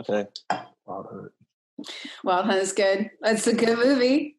Okay. 0.00 0.26
Wild 0.86 1.06
Hunt. 1.10 1.32
Wild 2.24 2.46
Hunt 2.46 2.58
is 2.58 2.72
good. 2.72 3.10
That's 3.20 3.46
a 3.46 3.54
good 3.54 3.78
movie. 3.78 4.36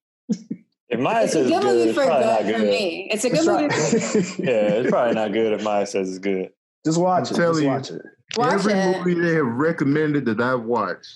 If 0.92 1.00
Maya 1.00 1.24
It's 1.26 1.36
a 1.36 1.44
says 1.44 1.48
good 1.50 1.56
it's 1.58 1.66
good, 1.66 1.74
movie 1.76 1.90
it's 1.90 1.98
for 1.98 2.06
probably 2.06 2.26
not 2.26 2.44
good 2.44 2.56
for 2.56 2.62
me. 2.64 3.10
It's 3.12 3.24
a 3.24 3.30
good 3.30 3.38
It's 3.40 3.48
movie. 3.48 3.68
right. 3.68 4.40
Yeah, 4.40 4.74
it's 4.80 4.90
probably 4.90 5.14
not 5.16 5.34
good 5.34 5.54
if 5.54 5.64
Maya 5.64 5.86
says 5.86 6.10
it's 6.10 6.20
good. 6.20 6.50
Just 6.86 6.98
watch 7.00 7.30
I'm 7.30 7.36
it. 7.36 7.38
telling 7.38 7.54
Just 7.54 7.62
you. 7.64 7.70
watch 7.70 7.92
it. 7.92 8.02
Watch 8.38 8.54
Every 8.54 8.74
it. 8.74 8.98
movie 8.98 9.22
they 9.22 9.34
have 9.36 9.46
recommended 9.46 10.26
that 10.26 10.42
I've 10.42 10.62
watched 10.64 11.14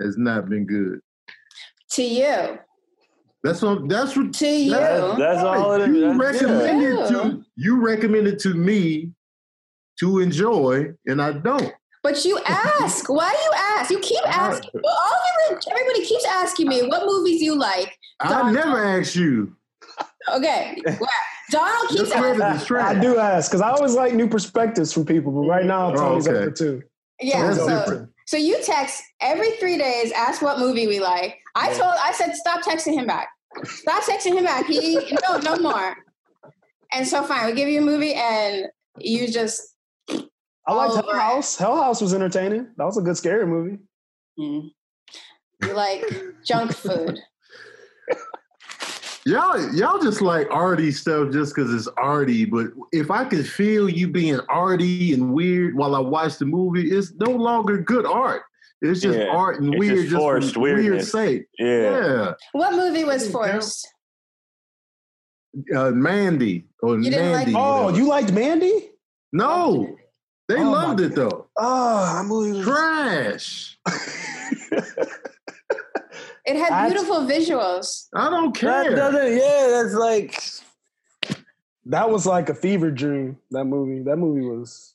has 0.00 0.16
not 0.18 0.48
been 0.48 0.66
good. 0.66 1.00
To 1.92 2.02
you. 2.02 2.58
That's 3.44 3.62
what. 3.62 3.88
That's 3.88 4.16
what. 4.16 4.32
To 4.32 4.46
you. 4.48 4.70
That's, 4.70 5.18
that's 5.18 5.42
all 5.44 5.72
it 5.74 5.82
is. 5.90 5.96
You 5.96 6.18
That's- 6.18 6.42
recommended 6.42 6.98
Yeah. 6.98 7.06
to 7.08 7.44
you 7.56 7.80
recommended 7.80 8.38
to 8.40 8.54
me 8.54 9.12
to 10.00 10.18
enjoy, 10.20 10.92
and 11.06 11.22
I 11.22 11.32
don't. 11.32 11.72
But 12.04 12.24
you 12.24 12.38
ask. 12.46 13.08
Why 13.08 13.30
do 13.32 13.38
you 13.38 13.50
ask? 13.56 13.90
You 13.90 13.98
keep 13.98 14.20
asking. 14.28 14.70
Well, 14.74 14.94
all 14.94 15.52
of 15.52 15.58
you, 15.64 15.72
everybody 15.72 16.04
keeps 16.04 16.24
asking 16.26 16.68
me 16.68 16.82
what 16.86 17.06
movies 17.06 17.42
you 17.42 17.56
like. 17.56 17.98
I 18.20 18.52
never 18.52 18.84
ask 18.84 19.16
you. 19.16 19.56
Okay. 20.32 20.76
well, 20.86 21.08
Donald 21.50 21.88
keeps 21.88 22.02
This 22.02 22.12
asking. 22.12 22.76
is. 22.76 22.82
I 22.82 23.00
do 23.00 23.18
ask 23.18 23.50
because 23.50 23.60
I 23.62 23.70
always 23.70 23.94
like 23.94 24.14
new 24.14 24.28
perspectives 24.28 24.92
from 24.92 25.04
people, 25.06 25.32
but 25.32 25.48
right 25.48 25.64
now 25.64 25.92
Oh, 25.92 25.94
Tony's 25.96 26.28
okay. 26.28 26.36
over 26.38 26.50
too. 26.50 26.82
Yeah. 27.20 27.42
That's 27.46 27.58
So, 27.58 27.68
different. 27.68 28.10
so 28.26 28.36
you 28.36 28.62
text 28.62 29.02
every 29.20 29.52
three 29.52 29.78
days, 29.78 30.12
ask 30.12 30.42
what 30.42 30.58
movie 30.58 30.86
we 30.86 31.00
like. 31.00 31.38
I 31.54 31.70
Yeah. 31.70 31.78
told, 31.78 31.94
I 32.02 32.12
said, 32.12 32.34
stop 32.34 32.62
texting 32.62 32.94
him 32.94 33.06
back. 33.06 33.28
Stop 33.64 34.02
texting 34.04 34.34
him 34.36 34.44
back. 34.44 34.66
He 34.66 34.96
no, 35.28 35.38
no 35.38 35.56
more. 35.56 35.94
And 36.92 37.06
so 37.06 37.22
fine, 37.22 37.46
we 37.46 37.52
give 37.54 37.68
you 37.68 37.80
a 37.80 37.84
movie, 37.84 38.14
and 38.14 38.66
you 38.98 39.28
just 39.28 39.73
I 40.66 40.72
liked 40.74 40.94
Hell 40.94 41.04
over 41.08 41.16
it. 41.16 41.20
House. 41.20 41.56
Hell 41.56 41.76
House 41.82 42.00
was 42.00 42.14
entertaining. 42.14 42.68
That 42.76 42.84
was 42.84 42.96
a 42.98 43.02
good 43.02 43.16
scary 43.16 43.46
movie. 43.46 43.78
mm, 44.38 44.70
you 45.62 45.72
like 45.74 46.04
junk 46.46 46.72
food. 46.72 47.18
Y'all, 49.26 49.72
y'all 49.74 49.98
just 49.98 50.20
like 50.20 50.46
arty 50.50 50.90
stuff 50.92 51.32
just 51.32 51.54
because 51.54 51.72
it's 51.72 51.88
arty. 51.96 52.44
But 52.44 52.66
if 52.92 53.10
I 53.10 53.24
can 53.24 53.42
feel 53.42 53.88
you 53.88 54.06
being 54.06 54.38
arty 54.50 55.14
and 55.14 55.32
weird 55.32 55.74
while 55.74 55.94
I 55.94 55.98
watch 56.00 56.36
the 56.36 56.44
movie, 56.44 56.90
it's 56.90 57.14
no 57.14 57.30
longer 57.30 57.78
good 57.78 58.04
art. 58.04 58.42
It's 58.82 59.00
just 59.00 59.18
Yeah, 59.18 59.28
art 59.34 59.60
and 59.62 59.72
it's 59.72 59.78
weird, 59.80 59.96
just 59.96 60.10
just, 60.10 60.20
forced 60.20 60.54
for 60.54 60.60
weird 60.60 61.02
sake. 61.06 61.46
Yeah. 61.58 61.66
Yeah, 61.66 62.32
What 62.52 62.74
movie 62.74 63.04
was 63.04 63.30
forced? 63.30 63.88
uh, 65.74 65.90
Mandy 65.92 66.66
or 66.82 66.98
You 66.98 67.10
didn't 67.10 67.32
like- 67.32 67.46
Mandy. 67.46 67.54
Oh, 67.56 67.88
you 67.96 68.06
liked 68.06 68.30
Mandy? 68.32 68.90
no? 69.32 69.96
They 70.48 70.56
Oh, 70.58 70.70
loved 70.70 71.00
my 71.00 71.06
it 71.06 71.14
though. 71.14 71.46
Oh, 71.56 72.14
that 72.16 72.24
movie 72.26 72.58
was 72.58 72.66
Trash. 72.66 73.78
It 76.46 76.56
had 76.56 76.70
That's- 76.72 76.92
beautiful 76.92 77.20
visuals. 77.22 78.08
I 78.14 78.28
don't 78.28 78.52
That 78.60 78.86
care. 78.86 78.94
doesn't, 78.96 79.32
yeah, 79.32 79.68
that's 79.82 79.94
like, 79.94 80.38
that 81.86 82.10
was 82.10 82.26
like 82.26 82.50
a 82.50 82.54
fever 82.54 82.90
dream. 82.90 83.38
That 83.50 83.64
movie. 83.64 84.02
That 84.02 84.16
movie 84.18 84.42
was. 84.44 84.94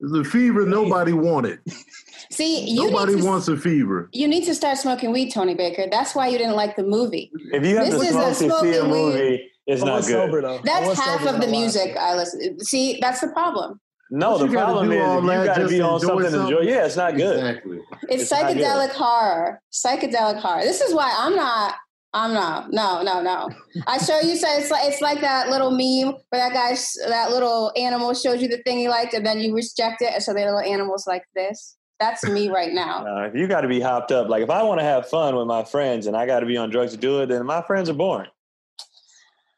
The 0.00 0.24
fever 0.24 0.64
nobody 0.64 1.12
wanted. 1.12 1.58
See, 2.30 2.70
you 2.70 2.90
Nobody 2.90 3.16
to, 3.20 3.24
wants 3.26 3.48
a 3.48 3.56
fever. 3.58 4.08
you 4.12 4.26
need 4.28 4.44
to 4.46 4.54
start 4.54 4.78
smoking 4.78 5.12
weed, 5.12 5.30
Tony 5.30 5.54
Baker. 5.54 5.86
That's 5.90 6.14
why 6.14 6.28
you 6.28 6.38
didn't 6.38 6.56
like 6.56 6.76
the 6.76 6.84
movie. 6.84 7.30
if 7.52 7.66
you 7.66 7.76
have 7.76 7.86
This 7.90 8.00
to 8.00 8.06
is 8.06 8.08
a 8.08 8.12
smoke 8.12 8.28
to 8.28 8.34
see 8.34 8.46
a 8.46 8.50
smoking 8.80 8.90
weed. 8.90 8.98
movie, 9.12 9.50
it's 9.66 9.82
oh, 9.82 9.86
not 9.86 10.02
good. 10.02 10.10
sober 10.10 10.40
though. 10.42 10.60
That's 10.64 10.86
oh, 10.88 10.94
half 10.94 11.20
sober 11.20 11.34
of 11.34 11.40
the 11.40 11.46
when 11.46 11.54
I 11.54 11.62
watched 11.64 11.74
music. 11.76 11.96
I 11.98 12.14
listen. 12.16 12.60
See, 12.60 12.98
that's 13.00 13.20
the 13.20 13.28
problem. 13.28 13.80
No, 14.10 14.38
the 14.38 14.48
problem 14.48 14.90
is 14.92 14.98
you 14.98 15.28
that 15.28 15.46
got 15.46 15.58
to 15.58 15.68
be 15.68 15.80
on 15.80 15.94
enjoy 15.94 16.06
something 16.06 16.30
to 16.32 16.40
enjoy. 16.44 16.60
Yeah, 16.60 16.86
it's 16.86 16.96
not 16.96 17.16
good. 17.16 17.36
Exactly. 17.38 17.80
It's, 18.08 18.22
It's 18.22 18.30
not 18.30 18.54
good. 18.54 18.56
psychedelic 18.58 18.90
horror. 18.90 19.60
Psychedelic 19.72 20.40
horror. 20.40 20.62
This 20.62 20.80
is 20.80 20.94
why 20.94 21.14
I'm 21.16 21.36
not. 21.36 21.74
I'm 22.14 22.32
not. 22.32 22.72
No, 22.72 23.02
no, 23.02 23.20
no. 23.20 23.50
I 23.86 23.98
show 23.98 24.18
you. 24.20 24.36
So 24.36 24.48
it's 24.50 24.70
like 24.70 24.88
it's 24.88 25.02
like 25.02 25.20
that 25.20 25.50
little 25.50 25.70
meme 25.70 26.14
where 26.30 26.48
that 26.48 26.52
guy, 26.54 26.74
that 27.08 27.30
little 27.30 27.70
animal 27.76 28.14
shows 28.14 28.40
you 28.40 28.48
the 28.48 28.62
thing 28.64 28.78
he 28.78 28.88
liked, 28.88 29.12
and 29.12 29.26
then 29.26 29.40
you 29.40 29.54
reject 29.54 30.00
it, 30.00 30.14
and 30.14 30.22
so 30.22 30.32
the 30.32 30.40
little 30.40 30.58
animals 30.58 31.06
like 31.06 31.24
this. 31.34 31.76
That's 32.00 32.24
me 32.24 32.48
right 32.48 32.72
now. 32.72 33.04
Uh, 33.08 33.22
if 33.26 33.34
you 33.34 33.46
got 33.48 33.62
to 33.62 33.68
be 33.68 33.80
hopped 33.80 34.12
up, 34.12 34.28
like 34.28 34.42
if 34.42 34.50
I 34.50 34.62
want 34.62 34.80
to 34.80 34.84
have 34.84 35.08
fun 35.08 35.34
with 35.36 35.46
my 35.46 35.64
friends 35.64 36.06
and 36.06 36.16
I 36.16 36.26
got 36.26 36.40
to 36.40 36.46
be 36.46 36.56
on 36.56 36.70
drugs 36.70 36.92
to 36.92 36.96
do 36.98 37.20
it, 37.20 37.26
then 37.26 37.44
my 37.44 37.60
friends 37.62 37.90
are 37.90 37.94
boring. 37.94 38.30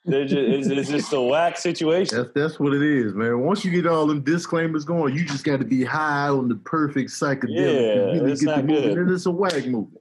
They're 0.06 0.24
just, 0.24 0.36
it's, 0.36 0.68
it's 0.68 0.88
just 0.88 1.12
a 1.12 1.20
whack 1.20 1.58
situation. 1.58 2.16
That's 2.16 2.30
that's 2.34 2.58
what 2.60 2.72
it 2.72 2.82
is, 2.82 3.14
man. 3.14 3.40
Once 3.40 3.64
you 3.64 3.70
get 3.70 3.86
all 3.86 4.06
them 4.06 4.22
disclaimers 4.22 4.84
going, 4.84 5.14
you 5.14 5.26
just 5.26 5.44
got 5.44 5.58
to 5.58 5.66
be 5.66 5.84
high 5.84 6.28
on 6.28 6.48
the 6.48 6.54
perfect 6.56 7.10
psychedelic. 7.10 7.50
Yeah, 7.50 7.94
to 7.94 8.12
really 8.14 8.32
it's 8.32 8.42
not 8.42 8.66
good. 8.66 8.96
Then 8.96 9.12
it's 9.12 9.26
a 9.26 9.30
whack 9.30 9.66
movie. 9.66 9.96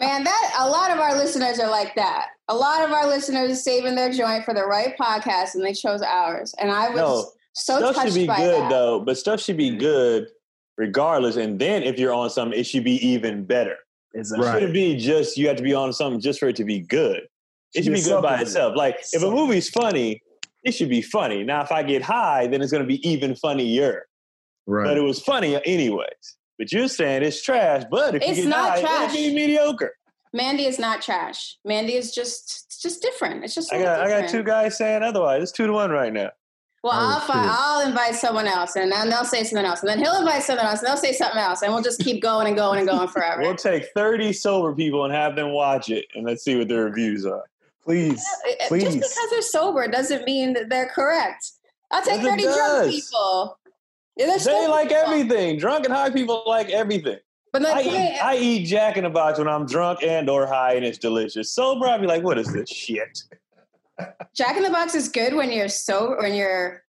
Man, 0.00 0.24
that 0.24 0.56
a 0.58 0.68
lot 0.68 0.90
of 0.90 0.98
our 0.98 1.16
listeners 1.16 1.60
are 1.60 1.70
like 1.70 1.94
that. 1.94 2.28
A 2.48 2.54
lot 2.54 2.84
of 2.84 2.90
our 2.90 3.06
listeners 3.06 3.52
are 3.52 3.54
saving 3.54 3.94
their 3.94 4.10
joint 4.10 4.44
for 4.44 4.54
the 4.54 4.64
right 4.64 4.96
podcast, 4.98 5.54
and 5.54 5.64
they 5.64 5.72
chose 5.72 6.02
ours. 6.02 6.52
And 6.58 6.70
I 6.70 6.88
was 6.88 6.96
No, 6.96 7.30
so 7.52 7.78
stuff 7.78 7.94
touched 7.94 8.08
should 8.08 8.20
be 8.20 8.26
by 8.26 8.38
good 8.38 8.62
that. 8.62 8.70
though, 8.70 9.00
but 9.00 9.16
stuff 9.18 9.40
should 9.40 9.56
be 9.56 9.76
good 9.76 10.26
regardless. 10.76 11.36
And 11.36 11.60
then 11.60 11.82
if 11.84 11.98
you're 11.98 12.14
on 12.14 12.30
something, 12.30 12.58
it 12.58 12.64
should 12.64 12.84
be 12.84 13.06
even 13.06 13.44
better. 13.44 13.76
Exactly. 14.14 14.48
It 14.48 14.52
shouldn't 14.52 14.72
be 14.72 14.96
just 14.96 15.36
you 15.36 15.46
have 15.46 15.56
to 15.58 15.62
be 15.62 15.74
on 15.74 15.92
something 15.92 16.20
just 16.20 16.40
for 16.40 16.48
it 16.48 16.56
to 16.56 16.64
be 16.64 16.80
good. 16.80 17.22
It 17.74 17.84
should 17.84 17.84
Should 17.84 17.94
be 17.94 18.00
be 18.00 18.04
good 18.06 18.22
by 18.22 18.40
itself. 18.40 18.76
Like 18.76 18.98
if 19.12 19.22
a 19.22 19.30
movie's 19.30 19.68
funny, 19.70 20.22
it 20.64 20.72
should 20.72 20.88
be 20.88 21.02
funny. 21.02 21.44
Now, 21.44 21.62
if 21.62 21.70
I 21.72 21.82
get 21.82 22.02
high, 22.02 22.46
then 22.46 22.60
it's 22.62 22.72
going 22.72 22.82
to 22.82 22.86
be 22.88 23.06
even 23.08 23.34
funnier. 23.36 24.06
But 24.66 24.96
it 24.96 25.02
was 25.02 25.20
funny 25.20 25.60
anyways. 25.64 26.36
But 26.58 26.70
you're 26.72 26.88
saying 26.88 27.22
it's 27.22 27.42
trash. 27.42 27.84
But 27.90 28.16
if 28.16 28.22
It's 28.22 28.38
you 28.38 28.44
get 28.44 28.50
not 28.50 28.70
high, 28.70 28.80
trash. 28.80 29.14
it'll 29.14 29.28
be 29.28 29.34
mediocre. 29.34 29.94
Mandy 30.32 30.66
is 30.66 30.78
not 30.78 31.00
trash. 31.02 31.56
Mandy 31.64 31.94
is 31.94 32.14
just 32.14 32.64
it's 32.66 32.80
just 32.80 33.02
different. 33.02 33.42
It's 33.44 33.54
just 33.54 33.72
a 33.72 33.76
I 33.76 33.78
little 33.78 33.94
got 33.96 34.06
I 34.06 34.20
got 34.20 34.28
two 34.30 34.42
guys 34.44 34.76
saying 34.76 35.02
otherwise. 35.02 35.42
It's 35.42 35.52
two 35.52 35.66
to 35.66 35.72
one 35.72 35.90
right 35.90 36.12
now. 36.12 36.30
Well, 36.84 36.92
Oh, 36.94 36.98
I'll 37.14 37.20
find. 37.20 37.50
I'll 37.50 37.86
invite 37.88 38.14
someone 38.14 38.46
else, 38.46 38.76
and 38.76 38.90
then 38.92 39.10
they'll 39.10 39.24
say 39.24 39.42
something 39.44 39.66
else, 39.66 39.80
and 39.80 39.88
then 39.88 39.98
he'll 39.98 40.16
invite 40.18 40.42
someone 40.44 40.64
else, 40.66 40.78
and 40.80 40.88
they'll 40.88 40.96
say 40.96 41.12
something 41.12 41.38
else, 41.38 41.62
and 41.62 41.72
we'll 41.72 41.82
just 41.82 42.00
keep 42.00 42.22
going 42.22 42.46
and 42.46 42.56
going 42.56 42.78
and 42.78 42.88
going 42.88 43.08
forever. 43.14 43.42
We'll 43.42 43.54
take 43.56 43.86
30 43.94 44.32
sober 44.32 44.74
people 44.74 45.04
and 45.04 45.12
have 45.12 45.36
them 45.36 45.50
watch 45.52 45.90
it, 45.90 46.06
and 46.14 46.24
let's 46.24 46.42
see 46.44 46.56
what 46.56 46.68
their 46.68 46.84
reviews 46.84 47.26
are. 47.26 47.44
Please, 47.84 48.24
please. 48.68 48.84
Just 48.84 48.96
because 48.98 49.30
they're 49.30 49.42
sober 49.42 49.88
doesn't 49.88 50.24
mean 50.24 50.52
that 50.52 50.68
they're 50.68 50.88
correct. 50.88 51.52
I'll 51.90 52.02
take 52.02 52.22
Yes, 52.22 52.30
thirty 52.30 52.42
drunk 52.42 52.90
people. 52.90 53.58
Yeah, 54.16 54.36
They 54.36 54.68
like 54.68 54.88
people. 54.88 55.02
everything. 55.02 55.58
Drunk 55.58 55.86
and 55.86 55.94
high 55.94 56.10
people 56.10 56.42
like 56.46 56.68
everything. 56.70 57.18
But 57.52 57.66
I 57.66 57.82
point, 57.82 57.96
eat, 57.96 58.18
I 58.22 58.36
eat 58.36 58.64
Jack 58.66 58.96
in 58.96 59.04
the 59.04 59.10
Box 59.10 59.38
when 59.38 59.48
I'm 59.48 59.66
drunk 59.66 60.04
and 60.04 60.30
or 60.30 60.46
high, 60.46 60.74
and 60.74 60.84
it's 60.84 60.98
delicious. 60.98 61.50
Sober, 61.52 61.86
I'd 61.86 62.00
be 62.00 62.06
like, 62.06 62.22
"What 62.22 62.38
is 62.38 62.52
this 62.52 62.68
shit?" 62.68 63.24
Jack 64.34 64.56
in 64.56 64.62
the 64.62 64.70
Box 64.70 64.94
is 64.94 65.08
good 65.08 65.34
when 65.34 65.50
you're 65.50 65.68
sober, 65.68 66.18
when 66.18 66.34
you're 66.34 66.84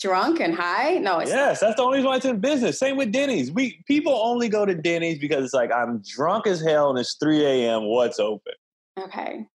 drunk 0.00 0.40
and 0.40 0.54
high. 0.54 0.98
No, 0.98 1.20
it's 1.20 1.30
Yes, 1.30 1.60
that's 1.60 1.76
the 1.76 1.82
only 1.82 1.98
reason 1.98 2.10
why 2.10 2.16
it's 2.16 2.26
in 2.26 2.40
business. 2.40 2.78
Same 2.78 2.96
with 2.96 3.10
Denny's. 3.10 3.50
We 3.50 3.82
people 3.86 4.12
only 4.12 4.48
go 4.48 4.66
to 4.66 4.74
Denny's 4.74 5.18
because 5.18 5.44
it's 5.44 5.54
like 5.54 5.72
I'm 5.72 6.02
drunk 6.06 6.46
as 6.46 6.60
hell 6.60 6.90
and 6.90 6.98
it's 6.98 7.14
3 7.14 7.44
a.m. 7.44 7.84
What's 7.86 8.20
open? 8.20 8.52
okay. 8.98 9.46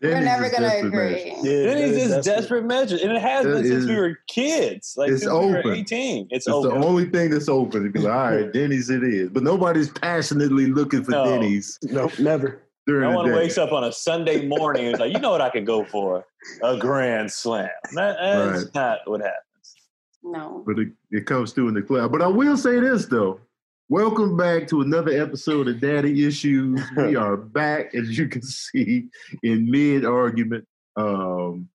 Denny's 0.00 0.14
We're 0.14 0.24
never 0.24 0.50
gonna 0.50 0.86
agree. 0.86 0.90
measures. 0.90 1.44
Yeah, 1.44 1.62
Denny's 1.62 1.90
that 1.92 2.00
is 2.00 2.08
desperate. 2.08 2.24
desperate 2.24 2.64
measures, 2.64 3.02
and 3.02 3.12
it 3.12 3.20
has 3.20 3.44
It 3.44 3.48
been 3.50 3.64
since 3.66 3.86
we 3.86 3.96
were 3.96 4.18
kids. 4.28 4.94
Like 4.96 5.10
it's 5.10 5.22
since 5.22 5.32
we 5.32 5.38
were 5.52 5.58
open. 5.58 5.74
18. 5.74 6.28
It's, 6.30 6.46
It's 6.46 6.48
open. 6.48 6.80
the 6.80 6.86
only 6.86 7.04
thing 7.06 7.30
that's 7.30 7.48
open. 7.50 7.86
It'd 7.86 8.02
like, 8.02 8.12
all 8.12 8.34
right, 8.36 8.52
Denny's 8.52 8.88
it 8.88 9.04
is. 9.04 9.28
But 9.28 9.42
nobody's 9.42 9.90
passionately 9.90 10.66
looking 10.66 11.04
for 11.04 11.10
No. 11.10 11.24
Denny's 11.26 11.78
Nope, 11.82 12.18
never. 12.18 12.62
during 12.86 13.10
no 13.10 13.16
one 13.16 13.26
day. 13.28 13.34
wakes 13.36 13.58
up 13.58 13.72
on 13.72 13.84
a 13.84 13.92
Sunday 13.92 14.46
morning 14.46 14.86
and 14.86 14.94
is 14.94 15.00
like, 15.00 15.12
you 15.12 15.18
know 15.18 15.30
what 15.32 15.42
I 15.42 15.50
can 15.50 15.66
go 15.66 15.84
for? 15.84 16.24
A 16.62 16.78
grand 16.78 17.30
slam. 17.30 17.68
That, 17.94 18.16
that's 18.18 18.64
Right. 18.64 18.74
not 18.74 18.98
what 19.04 19.20
happens. 19.20 19.74
No. 20.22 20.62
But 20.66 20.78
it, 20.78 20.88
it 21.10 21.26
comes 21.26 21.52
through 21.52 21.68
in 21.68 21.74
the 21.74 21.82
cloud. 21.82 22.10
But 22.10 22.22
I 22.22 22.26
will 22.26 22.56
say 22.56 22.80
this 22.80 23.04
though. 23.04 23.40
Welcome 23.90 24.36
back 24.36 24.68
to 24.68 24.82
another 24.82 25.20
episode 25.20 25.66
of 25.66 25.80
Daddy 25.80 26.24
Issues. 26.24 26.80
we 26.96 27.16
are 27.16 27.36
back, 27.36 27.92
as 27.92 28.16
you 28.16 28.28
can 28.28 28.40
see, 28.40 29.08
in 29.42 29.68
mid 29.68 30.04
argument. 30.04 30.64
Um, 30.96 31.68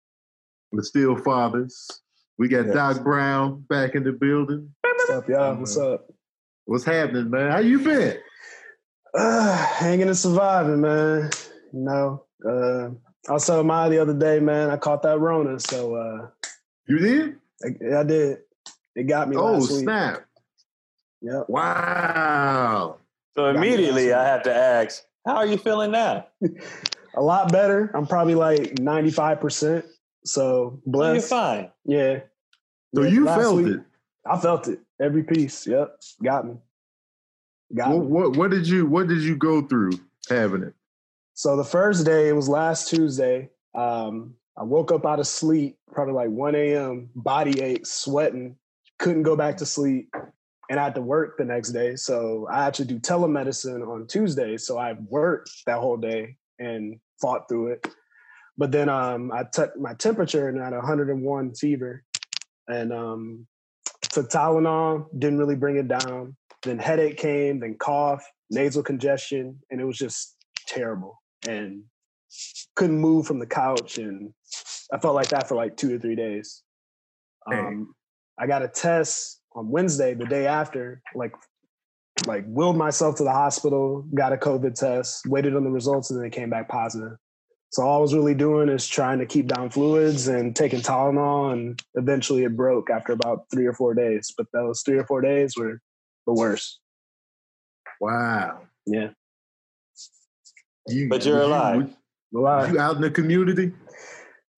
we're 0.71 0.83
still 0.83 1.17
fathers. 1.17 1.89
We 2.37 2.47
got 2.47 2.67
Yes. 2.67 2.73
Doc 2.73 3.03
Brown 3.03 3.65
back 3.67 3.95
in 3.95 4.05
the 4.05 4.13
building. 4.13 4.73
What's 4.81 5.09
up, 5.09 5.27
y'all? 5.27 5.55
What's 5.55 5.77
up? 5.77 6.09
What's 6.63 6.85
happening, 6.85 7.29
man? 7.29 7.51
How 7.51 7.59
you 7.59 7.79
been? 7.79 8.17
Uh, 9.13 9.57
hanging 9.73 10.07
and 10.07 10.17
surviving, 10.17 10.79
man. 10.79 11.29
You 11.73 11.79
know, 11.81 12.23
uh, 12.49 12.91
I 13.29 13.33
was 13.33 13.45
telling 13.45 13.67
Maya 13.67 13.89
the 13.89 13.99
other 13.99 14.13
day, 14.17 14.39
man. 14.39 14.69
I 14.69 14.77
caught 14.77 15.03
that 15.03 15.19
Rona, 15.19 15.59
so 15.59 15.95
uh, 15.95 16.27
You 16.87 16.97
did? 16.97 17.35
I, 17.61 17.97
I 17.99 18.03
did. 18.03 18.37
It 18.95 19.03
got 19.03 19.27
me 19.27 19.35
Oh, 19.35 19.55
last 19.55 19.71
week. 19.73 19.85
Snap. 21.25 21.35
Yep. 21.39 21.49
Wow. 21.49 22.97
So 23.35 23.47
immediately 23.47 24.11
last 24.11 24.19
I 24.19 24.27
have 24.29 24.43
to 24.43 24.55
ask, 24.55 25.03
how 25.25 25.35
are 25.37 25.45
you 25.45 25.57
feeling 25.57 25.91
now? 25.91 26.27
A 27.17 27.21
lot 27.21 27.51
better. 27.51 27.91
I'm 27.93 28.07
probably 28.07 28.35
like 28.35 28.79
95 28.79 29.39
percent. 29.39 29.85
So 30.25 30.81
Well, 30.85 31.05
you're 31.07 31.13
blessed. 31.15 31.29
fine. 31.29 31.71
Yeah. 31.85 32.19
So 32.93 33.03
Yeah, 33.03 33.09
you 33.09 33.25
felt 33.25 33.55
week, 33.57 33.67
it. 33.75 33.79
I 34.25 34.37
felt 34.39 34.67
it. 34.67 34.79
Every 35.01 35.23
piece. 35.23 35.65
Yep. 35.67 35.99
Got 36.23 36.47
me. 36.47 36.53
Got 37.75 37.89
What, 37.91 37.99
me. 38.05 38.07
what 38.07 38.37
what 38.37 38.51
did 38.51 38.67
you 38.67 38.85
what 38.85 39.07
did 39.07 39.21
you 39.21 39.35
go 39.35 39.61
through 39.61 39.91
having 40.29 40.63
it? 40.63 40.73
So 41.33 41.55
the 41.57 41.63
first 41.65 42.05
day, 42.05 42.29
it 42.29 42.33
was 42.33 42.47
last 42.47 42.89
Tuesday. 42.89 43.49
Um, 43.73 44.35
I 44.57 44.63
woke 44.63 44.91
up 44.93 45.05
out 45.05 45.19
of 45.19 45.27
sleep, 45.27 45.77
probably 45.91 46.13
like 46.13 46.29
1 46.29 46.55
a.m., 46.55 47.09
body 47.13 47.59
ache, 47.61 47.85
sweating, 47.85 48.55
couldn't 48.99 49.23
go 49.23 49.35
back 49.35 49.57
to 49.57 49.65
sleep. 49.65 50.13
And 50.69 50.79
I 50.79 50.83
had 50.83 50.95
to 50.95 51.01
work 51.01 51.37
the 51.37 51.45
next 51.45 51.71
day. 51.71 51.95
So 51.95 52.47
I 52.51 52.65
actually 52.65 52.85
do 52.85 52.99
telemedicine 52.99 53.87
on 53.87 54.07
Tuesday. 54.07 54.57
So 54.57 54.77
I 54.77 54.93
worked 55.09 55.49
that 55.67 55.77
whole 55.77 55.97
day 55.97 56.37
and 56.59 56.99
fought 57.21 57.47
through 57.47 57.73
it. 57.73 57.87
But 58.57 58.71
then 58.71 58.89
um, 58.89 59.31
I 59.31 59.43
took 59.43 59.77
my 59.77 59.93
temperature 59.93 60.49
and 60.49 60.61
I 60.61 60.65
had 60.65 60.73
101 60.73 61.55
fever. 61.55 62.03
And 62.67 62.91
um, 62.91 63.47
took 64.15 64.29
Tylenol, 64.29 65.07
didn't 65.19 65.37
really 65.37 65.55
bring 65.55 65.75
it 65.75 65.87
down. 65.87 66.35
Then 66.63 66.79
headache 66.79 67.17
came, 67.17 67.59
then 67.59 67.75
cough, 67.77 68.25
nasal 68.49 68.81
congestion, 68.81 69.59
and 69.69 69.81
it 69.81 69.83
was 69.83 69.97
just 69.97 70.37
terrible. 70.67 71.21
And 71.47 71.83
couldn't 72.75 72.97
move 72.97 73.27
from 73.27 73.39
the 73.39 73.45
couch, 73.45 73.97
and 73.97 74.33
I 74.91 74.97
felt 74.99 75.15
like 75.15 75.29
that 75.29 75.47
for 75.47 75.55
like 75.55 75.77
two 75.77 75.95
or 75.95 75.99
three 75.99 76.15
days. 76.15 76.63
Um, 77.45 77.93
I 78.39 78.47
got 78.47 78.63
a 78.63 78.67
test 78.67 79.41
on 79.55 79.69
Wednesday, 79.69 80.13
the 80.13 80.25
day 80.25 80.45
after, 80.47 81.01
like 81.15 81.33
like 82.27 82.45
willed 82.47 82.77
myself 82.77 83.15
to 83.17 83.23
the 83.23 83.31
hospital, 83.31 84.05
got 84.13 84.31
a 84.33 84.37
COVID 84.37 84.73
test, 84.75 85.25
waited 85.27 85.55
on 85.55 85.63
the 85.63 85.69
results, 85.69 86.09
and 86.11 86.19
then 86.19 86.25
it 86.27 86.31
came 86.33 86.49
back 86.49 86.69
positive. 86.69 87.17
So 87.71 87.83
all 87.83 87.97
I 87.97 88.01
was 88.01 88.13
really 88.13 88.33
doing 88.33 88.69
is 88.69 88.87
trying 88.87 89.19
to 89.19 89.25
keep 89.25 89.47
down 89.47 89.69
fluids 89.69 90.29
and 90.29 90.55
taking 90.55 90.79
Tylenol, 90.79 91.51
and 91.51 91.81
eventually 91.95 92.43
it 92.45 92.55
broke 92.55 92.89
after 92.89 93.11
about 93.11 93.45
three 93.51 93.65
or 93.65 93.73
four 93.73 93.93
days. 93.93 94.33
But 94.37 94.47
those 94.53 94.81
three 94.85 94.97
or 94.97 95.05
four 95.05 95.21
days 95.21 95.57
were 95.57 95.81
the 96.25 96.33
worst. 96.33 96.79
Wow. 97.99 98.61
Yeah, 98.85 99.09
You, 100.87 101.09
But 101.09 101.25
you're 101.25 101.35
was 101.37 101.47
you- 101.47 101.53
alive. 101.53 101.95
a 102.33 102.37
lot. 102.39 102.71
you 102.71 102.79
out 102.79 102.95
in 102.95 103.01
the 103.01 103.11
community? 103.11 103.73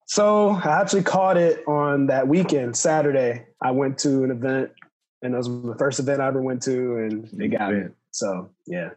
So 0.05 0.49
I 0.49 0.79
actually 0.81 1.03
caught 1.03 1.37
it 1.37 1.67
on 1.67 2.07
that 2.07 2.27
weekend, 2.27 2.75
Saturday. 2.77 3.45
I 3.63 3.71
went 3.71 3.97
to 3.99 4.23
an 4.23 4.31
event, 4.31 4.71
and 5.21 5.33
that 5.33 5.37
was 5.37 5.47
the 5.47 5.75
first 5.77 5.99
event 5.99 6.21
I 6.21 6.27
ever 6.27 6.41
went 6.41 6.61
to, 6.63 6.97
and 6.97 7.27
they 7.33 7.47
mm-hmm. 7.47 7.57
got 7.57 7.73
me. 7.73 7.83
So 8.11 8.49
yeah. 8.65 8.91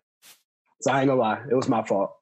So 0.81 0.91
I 0.93 1.01
ain't 1.01 1.09
gonna 1.09 1.21
lie, 1.21 1.43
it 1.51 1.55
was 1.55 1.69
my 1.69 1.83
fault. 1.83 2.17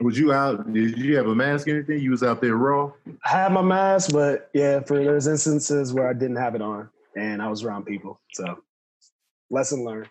Was 0.00 0.18
you 0.18 0.32
out? 0.32 0.72
Did 0.72 0.98
you 0.98 1.16
have 1.16 1.26
a 1.28 1.34
mask 1.34 1.68
or 1.68 1.70
anything? 1.70 2.00
You 2.00 2.10
was 2.10 2.22
out 2.24 2.40
there 2.40 2.56
raw? 2.56 2.90
I 3.24 3.28
had 3.28 3.52
my 3.52 3.62
mask, 3.62 4.12
but 4.12 4.50
yeah, 4.52 4.80
for 4.80 5.02
there's 5.02 5.28
instances 5.28 5.92
where 5.92 6.08
I 6.08 6.12
didn't 6.12 6.36
have 6.36 6.56
it 6.56 6.62
on, 6.62 6.88
and 7.16 7.40
I 7.40 7.48
was 7.48 7.62
around 7.62 7.84
people. 7.84 8.20
So 8.32 8.58
lesson 9.50 9.84
learned. 9.84 10.08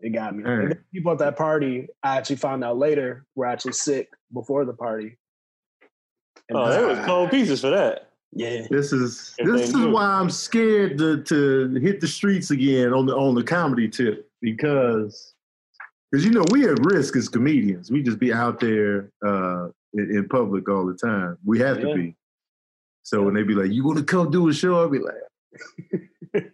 It 0.00 0.10
got 0.10 0.34
me. 0.34 0.44
All 0.44 0.50
And 0.52 0.68
right. 0.68 0.78
people 0.92 1.12
at 1.12 1.18
that 1.18 1.36
party, 1.36 1.88
I 2.02 2.16
actually 2.16 2.36
found 2.36 2.64
out 2.64 2.78
later, 2.78 3.26
were 3.34 3.46
actually 3.46 3.72
sick 3.72 4.08
before 4.32 4.64
the 4.64 4.72
party. 4.72 5.18
And 6.48 6.56
Oh, 6.56 6.66
that's- 6.66 6.80
there 6.80 6.88
was 6.88 7.04
cold 7.04 7.30
pieces 7.30 7.60
for 7.60 7.70
that. 7.70 8.07
Yeah. 8.32 8.66
This 8.70 8.92
is 8.92 9.34
this 9.38 9.68
is 9.70 9.74
knew. 9.74 9.90
why 9.90 10.04
I'm 10.04 10.30
scared 10.30 10.98
to 10.98 11.22
to 11.22 11.74
hit 11.80 12.00
the 12.00 12.06
streets 12.08 12.50
again 12.50 12.92
on 12.92 13.06
the 13.06 13.16
on 13.16 13.34
the 13.34 13.42
comedy 13.42 13.88
tip 13.88 14.30
because 14.42 15.34
because 16.10 16.24
you 16.24 16.30
know 16.32 16.44
we 16.50 16.68
at 16.68 16.78
risk 16.84 17.16
as 17.16 17.28
comedians. 17.28 17.90
We 17.90 18.02
just 18.02 18.18
be 18.18 18.32
out 18.32 18.60
there 18.60 19.10
uh, 19.26 19.68
in, 19.94 20.16
in 20.16 20.28
public 20.28 20.68
all 20.68 20.86
the 20.86 20.94
time. 20.94 21.38
We 21.44 21.58
have 21.60 21.78
Yeah. 21.80 21.88
to 21.88 21.94
be. 21.94 22.16
So 23.02 23.22
when 23.22 23.34
they 23.34 23.42
be 23.42 23.54
like, 23.54 23.70
"You 23.72 23.84
want 23.84 23.98
to 23.98 24.04
come 24.04 24.30
do 24.30 24.48
a 24.48 24.52
show?" 24.52 24.80
I'll 24.80 24.88
be 24.90 24.98
like, 24.98 25.14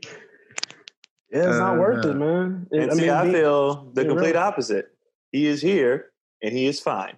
Yeah, 1.32 1.48
it's 1.48 1.58
not 1.58 1.78
worth 1.78 2.04
Uh, 2.04 2.10
it, 2.10 2.14
man. 2.14 2.66
It- 2.70 2.82
And 2.90 2.92
see, 2.92 3.10
I 3.10 3.30
feel 3.32 3.90
the 3.92 4.04
complete 4.04 4.34
real. 4.34 4.38
opposite. 4.42 4.86
He 5.32 5.46
is 5.46 5.60
here 5.60 6.12
and 6.42 6.52
he 6.56 6.66
is 6.66 6.78
fine. 6.78 7.16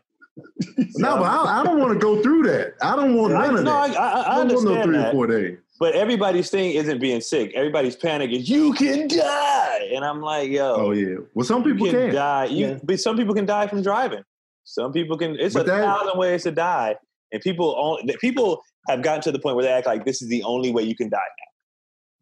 "No, 0.96 1.16
but 1.16 1.22
I, 1.24 1.60
I 1.60 1.64
don't 1.64 1.78
want 1.78 1.92
to 1.92 1.98
go 1.98 2.22
through 2.22 2.42
that. 2.44 2.74
I 2.82 2.94
don't 2.96 3.14
want 3.14 3.34
I, 3.34 3.46
none 3.46 3.56
of 3.58 3.64
no, 3.64 3.72
I, 3.76 3.88
that. 3.88 3.96
I, 3.98 4.10
I 4.10 4.36
don't 4.38 4.48
want 4.54 4.64
no 4.64 4.70
understand 4.72 4.84
three 4.84 4.96
or 4.96 5.00
that. 5.02 5.12
four 5.12 5.26
days." 5.26 5.58
But 5.78 5.94
everybody's 5.94 6.48
thing 6.50 6.70
isn't 6.72 7.00
being 7.00 7.20
sick. 7.20 7.52
Everybody's 7.54 7.96
panic 7.96 8.30
is 8.30 8.48
you 8.48 8.72
can 8.72 9.08
die, 9.08 9.90
and 9.94 10.04
I'm 10.04 10.22
like, 10.22 10.48
yo, 10.50 10.74
Oh 10.74 10.90
yeah. 10.92 11.16
Well, 11.34 11.44
some 11.44 11.62
you 11.66 11.74
people 11.74 11.90
can 11.90 12.06
can. 12.06 12.14
die. 12.14 12.44
You, 12.46 12.66
Yeah. 12.66 12.78
but 12.82 12.98
some 12.98 13.16
people 13.16 13.34
can 13.34 13.44
die 13.44 13.66
from 13.66 13.82
driving. 13.82 14.22
Some 14.64 14.92
people 14.92 15.18
can. 15.18 15.38
It's 15.38 15.54
But 15.54 15.62
a 15.64 15.70
that- 15.70 15.84
thousand 15.84 16.18
ways 16.18 16.44
to 16.44 16.50
die, 16.52 16.96
and 17.32 17.42
people 17.42 17.74
only 17.78 18.16
people 18.20 18.62
have 18.88 19.02
gotten 19.02 19.20
to 19.22 19.32
the 19.32 19.38
point 19.38 19.56
where 19.56 19.64
they 19.64 19.72
act 19.72 19.86
like 19.86 20.04
this 20.06 20.22
is 20.22 20.28
the 20.28 20.42
only 20.44 20.72
way 20.72 20.82
you 20.82 20.96
can 20.96 21.08
die. 21.10 21.18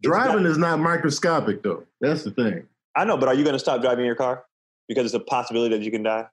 It's 0.00 0.08
Driving 0.10 0.42
not- 0.42 0.50
is 0.52 0.58
not 0.58 0.80
microscopic 0.80 1.62
though. 1.62 1.84
That's 2.00 2.24
the 2.24 2.32
thing. 2.32 2.66
I 2.96 3.04
know, 3.04 3.16
but 3.16 3.28
are 3.28 3.34
you 3.34 3.44
going 3.44 3.54
to 3.54 3.58
stop 3.60 3.80
driving 3.82 4.04
your 4.04 4.14
car 4.16 4.44
because 4.88 5.04
it's 5.06 5.14
a 5.14 5.20
possibility 5.20 5.76
that 5.76 5.84
you 5.84 5.90
can 5.92 6.02
die? 6.02 6.26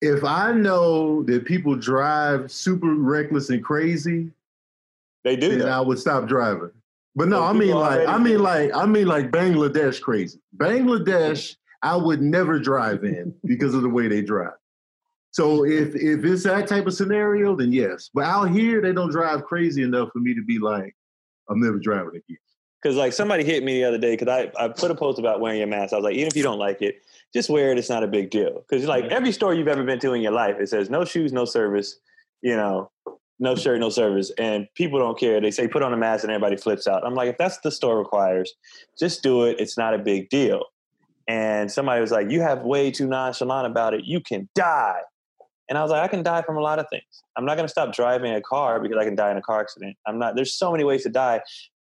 If 0.00 0.24
I 0.24 0.52
know 0.52 1.22
that 1.24 1.44
people 1.44 1.74
drive 1.76 2.50
super 2.50 2.94
reckless 2.94 3.50
and 3.50 3.64
crazy, 3.64 4.30
They 5.24 5.36
do. 5.36 5.50
then 5.50 5.58
Though. 5.60 5.68
I 5.68 5.80
would 5.80 5.98
stop 5.98 6.26
driving. 6.28 6.70
But 7.14 7.28
no, 7.28 7.42
I 7.42 7.52
mean 7.54 7.74
like 7.74 8.06
I 8.06 8.18
mean 8.18 8.40
like 8.40 8.74
I 8.74 8.84
mean 8.84 9.06
like 9.06 9.30
Bangladesh 9.30 10.02
crazy. 10.02 10.38
Bangladesh, 10.56 11.56
I 11.82 11.96
would 11.96 12.20
never 12.20 12.58
drive 12.58 13.04
in 13.04 13.34
because 13.44 13.74
of 13.74 13.80
the 13.82 13.88
way 13.88 14.06
they 14.06 14.20
drive. 14.20 14.52
So 15.30 15.64
if 15.64 15.94
if 15.94 16.24
it's 16.24 16.42
that 16.44 16.66
type 16.68 16.86
of 16.86 16.92
scenario, 16.94 17.56
then 17.56 17.72
yes. 17.72 18.10
But 18.12 18.24
out 18.24 18.50
here, 18.50 18.82
they 18.82 18.92
don't 18.92 19.10
drive 19.10 19.44
crazy 19.44 19.82
enough 19.82 20.10
for 20.12 20.18
me 20.18 20.34
to 20.34 20.44
be 20.44 20.58
like, 20.58 20.94
I'm 21.48 21.58
never 21.60 21.78
driving 21.78 22.10
again. 22.10 22.36
Because 22.82 22.96
like 22.98 23.14
somebody 23.14 23.44
hit 23.44 23.64
me 23.64 23.78
the 23.80 23.84
other 23.84 23.98
day 23.98 24.14
because 24.16 24.28
I, 24.28 24.52
I 24.62 24.68
put 24.68 24.90
a 24.90 24.94
post 24.94 25.18
about 25.18 25.40
wearing 25.40 25.58
your 25.58 25.68
mask. 25.68 25.94
I 25.94 25.96
was 25.96 26.04
like, 26.04 26.14
even 26.16 26.28
if 26.28 26.36
you 26.36 26.42
don't 26.42 26.58
like 26.58 26.82
it, 26.82 27.02
just 27.36 27.50
wear 27.50 27.70
it. 27.70 27.78
It's 27.78 27.90
not 27.90 28.02
a 28.02 28.06
big 28.06 28.30
deal. 28.30 28.64
Because 28.68 28.86
like 28.86 29.04
every 29.04 29.30
store 29.30 29.54
you've 29.54 29.68
ever 29.68 29.84
been 29.84 29.98
to 30.00 30.14
in 30.14 30.22
your 30.22 30.32
life, 30.32 30.56
it 30.58 30.68
says 30.68 30.90
no 30.90 31.04
shoes, 31.04 31.32
no 31.32 31.44
service, 31.44 31.98
you 32.42 32.56
know, 32.56 32.90
no 33.38 33.54
shirt, 33.54 33.78
no 33.78 33.90
service. 33.90 34.32
And 34.38 34.66
people 34.74 34.98
don't 34.98 35.18
care. 35.18 35.40
They 35.40 35.50
say 35.50 35.68
put 35.68 35.82
on 35.82 35.92
a 35.92 35.96
mask 35.96 36.24
and 36.24 36.32
everybody 36.32 36.56
flips 36.56 36.86
out. 36.86 37.06
I'm 37.06 37.14
like, 37.14 37.28
if 37.28 37.38
that's 37.38 37.58
the 37.58 37.70
store 37.70 37.98
requires, 37.98 38.54
just 38.98 39.22
do 39.22 39.44
it. 39.44 39.60
It's 39.60 39.76
not 39.76 39.94
a 39.94 39.98
big 39.98 40.30
deal. 40.30 40.64
And 41.28 41.70
somebody 41.70 42.00
was 42.00 42.10
like, 42.10 42.30
you 42.30 42.40
have 42.40 42.62
way 42.62 42.90
too 42.90 43.06
nonchalant 43.06 43.66
about 43.66 43.94
it. 43.94 44.04
You 44.04 44.20
can 44.20 44.48
die. 44.54 45.00
And 45.68 45.76
I 45.76 45.82
was 45.82 45.90
like, 45.90 46.02
I 46.02 46.08
can 46.08 46.22
die 46.22 46.42
from 46.42 46.56
a 46.56 46.60
lot 46.60 46.78
of 46.78 46.86
things. 46.88 47.04
I'm 47.36 47.44
not 47.44 47.56
going 47.56 47.66
to 47.66 47.70
stop 47.70 47.92
driving 47.92 48.32
a 48.32 48.40
car 48.40 48.80
because 48.80 48.96
I 48.96 49.04
can 49.04 49.16
die 49.16 49.32
in 49.32 49.36
a 49.36 49.42
car 49.42 49.60
accident. 49.60 49.96
I'm 50.06 50.18
not, 50.18 50.36
there's 50.36 50.54
so 50.54 50.70
many 50.70 50.84
ways 50.84 51.02
to 51.02 51.10
die 51.10 51.40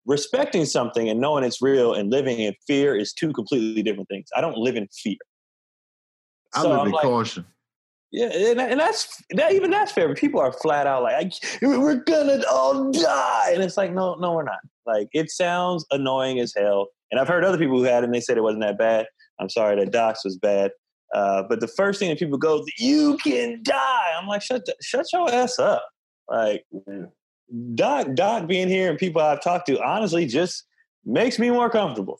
respecting 0.07 0.65
something 0.65 1.09
and 1.09 1.21
knowing 1.21 1.45
it's 1.45 1.63
real 1.63 1.95
and 1.95 2.11
living 2.11 2.39
in 2.39 2.55
fear 2.67 2.97
is 2.97 3.13
two 3.13 3.33
completely 3.33 3.83
different 3.83 4.09
things. 4.09 4.29
I 4.37 4.41
don't 4.41 4.57
live 4.57 4.77
in 4.77 4.89
fear. 4.89 5.17
I 6.55 6.63
So 6.63 6.71
live 6.71 6.81
I'm 6.81 6.87
in 6.87 6.93
like, 6.93 7.03
caution. 7.03 7.45
yeah, 8.11 8.27
and, 8.27 8.61
and 8.61 8.81
that's 8.81 9.23
that. 9.31 9.53
Even 9.53 9.71
that's 9.71 9.93
fair. 9.93 10.15
People 10.15 10.41
are 10.41 10.53
flat 10.53 10.87
out 10.87 11.03
like, 11.03 11.33
"We're 11.63 11.97
gonna 11.97 12.43
all 12.51 12.91
die," 12.91 13.51
and 13.55 13.63
it's 13.63 13.77
like, 13.77 13.93
no, 13.93 14.15
no, 14.17 14.33
we're 14.35 14.43
not. 14.45 14.61
Like, 14.87 15.09
it 15.13 15.31
sounds 15.31 15.85
annoying 15.91 16.41
as 16.41 16.53
hell. 16.57 16.89
And 17.11 17.21
I've 17.21 17.29
heard 17.29 17.45
other 17.45 17.59
people 17.59 17.79
who 17.79 17.85
had 17.85 18.03
it, 18.03 18.07
and 18.07 18.15
they 18.15 18.21
said 18.21 18.37
it 18.37 18.43
wasn't 18.43 18.63
that 18.63 18.79
bad. 18.79 19.07
I'm 19.39 19.49
sorry 19.49 19.77
that 19.77 19.93
Doc's 19.93 20.25
was 20.25 20.37
bad. 20.37 20.73
Uh, 21.15 21.43
but 21.49 21.61
the 21.61 21.69
first 21.69 21.99
thing 21.99 22.09
that 22.09 22.19
people 22.19 22.39
go, 22.39 22.65
"You 22.79 23.17
can 23.19 23.61
die," 23.63 24.13
I'm 24.19 24.27
like, 24.27 24.43
shut, 24.43 24.65
the, 24.67 24.75
shut 24.83 25.07
your 25.13 25.31
ass 25.31 25.59
up. 25.59 25.85
Like, 26.29 26.65
Doc, 27.75 28.09
Doc 28.15 28.47
being 28.47 28.69
here 28.69 28.89
and 28.91 28.99
people 28.99 29.21
I've 29.21 29.43
talked 29.43 29.67
to, 29.67 29.83
honestly, 29.83 30.25
just 30.27 30.65
makes 31.05 31.39
me 31.39 31.51
more 31.51 31.69
comfortable. 31.69 32.19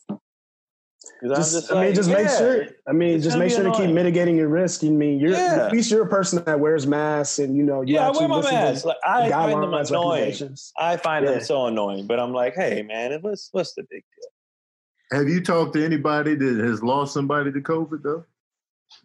'Cause 1.23 1.31
I'm 1.31 1.37
Just, 1.37 1.53
just 1.53 1.71
I 1.71 1.75
mean, 1.75 1.85
like, 1.85 1.95
just 1.95 2.09
make 2.09 2.27
sure. 2.27 2.65
I 2.85 2.91
mean, 2.91 3.15
it's 3.15 3.23
just 3.23 3.37
make 3.37 3.47
be 3.47 3.55
sure 3.55 3.63
to 3.63 3.71
keep 3.71 3.89
mitigating 3.91 4.35
your 4.35 4.49
risk. 4.49 4.83
I 4.83 4.89
mean, 4.89 5.19
you're 5.19 5.31
Yeah. 5.31 5.67
at 5.67 5.71
least 5.71 5.89
you're 5.89 6.03
a 6.03 6.09
person 6.09 6.43
that 6.43 6.59
wears 6.59 6.85
masks, 6.85 7.39
and 7.39 7.55
you 7.55 7.63
know, 7.63 7.81
you 7.81 7.93
Yeah, 7.95 8.07
I 8.07 8.09
actually 8.09 8.25
wear 8.27 8.41
my 8.43 8.51
mask. 8.51 8.83
Like, 8.83 8.97
I 9.05 9.29
find 9.29 9.63
them 9.63 9.73
annoying. 9.73 10.35
I 10.77 10.97
find 10.97 11.23
Yeah. 11.23 11.31
them 11.31 11.41
so 11.41 11.67
annoying. 11.67 12.07
But 12.07 12.19
I'm 12.19 12.33
like, 12.33 12.55
hey, 12.55 12.81
man, 12.83 13.17
what's 13.21 13.47
what's 13.53 13.73
the 13.73 13.83
big 13.89 14.03
deal? 14.19 15.17
Have 15.17 15.29
you 15.29 15.41
talked 15.41 15.73
to 15.75 15.85
anybody 15.85 16.35
that 16.35 16.57
has 16.65 16.83
lost 16.83 17.13
somebody 17.13 17.53
to 17.53 17.61
COVID 17.61 18.03
though? 18.03 18.25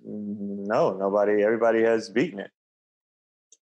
Mm, 0.05 0.67
No, 0.67 0.95
nobody. 0.97 1.45
Everybody 1.45 1.83
has 1.83 2.11
beaten 2.11 2.41
it. 2.41 2.51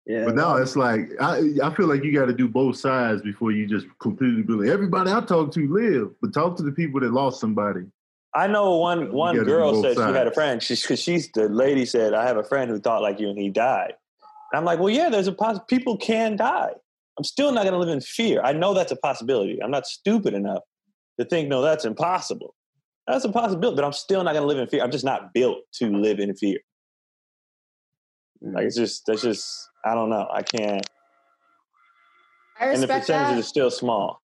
Yeah, 0.07 0.25
But 0.25 0.35
now 0.37 0.57
it's 0.57 0.77
like 0.77 1.11
I 1.21 1.53
I 1.63 1.75
feel 1.75 1.89
like 1.89 2.05
you 2.05 2.13
got 2.15 2.27
to 2.27 2.33
do 2.33 2.49
both 2.49 2.77
sides 2.77 3.21
before 3.21 3.53
you 3.53 3.67
just 3.67 3.87
completely 3.99 4.43
believe. 4.43 4.71
everybody 4.71 5.11
I 5.11 5.21
talk 5.21 5.53
to 5.53 5.69
live, 5.69 6.13
but 6.23 6.33
talk 6.33 6.57
to 6.57 6.63
the 6.63 6.73
people 6.73 7.01
that 7.01 7.13
lost 7.13 7.39
somebody. 7.39 7.85
I 8.37 8.47
know 8.47 8.77
one 8.77 9.13
one 9.13 9.35
girl 9.45 9.73
both 9.73 9.83
said 9.83 9.95
she 9.97 10.13
had 10.13 10.27
a 10.27 10.33
friend. 10.33 10.63
She's 10.63 10.83
because 10.83 11.01
she's 11.01 11.31
the 11.33 11.49
lady 11.49 11.87
said 11.87 12.13
I 12.13 12.27
have 12.27 12.37
a 12.37 12.45
friend 12.45 12.71
who 12.71 12.79
thought 12.79 13.01
like 13.01 13.19
you 13.19 13.31
and 13.31 13.39
he 13.39 13.49
died. 13.49 13.95
And 14.53 14.59
I'm 14.59 14.65
like, 14.65 14.79
well, 14.79 14.91
yeah, 14.91 15.09
there's 15.09 15.27
a 15.27 15.33
poss- 15.33 15.61
people 15.69 15.97
can 15.97 16.37
die. 16.37 16.73
I'm 17.19 17.25
still 17.25 17.51
not 17.51 17.63
going 17.63 17.73
to 17.73 17.79
live 17.79 17.89
in 17.89 18.03
fear. 18.03 18.43
I 18.45 18.53
know 18.53 18.75
that's 18.75 18.93
a 18.93 18.97
possibility. 18.97 19.59
I'm 19.63 19.71
not 19.71 19.87
stupid 19.87 20.35
enough 20.35 20.63
to 21.19 21.25
think 21.25 21.49
no, 21.49 21.63
that's 21.63 21.87
impossible. 21.87 22.55
That's 23.07 23.25
a 23.25 23.33
possibility, 23.33 23.75
but 23.77 23.85
I'm 23.87 23.95
still 23.95 24.23
not 24.23 24.33
going 24.35 24.43
to 24.43 24.47
live 24.49 24.59
in 24.59 24.67
fear. 24.69 24.83
I'm 24.83 24.91
just 24.91 25.05
not 25.05 25.33
built 25.33 25.59
to 25.77 25.89
live 25.89 26.19
in 26.19 26.35
fear. 26.37 26.59
Like 28.43 28.67
it's 28.67 28.77
just 28.77 29.07
that's 29.07 29.23
just 29.23 29.71
I 29.85 29.95
don't 29.95 30.11
know. 30.11 30.29
I 30.31 30.43
can't. 30.43 30.87
I 32.61 32.67
respect 32.67 32.75
And 32.75 32.83
the 32.83 32.87
respect 32.87 33.01
percentages 33.01 33.35
that. 33.35 33.41
are 33.41 33.49
still 33.49 33.71
small. 33.71 34.21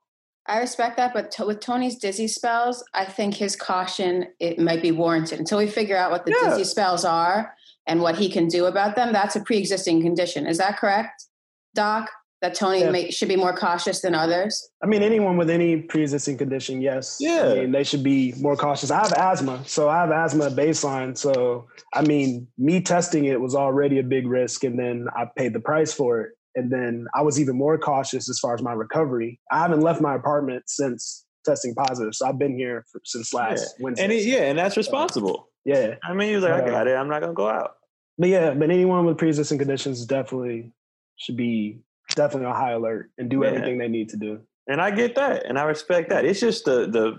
I 0.47 0.59
respect 0.59 0.97
that, 0.97 1.15
but 1.15 1.31
to, 1.33 1.47
with 1.47 1.61
Tony's 1.61 1.97
dizzy 1.97 2.27
spells, 2.27 2.85
I 2.95 3.05
think 3.05 3.35
his 3.35 3.55
caution 3.55 4.27
it 4.41 4.59
might 4.59 4.83
be 4.83 4.91
warranted 4.91 5.39
until 5.39 5.59
we 5.59 5.69
figure 5.69 5.97
out 5.97 6.11
what 6.11 6.27
the 6.27 6.33
Yeah. 6.33 6.51
dizzy 6.51 6.65
spells 6.65 7.05
are 7.05 7.55
and 7.87 8.01
what 8.01 8.17
he 8.17 8.29
can 8.29 8.49
do 8.49 8.67
about 8.67 8.97
them. 8.97 9.13
That's 9.13 9.37
a 9.37 9.41
pre-existing 9.41 10.03
condition. 10.03 10.47
Is 10.47 10.59
that 10.59 10.79
correct, 10.79 11.27
Doc? 11.75 12.11
That 12.41 12.57
Tony 12.57 12.81
Yeah. 12.81 12.91
may, 12.91 13.11
should 13.13 13.29
be 13.29 13.37
more 13.37 13.55
cautious 13.55 14.01
than 14.01 14.17
others. 14.17 14.69
I 14.83 14.87
mean, 14.87 15.05
anyone 15.05 15.37
with 15.37 15.49
any 15.49 15.77
pre-existing 15.77 16.39
condition, 16.39 16.83
yes. 16.83 17.19
Yeah. 17.21 17.45
I 17.45 17.55
mean, 17.55 17.71
they 17.71 17.85
should 17.85 18.03
be 18.03 18.35
more 18.41 18.57
cautious. 18.57 18.91
I 18.91 18.99
have 18.99 19.13
asthma, 19.13 19.63
so 19.65 19.89
I 19.89 20.01
have 20.01 20.11
asthma 20.11 20.47
at 20.47 20.53
baseline. 20.55 21.17
So, 21.17 21.69
I 21.95 22.03
mean, 22.03 22.49
me 22.59 22.81
testing 22.81 23.27
it 23.27 23.41
was 23.41 23.55
already 23.55 24.01
a 24.01 24.03
big 24.03 24.27
risk, 24.27 24.65
and 24.65 24.77
then 24.77 25.07
I 25.15 25.27
paid 25.37 25.53
the 25.53 25.61
price 25.61 25.93
for 25.95 26.21
it. 26.23 26.33
And 26.55 26.71
then 26.71 27.07
I 27.15 27.23
was 27.23 27.41
even 27.41 27.57
more 27.57 27.79
cautious 27.79 28.29
as 28.29 28.39
far 28.39 28.55
as 28.55 28.63
my 28.63 28.73
recovery. 28.73 29.41
I 29.51 29.59
haven't 29.61 29.81
left 29.81 30.01
my 30.01 30.15
apartment 30.15 30.65
since 30.67 31.25
testing 31.45 31.75
positive, 31.75 32.15
so 32.15 32.27
I've 32.29 32.39
been 32.39 32.57
here 32.57 32.85
for, 32.93 33.01
since 33.05 33.33
last 33.35 33.75
Wednesday. 33.81 34.05
And 34.05 34.13
it, 34.13 34.25
yeah, 34.25 34.43
and 34.43 34.59
that's 34.59 34.77
responsible. 34.77 35.49
yeah, 35.65 35.95
I 36.05 36.13
mean, 36.15 36.29
he 36.29 36.35
was 36.35 36.45
like, 36.45 36.63
I 36.63 36.67
got 36.67 36.87
it. 36.87 36.95
I'm 36.95 37.09
not 37.09 37.21
gonna 37.21 37.33
go 37.33 37.49
out. 37.49 37.77
but 38.19 38.29
yeah, 38.29 38.53
but 38.55 38.71
anyone 38.71 39.07
with 39.07 39.19
pre-existing 39.19 39.59
conditions 39.59 40.05
definitely 40.07 40.73
should 41.17 41.37
be 41.37 41.81
definitely 42.15 42.47
on 42.47 42.55
high 42.55 42.73
alert 42.73 43.11
and 43.19 43.29
do 43.31 43.41
Yeah. 43.43 43.49
everything 43.49 43.79
they 43.79 43.89
need 43.89 44.11
to 44.11 44.17
do. 44.17 44.41
And 44.69 44.81
I 44.81 44.91
get 44.93 45.15
that, 45.17 45.47
and 45.47 45.59
I 45.59 45.65
respect 45.65 46.11
that. 46.11 46.25
It's 46.25 46.39
just 46.41 46.65
the 46.67 46.87
the 46.87 47.19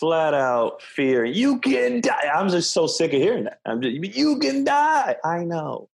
flat 0.00 0.32
out 0.32 0.80
fear. 0.80 1.24
You 1.24 1.58
can 1.58 2.00
die. 2.00 2.30
I'm 2.32 2.48
just 2.48 2.70
so 2.72 2.86
sick 2.86 3.12
of 3.12 3.20
hearing 3.20 3.44
that. 3.44 3.58
I'm 3.66 3.82
just, 3.82 4.16
you 4.16 4.38
can 4.38 4.62
die. 4.64 5.16
I 5.24 5.44
know. 5.44 5.88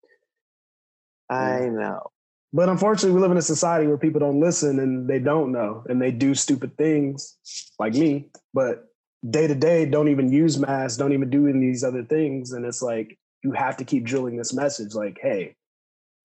I 1.29 1.69
know. 1.71 2.11
But 2.53 2.69
unfortunately, 2.69 3.15
we 3.15 3.21
live 3.21 3.31
in 3.31 3.37
a 3.37 3.41
society 3.41 3.87
where 3.87 3.97
people 3.97 4.19
don't 4.19 4.39
listen 4.39 4.79
and 4.79 5.09
they 5.09 5.17
don't 5.17 5.51
know 5.51 5.83
and 5.89 5.99
they 5.99 6.11
do 6.11 6.35
stupid 6.35 6.77
things 6.77 7.35
like 7.79 7.93
me, 7.93 8.29
but 8.53 8.85
day 9.27 9.47
to 9.47 9.55
day 9.55 9.85
don't 9.85 10.09
even 10.09 10.31
use 10.31 10.59
masks, 10.59 10.97
don't 10.97 11.13
even 11.13 11.31
do 11.31 11.47
any 11.47 11.57
of 11.57 11.61
these 11.61 11.83
other 11.83 12.03
things. 12.03 12.51
And 12.51 12.63
it's 12.63 12.83
like, 12.83 13.17
you 13.43 13.51
have 13.53 13.75
to 13.77 13.83
keep 13.83 14.05
drilling 14.05 14.37
this 14.37 14.53
message 14.53 14.93
like, 14.93 15.17
hey, 15.21 15.55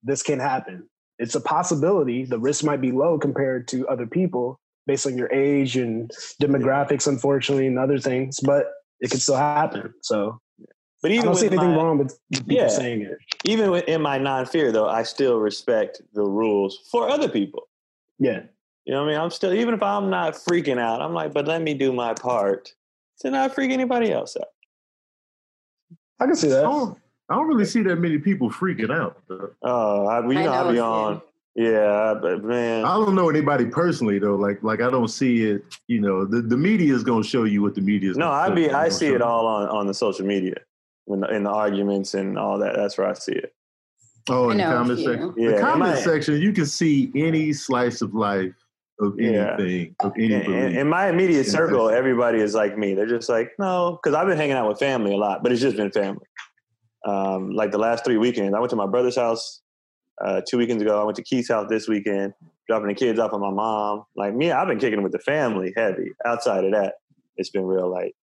this 0.02 0.22
can 0.22 0.38
happen. 0.38 0.88
It's 1.18 1.34
a 1.34 1.40
possibility. 1.40 2.24
The 2.24 2.38
risk 2.38 2.62
might 2.62 2.80
be 2.80 2.92
low 2.92 3.18
compared 3.18 3.66
to 3.68 3.88
other 3.88 4.06
people 4.06 4.60
based 4.86 5.06
on 5.06 5.18
your 5.18 5.32
age 5.32 5.76
and 5.76 6.10
demographics, 6.40 7.08
unfortunately, 7.08 7.66
and 7.66 7.78
other 7.78 7.98
things, 7.98 8.38
but 8.40 8.66
it 9.00 9.10
can 9.10 9.20
still 9.20 9.36
happen. 9.36 9.94
So 10.02 10.38
But 11.02 11.10
I 11.12 11.14
even 11.14 11.26
don't 11.26 11.36
see 11.36 11.46
anything 11.46 11.70
my, 11.70 11.76
wrong 11.76 11.98
with 11.98 12.18
people 12.32 12.52
Yeah. 12.52 12.68
saying 12.68 13.02
it. 13.02 13.18
even 13.44 13.72
in 13.84 14.02
my 14.02 14.18
non 14.18 14.46
fear 14.46 14.72
though, 14.72 14.88
I 14.88 15.02
still 15.04 15.38
respect 15.38 16.02
the 16.12 16.22
rules 16.22 16.88
for 16.90 17.08
other 17.08 17.28
people. 17.28 17.68
Yeah. 18.18 18.42
You 18.84 18.94
know 18.94 19.02
what 19.02 19.10
I 19.10 19.12
mean? 19.12 19.20
I'm 19.20 19.30
still 19.30 19.52
even 19.52 19.74
if 19.74 19.82
I'm 19.82 20.10
not 20.10 20.34
freaking 20.34 20.78
out, 20.78 21.00
I'm 21.00 21.12
like, 21.14 21.32
but 21.32 21.46
let 21.46 21.62
me 21.62 21.74
do 21.74 21.92
my 21.92 22.14
part 22.14 22.72
to 23.20 23.30
not 23.30 23.54
freak 23.54 23.70
anybody 23.70 24.12
else 24.12 24.36
out. 24.36 24.48
I 26.20 26.26
can 26.26 26.34
see 26.34 26.48
I 26.48 26.54
that. 26.56 26.62
don't, 26.62 26.98
I 27.28 27.36
don't 27.36 27.46
really 27.46 27.64
see 27.64 27.82
that 27.82 27.96
many 27.96 28.18
people 28.18 28.50
freaking 28.50 28.92
out. 28.92 29.18
though. 29.28 29.50
Oh, 29.62 30.06
I, 30.06 30.20
you 30.26 30.38
I 30.38 30.44
know, 30.44 30.52
I'll 30.52 30.64
be 30.68 30.74
it's 30.78 30.82
on. 30.82 31.22
Yeah, 31.54 32.14
but 32.20 32.44
man, 32.44 32.84
I 32.84 32.94
don't 32.94 33.14
know 33.16 33.28
anybody 33.28 33.66
personally 33.66 34.18
though. 34.20 34.36
Like 34.36 34.62
like 34.62 34.80
I 34.80 34.90
don't 34.90 35.08
see 35.08 35.42
it. 35.44 35.64
You 35.88 36.00
know, 36.00 36.24
the, 36.24 36.40
the 36.40 36.56
media 36.56 36.94
is 36.94 37.02
going 37.02 37.22
to 37.22 37.28
show 37.28 37.44
you 37.44 37.62
what 37.62 37.74
the 37.74 37.80
media 37.80 38.10
is. 38.12 38.16
no, 38.16 38.30
I 38.30 38.48
be. 38.50 38.70
I 38.70 38.88
see 38.88 39.08
it 39.08 39.22
all 39.22 39.46
on 39.46 39.68
on 39.68 39.86
the 39.88 39.94
social 39.94 40.24
media 40.24 40.54
when 41.08 41.20
the, 41.20 41.28
in 41.34 41.42
the 41.44 41.50
arguments 41.50 42.14
and 42.14 42.38
all 42.38 42.58
that. 42.58 42.76
That's 42.76 42.98
where 42.98 43.08
I 43.08 43.14
see 43.14 43.32
it. 43.32 43.54
Oh, 44.28 44.50
in 44.50 44.58
the 44.58 44.64
comment 44.64 44.98
section. 44.98 45.34
Yeah, 45.38 45.50
the 45.52 45.60
comment 45.60 45.94
might- 45.94 46.04
section, 46.04 46.36
you 46.40 46.52
can 46.52 46.66
see 46.66 47.10
any 47.14 47.52
slice 47.54 48.02
of 48.02 48.14
life 48.14 48.52
of 49.00 49.18
Yeah. 49.18 49.54
anything 49.58 49.96
of 50.00 50.12
any 50.16 50.34
In, 50.34 50.42
in, 50.52 50.76
in 50.76 50.88
my 50.88 51.08
immediate 51.08 51.44
circle, 51.46 51.88
everybody 51.88 52.40
is 52.40 52.54
like 52.54 52.76
me. 52.76 52.94
They're 52.94 53.06
just 53.06 53.28
like, 53.28 53.52
no, 53.58 53.98
because 54.02 54.14
I've 54.14 54.26
been 54.26 54.36
hanging 54.36 54.56
out 54.56 54.68
with 54.68 54.78
family 54.78 55.14
a 55.14 55.16
lot, 55.16 55.42
but 55.42 55.50
it's 55.50 55.62
just 55.62 55.76
been 55.76 55.90
family. 55.90 56.26
Um, 57.06 57.52
like 57.52 57.70
the 57.70 57.78
last 57.78 58.04
three 58.04 58.18
weekends, 58.18 58.54
I 58.54 58.58
went 58.58 58.70
to 58.70 58.76
my 58.76 58.86
brother's 58.86 59.16
house 59.16 59.62
uh, 60.22 60.42
two 60.46 60.58
weekends 60.58 60.82
ago. 60.82 61.00
I 61.00 61.04
went 61.04 61.16
to 61.16 61.22
Keith's 61.22 61.48
house 61.48 61.66
this 61.70 61.88
weekend, 61.88 62.34
dropping 62.66 62.88
the 62.88 62.94
kids 62.94 63.18
off 63.18 63.32
at 63.32 63.38
my 63.40 63.50
mom. 63.50 64.04
Like 64.14 64.34
me, 64.34 64.50
I've 64.50 64.68
been 64.68 64.80
kicking 64.80 65.02
with 65.02 65.12
the 65.12 65.20
family 65.20 65.72
heavy. 65.74 66.10
Outside 66.26 66.64
of 66.64 66.72
that, 66.72 66.94
it's 67.38 67.48
been 67.50 67.64
real 67.64 67.88
light. 67.88 68.14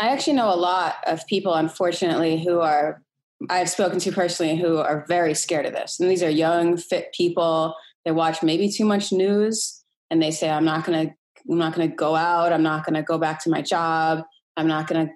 I 0.00 0.08
actually 0.08 0.32
know 0.32 0.52
a 0.52 0.56
lot 0.56 0.96
of 1.06 1.26
people, 1.26 1.54
unfortunately, 1.54 2.42
who 2.42 2.60
are 2.60 3.02
I've 3.48 3.70
spoken 3.70 3.98
to 4.00 4.12
personally 4.12 4.56
who 4.56 4.78
are 4.78 5.04
very 5.08 5.34
scared 5.34 5.64
of 5.64 5.72
this. 5.72 5.98
And 5.98 6.10
these 6.10 6.22
are 6.22 6.30
young, 6.30 6.76
fit 6.76 7.12
people. 7.14 7.74
They 8.04 8.10
watch 8.10 8.42
maybe 8.42 8.70
too 8.70 8.84
much 8.84 9.12
news 9.12 9.82
and 10.10 10.20
they 10.22 10.30
say, 10.30 10.50
I'm 10.50 10.64
not 10.64 10.84
gonna 10.84 11.14
I'm 11.50 11.58
not 11.58 11.74
gonna 11.74 11.88
go 11.88 12.16
out, 12.16 12.52
I'm 12.52 12.62
not 12.62 12.84
gonna 12.84 13.02
go 13.02 13.18
back 13.18 13.42
to 13.44 13.50
my 13.50 13.62
job, 13.62 14.24
I'm 14.56 14.66
not 14.66 14.86
gonna 14.86 15.10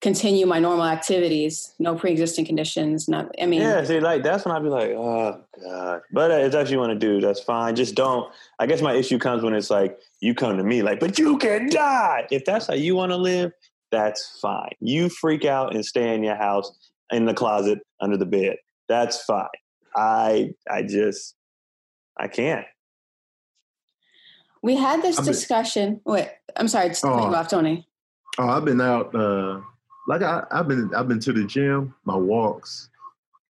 continue 0.00 0.46
my 0.46 0.58
normal 0.58 0.86
activities, 0.86 1.74
no 1.78 1.94
pre 1.94 2.12
existing 2.12 2.44
conditions. 2.44 3.08
Not 3.08 3.34
I 3.40 3.46
mean 3.46 3.60
Yeah, 3.60 3.82
see, 3.84 4.00
like 4.00 4.22
that's 4.22 4.44
when 4.44 4.54
I'd 4.54 4.62
be 4.62 4.68
like, 4.68 4.90
oh 4.90 5.42
god. 5.62 6.02
But 6.12 6.30
uh, 6.30 6.58
what 6.58 6.70
you 6.70 6.78
want 6.78 6.92
to 6.92 6.98
do, 6.98 7.20
that's 7.20 7.40
fine. 7.40 7.74
Just 7.74 7.94
don't. 7.96 8.32
I 8.58 8.66
guess 8.66 8.82
my 8.82 8.94
issue 8.94 9.18
comes 9.18 9.42
when 9.42 9.54
it's 9.54 9.70
like 9.70 9.98
you 10.20 10.34
come 10.34 10.56
to 10.56 10.64
me 10.64 10.82
like, 10.82 11.00
but 11.00 11.18
you 11.18 11.38
can 11.38 11.68
die. 11.70 12.26
If 12.30 12.44
that's 12.44 12.66
how 12.66 12.74
you 12.74 12.94
want 12.94 13.10
to 13.10 13.16
live, 13.16 13.52
that's 13.90 14.38
fine. 14.40 14.72
You 14.80 15.08
freak 15.08 15.44
out 15.44 15.74
and 15.74 15.84
stay 15.84 16.14
in 16.14 16.22
your 16.22 16.36
house, 16.36 16.72
in 17.10 17.24
the 17.26 17.34
closet, 17.34 17.80
under 18.00 18.16
the 18.16 18.26
bed. 18.26 18.56
That's 18.88 19.22
fine. 19.24 19.48
I, 19.96 20.54
I 20.70 20.82
just, 20.82 21.34
I 22.18 22.28
can't. 22.28 22.66
we 24.62 24.76
had 24.76 25.02
this 25.02 25.18
I've 25.18 25.24
been- 25.24 25.32
discussion. 25.34 26.00
Wait, 26.04 26.28
I'm 26.56 26.68
sorry, 26.68 26.88
just 26.88 27.02
cut 27.02 27.12
Oh. 27.12 27.28
you 27.28 27.34
off, 27.34 27.48
Tony. 27.48 27.86
Oh, 28.38 28.48
I've 28.48 28.64
been 28.64 28.80
out. 28.80 29.14
Uh, 29.14 29.60
like 30.06 30.22
I, 30.22 30.44
I've 30.50 30.68
been, 30.68 30.90
I've 30.94 31.08
been 31.08 31.20
to 31.20 31.32
the 31.32 31.44
gym, 31.44 31.94
my 32.04 32.16
walks, 32.16 32.88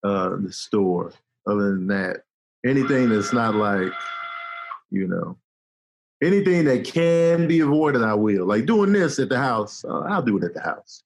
uh, 0.05 0.37
the 0.37 0.53
store. 0.53 1.13
Other 1.47 1.71
than 1.73 1.87
that, 1.89 2.25
anything 2.67 3.09
that's 3.09 3.33
not 3.33 3.55
like, 3.57 3.93
you 4.91 5.09
know, 5.09 5.37
anything 6.23 6.65
that 6.67 6.85
can 6.85 7.47
be 7.47 7.61
avoided, 7.61 8.03
I 8.03 8.15
will. 8.15 8.47
Like 8.47 8.67
doing 8.67 8.93
this 8.93 9.19
at 9.19 9.29
the 9.29 9.39
house, 9.39 9.85
uh, 9.85 10.00
I'll 10.00 10.23
do 10.23 10.39
it 10.39 10.45
at 10.45 10.55
the 10.55 10.61
house, 10.61 11.03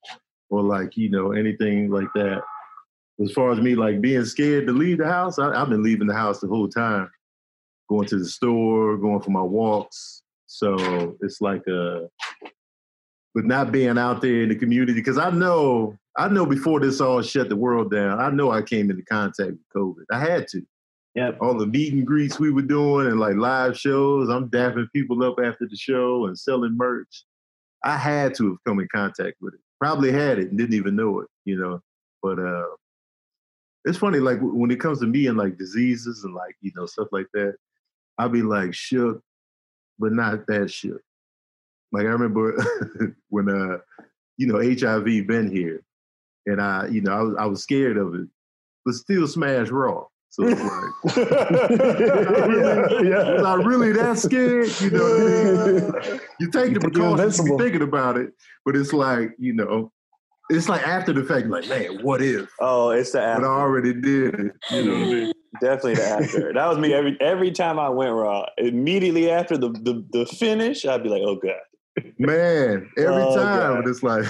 or 0.51 0.63
like 0.63 0.97
you 0.97 1.11
know, 1.11 1.33
anything 1.33 1.91
like 1.91 2.09
that. 2.15 2.43
As 3.23 3.31
far 3.33 3.53
as 3.53 3.61
me 3.61 3.77
like 3.77 4.01
being 4.01 4.25
scared 4.25 4.67
to 4.67 4.73
leave 4.73 4.99
the 4.99 5.07
house, 5.07 5.39
I, 5.39 5.51
I've 5.51 5.69
been 5.69 5.85
leaving 5.85 6.09
the 6.09 6.15
house 6.15 6.41
the 6.41 6.49
whole 6.49 6.69
time, 6.69 7.09
going 7.89 8.09
to 8.09 8.19
the 8.19 8.27
store, 8.27 8.97
going 8.97 9.21
for 9.21 9.31
my 9.31 9.43
walks. 9.43 10.23
So 10.47 11.17
it's 11.21 11.41
like 11.41 11.67
a 11.69 12.09
but 13.35 13.45
not 13.45 13.73
being 13.73 13.99
out 13.99 14.23
there 14.23 14.43
in 14.43 14.49
the 14.49 14.55
community 14.55 14.93
because 14.93 15.19
I 15.19 15.31
know 15.31 15.97
I 16.17 16.29
know 16.29 16.47
before 16.47 16.79
this 16.79 17.01
all 17.01 17.23
shut 17.23 17.49
the 17.49 17.57
world 17.57 17.91
down, 17.91 18.21
I 18.21 18.31
know 18.31 18.53
I 18.53 18.63
came 18.63 18.91
into 18.91 19.03
contact 19.03 19.51
with 19.51 19.69
COVID. 19.75 20.05
I 20.13 20.19
had 20.21 20.47
to. 20.49 20.63
Yep. 21.15 21.39
All 21.41 21.57
the 21.57 21.67
meet 21.67 21.93
and 21.93 22.07
greets 22.07 22.41
we 22.41 22.51
were 22.51 22.63
doing 22.63 23.07
and 23.07 23.21
like 23.21 23.37
live 23.37 23.79
shows, 23.79 24.29
I'm 24.29 24.49
dapping 24.51 24.89
people 24.93 25.23
up 25.23 25.37
after 25.39 25.67
the 25.69 25.77
show 25.77 26.27
and 26.27 26.39
selling 26.39 26.77
merch. 26.77 27.25
I 27.85 27.97
had 27.97 28.35
to 28.37 28.49
have 28.49 28.65
come 28.67 28.81
in 28.81 28.89
contact 28.93 29.37
with 29.41 29.55
it. 29.55 29.61
Probably 29.81 30.11
had 30.11 30.39
it 30.39 30.49
and 30.49 30.59
didn't 30.59 30.75
even 30.75 30.97
know 30.97 31.21
it, 31.21 31.29
you 31.45 31.57
know. 31.57 31.81
But 32.23 32.39
uh 32.39 32.67
it's 33.85 33.99
funny, 33.99 34.19
like 34.19 34.39
when 34.41 34.71
it 34.71 34.81
comes 34.81 35.01
to 35.01 35.07
me 35.07 35.27
and 35.27 35.37
like 35.37 35.59
diseases 35.59 36.25
and 36.25 36.35
like, 36.35 36.57
you 36.63 36.73
know, 36.75 36.87
stuff 36.87 37.09
like 37.13 37.27
that, 37.35 37.55
I'll 38.19 38.31
be 38.31 38.43
like 38.43 38.73
shook, 38.73 39.21
but 39.99 40.13
not 40.13 40.47
that 40.47 40.71
shook. 40.73 41.03
Like 41.93 42.07
I 42.07 42.11
remember 42.11 42.57
when 43.29 43.49
uh, 43.49 43.79
you 44.37 44.47
know, 44.47 44.59
HIV 44.59 45.27
been 45.27 45.51
here, 45.51 45.83
and 46.47 46.61
I, 46.61 46.89
you 46.89 47.03
know, 47.03 47.13
I 47.13 47.23
was 47.23 47.37
I 47.41 47.47
was 47.47 47.63
scared 47.63 47.97
of 47.97 48.15
it, 48.15 48.27
but 48.85 48.95
still 48.95 49.29
smash 49.29 49.69
raw. 49.69 50.05
So 50.35 50.43
it's 50.49 50.61
like, 50.61 51.17
yeah, 53.05 53.35
was 53.35 53.45
I 53.45 53.55
really 53.65 53.93
that 53.93 54.19
scared? 54.19 54.69
You 54.81 54.91
know, 54.91 55.05
what 55.05 56.01
I 56.03 56.11
mean? 56.11 56.21
you 56.41 56.51
take 56.51 56.71
You 56.71 56.75
the 56.75 56.81
think 56.81 56.97
you're 56.97 57.17
precautions, 57.17 57.39
you 57.39 57.57
thinking 57.57 57.83
about 57.83 58.17
it, 58.17 58.33
but 58.65 58.75
it's 58.75 58.93
like, 58.93 59.31
you 59.39 59.53
know, 59.53 59.93
it's 60.51 60.69
like 60.69 60.85
after 60.89 61.13
the 61.13 61.23
fact, 61.23 61.47
like, 61.47 61.69
man, 61.69 62.03
what 62.03 62.21
if? 62.21 62.49
Oh, 62.61 62.91
it's 62.91 63.13
the 63.13 63.21
after. 63.23 63.43
But 63.43 63.49
I 63.49 63.61
already 63.61 63.95
did 63.95 64.35
it. 64.35 64.53
You 64.73 64.83
know 64.85 64.93
what 64.99 65.03
I 65.03 65.13
mean? 65.13 65.33
Definitely 65.61 65.95
the 65.95 66.05
after. 66.09 66.53
that 66.55 66.67
was 66.67 66.79
me 66.79 66.93
every 66.93 67.17
every 67.21 67.53
time 67.53 67.79
I 67.79 67.89
went 67.91 68.13
raw. 68.13 68.45
Immediately 68.59 69.31
after 69.31 69.57
the 69.57 69.69
the, 69.69 70.05
the 70.11 70.27
finish, 70.27 70.85
I'd 70.85 71.05
be 71.05 71.11
like, 71.11 71.23
oh 71.25 71.37
god. 71.37 71.61
Man, 72.19 72.91
every 72.99 73.23
Oh, 73.23 73.37
time 73.37 73.83
God. 73.83 73.89
it's 73.89 74.03
like 74.03 74.25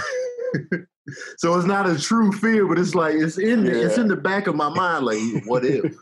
so 1.39 1.55
it's 1.57 1.67
not 1.67 1.89
a 1.89 1.99
true 2.01 2.33
fear, 2.33 2.67
but 2.67 2.79
it's 2.79 2.95
like 2.95 3.15
it's 3.15 3.39
in 3.39 3.65
the, 3.65 3.85
it's 3.85 3.99
in 3.99 4.09
the 4.09 4.17
back 4.17 4.47
of 4.47 4.55
my 4.55 4.69
mind, 4.69 5.05
like 5.07 5.19
what 5.47 5.65
if? 5.65 5.95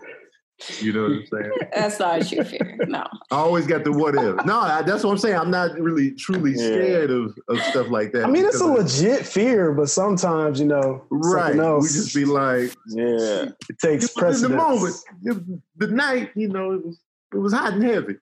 You 0.81 0.93
know 0.93 1.03
what 1.03 1.11
I'm 1.11 1.27
saying? 1.27 1.53
That's 1.75 1.99
not 1.99 2.23
a 2.23 2.25
true 2.29 2.45
fear. 2.45 2.79
No. 2.87 3.01
I 3.33 3.37
always 3.37 3.67
got 3.67 3.83
the 3.83 3.91
what 3.91 4.15
if. 4.15 4.47
No, 4.47 4.61
I, 4.61 4.83
that's 4.83 5.03
what 5.03 5.11
I'm 5.11 5.19
saying. 5.19 5.35
I'm 5.35 5.51
not 5.51 5.77
really 5.77 6.13
truly 6.13 6.53
Yeah. 6.53 6.67
scared 6.67 7.11
of, 7.11 7.37
of 7.49 7.59
stuff 7.63 7.89
like 7.89 8.13
that. 8.13 8.25
I 8.27 8.31
mean, 8.31 8.45
it's 8.45 8.61
a 8.61 8.67
legit 8.67 9.27
fear, 9.27 9.73
but 9.73 9.91
sometimes 9.91 10.61
you 10.61 10.67
know, 10.67 11.05
right. 11.11 11.47
something 11.55 11.61
else 11.61 11.83
We 11.83 11.89
just 11.99 12.15
be 12.15 12.25
like, 12.25 12.73
Yeah. 12.87 13.49
it 13.69 13.79
takes 13.81 14.05
it 14.05 14.23
was 14.23 14.45
in 14.45 14.53
the 14.53 14.57
precedence. 14.57 14.63
moment, 14.63 14.97
it 15.25 15.63
the 15.79 15.87
night, 15.89 16.31
you 16.37 16.47
know, 16.49 16.73
it 16.75 16.85
was 16.87 17.01
it 17.35 17.39
was 17.39 17.53
hot 17.53 17.73
and 17.73 17.83
heavy. 17.83 18.15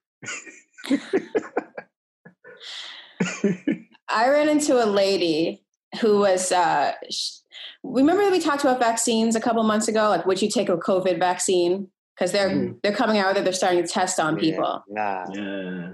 I 4.08 4.28
ran 4.28 4.48
into 4.48 4.82
a 4.82 4.86
lady 4.86 5.62
who 6.00 6.18
was. 6.20 6.52
Uh, 6.52 6.92
sh- 7.10 7.38
remember 7.82 8.22
that 8.22 8.32
we 8.32 8.40
talked 8.40 8.62
about 8.62 8.78
vaccines 8.78 9.34
a 9.34 9.40
couple 9.40 9.62
months 9.64 9.88
ago? 9.88 10.08
Like, 10.08 10.26
would 10.26 10.40
you 10.42 10.48
take 10.50 10.68
a 10.68 10.76
COVID 10.76 11.18
vaccine? 11.18 11.88
Because 12.14 12.32
they're 12.32 12.50
Mhm. 12.50 12.76
they're 12.82 12.92
coming 12.94 13.18
out 13.18 13.28
with 13.28 13.38
it. 13.38 13.44
They're 13.44 13.52
starting 13.52 13.82
to 13.82 13.88
test 13.88 14.20
on 14.20 14.36
people. 14.36 14.84
Nah. 14.88 15.24
Yeah. 15.32 15.88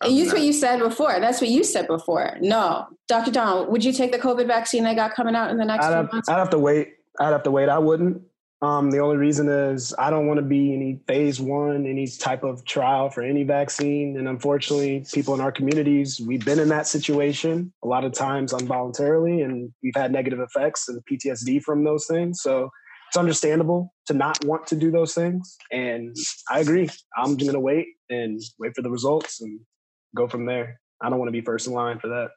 And 0.00 0.16
that's 0.16 0.32
what 0.32 0.42
you 0.42 0.52
said 0.52 0.78
before. 0.78 1.18
That's 1.18 1.40
what 1.40 1.50
you 1.50 1.64
said 1.64 1.88
before. 1.88 2.36
No, 2.40 2.86
Dr. 3.08 3.32
Donald, 3.32 3.68
would 3.72 3.84
you 3.84 3.92
take 3.92 4.12
the 4.12 4.18
COVID 4.18 4.46
vaccine 4.46 4.84
they 4.84 4.94
got 4.94 5.12
coming 5.14 5.34
out 5.34 5.50
in 5.50 5.56
the 5.56 5.64
next 5.64 5.86
I'd 5.86 5.88
few 5.88 5.96
have, 5.96 6.12
months? 6.12 6.28
I'd 6.28 6.38
have 6.38 6.50
to 6.50 6.58
wait. 6.58 6.94
I'd 7.18 7.32
have 7.32 7.42
to 7.44 7.50
wait. 7.50 7.68
I 7.68 7.78
wouldn't. 7.78 8.22
Um, 8.60 8.90
the 8.90 8.98
only 8.98 9.16
reason 9.16 9.48
is 9.48 9.94
I 9.98 10.10
don't 10.10 10.26
want 10.26 10.38
to 10.38 10.44
be 10.44 10.74
any 10.74 11.00
phase 11.06 11.40
one, 11.40 11.86
any 11.86 12.08
type 12.08 12.42
of 12.42 12.64
trial 12.64 13.08
for 13.08 13.22
any 13.22 13.44
vaccine. 13.44 14.16
And 14.16 14.26
unfortunately, 14.26 15.06
people 15.12 15.34
in 15.34 15.40
our 15.40 15.52
communities, 15.52 16.20
we've 16.20 16.44
been 16.44 16.58
in 16.58 16.68
that 16.70 16.88
situation 16.88 17.72
a 17.84 17.86
lot 17.86 18.04
of 18.04 18.12
times 18.12 18.52
involuntarily, 18.52 19.42
and 19.42 19.72
we've 19.82 19.94
had 19.94 20.10
negative 20.10 20.40
effects 20.40 20.88
and 20.88 21.00
PTSD 21.10 21.62
from 21.62 21.84
those 21.84 22.06
things. 22.06 22.42
So 22.42 22.70
it's 23.06 23.16
understandable 23.16 23.94
to 24.06 24.14
not 24.14 24.44
want 24.44 24.66
to 24.66 24.76
do 24.76 24.90
those 24.90 25.14
things. 25.14 25.56
And 25.70 26.16
I 26.50 26.58
agree. 26.58 26.88
I'm 27.16 27.36
going 27.36 27.52
to 27.52 27.60
wait 27.60 27.86
and 28.10 28.40
wait 28.58 28.74
for 28.74 28.82
the 28.82 28.90
results 28.90 29.40
and 29.40 29.60
go 30.16 30.26
from 30.26 30.46
there. 30.46 30.80
I 31.00 31.08
don't 31.08 31.18
want 31.18 31.28
to 31.28 31.32
be 31.32 31.42
first 31.42 31.68
in 31.68 31.74
line 31.74 32.00
for 32.00 32.08
that. 32.08 32.30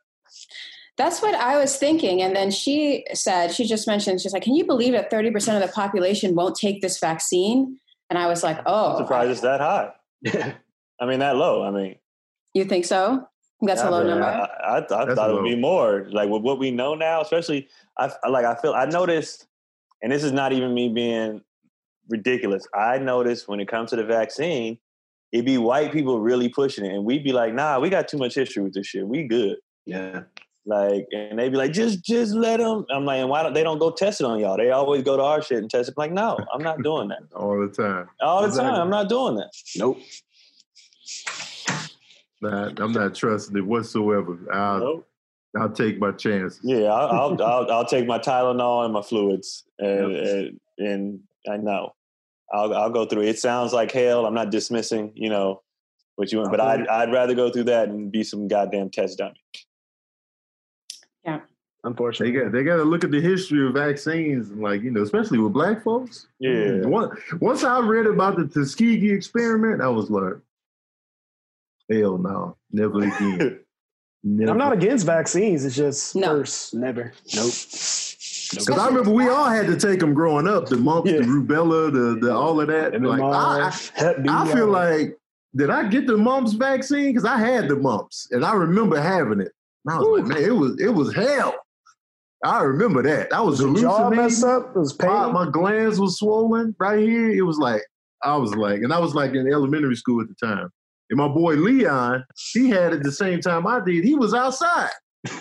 That's 1.01 1.20
what 1.20 1.34
I 1.34 1.58
was 1.58 1.77
thinking. 1.77 2.22
And 2.22 2.36
then 2.36 2.51
she 2.51 3.08
said, 3.15 3.51
she 3.51 3.65
just 3.65 3.88
mentioned, 3.88 4.22
she's 4.22 4.34
like, 4.34 4.43
can 4.43 4.53
you 4.53 4.63
believe 4.63 4.93
that 4.93 5.10
30% 5.10 5.55
of 5.55 5.67
the 5.67 5.74
population 5.74 6.36
won't 6.36 6.55
take 6.55 6.79
this 6.79 7.00
vaccine? 7.00 7.79
And 8.12 8.20
I 8.20 8.27
was 8.27 8.43
like, 8.43 8.60
oh, 8.67 8.91
I'm 8.91 8.98
surprised 8.98 9.31
it's 9.31 9.41
that 9.41 9.62
high. 9.62 9.89
I 11.01 11.08
mean, 11.08 11.17
that 11.17 11.38
low. 11.38 11.63
I 11.63 11.72
mean, 11.72 11.96
you 12.53 12.65
think 12.65 12.86
so? 12.86 13.27
That's 13.63 13.81
a 13.81 13.89
low 13.89 14.01
I, 14.01 14.03
number. 14.03 14.25
I, 14.25 14.46
I, 14.46 14.77
I 14.77 14.79
That's 14.81 15.15
thought 15.15 15.31
it 15.31 15.34
would 15.34 15.43
be 15.43 15.55
more. 15.55 16.05
Like 16.12 16.29
with 16.29 16.43
what 16.43 16.60
we 16.60 16.70
know 16.70 16.93
now, 16.93 17.22
especially, 17.22 17.67
I 17.98 18.12
I- 18.24 18.29
like. 18.29 18.46
I 18.46 18.53
feel 18.53 18.74
I 18.74 18.86
noticed, 18.86 19.48
and 20.03 20.12
this 20.12 20.24
is 20.24 20.31
not 20.31 20.53
even 20.53 20.72
me 20.75 20.89
being 20.89 21.41
ridiculous. 22.10 22.67
I 22.75 23.00
noticed 23.00 23.48
when 23.48 23.60
it 23.60 23.67
comes 23.67 23.89
to 23.89 23.96
the 23.96 24.03
vaccine, 24.03 24.77
it'd 25.31 25.48
be 25.48 25.58
white 25.58 25.91
people 25.91 26.20
really 26.20 26.50
pushing 26.50 26.86
it, 26.86 26.93
and 26.93 27.05
we'd 27.05 27.24
be 27.24 27.34
like, 27.34 27.55
"Nah, 27.55 27.79
we 27.79 27.89
got 27.89 28.08
too 28.08 28.20
much 28.20 28.36
history 28.36 28.62
with 28.62 28.75
this 28.75 28.86
shit. 28.86 29.08
We 29.08 29.24
good." 29.24 29.58
Yeah. 29.88 30.24
Like, 30.65 31.08
and 31.12 31.39
they'd 31.39 31.50
be 31.50 31.58
like, 31.58 31.72
"Just, 31.74 32.03
just 32.06 32.34
let 32.34 32.58
them." 32.58 32.86
I'm 32.94 33.03
like, 33.06 33.20
and 33.20 33.30
"Why 33.30 33.41
don't 33.41 33.53
they 33.53 33.63
don't 33.63 33.80
go 33.80 33.89
test 33.89 34.22
it 34.22 34.25
on 34.25 34.39
y'all? 34.39 34.58
They 34.58 34.70
always 34.70 35.01
go 35.01 35.18
to 35.18 35.24
our 35.24 35.41
shit 35.41 35.58
and 35.58 35.70
test 35.70 35.89
it." 35.89 35.96
I'm 35.98 36.01
like, 36.01 36.12
no, 36.12 36.38
I'm 36.53 36.62
not 36.62 36.84
doing 36.84 37.08
that 37.08 37.22
all 37.36 37.60
the 37.60 37.68
time. 37.68 38.10
all 38.22 38.41
the 38.41 38.48
Exactly. 38.50 38.72
time. 38.72 38.82
I'm 38.82 38.89
not 38.89 39.10
doing 39.10 39.36
that. 39.38 39.51
Nope. 39.75 39.98
Nah, 42.41 42.72
I'm 42.77 42.91
not 42.91 43.15
trusting 43.15 43.56
it 43.56 43.65
whatsoever. 43.65 44.38
I'll, 44.51 44.80
Nope. 44.80 45.08
I'll 45.60 45.70
take 45.70 46.00
my 46.00 46.12
chances. 46.12 46.60
Yeah, 46.63 46.86
I'll, 46.94 47.10
I'll, 47.10 47.44
I'll, 47.44 47.72
I'll 47.72 47.86
take 47.86 48.08
my 48.08 48.18
Tylenol 48.20 48.86
and 48.86 48.94
my 48.94 49.01
fluids, 49.01 49.63
and, 49.80 50.15
and, 50.15 50.60
and 50.77 51.20
I 51.50 51.58
know 51.58 51.94
I'll, 52.53 52.74
I'll 52.74 52.89
go 52.89 53.06
through 53.06 53.24
it. 53.24 53.30
It 53.30 53.39
sounds 53.39 53.74
like 53.74 53.91
hell. 53.91 54.25
I'm 54.25 54.34
not 54.34 54.50
dismissing, 54.51 55.12
you 55.15 55.30
know, 55.30 55.62
what 56.15 56.32
you 56.32 56.39
want, 56.39 56.51
but 56.51 56.60
I'd, 56.60 56.88
I'd 56.88 57.12
rather 57.12 57.34
go 57.34 57.50
through 57.50 57.65
that 57.65 57.89
and 57.89 58.12
be 58.12 58.24
some 58.24 58.48
goddamn 58.48 58.89
test 58.89 59.18
dummy. 59.18 59.41
They 61.83 61.88
Unfortunately. 61.89 62.39
got 62.39 62.51
they 62.51 62.63
got 62.63 62.75
to 62.77 62.83
look 62.83 63.03
at 63.03 63.09
the 63.11 63.19
history 63.19 63.65
of 63.67 63.73
vaccines, 63.73 64.50
and 64.51 64.61
like 64.61 64.83
you 64.83 64.91
know, 64.91 65.01
especially 65.01 65.39
with 65.39 65.51
black 65.53 65.83
folks. 65.83 66.27
Yeah. 66.39 66.81
Once, 66.85 67.19
once 67.39 67.63
I 67.63 67.79
read 67.79 68.05
about 68.05 68.38
the 68.38 68.45
Tuskegee 68.47 69.11
experiment, 69.11 69.81
I 69.81 69.88
was 69.88 70.09
like, 70.11 70.33
hell 71.91 72.17
no, 72.17 72.57
never 72.71 73.00
again. 73.03 73.59
Never. 74.23 74.51
I'm 74.51 74.57
not 74.59 74.71
against 74.71 75.03
vaccines. 75.07 75.65
It's 75.65 75.75
just 75.75 76.15
No. 76.15 76.27
first, 76.27 76.75
never. 76.75 77.11
Nope. 77.33 77.45
Because 78.51 78.69
I 78.77 78.85
remember 78.85 79.09
we 79.09 79.27
all 79.27 79.50
had 79.50 79.65
to 79.65 79.75
take 79.75 80.00
them 80.00 80.13
growing 80.13 80.48
up, 80.48 80.67
the 80.67 80.77
mumps, 80.77 81.09
Yeah. 81.09 81.17
the 81.17 81.24
rubella, 81.24 81.91
the, 81.91 82.20
the 82.27 82.31
all 82.31 82.61
of 82.61 82.67
that. 82.67 82.94
And 82.94 83.07
Like, 83.07 83.20
I, 83.20 83.74
Hep 83.96 84.22
B, 84.22 84.29
I 84.29 84.53
feel 84.53 84.67
like, 84.67 85.17
did 85.55 85.72
I 85.72 85.87
get 85.87 86.05
the 86.05 86.17
mumps 86.17 86.53
vaccine? 86.53 87.07
Because 87.07 87.25
I 87.25 87.37
had 87.39 87.67
the 87.67 87.75
mumps, 87.77 88.27
and 88.29 88.46
I 88.46 88.53
remember 88.53 89.01
having 89.01 89.39
it. 89.41 89.53
And 89.85 89.96
I 89.96 89.98
was 89.98 90.20
like, 90.20 90.27
man, 90.27 90.44
it 90.48 90.55
was 90.55 90.79
it 90.79 90.89
was 90.94 91.15
hell. 91.15 91.55
I 92.44 92.62
remember 92.62 93.04
that. 93.04 93.32
I 93.34 93.42
was 93.42 93.60
jaw 93.60 94.10
messed 94.10 94.44
up. 94.44 94.72
It 94.75 94.80
was 94.80 94.98
My, 95.00 95.25
pain. 95.25 95.34
my 95.34 95.50
glands 95.50 96.00
was 96.00 96.18
swollen 96.18 96.75
right 96.80 97.00
here. 97.00 97.30
It 97.30 97.44
was 97.44 97.58
like 97.58 97.84
I 98.24 98.36
was 98.36 98.56
like, 98.56 98.82
and 98.82 98.94
I 98.94 99.00
was 99.00 99.16
like 99.16 99.34
in 99.34 99.48
elementary 99.48 99.96
school 99.96 100.22
at 100.22 100.27
the 100.27 100.36
time. 100.36 100.70
And 101.10 101.18
my 101.18 101.27
boy 101.27 101.56
Leon, 101.56 102.24
he 102.54 102.70
had 102.70 102.94
it 102.94 103.04
the 103.04 103.12
same 103.12 103.42
time 103.42 103.68
I 103.68 103.80
did. 103.84 104.04
He 104.04 104.16
was 104.16 104.34
outside. 104.34 104.90
I, 105.27 105.32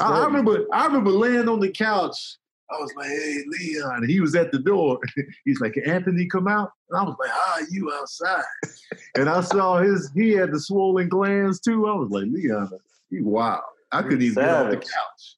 I 0.00 0.24
remember 0.24 0.66
I 0.72 0.86
remember 0.86 1.10
laying 1.10 1.48
on 1.48 1.60
the 1.60 1.70
couch. 1.70 2.36
I 2.70 2.80
was 2.80 2.92
like, 2.96 3.08
hey, 3.08 3.44
Leon. 3.46 3.96
And 3.96 4.10
he 4.10 4.20
was 4.20 4.34
at 4.34 4.50
the 4.50 4.58
door. 4.58 4.98
He's 5.44 5.60
like, 5.60 5.74
Can 5.74 5.84
Anthony 5.88 6.26
come 6.26 6.48
out? 6.48 6.70
And 6.90 6.98
I 6.98 7.02
was 7.02 7.14
like, 7.20 7.30
ah, 7.32 7.60
you 7.70 7.92
outside. 7.92 8.42
and 9.16 9.28
I 9.28 9.42
saw 9.42 9.78
his, 9.78 10.10
he 10.14 10.30
had 10.30 10.50
the 10.50 10.58
swollen 10.58 11.08
glands 11.08 11.60
too. 11.60 11.86
I 11.86 11.94
was 11.94 12.10
like, 12.10 12.24
Leon, 12.28 12.70
he 13.10 13.20
wow. 13.20 13.62
I 13.92 14.02
couldn't 14.02 14.22
even 14.22 14.34
get 14.34 14.48
off 14.48 14.70
the 14.70 14.76
couch. 14.76 15.33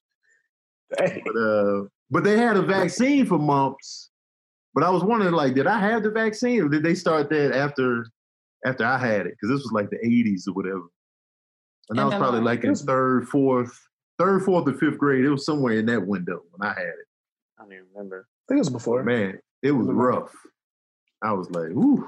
Hey. 0.97 1.21
But, 1.25 1.39
uh, 1.39 1.83
but 2.09 2.23
they 2.23 2.37
had 2.37 2.57
a 2.57 2.61
vaccine 2.61 3.25
for 3.25 3.37
mumps. 3.37 4.09
But 4.73 4.83
I 4.83 4.89
was 4.89 5.03
wondering, 5.03 5.33
like, 5.33 5.55
did 5.55 5.67
I 5.67 5.79
have 5.79 6.03
the 6.03 6.11
vaccine 6.11 6.61
or 6.61 6.69
did 6.69 6.83
they 6.83 6.93
start 6.93 7.29
that 7.29 7.51
after 7.51 8.05
after 8.65 8.85
I 8.85 8.97
had 8.97 9.25
it? 9.25 9.33
Because 9.33 9.55
this 9.55 9.63
was 9.63 9.71
like 9.71 9.89
the 9.89 9.97
80s 9.97 10.47
or 10.47 10.53
whatever. 10.53 10.83
And 11.89 11.99
I 11.99 12.05
was 12.05 12.15
probably 12.15 12.41
what? 12.41 12.45
like 12.45 12.63
in 12.63 12.75
third, 12.75 13.27
fourth, 13.27 13.77
third, 14.19 14.43
fourth, 14.43 14.67
or 14.67 14.73
fifth 14.73 14.97
grade. 14.97 15.25
It 15.25 15.31
was 15.31 15.45
somewhere 15.45 15.79
in 15.79 15.85
that 15.87 16.05
window 16.05 16.41
when 16.51 16.69
I 16.69 16.73
had 16.73 16.87
it. 16.87 17.07
I 17.57 17.63
don't 17.63 17.73
even 17.73 17.85
remember. 17.93 18.27
I 18.27 18.43
think 18.47 18.57
it 18.57 18.61
was 18.61 18.69
before. 18.69 19.03
Man, 19.03 19.39
it 19.63 19.71
was 19.71 19.87
rough. 19.87 20.31
I 21.23 21.33
was 21.33 21.49
like, 21.49 21.69
ooh. 21.69 22.07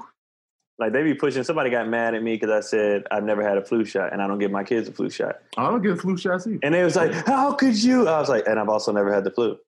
Like 0.80 0.94
they 0.94 1.02
be 1.02 1.12
pushing. 1.14 1.44
Somebody 1.44 1.68
got 1.68 1.86
mad 1.88 2.14
at 2.14 2.22
me 2.22 2.34
because 2.36 2.50
I 2.50 2.60
said 2.60 3.04
I've 3.10 3.22
never 3.22 3.42
had 3.46 3.58
a 3.58 3.64
flu 3.64 3.84
shot 3.84 4.14
and 4.14 4.22
I 4.22 4.26
don't 4.26 4.38
give 4.38 4.50
my 4.50 4.64
kids 4.64 4.88
a 4.88 4.92
flu 4.92 5.10
shot. 5.10 5.36
I 5.58 5.70
don't 5.70 5.82
get 5.82 6.00
flu 6.00 6.16
shots 6.16 6.46
either. 6.46 6.58
And 6.62 6.72
they 6.74 6.82
was 6.82 6.96
like, 6.96 7.12
"How 7.26 7.52
could 7.52 7.80
you?" 7.80 8.08
I 8.08 8.18
was 8.18 8.30
like, 8.30 8.46
"And 8.46 8.58
I've 8.58 8.70
also 8.70 8.90
never 8.90 9.12
had 9.12 9.24
the 9.24 9.30
flu." 9.30 9.58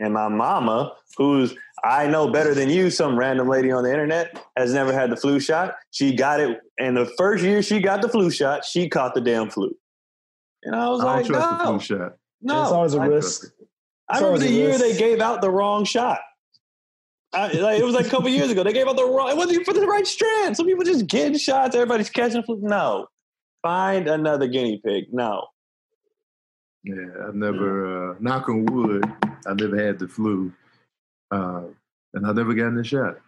And 0.00 0.12
my 0.12 0.28
mama, 0.28 0.94
who's 1.16 1.54
I 1.84 2.08
know 2.08 2.28
better 2.32 2.54
than 2.54 2.70
you, 2.70 2.90
some 2.90 3.16
random 3.16 3.48
lady 3.48 3.70
on 3.70 3.84
the 3.84 3.90
internet, 3.92 4.44
has 4.56 4.72
never 4.74 4.92
had 4.92 5.10
the 5.10 5.16
flu 5.16 5.38
shot. 5.38 5.76
She 5.92 6.16
got 6.16 6.40
it, 6.40 6.58
and 6.78 6.96
the 6.96 7.06
first 7.16 7.44
year 7.44 7.62
she 7.62 7.80
got 7.80 8.02
the 8.02 8.08
flu 8.08 8.30
shot, 8.30 8.64
she 8.64 8.88
caught 8.88 9.14
the 9.14 9.20
damn 9.20 9.48
flu. 9.48 9.72
And 10.64 10.74
I 10.74 10.88
was 10.88 11.00
I 11.02 11.04
don't 11.04 11.16
like, 11.18 11.26
trust 11.26 11.50
the 11.50 11.56
"No, 11.64 11.78
flu 11.78 11.80
shot. 11.98 12.12
no." 12.42 12.62
it's 12.62 12.72
always 12.72 12.94
a 12.94 13.00
I, 13.00 13.06
risk. 13.06 13.52
I 14.08 14.16
remember 14.18 14.38
the 14.40 14.50
year 14.50 14.68
risk. 14.70 14.80
they 14.80 14.98
gave 14.98 15.20
out 15.20 15.40
the 15.40 15.50
wrong 15.50 15.84
shot. 15.84 16.18
I, 17.32 17.52
like 17.52 17.78
it 17.78 17.84
was 17.84 17.94
like 17.94 18.06
a 18.06 18.10
couple 18.10 18.28
years 18.28 18.50
ago. 18.50 18.64
They 18.64 18.72
gave 18.72 18.88
out 18.88 18.96
the 18.96 19.04
wrong. 19.06 19.30
It 19.30 19.36
wasn't 19.36 19.54
even 19.54 19.64
for 19.64 19.72
the 19.72 19.86
right 19.86 20.06
strand. 20.06 20.56
Some 20.56 20.66
people 20.66 20.84
just 20.84 21.06
getting 21.06 21.38
shots. 21.38 21.74
Everybody's 21.76 22.10
catching 22.10 22.42
flu. 22.42 22.58
No, 22.60 23.06
find 23.62 24.08
another 24.08 24.48
guinea 24.48 24.80
pig. 24.84 25.04
No. 25.12 25.46
Yeah, 26.82 26.94
I've 27.28 27.34
never, 27.34 28.12
uh, 28.12 28.14
knock 28.20 28.48
on 28.48 28.64
wood, 28.64 29.04
I 29.46 29.52
never 29.54 29.76
had 29.76 29.98
the 29.98 30.08
flu. 30.08 30.50
Uh, 31.30 31.64
and 32.14 32.26
I 32.26 32.32
never 32.32 32.54
gotten 32.54 32.78
a 32.78 32.84
shot. 32.84 33.18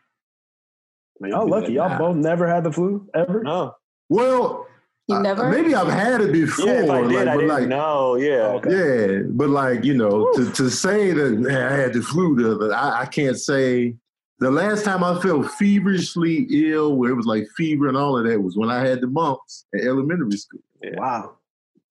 Y'all 1.21 1.47
lucky. 1.47 1.75
Y'all 1.75 1.91
Nah. 1.91 1.99
both 1.99 2.17
never 2.17 2.49
had 2.49 2.65
the 2.65 2.73
flu 2.73 3.07
ever. 3.15 3.43
No. 3.45 3.75
Well, 4.09 4.67
You 5.09 5.21
never? 5.21 5.51
maybe 5.51 5.75
I've 5.75 5.93
had 5.93 6.21
it 6.21 6.33
before. 6.33 6.67
Yeah, 6.67 6.85
if 6.85 6.91
I 6.91 7.01
did, 7.03 7.11
like, 7.11 7.17
I 7.17 7.25
but 7.25 7.41
didn't 7.41 7.49
like, 7.49 7.69
know. 7.69 8.17
Yeah. 8.17 8.35
Oh, 8.35 8.57
okay. 8.59 9.15
Yeah, 9.15 9.23
but 9.27 9.49
like 9.49 9.85
you 9.85 9.95
know, 9.95 10.33
to, 10.35 10.51
to 10.53 10.71
say 10.71 11.13
that 11.13 11.39
man, 11.39 11.73
I 11.73 11.77
had 11.77 11.93
the 11.93 12.03
flu, 12.03 12.37
the 12.37 12.55
other, 12.55 12.75
I, 12.75 13.03
I 13.03 13.07
can't 13.07 13.39
say. 13.39 13.97
The 14.39 14.51
last 14.51 14.85
time 14.85 15.05
I 15.05 15.21
felt 15.21 15.49
feverishly 15.53 16.49
ill, 16.51 16.97
where 16.97 17.11
it 17.11 17.15
was 17.15 17.27
like 17.27 17.47
fever 17.57 17.87
and 17.87 17.97
all 17.97 18.19
of 18.19 18.27
that, 18.27 18.41
was 18.41 18.57
when 18.57 18.71
I 18.71 18.85
had 18.85 19.01
the 19.01 19.07
mumps 19.07 19.67
in 19.73 19.87
elementary 19.87 20.37
school. 20.37 20.61
Wow. 20.83 21.37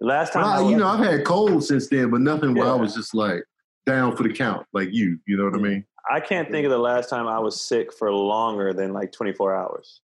The 0.02 0.08
last 0.08 0.34
time 0.34 0.44
I, 0.44 0.58
I, 0.58 0.70
you 0.70 0.76
know, 0.76 0.88
I've 0.88 1.00
had 1.00 1.24
colds 1.24 1.70
since 1.70 1.88
then, 1.88 2.10
but 2.10 2.20
nothing 2.20 2.54
where 2.54 2.68
I 2.68 2.74
was 2.74 2.94
just 2.94 3.16
like 3.16 3.46
down 3.86 4.18
for 4.18 4.24
the 4.24 4.34
count, 4.34 4.68
like 4.74 4.90
you. 4.92 5.18
You 5.28 5.38
know 5.38 5.46
what 5.46 5.54
I 5.54 5.60
mm. 5.60 5.70
mean? 5.70 5.86
I 6.12 6.20
can't 6.20 6.50
think 6.50 6.66
of 6.66 6.72
the 6.72 6.78
last 6.78 7.10
time 7.10 7.28
I 7.28 7.40
was 7.40 7.62
sick 7.62 7.94
for 7.94 8.12
longer 8.12 8.74
than 8.74 8.92
like 8.92 9.12
24 9.12 9.56
hours. 9.56 10.02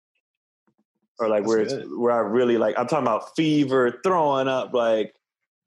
Or 1.21 1.29
like 1.29 1.45
where 1.45 1.59
it's 1.59 1.73
where 1.95 2.11
I 2.11 2.19
really 2.19 2.57
like 2.57 2.77
I'm 2.77 2.87
talking 2.87 3.05
about 3.05 3.35
fever, 3.35 3.99
throwing 4.03 4.47
up, 4.47 4.73
like 4.73 5.13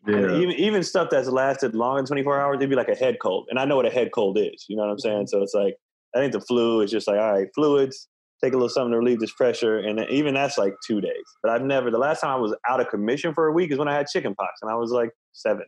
Yeah. 0.07 0.35
even 0.40 0.55
even 0.57 0.83
stuff 0.83 1.09
that's 1.11 1.29
lasted 1.29 1.75
longer 1.75 2.01
than 2.03 2.07
24 2.07 2.40
hours, 2.40 2.57
it'd 2.57 2.69
be 2.71 2.77
like 2.77 2.88
a 2.88 2.95
head 2.95 3.19
cold. 3.23 3.47
And 3.51 3.59
I 3.59 3.64
know 3.64 3.77
what 3.77 3.87
a 3.87 3.90
head 3.90 4.11
cold 4.12 4.37
is. 4.38 4.67
You 4.69 4.77
know 4.77 4.83
what 4.83 4.90
I'm 4.93 4.99
saying? 4.99 5.29
So 5.29 5.43
it's 5.43 5.55
like 5.55 5.77
I 6.14 6.19
think 6.19 6.33
the 6.33 6.40
flu 6.40 6.81
is 6.81 6.90
just 6.90 7.07
like, 7.07 7.19
all 7.19 7.33
right, 7.33 7.49
fluids, 7.55 8.09
take 8.43 8.53
a 8.53 8.57
little 8.57 8.69
something 8.69 8.93
to 8.93 8.99
relieve 8.99 9.21
this 9.21 9.33
pressure. 9.33 9.79
And 9.79 9.99
then 9.99 10.07
even 10.11 10.35
that's 10.35 10.59
like 10.59 10.75
two 10.87 11.01
days. 11.01 11.25
But 11.43 11.53
I've 11.53 11.62
never 11.62 11.90
the 11.90 11.99
last 11.99 12.21
time 12.21 12.31
I 12.31 12.37
was 12.37 12.55
out 12.69 12.81
of 12.81 12.88
commission 12.88 13.33
for 13.33 13.47
a 13.47 13.53
week 13.53 13.71
is 13.71 13.79
when 13.79 13.88
I 13.88 13.95
had 13.95 14.07
chicken 14.09 14.35
pox 14.35 14.61
and 14.62 14.71
I 14.71 14.75
was 14.75 14.90
like 14.90 15.11
seven. 15.33 15.67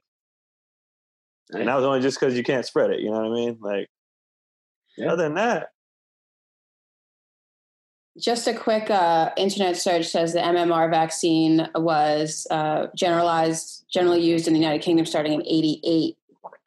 And 1.53 1.69
that 1.69 1.77
was 1.77 1.85
only 1.85 2.01
just 2.01 2.19
because 2.19 2.37
you 2.37 2.43
can't 2.43 2.67
spread 2.67 2.91
it, 2.91 3.01
you 3.01 3.11
know 3.11 3.19
what 3.19 3.27
I 3.27 3.35
mean? 3.35 3.59
Like 3.61 3.89
Yeah. 4.97 5.13
other 5.13 5.23
than 5.23 5.35
that, 5.35 5.69
just 8.19 8.47
a 8.47 8.55
quick 8.55 8.91
uh, 8.91 9.31
internet 9.37 9.77
search 9.77 10.07
says 10.07 10.33
the 10.33 10.41
MMR 10.41 10.91
vaccine 10.91 11.69
was 11.75 12.47
uh, 12.51 12.87
generalized, 12.95 13.85
generally 13.91 14.23
used 14.23 14.47
in 14.47 14.55
the 14.55 14.61
United 14.61 14.83
Kingdom 14.83 15.07
starting 15.07 15.35
in 15.35 15.43
'88. 15.43 16.17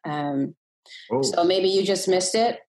Um, 0.06 0.56
Oh, 1.12 1.22
so 1.22 1.44
maybe 1.44 1.68
you 1.68 1.84
just 1.84 2.08
missed 2.08 2.36
it. 2.36 2.62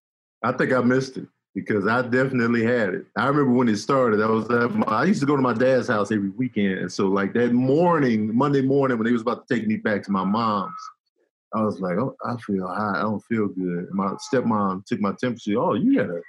I 0.43 0.51
think 0.51 0.73
I 0.73 0.81
missed 0.81 1.17
it 1.17 1.27
because 1.53 1.87
I 1.87 2.01
definitely 2.01 2.63
had 2.63 2.93
it. 2.93 3.05
I 3.15 3.27
remember 3.27 3.51
when 3.51 3.69
it 3.69 3.77
started. 3.77 4.21
I 4.21 4.27
was 4.27 4.49
at 4.49 4.73
my, 4.73 4.85
I 4.87 5.03
used 5.05 5.19
to 5.21 5.25
go 5.25 5.35
to 5.35 5.41
my 5.41 5.53
dad's 5.53 5.87
house 5.87 6.11
every 6.11 6.29
weekend, 6.29 6.79
and 6.79 6.91
so 6.91 7.07
like 7.07 7.33
that 7.33 7.53
morning, 7.53 8.35
Monday 8.35 8.61
morning, 8.61 8.97
when 8.97 9.05
they 9.05 9.13
was 9.13 9.21
about 9.21 9.47
to 9.47 9.55
take 9.55 9.67
me 9.67 9.77
back 9.77 10.03
to 10.03 10.11
my 10.11 10.23
mom's, 10.23 10.73
I 11.53 11.61
was 11.63 11.79
like, 11.81 11.97
oh, 11.97 12.15
I 12.25 12.35
feel 12.37 12.67
high. 12.67 12.93
I 12.97 13.01
don't 13.01 13.23
feel 13.25 13.47
good. 13.47 13.89
My 13.91 14.13
stepmom 14.31 14.85
took 14.85 15.01
my 15.01 15.13
temperature. 15.19 15.59
Oh, 15.59 15.73
you 15.73 15.97
got 15.97 16.09
a, 16.09 16.21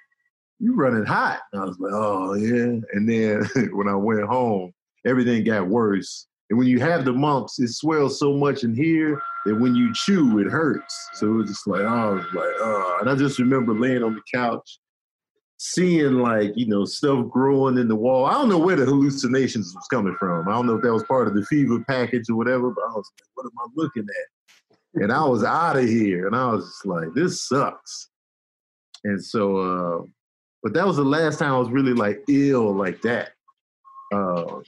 you 0.59 0.75
running 0.75 1.05
hot. 1.05 1.41
And 1.53 1.63
I 1.63 1.65
was 1.65 1.79
like, 1.79 1.93
oh 1.93 2.35
yeah. 2.35 2.81
And 2.93 3.09
then 3.09 3.45
when 3.73 3.89
I 3.89 3.97
went 3.97 4.25
home, 4.25 4.73
everything 5.05 5.45
got 5.45 5.69
worse. 5.69 6.27
And 6.51 6.59
when 6.59 6.69
you 6.69 6.81
have 6.81 7.05
the 7.05 7.13
mumps, 7.13 7.59
it 7.59 7.69
swells 7.69 8.19
so 8.19 8.35
much 8.35 8.63
in 8.63 8.75
here 8.75 9.21
that 9.47 9.55
when 9.55 9.75
you 9.75 9.93
chew, 9.95 10.39
it 10.39 10.51
hurts. 10.51 11.09
So 11.15 11.27
it 11.29 11.31
was 11.31 11.49
just 11.49 11.67
like, 11.67 11.81
oh, 11.81 12.25
like, 12.35 12.55
oh. 12.61 12.99
And 13.01 13.09
I 13.09 13.15
just 13.15 13.39
remember 13.39 13.75
laying 13.75 14.03
on 14.03 14.15
the 14.15 14.21
couch, 14.33 14.79
seeing 15.57 16.19
like, 16.19 16.53
you 16.55 16.67
know, 16.67 16.85
stuff 16.85 17.27
growing 17.31 17.79
in 17.79 17.89
the 17.89 17.97
wall. 17.97 18.27
I 18.27 18.33
don't 18.33 18.51
know 18.51 18.59
where 18.59 18.77
the 18.77 18.85
hallucinations 18.85 19.75
was 19.75 19.87
coming 19.89 20.15
from. 20.19 20.49
I 20.49 20.53
don't 20.53 20.67
know 20.67 20.77
if 20.77 20.83
that 20.83 20.93
was 20.93 21.05
part 21.05 21.27
of 21.27 21.35
the 21.35 21.45
fever 21.47 21.83
package 21.89 22.29
or 22.29 22.37
whatever, 22.37 22.71
but 22.71 22.85
I 22.85 22.93
was 22.93 23.11
like, 23.19 23.29
what 23.35 23.47
am 23.47 23.53
I 23.59 23.67
looking 23.75 24.07
at? 24.07 25.03
And 25.03 25.11
I 25.11 25.25
was 25.25 25.45
out 25.45 25.79
of 25.79 25.89
here. 25.89 26.27
And 26.27 26.37
I 26.37 26.53
was 26.53 26.67
just 26.67 26.85
like, 26.85 27.15
this 27.15 27.49
sucks. 27.49 28.11
And 29.05 29.25
so, 29.25 29.57
uh, 29.57 30.03
but 30.63 30.73
that 30.75 30.87
was 30.87 30.97
the 30.97 31.05
last 31.05 31.39
time 31.39 31.53
I 31.53 31.59
was 31.59 31.71
really 31.71 31.93
like 31.95 32.23
ill 32.29 32.73
like 32.75 33.03
that. 33.03 33.31
Uh, 34.13 34.61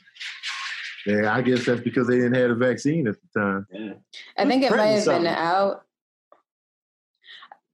yeah, 1.07 1.35
I 1.35 1.43
guess 1.43 1.67
that's 1.67 1.81
because 1.81 2.07
they 2.07 2.17
didn't 2.17 2.35
have 2.35 2.51
a 2.51 2.55
vaccine 2.55 3.07
at 3.07 3.17
the 3.21 3.41
time. 3.41 3.67
Yeah. 3.71 3.93
I 4.39 4.47
think 4.47 4.63
it 4.63 4.71
might 4.71 4.87
have 4.87 5.05
been 5.05 5.27
out. 5.27 5.85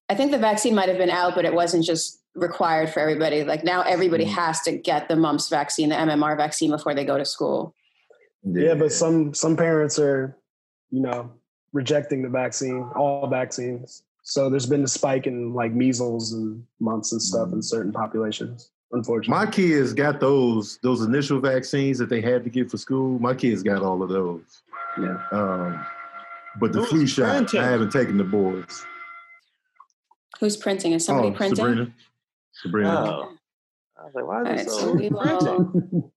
I 0.09 0.15
think 0.17 0.33
the 0.33 0.39
vaccine 0.39 0.75
might 0.75 0.89
have 0.89 0.99
been 0.99 1.11
out, 1.11 1.37
but 1.37 1.45
it 1.45 1.55
wasn't 1.55 1.85
just 1.85 2.21
required 2.35 2.91
for 2.91 2.99
everybody. 3.01 3.45
Like 3.45 3.63
now, 3.63 3.83
everybody 3.83 4.25
Mm. 4.25 4.35
has 4.35 4.61
to 4.63 4.73
get 4.73 5.09
the 5.09 5.15
mumps 5.17 5.49
vaccine, 5.49 5.89
the 5.91 5.95
MMR 5.95 6.37
vaccine, 6.37 6.71
before 6.71 6.95
they 6.95 7.05
go 7.05 7.17
to 7.17 7.25
school. 7.25 7.75
Yeah, 8.43 8.75
but 8.75 8.91
some 8.93 9.33
some 9.35 9.57
parents 9.57 9.99
are, 9.99 10.37
you 10.91 11.01
know, 11.01 11.31
rejecting 11.73 12.23
the 12.23 12.29
vaccine, 12.29 12.83
all 12.97 13.29
vaccines. 13.29 14.03
So 14.23 14.51
there's 14.51 14.67
been 14.67 14.85
a 14.85 14.89
spike 14.89 15.27
in 15.27 15.55
like 15.55 15.73
measles 15.73 16.33
and 16.33 16.65
mumps 16.79 17.13
and 17.13 17.21
stuff 17.23 17.53
in 17.53 17.63
certain 17.63 17.93
populations. 17.93 18.71
Unfortunately, 18.93 19.45
My 19.45 19.51
kids 19.51 19.93
got 19.93 20.21
those 20.21 20.79
those 20.83 21.03
initial 21.03 21.41
vaccines 21.41 21.99
that 21.99 22.09
they 22.09 22.21
had 22.21 22.45
to 22.45 22.51
get 22.51 22.71
for 22.71 22.77
school. 22.77 23.19
My 23.19 23.35
kids 23.35 23.63
got 23.63 23.83
all 23.83 24.03
of 24.03 24.09
those. 24.09 24.63
yeah. 25.01 25.17
Um, 25.31 25.87
but 26.59 26.73
the 26.73 26.81
Who's 26.81 26.89
flu 26.91 27.07
shot, 27.07 27.37
printing? 27.37 27.61
I 27.61 27.71
haven't 27.71 27.91
taken 27.93 28.17
the 28.17 28.25
boys. 28.25 28.85
Who's 30.41 30.57
printing? 30.57 30.93
Is 30.93 31.05
somebody 31.05 31.29
oh, 31.29 31.33
printing? 31.33 31.57
Sabrina. 31.57 31.93
Sabrina. 32.53 32.89
Oh. 32.91 33.37
I 33.97 34.05
was 34.05 34.15
like, 34.15 34.27
why 34.27 34.41
is 34.43 34.49
right, 34.49 34.71
so 34.71 34.79
so 34.79 34.93
we 34.93 35.09
will. 35.09 36.13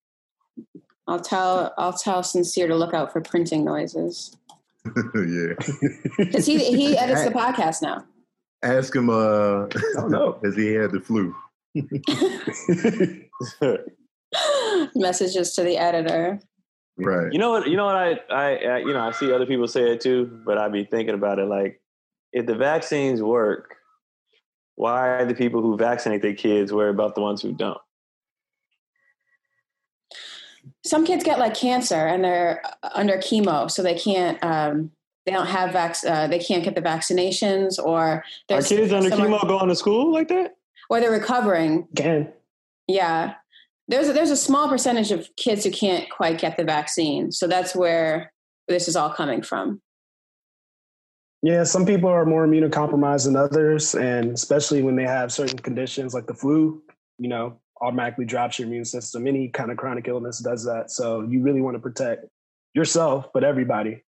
I'll 1.08 1.20
tell 1.20 1.74
I'll 1.78 1.94
tell 1.94 2.24
Sincere 2.24 2.68
to 2.68 2.76
look 2.76 2.94
out 2.94 3.12
for 3.12 3.22
printing 3.22 3.66
noises 3.66 4.36
yeah. 4.86 5.54
because 6.18 6.46
he 6.46 6.58
he 6.58 6.98
edits 7.04 7.24
the 7.24 7.32
podcast 7.32 7.82
now. 7.82 8.04
Ask 8.64 8.96
him 8.96 9.10
uh 9.10 9.68
Oh 9.98 10.08
no. 10.08 10.40
has 10.44 10.56
he 10.56 10.74
had 10.74 10.92
the 10.92 11.00
flu. 11.00 11.36
Messages 14.96 15.54
to 15.56 15.64
the 15.64 15.78
editor. 15.78 16.40
Right. 16.98 17.32
You 17.32 17.40
know 17.40 17.50
what? 17.50 17.68
You 17.68 17.78
know 17.78 17.86
what? 17.86 17.96
I, 17.96 18.20
I, 18.30 18.56
I, 18.56 18.78
you 18.80 18.94
know, 18.94 19.00
I 19.00 19.12
see 19.12 19.32
other 19.32 19.46
people 19.46 19.68
say 19.68 19.92
it 19.92 20.02
too, 20.02 20.42
but 20.46 20.58
I 20.58 20.70
be 20.70 20.84
thinking 20.86 21.16
about 21.16 21.40
it. 21.40 21.46
Like, 21.46 21.82
if 22.32 22.46
the 22.46 22.56
vaccines 22.56 23.22
work, 23.22 23.76
why 24.76 25.08
are 25.08 25.26
the 25.26 25.34
people 25.34 25.62
who 25.62 25.76
vaccinate 25.76 26.22
their 26.22 26.36
kids 26.36 26.72
worry 26.72 26.92
about 26.92 27.16
the 27.16 27.22
ones 27.22 27.42
who 27.42 27.52
don't? 27.52 27.80
Some 30.86 31.06
kids 31.06 31.24
get 31.24 31.40
like 31.40 31.54
cancer 31.54 31.96
and 31.96 32.24
they're 32.24 32.62
under 32.94 33.18
chemo, 33.18 33.72
so 33.72 33.82
they 33.84 33.98
can't. 33.98 34.44
Um, 34.44 34.92
they 35.26 35.32
don't 35.32 35.48
have 35.48 35.72
vac. 35.72 35.96
Uh, 36.06 36.28
they 36.28 36.40
can't 36.40 36.64
get 36.64 36.76
the 36.76 36.82
vaccinations, 36.82 37.80
or 37.82 38.26
Are 38.52 38.62
kids 38.62 38.92
under 38.92 39.10
chemo 39.10 39.48
going 39.48 39.70
to 39.70 39.76
school 39.76 40.12
like 40.12 40.28
that? 40.28 40.56
or 40.90 41.00
they're 41.00 41.12
recovering. 41.12 41.88
Can 41.96 42.32
Yeah, 42.88 43.36
there's 43.88 44.10
a, 44.10 44.14
there's 44.14 44.30
a 44.30 44.38
small 44.38 44.70
percentage 44.70 45.12
of 45.12 45.30
kids 45.36 45.64
who 45.64 45.72
can't 45.72 46.10
quite 46.10 46.40
get 46.40 46.58
the 46.58 46.64
vaccine, 46.64 47.32
so 47.32 47.48
that's 47.48 47.76
where 47.76 48.32
this 48.68 48.88
is 48.88 48.96
all 48.96 49.10
coming 49.10 49.42
from. 49.42 49.82
Yeah, 51.42 51.64
some 51.64 51.86
people 51.86 52.10
are 52.10 52.26
more 52.26 52.48
immunocompromised 52.48 53.26
than 53.26 53.36
others, 53.36 53.96
and 53.96 54.32
especially 54.32 54.82
when 54.82 54.96
they 54.96 55.04
have 55.04 55.32
certain 55.32 55.60
conditions 55.60 56.14
like 56.14 56.26
the 56.26 56.34
flu, 56.34 56.82
you 57.18 57.28
know, 57.28 57.58
automatically 57.84 58.26
drops 58.26 58.58
your 58.58 58.68
immune 58.68 58.86
system. 58.86 59.28
Any 59.28 59.50
kind 59.50 59.72
of 59.72 59.78
chronic 59.78 60.08
illness 60.08 60.40
does 60.40 60.64
that. 60.66 60.90
So 60.90 61.22
you 61.22 61.42
really 61.42 61.62
want 61.62 61.76
to 61.76 61.80
protect 61.80 62.26
yourself, 62.74 63.28
but 63.34 63.44
everybody 63.44 64.04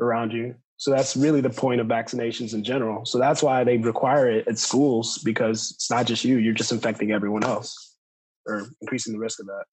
around 0.00 0.32
you. 0.32 0.54
So 0.78 0.90
that's 0.92 1.16
really 1.16 1.40
the 1.40 1.50
point 1.50 1.80
of 1.80 1.88
vaccinations 1.88 2.54
in 2.54 2.62
general. 2.62 3.04
So 3.04 3.18
that's 3.18 3.42
why 3.42 3.64
they 3.64 3.76
require 3.78 4.30
it 4.30 4.46
at 4.46 4.58
schools 4.58 5.18
because 5.18 5.72
it's 5.72 5.90
not 5.90 6.06
just 6.06 6.24
you; 6.24 6.38
you're 6.38 6.54
just 6.54 6.72
infecting 6.72 7.10
everyone 7.12 7.44
else 7.44 7.96
or 8.46 8.68
increasing 8.80 9.12
the 9.12 9.18
risk 9.18 9.40
of 9.40 9.46
that. 9.46 9.64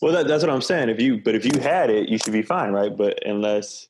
Well, 0.00 0.12
that, 0.12 0.28
that's 0.28 0.44
what 0.44 0.52
I'm 0.52 0.62
saying. 0.62 0.88
If 0.88 1.00
you, 1.00 1.20
but 1.22 1.34
if 1.34 1.44
you 1.44 1.60
had 1.60 1.90
it, 1.90 2.08
you 2.08 2.18
should 2.18 2.32
be 2.32 2.42
fine, 2.42 2.72
right? 2.72 2.96
But 2.96 3.26
unless, 3.26 3.88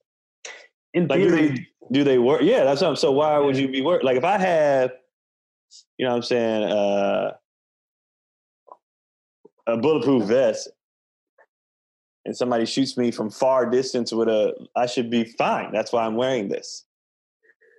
In 0.95 1.09
like, 1.09 1.21
do 1.21 1.31
they, 1.31 1.67
do 1.93 2.05
they 2.05 2.19
work? 2.19 2.41
Yeah, 2.43 2.65
that's 2.65 2.81
what 2.81 2.89
I'm. 2.89 2.97
So 2.97 3.13
why 3.13 3.39
would 3.39 3.57
you 3.57 3.69
be 3.69 3.83
work? 3.83 4.03
Like, 4.03 4.17
if 4.17 4.25
I 4.25 4.39
have, 4.39 4.93
you 5.99 6.07
know, 6.07 6.13
what 6.13 6.17
I'm 6.17 6.23
saying, 6.23 6.63
uh, 6.65 7.33
a 9.67 9.77
bulletproof 9.77 10.25
vest, 10.25 10.69
and 12.25 12.37
somebody 12.37 12.67
shoots 12.67 12.97
me 12.97 13.11
from 13.11 13.31
far 13.31 13.69
distance 13.71 14.13
with 14.13 14.29
a, 14.29 14.55
I 14.75 14.87
should 14.87 15.11
be 15.11 15.25
fine. 15.25 15.73
That's 15.73 15.93
why 15.93 16.05
I'm 16.05 16.17
wearing 16.17 16.49
this. 16.49 16.85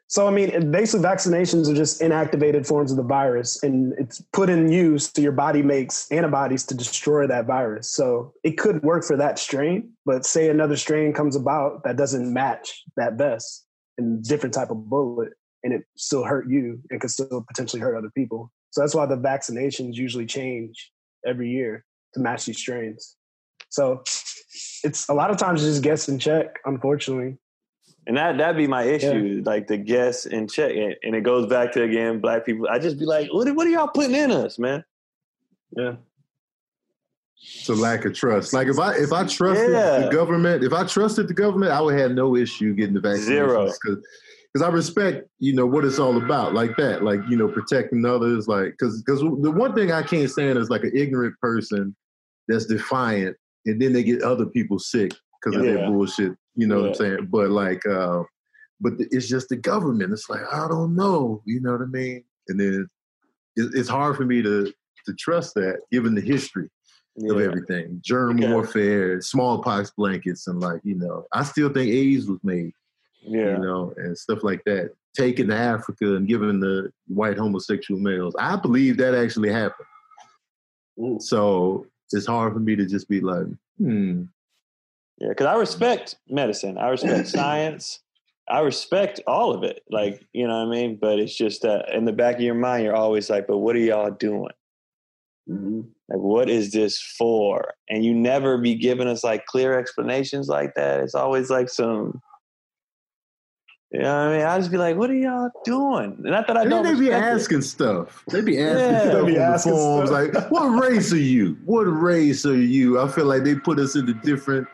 So 0.09 0.25
I 0.25 0.31
mean, 0.31 0.71
basically, 0.71 1.05
vaccinations 1.05 1.69
are 1.69 1.75
just 1.75 1.99
inactivated 1.99 2.65
forms 2.65 2.91
of 2.91 2.97
the 2.97 3.03
virus, 3.03 3.61
and 3.61 3.93
it's 3.99 4.21
put 4.31 4.49
in 4.49 4.71
use 4.71 5.11
so 5.13 5.21
your 5.21 5.33
body 5.33 5.61
makes 5.61 6.09
antibodies 6.13 6.65
to 6.67 6.75
destroy 6.75 7.27
that 7.27 7.45
virus. 7.45 7.89
So 7.89 8.33
it 8.43 8.57
could 8.57 8.81
work 8.83 9.03
for 9.03 9.17
that 9.17 9.37
strain, 9.37 9.91
but 10.05 10.25
say 10.25 10.49
another 10.49 10.77
strain 10.77 11.11
comes 11.11 11.35
about 11.35 11.83
that 11.83 11.97
doesn't 11.97 12.31
match 12.31 12.83
that 12.95 13.15
vest 13.15 13.65
and 13.97 14.23
different 14.23 14.53
type 14.53 14.71
of 14.71 14.89
bullet, 14.89 15.33
and 15.63 15.73
it 15.73 15.83
still 15.97 16.23
hurt 16.23 16.49
you 16.49 16.79
and 16.89 17.01
could 17.01 17.11
still 17.11 17.43
potentially 17.45 17.81
hurt 17.81 17.97
other 17.97 18.11
people. 18.15 18.49
So 18.69 18.79
that's 18.79 18.95
why 18.95 19.07
the 19.07 19.17
vaccinations 19.17 19.95
usually 19.95 20.25
change 20.25 20.89
every 21.27 21.49
year 21.49 21.85
to 22.13 22.19
match 22.19 22.45
these 22.45 22.57
strains. 22.57 23.15
So 23.69 24.03
it's 24.83 25.09
a 25.09 25.13
lot 25.13 25.29
of 25.29 25.37
times 25.37 25.61
just 25.61 25.83
gets 25.83 26.07
in 26.07 26.19
check, 26.19 26.59
unfortunately. 26.65 27.37
And 28.07 28.15
that 28.15 28.37
that'd 28.37 28.55
be 28.55 28.67
my 28.67 28.83
issue, 28.83 29.43
like 29.45 29.67
the 29.67 29.77
guess 29.77 30.25
and 30.25 30.49
check, 30.49 30.71
and, 30.73 30.95
and 31.03 31.13
it 31.13 31.21
goes 31.21 31.47
back 31.47 31.73
to 31.73 31.83
again 31.83 32.21
black 32.21 32.45
people. 32.45 32.67
I 32.69 32.79
just 32.79 32.97
be 32.97 33.05
like, 33.05 33.27
what, 33.33 33.53
what 33.53 33.67
are 33.67 33.69
y'all 33.69 33.89
putting 33.89 34.15
in 34.15 34.31
us, 34.31 34.57
man? 34.57 34.85
Yeah. 35.75 35.95
It's 37.39 37.67
a 37.67 37.75
lack 37.75 38.05
of 38.05 38.13
trust. 38.13 38.53
Like 38.53 38.67
if 38.67 38.79
I 38.79 38.95
if 38.95 39.11
I 39.11 39.25
trusted 39.25 39.71
Yeah. 39.71 39.99
the 39.99 40.09
government, 40.09 40.63
if 40.63 40.71
I 40.71 40.85
trusted 40.85 41.27
the 41.27 41.33
government, 41.33 41.71
I 41.73 41.81
would 41.81 41.99
have 41.99 42.11
no 42.11 42.37
issue 42.37 42.73
getting 42.73 42.93
the 42.93 43.01
vaccine. 43.01 43.25
Zero. 43.25 43.65
Because 43.65 44.03
I 44.61 44.69
respect, 44.69 45.27
you 45.39 45.53
know, 45.53 45.65
what 45.65 45.85
it's 45.85 45.99
all 45.99 46.17
about, 46.17 46.53
like 46.53 46.77
that, 46.77 47.03
like 47.03 47.19
you 47.29 47.37
know, 47.37 47.47
protecting 47.47 48.05
others, 48.05 48.47
like 48.47 48.71
because 48.71 49.01
because 49.01 49.19
the 49.21 49.51
one 49.51 49.73
thing 49.73 49.91
I 49.91 50.03
can't 50.03 50.29
stand 50.29 50.57
is 50.57 50.69
like 50.69 50.83
an 50.83 50.91
ignorant 50.95 51.35
person 51.41 51.95
that's 52.47 52.65
defiant, 52.65 53.35
and 53.65 53.81
then 53.81 53.93
they 53.93 54.03
get 54.03 54.21
other 54.21 54.45
people 54.45 54.79
sick 54.79 55.11
because 55.41 55.57
of 55.57 55.65
their 55.65 55.85
bullshit. 55.85 56.33
You 56.55 56.67
know 56.67 56.81
what 56.81 56.87
I'm 56.87 56.93
saying? 56.95 57.27
But 57.29 57.49
like, 57.49 57.85
uh, 57.85 58.23
but 58.79 58.93
it's 58.97 59.27
just 59.27 59.49
the 59.49 59.57
government. 59.57 60.13
It's 60.13 60.29
like 60.29 60.41
I 60.51 60.67
don't 60.67 60.95
know. 60.95 61.41
You 61.45 61.61
know 61.61 61.73
what 61.73 61.81
I 61.81 61.85
mean? 61.85 62.23
And 62.47 62.59
then 62.59 62.87
it, 63.55 63.71
it's 63.73 63.89
hard 63.89 64.15
for 64.15 64.25
me 64.25 64.41
to 64.41 64.71
to 65.05 65.13
trust 65.13 65.55
that, 65.55 65.79
given 65.91 66.15
the 66.15 66.21
history 66.21 66.69
of 67.29 67.39
everything 67.39 67.99
germ 68.03 68.37
Okay. 68.37 68.47
warfare 68.47 69.19
smallpox 69.21 69.91
blankets 69.97 70.45
and 70.47 70.59
like 70.59 70.79
you 70.83 70.95
know 70.95 71.25
i 71.33 71.43
still 71.43 71.69
think 71.69 71.89
aids 71.89 72.27
was 72.27 72.39
made 72.43 72.71
yeah. 73.27 73.51
you 73.51 73.59
know 73.59 73.93
and 73.97 74.17
stuff 74.17 74.43
like 74.43 74.63
that 74.65 74.91
taken 75.15 75.47
to 75.47 75.55
africa 75.55 76.15
and 76.15 76.27
given 76.27 76.59
the 76.59 76.91
white 77.07 77.37
homosexual 77.37 77.99
males 77.99 78.35
i 78.39 78.55
believe 78.55 78.97
that 78.97 79.15
actually 79.15 79.51
happened 79.51 79.87
Ooh. 80.99 81.17
so 81.19 81.85
it's 82.11 82.25
hard 82.27 82.53
for 82.53 82.59
me 82.59 82.75
to 82.75 82.85
just 82.85 83.07
be 83.09 83.19
like 83.21 83.47
hmm 83.77 84.23
Yeah, 85.19 85.29
because 85.29 85.47
I 85.47 85.55
respect 85.55 86.15
medicine. 86.29 86.77
I 86.77 86.89
respect 86.89 87.27
science. 87.39 87.99
I 88.49 88.59
respect 88.61 89.19
all 89.27 89.53
of 89.53 89.63
it. 89.63 89.81
Like, 89.89 90.25
you 90.31 90.47
know 90.47 90.59
what 90.59 90.67
I 90.67 90.71
mean? 90.71 90.97
But 91.01 91.19
it's 91.19 91.35
just 91.35 91.63
that 91.63 91.93
in 91.93 92.05
the 92.05 92.13
back 92.13 92.35
of 92.35 92.41
your 92.41 92.55
mind, 92.55 92.85
you're 92.85 92.95
always 92.95 93.29
like, 93.29 93.45
but 93.45 93.57
what 93.57 93.75
are 93.75 93.79
y'all 93.79 94.11
doing? 94.11 94.53
Mhm. 95.49 95.87
Like, 96.09 96.19
what 96.19 96.49
is 96.49 96.71
this 96.71 97.01
for? 97.17 97.73
And 97.89 98.05
you 98.05 98.13
never 98.13 98.57
be 98.57 98.75
giving 98.75 99.07
us 99.07 99.23
like 99.23 99.45
clear 99.47 99.77
explanations 99.77 100.47
like 100.47 100.75
that. 100.75 101.01
It's 101.01 101.15
always 101.15 101.49
like 101.49 101.69
some, 101.69 102.21
you 103.91 103.99
know 103.99 104.05
what 104.25 104.33
I 104.33 104.37
mean? 104.37 104.45
I 104.45 104.57
just 104.57 104.71
be 104.71 104.77
like, 104.77 104.95
what 104.97 105.09
are 105.09 105.15
y'all 105.15 105.49
doing? 105.63 106.15
Not 106.19 106.47
that 106.47 106.57
I 106.57 106.63
And 106.63 106.71
then 106.71 106.83
don't. 106.83 106.93
they 106.93 106.99
be 106.99 107.07
respect 107.09 107.25
it. 107.25 107.35
asking 107.41 107.61
stuff. 107.61 108.23
They 108.29 108.41
be 108.41 108.59
asking 108.59 108.77
Yeah. 108.79 108.99
stuff 109.01 109.13
They 109.13 109.31
be 109.33 109.39
on 109.39 109.49
the 109.49 109.55
asking 109.55 109.71
forums 109.73 110.09
stuff. 110.09 110.33
like, 110.33 110.51
"What 110.51 110.65
race 110.83 111.13
are 111.13 111.17
you? 111.17 111.57
What 111.65 111.83
race 111.83 112.45
are 112.45 112.55
you?" 112.61 112.99
I 112.99 113.07
feel 113.07 113.25
like 113.25 113.43
they 113.43 113.55
put 113.55 113.79
us 113.79 113.95
into 113.95 114.13
different. 114.13 114.67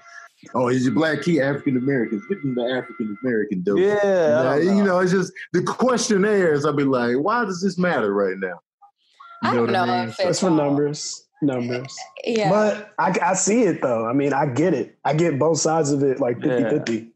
Oh, 0.56 0.68
is 0.68 0.84
your 0.84 0.94
black 0.94 1.22
key 1.22 1.40
African 1.40 1.78
Americans? 1.78 2.22
Give 2.28 2.42
them 2.42 2.56
the 2.56 2.64
African 2.74 3.16
American 3.24 3.64
dope. 3.64 3.80
Yeah, 3.80 3.96
I 4.04 4.44
Like, 4.44 4.64
don't 4.64 4.78
you 4.78 4.84
know. 4.84 4.96
know, 4.96 5.00
it's 5.00 5.12
just 5.14 5.32
the 5.54 5.62
questionnaires. 5.64 6.66
I'll 6.66 6.74
be 6.74 6.84
like, 6.84 7.16
why 7.18 7.46
does 7.46 7.62
this 7.62 7.78
matter 7.78 8.14
right 8.14 8.36
now? 8.38 8.60
You 9.44 9.50
I 9.50 9.54
don't 9.54 9.62
what 9.68 9.72
know 9.72 9.86
mean? 9.86 10.10
if 10.10 10.16
So- 10.16 10.28
It's 10.28 10.40
for 10.42 10.50
numbers, 10.50 11.28
numbers. 11.42 11.96
Yeah. 12.26 12.50
But 12.50 12.94
I, 13.00 13.18
I 13.22 13.34
see 13.36 13.64
it 13.64 13.82
though. 13.82 14.06
I 14.06 14.12
mean, 14.14 14.34
I 14.34 14.48
get 14.48 14.74
it. 14.74 14.98
I 15.06 15.14
get 15.14 15.40
both 15.40 15.60
sides 15.60 15.92
of 15.92 16.04
it, 16.04 16.20
like 16.20 16.42
50 16.42 16.62
Yeah. 16.64 16.70
50. 16.70 17.13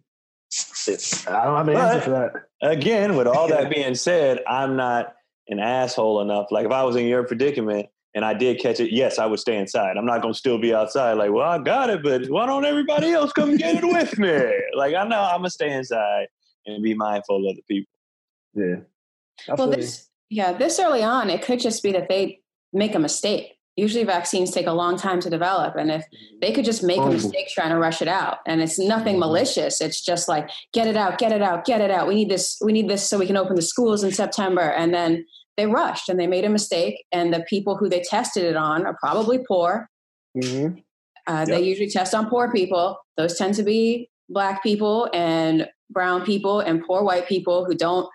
I 0.90 1.46
don't 1.46 1.58
have 1.58 1.68
an 1.68 1.78
answer 1.78 2.02
for 2.02 2.10
that. 2.12 2.34
Again, 2.62 3.16
with 3.16 3.28
all 3.28 3.48
that 3.48 3.70
being 3.74 3.96
said, 3.96 4.44
I'm 4.48 4.76
not 4.76 5.16
an 5.48 5.60
asshole 5.60 6.22
enough. 6.22 6.48
Like, 6.52 6.66
if 6.66 6.72
I 6.72 6.84
was 6.84 6.96
in 6.96 7.06
your 7.06 7.24
predicament 7.24 7.88
and 8.14 8.26
I 8.26 8.34
did 8.34 8.60
catch 8.60 8.80
it, 8.80 8.92
yes, 8.92 9.20
I 9.20 9.26
would 9.26 9.40
stay 9.40 9.58
inside. 9.58 9.98
I'm 9.98 10.06
not 10.06 10.22
going 10.22 10.34
to 10.34 10.38
still 10.38 10.58
be 10.58 10.74
outside. 10.74 11.14
Like, 11.14 11.32
well, 11.32 11.48
I 11.48 11.58
got 11.60 11.90
it, 11.90 12.04
but 12.04 12.30
why 12.30 12.46
don't 12.46 12.66
everybody 12.66 13.12
else 13.12 13.32
come 13.32 13.58
get 13.58 13.84
it 13.84 13.86
with 13.86 14.18
me? 14.18 14.38
Like, 14.76 14.94
I 14.94 15.08
know 15.08 15.20
I'm 15.20 15.40
going 15.40 15.46
to 15.46 15.50
stay 15.50 15.72
inside 15.72 16.28
and 16.66 16.84
be 16.84 16.94
mindful 16.94 17.50
of 17.50 17.56
the 17.56 17.64
people. 17.68 17.94
Yeah. 18.54 18.76
I 19.50 19.56
well, 19.56 19.70
this 19.70 20.08
yeah, 20.30 20.54
this 20.54 20.80
early 20.80 21.04
on, 21.04 21.30
it 21.30 21.42
could 21.42 21.60
just 21.60 21.82
be 21.84 21.92
that 21.94 22.10
they 22.10 22.42
make 22.74 22.96
a 22.96 23.00
mistake. 23.00 23.57
Usually, 23.78 24.04
vaccines 24.04 24.50
take 24.52 24.66
a 24.66 24.72
long 24.74 24.98
time 24.98 25.20
to 25.22 25.30
develop, 25.30 25.76
and 25.76 25.92
if 25.92 26.04
they 26.42 26.52
could 26.52 26.66
just 26.66 26.82
make 26.84 26.98
a 26.98 27.02
Oh. 27.04 27.12
mistake 27.12 27.48
trying 27.50 27.70
to 27.70 27.78
rush 27.78 28.02
it 28.02 28.08
out, 28.08 28.40
and 28.48 28.60
it's 28.60 28.80
nothing 28.80 29.20
malicious, 29.20 29.80
it's 29.82 30.02
just 30.02 30.28
like 30.28 30.50
get 30.74 30.88
it 30.88 30.98
out, 30.98 31.20
get 31.20 31.32
it 31.32 31.44
out, 31.44 31.64
get 31.64 31.80
it 31.80 31.92
out. 31.92 32.08
We 32.08 32.16
need 32.16 32.30
this. 32.30 32.58
We 32.60 32.74
need 32.74 32.90
this 32.90 33.08
so 33.08 33.20
we 33.20 33.28
can 33.28 33.38
open 33.38 33.56
the 33.56 33.62
schools 33.62 34.04
in 34.04 34.12
September, 34.12 34.62
and 34.62 34.94
then 34.94 35.26
they 35.58 35.68
rushed 35.68 36.10
and 36.10 36.20
they 36.20 36.26
made 36.28 36.44
a 36.44 36.50
mistake, 36.50 37.06
and 37.12 37.32
the 37.32 37.46
people 37.48 37.78
who 37.78 37.88
they 37.88 38.02
tested 38.02 38.44
it 38.44 38.56
on 38.56 38.86
are 38.88 38.98
probably 39.00 39.40
poor. 39.48 39.90
Mhm. 40.36 40.84
Uh, 41.28 41.46
They 41.46 41.62
usually 41.62 41.90
test 41.90 42.16
on 42.16 42.30
poor 42.30 42.52
people. 42.52 42.98
Those 43.16 43.38
tend 43.38 43.54
to 43.56 43.64
be 43.64 44.10
black 44.30 44.64
people 44.64 45.08
and 45.14 45.70
brown 45.92 46.26
people 46.26 46.62
and 46.62 46.84
poor 46.86 47.04
white 47.04 47.28
people 47.28 47.64
who 47.66 47.76
don't 47.76 48.10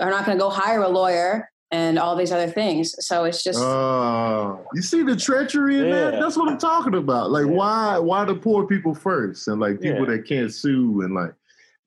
are 0.00 0.10
not 0.10 0.24
going 0.26 0.36
to 0.36 0.42
go 0.42 0.50
hire 0.50 0.82
a 0.82 0.88
lawyer 0.88 1.48
and 1.70 1.98
all 1.98 2.14
these 2.16 2.32
other 2.32 2.48
things. 2.50 2.94
So 3.06 3.24
it's 3.24 3.42
just 3.42 3.60
Uh, 3.60 4.56
you 4.74 4.82
see 4.82 5.02
the 5.02 5.16
treachery 5.16 5.78
in 5.80 5.90
that? 5.90 6.20
That's 6.20 6.36
what 6.36 6.48
I'm 6.48 6.58
talking 6.58 6.94
about. 6.94 7.30
Like, 7.30 7.46
Yeah. 7.46 7.52
why 7.52 7.98
why 7.98 8.24
the 8.24 8.34
poor 8.34 8.66
people 8.66 8.94
first, 8.94 9.48
and 9.48 9.60
like 9.60 9.80
people 9.80 10.00
Yeah. 10.08 10.16
that 10.16 10.26
can't 10.26 10.52
sue, 10.52 11.00
and 11.02 11.14
like 11.14 11.34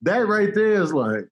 that 0.02 0.26
right 0.26 0.54
there 0.54 0.82
is 0.82 0.92
like, 0.92 1.28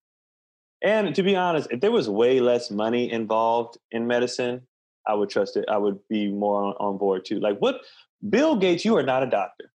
And 0.82 1.14
to 1.14 1.22
be 1.22 1.34
honest, 1.34 1.68
if 1.70 1.80
there 1.80 1.90
was 1.90 2.08
way 2.08 2.38
less 2.38 2.70
money 2.70 3.10
involved 3.10 3.78
in 3.92 4.06
medicine, 4.06 4.60
I 5.06 5.14
would 5.14 5.30
trust 5.30 5.56
it. 5.56 5.64
I 5.68 5.78
would 5.78 5.98
be 6.08 6.28
more 6.30 6.62
on, 6.62 6.74
on 6.78 6.98
board 6.98 7.24
too. 7.24 7.40
Like, 7.40 7.58
what? 7.60 7.80
Bill 8.28 8.56
Gates, 8.56 8.84
you 8.84 8.96
are 8.96 9.02
not 9.02 9.22
a 9.22 9.26
doctor. 9.26 9.72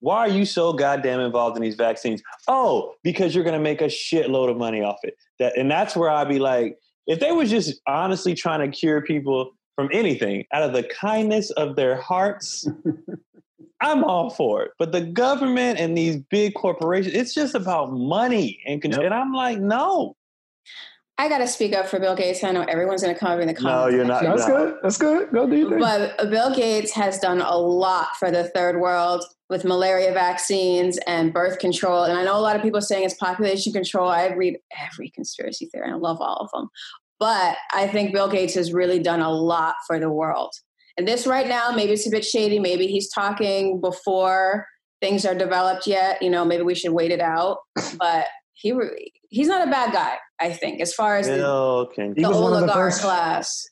Why 0.00 0.18
are 0.18 0.28
you 0.28 0.44
so 0.44 0.72
goddamn 0.72 1.20
involved 1.20 1.56
in 1.56 1.62
these 1.62 1.76
vaccines? 1.76 2.22
Oh, 2.48 2.94
because 3.04 3.34
you're 3.34 3.44
going 3.44 3.54
to 3.56 3.60
make 3.60 3.80
a 3.80 3.86
shitload 3.86 4.50
of 4.50 4.56
money 4.56 4.82
off 4.82 4.98
it. 5.02 5.14
That, 5.38 5.56
and 5.56 5.70
that's 5.70 5.94
where 5.96 6.10
I'd 6.10 6.28
be 6.28 6.38
like, 6.38 6.78
if 7.06 7.20
they 7.20 7.32
were 7.32 7.46
just 7.46 7.80
honestly 7.86 8.34
trying 8.34 8.68
to 8.68 8.76
cure 8.76 9.00
people 9.00 9.52
from 9.74 9.88
anything 9.92 10.44
out 10.52 10.62
of 10.62 10.72
the 10.72 10.82
kindness 10.82 11.50
of 11.50 11.76
their 11.76 12.00
hearts, 12.00 12.68
I'm 13.80 14.04
all 14.04 14.30
for 14.30 14.62
it. 14.62 14.70
But 14.78 14.92
the 14.92 15.02
government 15.02 15.78
and 15.78 15.96
these 15.96 16.16
big 16.16 16.54
corporations, 16.54 17.14
it's 17.14 17.34
just 17.34 17.54
about 17.54 17.92
money. 17.92 18.58
And, 18.66 18.80
control. 18.80 19.04
Yep. 19.04 19.12
and 19.12 19.20
I'm 19.20 19.32
like, 19.32 19.58
no. 19.58 20.16
I 21.18 21.30
got 21.30 21.38
to 21.38 21.48
speak 21.48 21.74
up 21.74 21.86
for 21.86 21.98
Bill 21.98 22.14
Gates. 22.14 22.44
I 22.44 22.52
know 22.52 22.62
everyone's 22.62 23.02
going 23.02 23.14
to 23.14 23.18
come 23.18 23.30
up 23.30 23.40
in 23.40 23.46
the 23.46 23.54
comments. 23.54 23.64
No, 23.64 23.70
comments. 23.70 23.96
you're 23.96 24.04
not. 24.04 24.22
That's 24.22 24.48
no. 24.48 24.54
good. 24.54 24.78
That's 24.82 24.98
good. 24.98 25.30
Go 25.32 25.48
do 25.48 25.56
your 25.56 25.70
thing. 25.70 25.78
But 25.78 26.30
Bill 26.30 26.54
Gates 26.54 26.92
has 26.92 27.18
done 27.18 27.40
a 27.40 27.56
lot 27.56 28.16
for 28.18 28.30
the 28.30 28.44
third 28.50 28.80
world 28.80 29.24
with 29.48 29.64
malaria 29.64 30.12
vaccines 30.12 30.98
and 31.06 31.32
birth 31.32 31.58
control. 31.58 32.04
And 32.04 32.18
I 32.18 32.24
know 32.24 32.36
a 32.36 32.40
lot 32.40 32.54
of 32.56 32.62
people 32.62 32.78
are 32.78 32.82
saying 32.82 33.04
it's 33.04 33.14
population 33.14 33.72
control. 33.72 34.10
I 34.10 34.26
read 34.28 34.58
every 34.78 35.10
conspiracy 35.10 35.66
theory. 35.66 35.90
I 35.90 35.94
love 35.94 36.20
all 36.20 36.36
of 36.36 36.50
them. 36.52 36.68
But 37.18 37.56
I 37.72 37.86
think 37.86 38.12
Bill 38.12 38.28
Gates 38.28 38.54
has 38.54 38.72
really 38.72 38.98
done 38.98 39.20
a 39.20 39.30
lot 39.30 39.76
for 39.86 39.98
the 39.98 40.10
world. 40.10 40.52
And 40.98 41.08
this 41.08 41.26
right 41.26 41.48
now, 41.48 41.70
maybe 41.70 41.92
it's 41.92 42.06
a 42.06 42.10
bit 42.10 42.24
shady. 42.24 42.58
Maybe 42.58 42.88
he's 42.88 43.10
talking 43.10 43.80
before 43.80 44.66
things 45.00 45.24
are 45.24 45.34
developed 45.34 45.86
yet. 45.86 46.20
You 46.20 46.30
know, 46.30 46.44
maybe 46.44 46.62
we 46.62 46.74
should 46.74 46.92
wait 46.92 47.10
it 47.10 47.20
out. 47.20 47.58
But 47.98 48.26
he 48.58 48.72
re- 48.72 49.12
he's 49.28 49.48
not 49.48 49.66
a 49.66 49.70
bad 49.70 49.92
guy, 49.92 50.14
I 50.40 50.50
think, 50.52 50.80
as 50.80 50.94
far 50.94 51.16
as 51.18 51.26
the, 51.26 51.34
Bill 51.36 51.90
can. 51.94 52.14
He 52.16 52.22
the 52.22 52.28
was 52.30 52.38
one 52.38 52.52
of 52.54 52.60
the 52.60 52.64
oligarch 52.72 52.92
first- 52.92 53.02
class. 53.02 53.68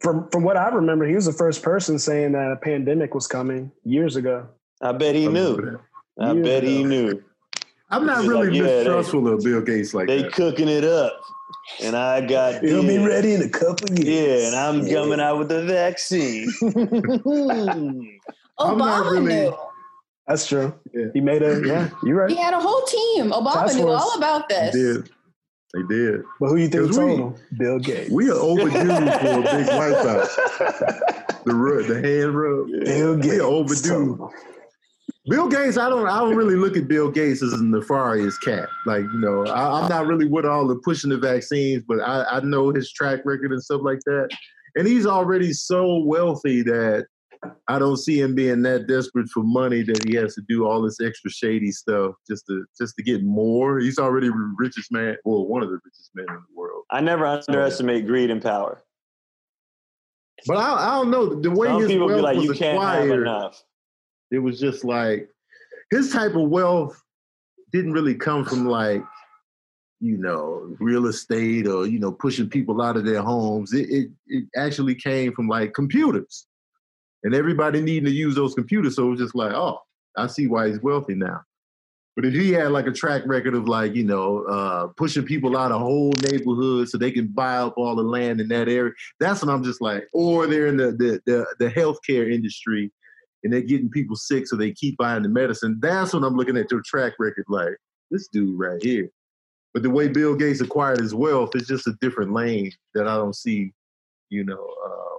from 0.00 0.28
from 0.30 0.42
what 0.42 0.56
I 0.56 0.68
remember, 0.68 1.06
he 1.06 1.14
was 1.14 1.26
the 1.26 1.32
first 1.32 1.62
person 1.62 1.98
saying 1.98 2.32
that 2.32 2.50
a 2.52 2.56
pandemic 2.56 3.14
was 3.14 3.26
coming 3.26 3.70
years 3.84 4.16
ago. 4.16 4.48
I 4.82 4.92
bet 4.92 5.14
he 5.14 5.28
knew. 5.28 5.78
I 6.20 6.32
Yeah. 6.32 6.42
bet 6.42 6.62
he 6.64 6.82
knew. 6.84 7.22
I'm 7.88 8.04
not 8.04 8.18
He's 8.22 8.28
really 8.28 8.46
like, 8.48 8.54
yeah, 8.56 8.62
they- 8.64 8.76
mistrustful 8.78 9.28
of 9.32 9.44
Bill 9.44 9.60
Gates 9.62 9.94
like 9.94 10.08
They 10.08 10.22
that. 10.22 10.32
cooking 10.32 10.68
it 10.68 10.82
up, 10.84 11.12
and 11.80 11.94
I 11.96 12.20
got. 12.26 12.64
It'll 12.64 12.82
be 12.82 12.98
ready 12.98 13.32
in 13.34 13.42
a 13.42 13.48
couple 13.48 13.88
years. 13.96 14.42
Yeah, 14.42 14.46
and 14.48 14.56
I'm 14.56 14.86
Yeah. 14.86 14.94
coming 14.94 15.20
out 15.20 15.38
with 15.38 15.48
the 15.50 15.62
vaccine. 15.62 16.48
I'm 18.58 18.78
not 18.78 19.04
Obama 19.04 19.10
really- 19.12 19.34
knew. 19.34 19.54
That's 20.28 20.46
true. 20.46 20.74
Yeah. 20.92 21.06
He 21.14 21.20
made 21.20 21.42
a 21.42 21.62
yeah. 21.64 21.88
You're 22.02 22.16
right. 22.16 22.30
He 22.30 22.36
had 22.36 22.52
a 22.54 22.60
whole 22.60 22.82
team. 22.82 23.30
Obama 23.30 23.54
Task 23.66 23.76
knew 23.76 23.88
all 23.88 24.16
about 24.18 24.48
They 24.48 24.70
this. 24.72 24.74
did. 24.74 25.10
They 25.74 25.82
did. 25.94 26.22
But 26.40 26.48
who 26.48 26.56
you 26.56 26.68
think 26.68 26.92
told 26.92 27.04
we- 27.06 27.16
him? 27.16 27.34
Bill 27.58 27.78
Gates. 27.78 28.10
We 28.10 28.30
are 28.30 28.34
overdue 28.34 28.70
for 28.70 28.80
a 28.80 29.42
big 29.42 29.66
wipeout. 29.78 31.44
The 31.44 31.54
rub, 31.54 31.86
the 31.86 32.00
hand 32.00 32.34
rub. 32.36 32.66
Bill 32.84 33.16
Gates. 33.16 33.26
We 33.34 33.40
are 33.40 33.44
overdue. 33.44 34.30
Bill 35.28 35.48
Gates, 35.48 35.76
I 35.76 35.88
don't, 35.88 36.06
I 36.06 36.20
don't 36.20 36.36
really 36.36 36.54
look 36.54 36.76
at 36.76 36.86
Bill 36.86 37.10
Gates 37.10 37.42
as 37.42 37.52
a 37.52 37.62
nefarious 37.64 38.38
cat. 38.38 38.68
Like, 38.86 39.02
you 39.02 39.18
know, 39.18 39.44
I, 39.46 39.80
I'm 39.82 39.88
not 39.88 40.06
really 40.06 40.26
with 40.26 40.44
all 40.44 40.66
the 40.68 40.76
pushing 40.84 41.10
the 41.10 41.18
vaccines, 41.18 41.82
but 41.86 42.00
I, 42.00 42.24
I 42.30 42.40
know 42.40 42.70
his 42.70 42.92
track 42.92 43.20
record 43.24 43.50
and 43.52 43.62
stuff 43.62 43.80
like 43.82 43.98
that. 44.06 44.28
And 44.76 44.86
he's 44.86 45.04
already 45.06 45.52
so 45.52 45.98
wealthy 46.04 46.62
that 46.62 47.06
I 47.68 47.78
don't 47.78 47.96
see 47.96 48.20
him 48.20 48.34
being 48.34 48.62
that 48.62 48.86
desperate 48.86 49.28
for 49.28 49.42
money 49.42 49.82
that 49.82 50.06
he 50.06 50.14
has 50.16 50.34
to 50.34 50.42
do 50.48 50.66
all 50.66 50.82
this 50.82 51.00
extra 51.00 51.30
shady 51.30 51.72
stuff 51.72 52.14
just 52.28 52.46
to 52.46 52.64
just 52.78 52.94
to 52.96 53.02
get 53.02 53.24
more. 53.24 53.78
He's 53.78 53.98
already 53.98 54.28
the 54.28 54.54
richest 54.58 54.92
man, 54.92 55.16
well, 55.24 55.46
one 55.46 55.62
of 55.62 55.68
the 55.68 55.78
richest 55.84 56.10
men 56.14 56.26
in 56.28 56.34
the 56.34 56.56
world. 56.56 56.84
I 56.90 57.00
never 57.00 57.26
underestimate 57.26 58.06
greed 58.06 58.30
and 58.30 58.42
power. 58.42 58.82
But 60.46 60.58
I, 60.58 60.88
I 60.88 60.94
don't 60.96 61.10
know 61.10 61.34
the 61.34 61.50
way 61.50 61.68
Some 61.68 61.80
his 61.80 61.90
people 61.90 62.06
wealth 62.06 62.18
be 62.18 62.22
like, 62.22 62.36
was 62.36 62.44
"You 62.44 62.52
can't 62.52 62.80
have 62.80 63.04
acquired. 63.04 63.22
enough." 63.22 63.62
it 64.30 64.38
was 64.38 64.58
just 64.60 64.84
like 64.84 65.28
his 65.90 66.12
type 66.12 66.34
of 66.34 66.48
wealth 66.48 67.00
didn't 67.72 67.92
really 67.92 68.14
come 68.14 68.44
from 68.44 68.66
like 68.66 69.02
you 70.00 70.18
know 70.18 70.74
real 70.78 71.06
estate 71.06 71.66
or 71.66 71.86
you 71.86 71.98
know 71.98 72.12
pushing 72.12 72.48
people 72.48 72.82
out 72.82 72.96
of 72.96 73.04
their 73.04 73.22
homes 73.22 73.72
it, 73.72 73.88
it 73.88 74.10
it 74.26 74.44
actually 74.56 74.94
came 74.94 75.32
from 75.32 75.48
like 75.48 75.72
computers 75.72 76.46
and 77.26 77.34
everybody 77.34 77.82
needing 77.82 78.06
to 78.06 78.10
use 78.10 78.34
those 78.34 78.54
computers 78.54 78.96
so 78.96 79.06
it 79.06 79.10
was 79.10 79.20
just 79.20 79.34
like 79.34 79.52
oh 79.52 79.78
i 80.16 80.26
see 80.26 80.46
why 80.46 80.68
he's 80.68 80.80
wealthy 80.80 81.14
now 81.14 81.40
but 82.14 82.24
if 82.24 82.32
he 82.32 82.52
had 82.52 82.72
like 82.72 82.86
a 82.86 82.92
track 82.92 83.22
record 83.26 83.54
of 83.54 83.68
like 83.68 83.94
you 83.94 84.04
know 84.04 84.42
uh 84.44 84.86
pushing 84.96 85.24
people 85.24 85.56
out 85.56 85.72
of 85.72 85.80
whole 85.80 86.12
neighborhoods 86.22 86.90
so 86.90 86.96
they 86.96 87.10
can 87.10 87.26
buy 87.26 87.56
up 87.58 87.74
all 87.76 87.94
the 87.94 88.02
land 88.02 88.40
in 88.40 88.48
that 88.48 88.68
area 88.68 88.92
that's 89.20 89.42
when 89.42 89.54
i'm 89.54 89.62
just 89.62 89.82
like 89.82 90.06
or 90.14 90.46
they're 90.46 90.68
in 90.68 90.78
the 90.78 90.92
the 90.92 91.20
the, 91.26 91.46
the 91.58 91.68
healthcare 91.70 92.32
industry 92.32 92.90
and 93.46 93.52
they're 93.52 93.60
getting 93.60 93.88
people 93.88 94.16
sick, 94.16 94.46
so 94.48 94.56
they 94.56 94.72
keep 94.72 94.96
buying 94.96 95.22
the 95.22 95.28
medicine. 95.28 95.78
That's 95.80 96.12
when 96.12 96.24
I'm 96.24 96.34
looking 96.34 96.56
at 96.56 96.68
their 96.68 96.82
track 96.84 97.12
record, 97.20 97.44
like 97.48 97.76
this 98.10 98.26
dude 98.26 98.58
right 98.58 98.82
here. 98.82 99.08
But 99.72 99.84
the 99.84 99.90
way 99.90 100.08
Bill 100.08 100.34
Gates 100.34 100.60
acquired 100.60 100.98
his 100.98 101.14
wealth 101.14 101.54
is 101.54 101.68
just 101.68 101.86
a 101.86 101.96
different 102.00 102.32
lane 102.32 102.72
that 102.94 103.06
I 103.06 103.14
don't 103.14 103.36
see, 103.36 103.72
you 104.30 104.42
know, 104.44 104.74
uh, 104.84 105.15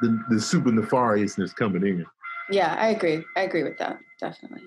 the 0.00 0.22
the 0.30 0.40
super 0.40 0.70
nefariousness 0.70 1.54
coming 1.54 1.86
in. 1.86 2.06
Yeah, 2.50 2.74
I 2.78 2.88
agree. 2.88 3.24
I 3.36 3.42
agree 3.42 3.62
with 3.64 3.78
that. 3.78 3.98
Definitely. 4.20 4.62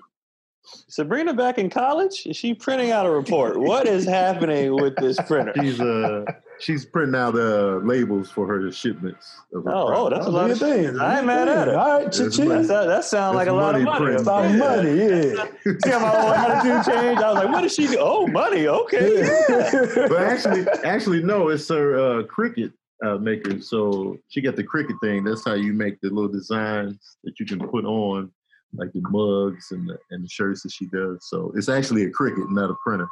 Sabrina 0.88 1.32
back 1.34 1.58
in 1.58 1.70
college? 1.70 2.26
Is 2.26 2.36
she 2.36 2.54
printing 2.54 2.90
out 2.90 3.06
a 3.06 3.10
report? 3.10 3.58
what 3.58 3.86
is 3.88 4.04
happening 4.04 4.74
with 4.74 4.94
this 4.96 5.18
printer? 5.26 5.52
She's 5.60 5.80
uh 5.80 6.24
she's 6.60 6.84
printing 6.84 7.14
out 7.18 7.34
uh, 7.34 7.78
labels 7.78 8.30
for 8.30 8.46
her 8.46 8.70
shipments. 8.70 9.26
Of 9.54 9.64
her 9.64 9.70
Oh, 9.74 9.82
oh, 9.82 9.86
product. 9.86 10.14
that's 10.16 10.26
a 10.26 10.30
lot 10.30 10.50
of 10.50 10.58
things. 10.58 10.98
I 10.98 11.16
ain't 11.16 11.26
mad 11.26 11.48
at 11.48 11.68
it. 11.68 11.74
All 11.74 11.88
right, 12.02 12.04
That's 12.12 12.36
chit. 12.36 12.46
That's, 12.48 12.68
that, 12.68 12.86
that 12.86 13.04
sounds 13.04 13.34
like 13.34 13.48
a 13.48 13.52
lot 13.52 13.74
of 13.74 13.82
money 13.82 13.84
money. 13.84 14.04
printing. 14.04 14.22
About 14.22 14.50
Yeah. 14.50 14.56
money, 14.58 14.98
yeah. 14.98 15.74
See 15.82 15.90
how 15.90 15.98
my 16.00 16.08
whole 16.08 16.32
attitude 16.34 16.94
changed? 16.94 17.22
I 17.22 17.32
was 17.32 17.42
like, 17.44 17.48
what 17.52 17.60
does 17.62 17.74
she 17.74 17.86
do? 17.88 17.96
Oh, 17.98 18.26
money. 18.26 18.68
Okay. 18.68 19.20
Yeah. 19.20 20.06
but 20.08 20.22
actually, 20.22 20.66
actually, 20.84 21.22
no, 21.22 21.48
it's 21.48 21.66
her 21.68 21.96
uh, 21.98 22.22
Cricut 22.24 22.72
uh, 23.04 23.16
maker. 23.18 23.60
So 23.60 24.18
she 24.28 24.40
got 24.40 24.56
the 24.56 24.64
Cricut 24.64 24.98
thing. 25.02 25.24
That's 25.24 25.44
how 25.44 25.54
you 25.54 25.72
make 25.72 26.00
the 26.00 26.08
little 26.10 26.28
designs 26.30 27.16
that 27.24 27.38
you 27.40 27.46
can 27.46 27.58
put 27.68 27.84
on, 27.84 28.30
like 28.74 28.92
the 28.92 29.02
mugs 29.10 29.70
and 29.72 29.88
the 29.88 29.98
and 30.10 30.24
the 30.24 30.28
shirts 30.28 30.62
that 30.62 30.72
she 30.72 30.86
does. 30.86 31.18
So 31.28 31.52
it's 31.56 31.68
actually 31.68 32.04
a 32.04 32.10
Cricut, 32.10 32.50
not 32.50 32.70
a 32.70 32.74
printer. 32.84 33.08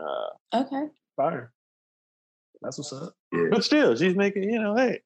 Uh, 0.00 0.58
Okay. 0.62 0.86
Fire. 1.16 1.52
That's 2.62 2.76
what's 2.78 2.92
up. 2.92 3.14
Yeah, 3.32 3.46
but 3.50 3.64
still, 3.64 3.96
she's 3.96 4.14
making. 4.16 4.44
You 4.44 4.60
know, 4.60 4.76
hey, 4.76 5.00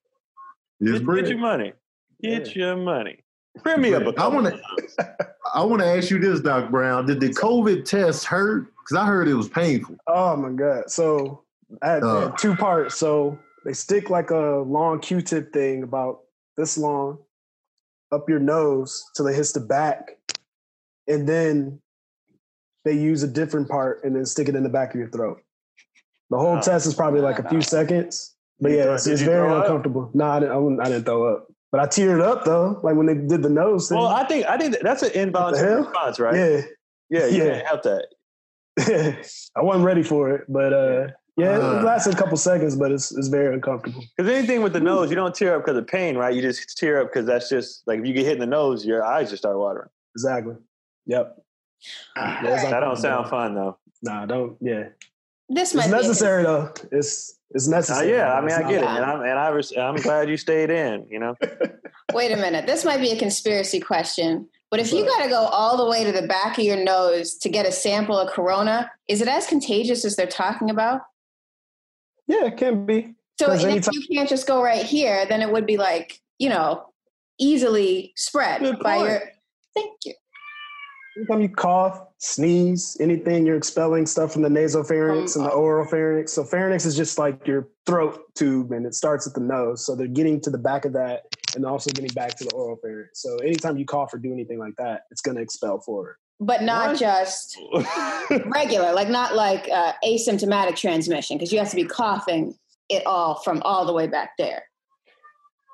it's 0.80 0.98
get, 1.00 1.14
get 1.14 1.28
your 1.28 1.38
money. 1.38 1.72
Get 2.22 2.56
your 2.56 2.76
money. 2.76 3.18
Print 3.62 3.80
me 3.80 3.94
up 3.94 4.02
a 4.04 4.08
I 4.08 4.12
couple 4.12 4.34
wanna- 4.42 4.60
I 5.54 5.62
want 5.64 5.80
to 5.82 5.86
ask 5.86 6.10
you 6.10 6.18
this, 6.18 6.40
Doc 6.40 6.70
Brown. 6.70 7.06
Did 7.06 7.20
the 7.20 7.28
COVID 7.28 7.84
test 7.84 8.24
hurt? 8.24 8.72
Because 8.80 8.96
I 9.02 9.06
heard 9.06 9.28
it 9.28 9.34
was 9.34 9.48
painful. 9.48 9.96
Oh 10.08 10.34
my 10.36 10.50
god! 10.50 10.90
So 10.90 11.44
I 11.82 11.90
had, 11.90 12.02
I 12.02 12.20
had 12.20 12.28
Uh. 12.32 12.36
two 12.36 12.56
parts. 12.56 12.96
So 12.96 13.38
they 13.64 13.72
stick 13.72 14.10
like 14.10 14.30
a 14.30 14.62
long 14.66 15.00
Q-tip 15.00 15.52
thing 15.52 15.82
about 15.82 16.20
this 16.56 16.76
long 16.78 17.18
up 18.12 18.28
your 18.28 18.38
nose 18.38 19.04
till 19.16 19.26
it 19.26 19.34
hits 19.34 19.52
the 19.52 19.60
back, 19.60 20.16
and 21.08 21.28
then 21.28 21.80
they 22.84 22.92
use 22.92 23.22
a 23.22 23.28
different 23.28 23.68
part 23.68 24.04
and 24.04 24.14
then 24.14 24.24
stick 24.26 24.48
it 24.48 24.54
in 24.54 24.62
the 24.62 24.68
back 24.68 24.94
of 24.94 25.00
your 25.00 25.08
throat. 25.10 25.40
The 26.30 26.38
whole 26.38 26.58
Oh. 26.58 26.60
test 26.60 26.86
is 26.86 26.94
probably 26.94 27.20
like 27.20 27.38
a 27.38 27.48
few 27.48 27.60
seconds, 27.62 28.34
but 28.60 28.72
yeah, 28.72 28.94
it's, 28.94 29.06
it's 29.06 29.22
very 29.22 29.50
uncomfortable. 29.52 30.10
No, 30.14 30.24
I 30.26 30.40
didn't, 30.40 30.52
I, 30.52 30.56
wouldn't- 30.58 30.80
I 30.80 30.84
didn't 30.84 31.04
throw 31.04 31.34
up, 31.34 31.46
but 31.72 31.80
I 31.80 31.86
teared 31.86 32.22
up 32.22 32.44
though. 32.44 32.80
Like 32.82 32.94
when 32.96 33.06
they 33.06 33.14
did 33.14 33.42
the 33.42 33.48
nose 33.50 33.88
thing. 33.88 33.98
Well, 33.98 34.08
I 34.08 34.24
think 34.26 34.46
I 34.46 34.56
think 34.58 34.76
that's 34.82 35.02
an 35.02 35.12
involuntary 35.12 35.82
response, 35.82 36.20
right? 36.20 36.34
yeah, 36.36 36.60
yeah, 37.10 37.26
you 37.26 37.44
Yeah. 37.44 37.50
can't 37.62 37.66
help 37.66 37.82
that. 37.84 38.06
I 39.56 39.62
wasn't 39.62 39.84
ready 39.84 40.02
for 40.02 40.30
it, 40.32 40.44
but 40.48 40.72
uh, 40.72 41.06
yeah, 41.36 41.58
Uh. 41.58 41.78
it 41.80 41.84
lasted 41.84 42.14
a 42.14 42.16
couple 42.16 42.36
seconds, 42.36 42.76
but 42.76 42.92
it's 42.92 43.10
it's 43.16 43.28
very 43.28 43.54
uncomfortable. 43.54 44.02
Because 44.16 44.30
anything 44.32 44.62
with 44.62 44.72
the 44.72 44.80
nose, 44.80 45.10
you 45.10 45.16
don't 45.16 45.34
tear 45.34 45.56
up 45.56 45.64
because 45.64 45.76
of 45.76 45.86
pain, 45.86 46.16
right? 46.16 46.34
You 46.34 46.42
just 46.42 46.76
tear 46.78 47.00
up 47.00 47.08
because 47.08 47.26
that's 47.26 47.48
just 47.48 47.82
like 47.86 48.00
if 48.00 48.06
you 48.06 48.12
get 48.14 48.24
hit 48.24 48.34
in 48.34 48.40
the 48.40 48.46
nose, 48.46 48.84
your 48.86 49.04
eyes 49.04 49.30
just 49.30 49.42
start 49.42 49.58
watering. 49.58 49.88
Exactly. 50.16 50.54
Yep. 51.06 51.36
Yeah, 52.16 52.70
That 52.70 52.80
don't 52.80 52.96
sound 52.96 53.28
fun 53.28 53.54
though. 53.54 53.78
Nah, 54.02 54.26
don't. 54.26 54.56
Yeah, 54.60 54.84
This 55.48 55.74
it's 55.74 55.74
might 55.74 55.90
necessary 55.90 56.42
though. 56.44 56.72
It's 56.92 57.38
it's 57.50 57.68
Uh, 57.68 57.70
necessary. 57.76 58.10
yeah, 58.10 58.32
I 58.34 58.40
mean, 58.40 58.48
it's 58.50 58.58
I 58.58 58.62
not 58.62 58.70
get 58.70 58.82
it, 58.82 58.88
and 58.88 59.04
I'm 59.04 59.20
and 59.20 59.38
I 59.38 59.48
res- 59.48 59.76
I'm 59.76 59.96
glad 59.96 60.28
you 60.30 60.36
stayed 60.36 60.70
in. 60.70 61.06
You 61.10 61.18
know. 61.20 61.34
Wait 62.12 62.30
a 62.32 62.36
minute. 62.36 62.66
This 62.66 62.84
might 62.84 63.00
be 63.00 63.10
a 63.12 63.18
conspiracy 63.18 63.80
question. 63.80 64.48
But 64.70 64.80
if 64.80 64.92
you 64.92 65.04
got 65.04 65.22
to 65.22 65.28
go 65.28 65.44
all 65.44 65.76
the 65.76 65.88
way 65.88 66.02
to 66.04 66.10
the 66.10 66.26
back 66.26 66.58
of 66.58 66.64
your 66.64 66.82
nose 66.82 67.34
to 67.38 67.48
get 67.48 67.64
a 67.66 67.70
sample 67.72 68.18
of 68.18 68.30
corona, 68.32 68.90
is 69.08 69.20
it 69.20 69.28
as 69.28 69.46
contagious 69.46 70.04
as 70.04 70.16
they're 70.16 70.26
talking 70.26 70.68
about? 70.68 71.02
Yeah, 72.26 72.46
it 72.46 72.56
can 72.56 72.86
be. 72.86 73.14
So 73.38 73.52
if 73.52 73.64
anytime- 73.64 73.94
you 73.94 74.16
can't 74.16 74.28
just 74.28 74.46
go 74.46 74.62
right 74.62 74.84
here, 74.84 75.26
then 75.26 75.42
it 75.42 75.50
would 75.50 75.66
be 75.66 75.76
like, 75.76 76.20
you 76.38 76.48
know, 76.48 76.86
easily 77.38 78.12
spread 78.16 78.60
Good 78.60 78.78
by 78.78 78.98
point. 78.98 79.10
your 79.10 79.22
thank 79.74 79.92
you. 80.04 80.14
Anytime 81.16 81.42
you 81.42 81.48
cough, 81.48 82.08
sneeze, 82.18 82.96
anything, 82.98 83.46
you're 83.46 83.56
expelling 83.56 84.04
stuff 84.04 84.32
from 84.32 84.42
the 84.42 84.48
nasopharynx 84.48 85.36
Um, 85.36 85.42
and 85.42 85.50
the 85.50 85.54
oral 85.54 85.86
pharynx. 85.86 86.32
So 86.32 86.42
pharynx 86.42 86.84
is 86.84 86.96
just 86.96 87.18
like 87.18 87.46
your 87.46 87.68
throat 87.86 88.20
tube, 88.34 88.72
and 88.72 88.84
it 88.84 88.94
starts 88.94 89.26
at 89.26 89.34
the 89.34 89.40
nose. 89.40 89.86
So 89.86 89.94
they're 89.94 90.08
getting 90.08 90.40
to 90.40 90.50
the 90.50 90.58
back 90.58 90.84
of 90.84 90.92
that, 90.94 91.22
and 91.54 91.64
also 91.64 91.90
getting 91.92 92.12
back 92.14 92.36
to 92.38 92.44
the 92.44 92.52
oral 92.52 92.76
pharynx. 92.82 93.22
So 93.22 93.36
anytime 93.38 93.76
you 93.76 93.84
cough 93.84 94.12
or 94.12 94.18
do 94.18 94.32
anything 94.32 94.58
like 94.58 94.74
that, 94.78 95.02
it's 95.12 95.20
going 95.20 95.36
to 95.36 95.42
expel 95.42 95.78
forward. 95.80 96.16
But 96.40 96.62
not 96.62 96.88
What? 96.90 96.98
just 96.98 97.58
regular, 98.46 98.92
like 98.92 99.08
not 99.08 99.34
like 99.34 99.68
uh, 99.70 99.92
asymptomatic 100.04 100.76
transmission, 100.76 101.38
because 101.38 101.52
you 101.52 101.58
have 101.58 101.70
to 101.70 101.76
be 101.76 101.84
coughing 101.84 102.54
it 102.88 103.06
all 103.06 103.36
from 103.36 103.62
all 103.62 103.86
the 103.86 103.92
way 103.92 104.06
back 104.06 104.30
there. 104.36 104.64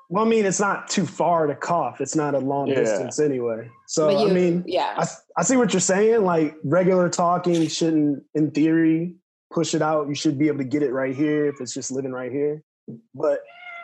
Well, 0.09 0.25
I 0.25 0.27
mean, 0.27 0.45
it's 0.45 0.59
not 0.59 0.87
too 0.89 1.05
far 1.05 1.47
to 1.47 1.55
cough. 1.55 1.99
It's 2.01 2.15
not 2.15 2.35
a 2.35 2.39
long 2.39 2.67
Yeah. 2.67 2.75
distance 2.75 3.19
anyway. 3.19 3.69
So 3.87 4.09
you, 4.09 4.29
I 4.29 4.33
mean, 4.33 4.63
yeah, 4.67 4.93
I, 4.97 5.07
I 5.37 5.43
see 5.43 5.57
what 5.57 5.73
you're 5.73 5.79
saying. 5.79 6.23
Like 6.23 6.55
regular 6.63 7.09
talking 7.09 7.65
shouldn't, 7.67 8.23
in 8.35 8.51
theory, 8.51 9.15
push 9.51 9.73
it 9.73 9.81
out. 9.81 10.09
You 10.09 10.15
should 10.15 10.37
be 10.37 10.47
able 10.47 10.59
to 10.59 10.63
get 10.65 10.83
it 10.83 10.91
right 10.91 11.15
here 11.15 11.45
if 11.47 11.55
it's 11.61 11.73
just 11.73 11.91
living 11.91 12.11
right 12.11 12.31
here. 12.31 12.61
But 13.15 13.39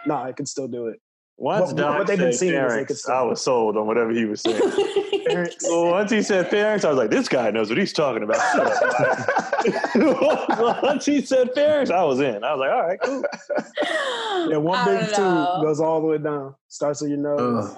no, 0.06 0.16
I 0.16 0.32
can 0.34 0.46
still 0.46 0.68
do 0.68 0.88
it. 0.88 1.00
once 1.38 1.68
What- 1.68 1.78
Doc 1.78 1.98
what 2.00 2.08
they've 2.08 2.18
been 2.18 2.34
said 2.34 2.40
seeing 2.40 2.54
is 2.56 2.74
they 2.74 2.86
could 2.86 2.98
still- 2.98 3.16
I 3.16 3.22
was 3.24 3.42
sold 3.42 3.78
on 3.78 3.88
whatever 3.88 4.12
he 4.12 4.26
was 4.26 4.42
saying. 4.42 4.60
Pharynx. 5.30 5.56
well, 5.64 5.92
once 5.92 6.12
he 6.12 6.22
said 6.22 6.50
pharynx, 6.50 6.84
I 6.86 6.90
was 6.90 6.98
like, 6.98 7.10
this 7.10 7.28
guy 7.28 7.52
knows 7.52 7.70
what 7.70 7.78
he's 7.78 7.94
talking 7.94 8.24
about. 8.24 8.38
Shut 8.54 9.94
once 10.84 11.06
he 11.06 11.22
said 11.22 11.54
pharynx, 11.54 11.90
I 11.90 12.04
was 12.04 12.20
in. 12.20 12.44
I 12.44 12.54
was 12.54 12.60
like, 12.60 12.72
all 12.72 12.88
right, 12.88 13.00
cool. 13.02 14.50
yeah, 14.52 14.58
one 14.58 14.86
big 14.86 15.10
don't 15.12 15.16
tube 15.16 15.64
goes 15.64 15.80
all 15.80 16.02
the 16.02 16.08
way 16.08 16.18
down. 16.18 16.56
Starts 16.68 17.02
at 17.02 17.10
your 17.10 17.18
nose. 17.18 17.76
Ugh. 17.76 17.78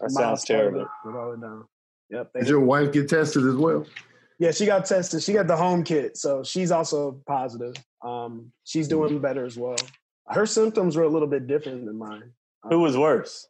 That 0.00 0.10
sounds 0.10 0.44
terrible. 0.44 0.86
Goes 1.04 1.14
all 1.16 1.30
the 1.32 1.36
way 1.36 1.40
down. 1.40 1.64
Yep. 2.10 2.30
they- 2.34 2.40
Did 2.40 2.48
your 2.48 2.60
wife 2.60 2.92
get 2.92 3.08
tested 3.08 3.46
as 3.46 3.54
well? 3.54 3.86
Yeah, 4.38 4.52
she 4.52 4.64
got 4.64 4.86
tested. 4.86 5.22
She 5.22 5.32
got 5.34 5.46
the 5.46 5.56
home 5.56 5.84
kit, 5.84 6.16
so 6.16 6.42
she's 6.42 6.70
also 6.70 7.20
positive. 7.26 7.74
Um, 8.02 8.52
she's 8.64 8.88
doing 8.88 9.18
better 9.20 9.44
as 9.44 9.58
well. 9.58 9.76
Her 10.28 10.46
symptoms 10.46 10.96
were 10.96 11.02
a 11.02 11.08
little 11.08 11.28
bit 11.28 11.46
different 11.46 11.84
than 11.84 11.98
mine. 11.98 12.32
Who 12.70 12.80
was 12.80 12.96
worse? 12.96 13.46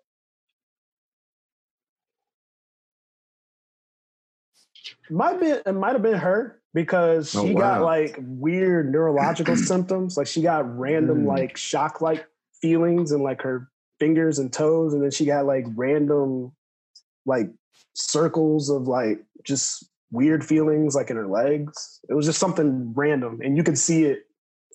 Might 5.11 5.41
be 5.41 5.47
it 5.49 5.73
might 5.75 5.93
have 5.93 6.03
been 6.03 6.19
her 6.19 6.61
because 6.73 7.35
Oh, 7.35 7.47
she 7.47 7.55
got 7.55 7.83
like 7.83 8.17
weird 8.21 8.91
neurological 8.93 9.57
symptoms. 9.57 10.17
Like 10.17 10.27
she 10.27 10.43
got 10.43 10.79
random 10.79 11.25
Mm. 11.25 11.27
like 11.27 11.57
shock 11.57 12.01
like 12.01 12.27
feelings 12.63 13.13
in 13.13 13.23
like 13.23 13.43
her 13.43 13.69
fingers 13.99 14.39
and 14.39 14.53
toes, 14.53 14.95
and 14.95 15.03
then 15.03 15.11
she 15.11 15.25
got 15.27 15.47
like 15.47 15.67
random 15.75 16.53
like 17.27 17.51
circles 17.95 18.71
of 18.71 18.87
like 18.89 19.19
just 19.45 19.89
weird 20.13 20.45
feelings 20.45 20.95
like 20.95 21.11
in 21.11 21.17
her 21.17 21.27
legs. 21.29 22.01
It 22.09 22.15
was 22.15 22.27
just 22.27 22.39
something 22.39 22.93
random, 22.95 23.41
and 23.43 23.57
you 23.57 23.63
could 23.63 23.79
see 23.79 24.05
it. 24.05 24.21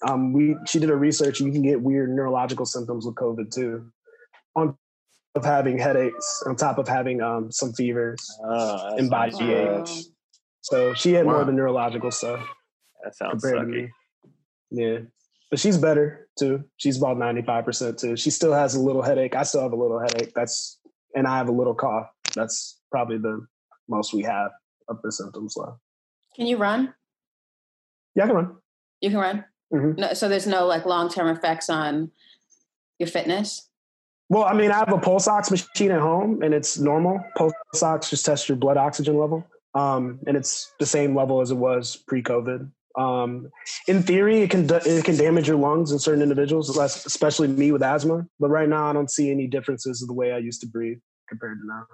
Um, 0.07 0.33
we 0.33 0.55
she 0.67 0.79
did 0.79 0.89
a 0.89 0.95
research. 0.95 1.39
You 1.39 1.51
can 1.51 1.61
get 1.61 1.81
weird 1.81 2.09
neurological 2.13 2.65
symptoms 2.65 3.05
with 3.05 3.15
COVID 3.15 3.51
too, 3.53 3.89
on 4.55 4.75
of 5.35 5.43
having 5.43 5.77
headaches, 5.77 6.43
on 6.45 6.55
top 6.55 6.77
of 6.77 6.87
having 6.87 7.21
um 7.21 7.51
some 7.51 7.73
fevers 7.73 8.29
Oh, 8.43 8.95
and 8.97 9.09
body 9.09 9.31
sounds 9.31 9.89
aches. 9.89 10.09
So 10.65 10.95
she 10.95 11.13
had 11.13 11.25
more 11.25 11.35
Wow. 11.35 11.41
of 11.41 11.47
the 11.47 11.53
neurological 11.53 12.09
stuff 12.09 12.43
That 13.03 13.15
sounds 13.15 13.43
compared 13.43 13.67
to 13.67 13.71
me. 13.71 13.91
Yeah. 14.71 14.99
But 15.51 15.59
she's 15.59 15.77
better 15.77 16.27
too. 16.39 16.63
She's 16.77 16.97
about 16.97 17.17
95% 17.17 17.99
too. 17.99 18.17
She 18.17 18.31
still 18.31 18.51
has 18.51 18.73
a 18.73 18.79
little 18.81 19.03
headache. 19.03 19.35
I 19.35 19.43
still 19.43 19.61
have 19.61 19.73
a 19.73 19.75
little 19.75 19.99
headache. 19.99 20.33
That's 20.33 20.79
and 21.15 21.27
I 21.27 21.37
have 21.37 21.49
a 21.49 21.51
little 21.51 21.75
cough. 21.75 22.09
That's 22.33 22.79
probably 22.89 23.19
the 23.19 23.45
most 23.87 24.11
we 24.11 24.23
have 24.23 24.49
of 24.87 24.99
the 25.03 25.11
symptoms 25.11 25.53
left. 25.55 25.77
Can 26.35 26.47
you 26.47 26.57
run? 26.57 26.95
Yeah, 28.15 28.23
I 28.23 28.27
can 28.27 28.35
run. 28.35 28.55
You 29.01 29.09
can 29.11 29.19
run. 29.19 29.45
Mhm. 29.71 29.97
No, 29.99 30.13
so 30.13 30.27
there's 30.27 30.47
no 30.47 30.65
like 30.65 30.85
long 30.87 31.09
term 31.09 31.27
effects 31.27 31.69
on 31.69 32.09
your 32.97 33.07
fitness. 33.07 33.69
Well, 34.29 34.45
I 34.45 34.53
mean, 34.55 34.71
I 34.71 34.77
have 34.79 34.91
a 34.91 34.97
pulse 34.97 35.27
ox 35.27 35.51
machine 35.51 35.91
at 35.91 36.01
home 36.01 36.41
and 36.41 36.55
it's 36.55 36.79
normal. 36.79 37.23
Pulse 37.37 37.53
ox 37.83 38.09
just 38.09 38.25
tests 38.25 38.49
your 38.49 38.55
blood 38.57 38.77
oxygen 38.77 39.15
level. 39.19 39.45
Um, 39.75 40.19
and 40.25 40.37
it's 40.37 40.73
the 40.79 40.85
same 40.85 41.15
level 41.15 41.41
as 41.41 41.51
it 41.51 41.55
was 41.55 41.97
pre-COVID. 42.07 42.71
Um, 42.97 43.49
in 43.87 44.01
theory, 44.03 44.39
it 44.41 44.49
can 44.49 44.67
it 44.71 45.03
can 45.03 45.17
damage 45.17 45.47
your 45.49 45.57
lungs 45.57 45.91
in 45.91 45.99
certain 45.99 46.21
individuals, 46.21 46.75
especially 46.77 47.49
me 47.49 47.73
with 47.73 47.83
asthma. 47.83 48.25
But 48.39 48.49
right 48.49 48.69
now, 48.69 48.89
I 48.89 48.93
don't 48.93 49.11
see 49.11 49.29
any 49.31 49.47
differences 49.47 50.01
in 50.01 50.07
the 50.07 50.13
way 50.13 50.31
I 50.31 50.37
used 50.37 50.61
to 50.61 50.67
breathe 50.67 50.99
compared 51.27 51.59
to 51.59 51.67
now. 51.67 51.85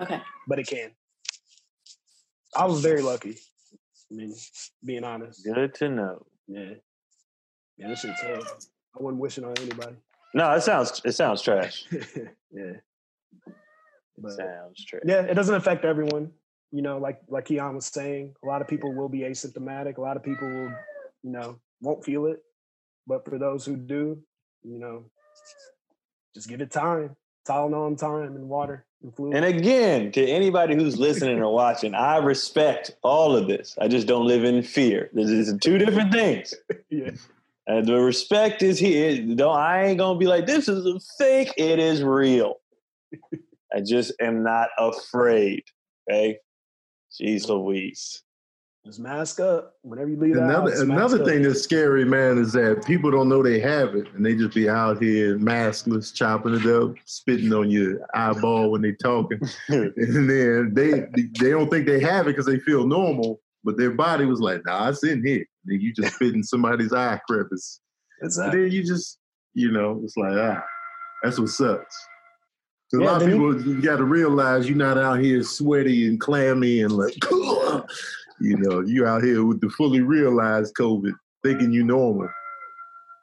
Okay. 0.00 0.22
But 0.48 0.58
it 0.58 0.66
can. 0.66 0.92
I 2.56 2.64
was 2.64 2.80
very 2.80 3.02
lucky. 3.02 3.36
I 4.10 4.14
mean, 4.14 4.34
being 4.84 5.04
honest. 5.04 5.44
Good 5.44 5.74
to 5.74 5.88
know. 5.90 6.26
Yeah. 6.48 6.74
Yeah, 7.76 7.88
this 7.88 8.00
shit's 8.00 8.20
hell. 8.20 8.42
I 8.98 9.02
wouldn't 9.02 9.20
wish 9.20 9.38
it 9.38 9.44
on 9.44 9.54
anybody. 9.58 9.96
No, 10.34 10.50
it 10.52 10.62
sounds 10.62 11.00
it 11.04 11.12
sounds 11.12 11.42
trash. 11.42 11.84
yeah. 11.92 12.72
But- 14.16 14.32
sounds 14.32 14.84
trash. 14.86 15.02
Yeah, 15.06 15.22
it 15.22 15.34
doesn't 15.34 15.54
affect 15.54 15.84
everyone. 15.84 16.32
You 16.72 16.82
know, 16.82 16.98
like 16.98 17.20
like 17.28 17.46
Keon 17.46 17.74
was 17.74 17.86
saying, 17.86 18.34
a 18.42 18.46
lot 18.46 18.62
of 18.62 18.68
people 18.68 18.94
will 18.94 19.08
be 19.08 19.20
asymptomatic. 19.20 19.96
A 19.96 20.00
lot 20.00 20.16
of 20.16 20.22
people 20.22 20.48
will, 20.48 20.72
you 21.22 21.30
know, 21.30 21.58
won't 21.80 22.04
feel 22.04 22.26
it. 22.26 22.42
But 23.06 23.24
for 23.24 23.38
those 23.38 23.64
who 23.64 23.76
do, 23.76 24.18
you 24.62 24.78
know, 24.78 25.04
just 26.34 26.48
give 26.48 26.60
it 26.60 26.70
time. 26.70 27.16
Tylenol 27.48 27.66
and 27.66 27.74
on 27.74 27.96
time 27.96 28.36
and 28.36 28.48
water 28.48 28.84
and 29.02 29.14
fluid. 29.14 29.34
And 29.34 29.44
again, 29.44 30.12
to 30.12 30.24
anybody 30.24 30.74
who's 30.74 30.98
listening 30.98 31.40
or 31.40 31.52
watching, 31.52 31.94
I 31.94 32.18
respect 32.18 32.92
all 33.02 33.34
of 33.34 33.48
this. 33.48 33.76
I 33.80 33.88
just 33.88 34.06
don't 34.06 34.26
live 34.26 34.44
in 34.44 34.62
fear. 34.62 35.10
This 35.12 35.30
is 35.30 35.56
two 35.60 35.78
different 35.78 36.12
things. 36.12 36.54
yeah. 36.90 37.10
And 37.66 37.86
the 37.86 38.00
respect 38.00 38.62
is 38.62 38.78
here. 38.78 39.20
Don't 39.34 39.56
I 39.56 39.86
ain't 39.86 39.98
gonna 39.98 40.18
be 40.18 40.26
like 40.26 40.46
this 40.46 40.68
is 40.68 40.84
a 40.86 41.00
fake. 41.18 41.52
It 41.56 41.78
is 41.78 42.02
real. 42.02 42.56
I 43.74 43.80
just 43.80 44.12
am 44.20 44.42
not 44.42 44.68
afraid. 44.78 45.64
Okay. 46.10 46.38
Jeez 47.12 47.48
Louise. 47.48 48.22
Just 48.86 48.98
mask 48.98 49.40
up 49.40 49.74
whenever 49.82 50.08
you 50.08 50.16
leave. 50.16 50.34
the 50.34 50.42
Another 50.42 50.70
house, 50.70 50.80
mask 50.80 50.90
another 50.90 51.20
up. 51.20 51.26
thing 51.28 51.42
that's 51.42 51.60
scary, 51.60 52.04
man, 52.06 52.38
is 52.38 52.52
that 52.54 52.82
people 52.86 53.10
don't 53.10 53.28
know 53.28 53.42
they 53.42 53.60
have 53.60 53.94
it, 53.94 54.06
and 54.14 54.24
they 54.24 54.34
just 54.34 54.54
be 54.54 54.70
out 54.70 55.02
here 55.02 55.38
maskless, 55.38 56.14
chopping 56.14 56.54
it 56.54 56.64
up, 56.64 56.94
spitting 57.04 57.52
on 57.52 57.68
your 57.70 57.98
eyeball 58.14 58.70
when 58.70 58.80
they 58.80 58.92
talking, 58.92 59.38
and 59.68 60.30
then 60.30 60.72
they 60.72 61.00
they 61.38 61.50
don't 61.50 61.70
think 61.70 61.86
they 61.86 62.00
have 62.00 62.26
it 62.26 62.30
because 62.30 62.46
they 62.46 62.58
feel 62.60 62.86
normal, 62.86 63.42
but 63.64 63.76
their 63.76 63.90
body 63.90 64.24
was 64.24 64.40
like, 64.40 64.62
"Nah, 64.64 64.88
it's 64.88 65.04
in 65.04 65.22
here." 65.22 65.44
Then 65.66 65.78
you 65.82 65.92
just 65.92 66.14
spit 66.14 66.32
in 66.34 66.42
somebody's 66.42 66.94
eye 66.94 67.20
crevice, 67.28 67.80
and 68.20 68.28
Exactly. 68.28 68.62
then 68.62 68.72
you 68.72 68.82
just, 68.82 69.18
you 69.52 69.70
know, 69.72 70.00
it's 70.02 70.16
like, 70.16 70.32
ah, 70.38 70.64
that's 71.22 71.38
what 71.38 71.50
sucks. 71.50 71.94
'Cause 72.90 73.00
a 73.00 73.04
lot 73.04 73.22
of 73.22 73.28
then 73.28 73.30
people, 73.32 73.62
you 73.62 73.80
got 73.80 73.98
to 73.98 74.04
realize 74.04 74.68
you're 74.68 74.76
not 74.76 74.98
out 74.98 75.20
here 75.20 75.42
sweaty 75.44 76.08
and 76.08 76.20
clammy 76.20 76.82
and 76.82 76.92
like, 76.92 77.14
you 78.40 78.56
know, 78.56 78.80
you're 78.80 79.06
out 79.06 79.22
here 79.22 79.44
with 79.44 79.60
the 79.60 79.70
fully 79.70 80.00
realized 80.00 80.74
COVID, 80.74 81.12
thinking 81.44 81.72
you 81.72 81.84
normal. 81.84 82.28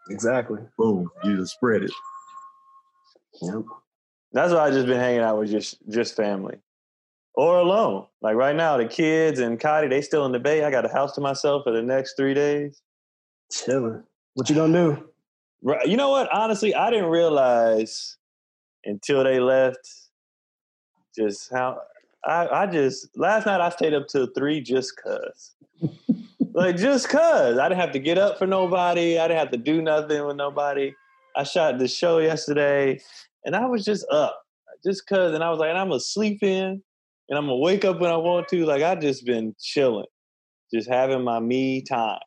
Exactly. 0.10 0.62
Boom, 0.78 1.10
you 1.26 1.36
just 1.36 1.56
spread 1.56 1.84
it. 1.84 1.92
Yep. 3.42 3.64
That's 4.32 4.54
why 4.54 4.60
I 4.60 4.72
just 4.72 4.88
been 4.88 5.00
hanging 5.00 5.22
out 5.22 5.38
with 5.38 5.52
just 5.52 5.80
just 5.90 6.16
family. 6.16 6.58
Or 7.34 7.60
alone. 7.60 8.08
Like 8.22 8.36
right 8.36 8.56
now, 8.56 8.78
the 8.78 8.88
kids 8.88 9.40
and 9.40 9.60
Cotty, 9.60 9.90
they 9.90 10.02
still 10.02 10.26
in 10.26 10.32
the 10.32 10.40
bay. 10.40 10.64
I 10.64 10.72
got 10.72 10.86
a 10.86 10.90
house 10.90 11.14
to 11.16 11.22
myself 11.22 11.64
for 11.66 11.72
the 11.72 11.84
next 11.84 12.16
three 12.18 12.34
days. 12.34 12.82
Chilling. 13.52 14.04
What 14.34 14.50
you 14.50 14.56
gonna 14.56 14.74
do? 14.74 15.10
Right. 15.62 15.88
You 15.88 15.98
know 15.98 16.10
what? 16.10 16.32
Honestly, 16.34 16.74
I 16.74 16.90
didn't 16.90 17.10
realize 17.10 18.18
until 18.86 19.24
they 19.24 19.40
left 19.40 19.80
just 21.18 21.52
how 21.52 21.80
I, 22.26 22.48
I 22.48 22.68
just 22.68 23.18
last 23.18 23.46
night 23.46 23.62
I 23.62 23.70
stayed 23.70 23.94
up 23.94 24.08
till 24.08 24.28
three 24.36 24.62
just 24.62 24.94
cause. 25.02 25.56
like 26.54 26.78
just 26.78 27.10
cause. 27.10 27.58
I 27.58 27.70
didn't 27.70 27.82
have 27.82 27.92
to 27.94 28.00
get 28.00 28.18
up 28.18 28.38
for 28.38 28.48
nobody. 28.48 29.18
I 29.18 29.28
didn't 29.28 29.40
have 29.40 29.52
to 29.52 29.58
do 29.58 29.82
nothing 29.82 30.26
with 30.26 30.36
nobody. 30.36 30.94
I 31.36 31.44
shot 31.44 31.80
the 31.80 31.88
show 31.88 32.20
yesterday 32.20 33.00
and 33.46 33.56
I 33.56 33.66
was 33.66 33.86
just 33.86 34.06
up. 34.12 34.42
Just 34.86 35.08
cause 35.08 35.34
and 35.34 35.44
I 35.44 35.50
was 35.50 35.60
like, 35.60 35.70
and 35.70 35.78
I'm 35.78 35.90
gonna 35.90 36.00
sleep 36.00 36.44
in 36.44 36.82
and 37.30 37.38
I'm 37.38 37.46
gonna 37.46 37.58
wake 37.58 37.86
up 37.86 38.00
when 38.00 38.12
I 38.12 38.18
want 38.18 38.48
to. 38.50 38.66
Like 38.66 38.84
I 38.84 38.96
just 38.96 39.26
been 39.26 39.56
chilling. 39.60 40.06
Just 40.74 40.90
having 40.90 41.24
my 41.24 41.40
me 41.40 41.82
time. 41.82 42.20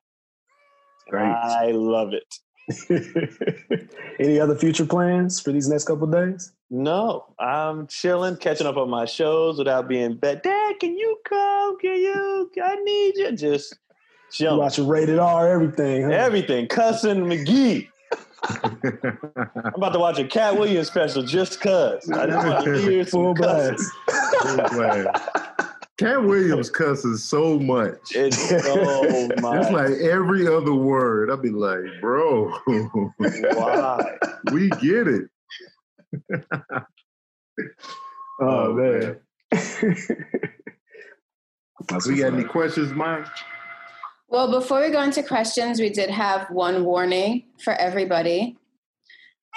Great. 1.08 1.26
I 1.26 1.72
love 1.72 2.12
it. 2.12 2.34
Any 4.20 4.38
other 4.40 4.54
future 4.56 4.84
plans 4.86 5.40
for 5.40 5.52
these 5.52 5.68
next 5.68 5.84
couple 5.84 6.04
of 6.04 6.12
days? 6.12 6.52
No, 6.70 7.26
I'm 7.38 7.86
chilling, 7.88 8.36
catching 8.36 8.66
up 8.66 8.76
on 8.76 8.88
my 8.90 9.04
shows 9.04 9.58
without 9.58 9.88
being 9.88 10.16
bet. 10.16 10.42
Dad, 10.42 10.78
can 10.78 10.96
you 10.96 11.16
come? 11.28 11.78
Can 11.80 11.96
you? 11.96 12.50
I 12.62 12.76
need 12.76 13.16
you. 13.16 13.32
Just 13.32 13.72
You 13.72 13.78
chilling. 14.30 14.58
watching 14.58 14.86
rated 14.88 15.18
R, 15.18 15.48
everything. 15.48 16.04
Huh? 16.04 16.10
Everything. 16.10 16.68
Cussing 16.68 17.24
McGee. 17.26 17.88
I'm 18.64 19.74
about 19.74 19.92
to 19.92 19.98
watch 19.98 20.18
a 20.18 20.24
Katt 20.24 20.56
Williams 20.58 20.86
special 20.88 21.22
just 21.22 21.60
cuz. 21.60 22.08
I 22.10 22.26
just 22.26 22.46
want 22.46 22.64
to 22.64 22.78
hear 22.80 23.04
Full 23.04 23.34
some 23.36 23.44
cussing. 23.44 23.76
blast. 24.06 25.16
Katt 26.00 26.24
Williams 26.24 26.70
cusses 26.70 27.22
so 27.22 27.58
much. 27.58 27.98
It's 28.14 28.48
so 28.48 29.28
much. 29.42 29.62
It's 29.62 29.70
like 29.70 29.90
every 30.00 30.48
other 30.48 30.72
word. 30.72 31.30
I'd 31.30 31.42
be 31.42 31.50
like, 31.50 31.84
bro, 32.00 32.50
Why? 32.64 34.16
we 34.52 34.70
get 34.70 35.06
it. 35.08 35.28
Oh, 38.42 38.72
Oh, 38.72 38.72
man. 38.72 39.20
We 42.06 42.16
got 42.16 42.32
any 42.32 42.44
questions, 42.44 42.90
Mike? 42.94 43.26
Well, 44.28 44.50
before 44.50 44.80
we 44.80 44.88
go 44.88 45.02
into 45.02 45.22
questions, 45.22 45.78
we 45.78 45.90
did 45.90 46.08
have 46.08 46.48
one 46.48 46.86
warning 46.86 47.44
for 47.62 47.74
everybody. 47.74 48.56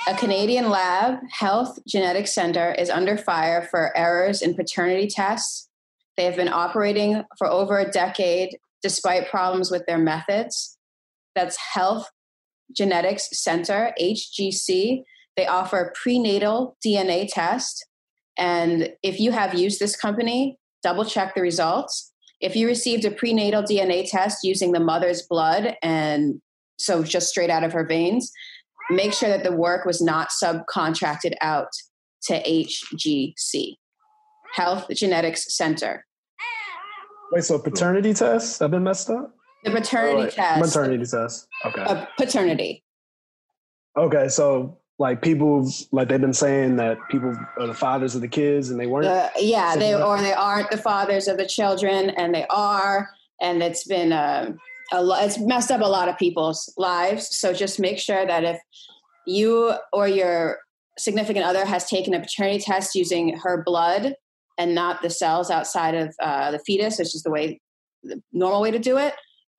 A 0.05 0.15
Canadian 0.15 0.69
lab, 0.69 1.19
Health 1.31 1.79
Genetics 1.87 2.33
Center, 2.35 2.73
is 2.73 2.89
under 2.89 3.15
fire 3.15 3.65
for 3.71 3.95
errors 3.95 4.41
in 4.41 4.53
paternity 4.53 5.07
tests. 5.07 5.69
They 6.17 6.25
have 6.25 6.35
been 6.35 6.49
operating 6.49 7.23
for 7.37 7.47
over 7.47 7.79
a 7.79 7.89
decade 7.89 8.57
despite 8.81 9.29
problems 9.29 9.71
with 9.71 9.85
their 9.87 9.97
methods. 9.97 10.77
That's 11.35 11.57
Health 11.73 12.09
Genetics 12.75 13.29
Center, 13.31 13.93
HGC. 13.99 15.03
They 15.35 15.47
offer 15.47 15.93
prenatal 16.01 16.77
DNA 16.85 17.27
test. 17.31 17.85
And 18.37 18.89
if 19.01 19.19
you 19.19 19.31
have 19.31 19.53
used 19.53 19.79
this 19.79 19.95
company, 19.95 20.57
double 20.83 21.05
check 21.05 21.33
the 21.33 21.41
results 21.41 22.13
if 22.43 22.57
you 22.57 22.67
received 22.67 23.05
a 23.05 23.11
prenatal 23.11 23.63
DNA 23.63 24.07
test 24.07 24.43
using 24.43 24.73
the 24.73 24.79
mother's 24.81 25.21
blood 25.21 25.77
and 25.81 26.41
so 26.77 27.01
just 27.01 27.29
straight 27.29 27.49
out 27.49 27.63
of 27.63 27.71
her 27.71 27.85
veins, 27.85 28.29
make 28.89 29.13
sure 29.13 29.29
that 29.29 29.45
the 29.45 29.55
work 29.55 29.85
was 29.85 30.01
not 30.01 30.27
subcontracted 30.43 31.33
out 31.39 31.69
to 32.23 32.43
HGC, 32.43 33.75
Health 34.53 34.85
Genetics 34.91 35.55
Center. 35.55 36.05
Wait, 37.31 37.43
so 37.43 37.57
paternity 37.57 38.13
tests 38.13 38.59
have 38.59 38.71
been 38.71 38.83
messed 38.83 39.09
up? 39.09 39.33
The 39.63 39.71
paternity 39.71 40.23
Right. 40.23 40.31
test, 40.31 40.59
Maternity 40.59 41.05
tests. 41.05 41.47
Okay. 41.65 41.81
uh, 41.81 42.05
paternity. 42.17 42.83
Okay, 43.97 44.27
so 44.27 44.77
like 44.99 45.21
people, 45.21 45.67
like 45.91 46.09
they've 46.09 46.21
been 46.21 46.33
saying 46.33 46.75
that 46.75 46.97
people 47.09 47.33
are 47.59 47.67
the 47.67 47.73
fathers 47.73 48.13
of 48.13 48.21
the 48.21 48.27
kids 48.27 48.69
and 48.69 48.79
they 48.79 48.85
weren't. 48.85 49.05
The, 49.05 49.31
yeah, 49.43 49.75
they 49.75 49.91
Something 49.93 50.07
or 50.07 50.21
they 50.21 50.33
aren't 50.33 50.69
the 50.69 50.77
fathers 50.77 51.27
of 51.27 51.37
the 51.37 51.47
children, 51.47 52.11
and 52.11 52.33
they 52.35 52.45
are, 52.49 53.09
and 53.41 53.63
it's 53.63 53.85
been 53.85 54.13
um 54.13 54.59
a 54.91 55.01
lot. 55.01 55.23
It's 55.25 55.39
messed 55.39 55.71
up 55.71 55.81
a 55.81 55.85
lot 55.87 56.09
of 56.09 56.17
people's 56.17 56.71
lives. 56.77 57.35
So 57.39 57.53
just 57.53 57.79
make 57.79 57.97
sure 57.97 58.25
that 58.27 58.43
if 58.43 58.59
you 59.25 59.73
or 59.91 60.07
your 60.07 60.59
significant 60.99 61.45
other 61.45 61.65
has 61.65 61.89
taken 61.89 62.13
a 62.13 62.19
paternity 62.19 62.59
test 62.59 62.93
using 62.93 63.37
her 63.37 63.63
blood 63.65 64.15
and 64.57 64.75
not 64.75 65.01
the 65.01 65.09
cells 65.09 65.49
outside 65.49 65.95
of 65.95 66.15
uh, 66.21 66.51
the 66.51 66.59
fetus, 66.59 66.99
which 66.99 67.15
is 67.15 67.23
the 67.23 67.31
way 67.31 67.59
the 68.03 68.21
normal 68.31 68.61
way 68.61 68.71
to 68.71 68.79
do 68.79 68.97
it. 68.97 69.13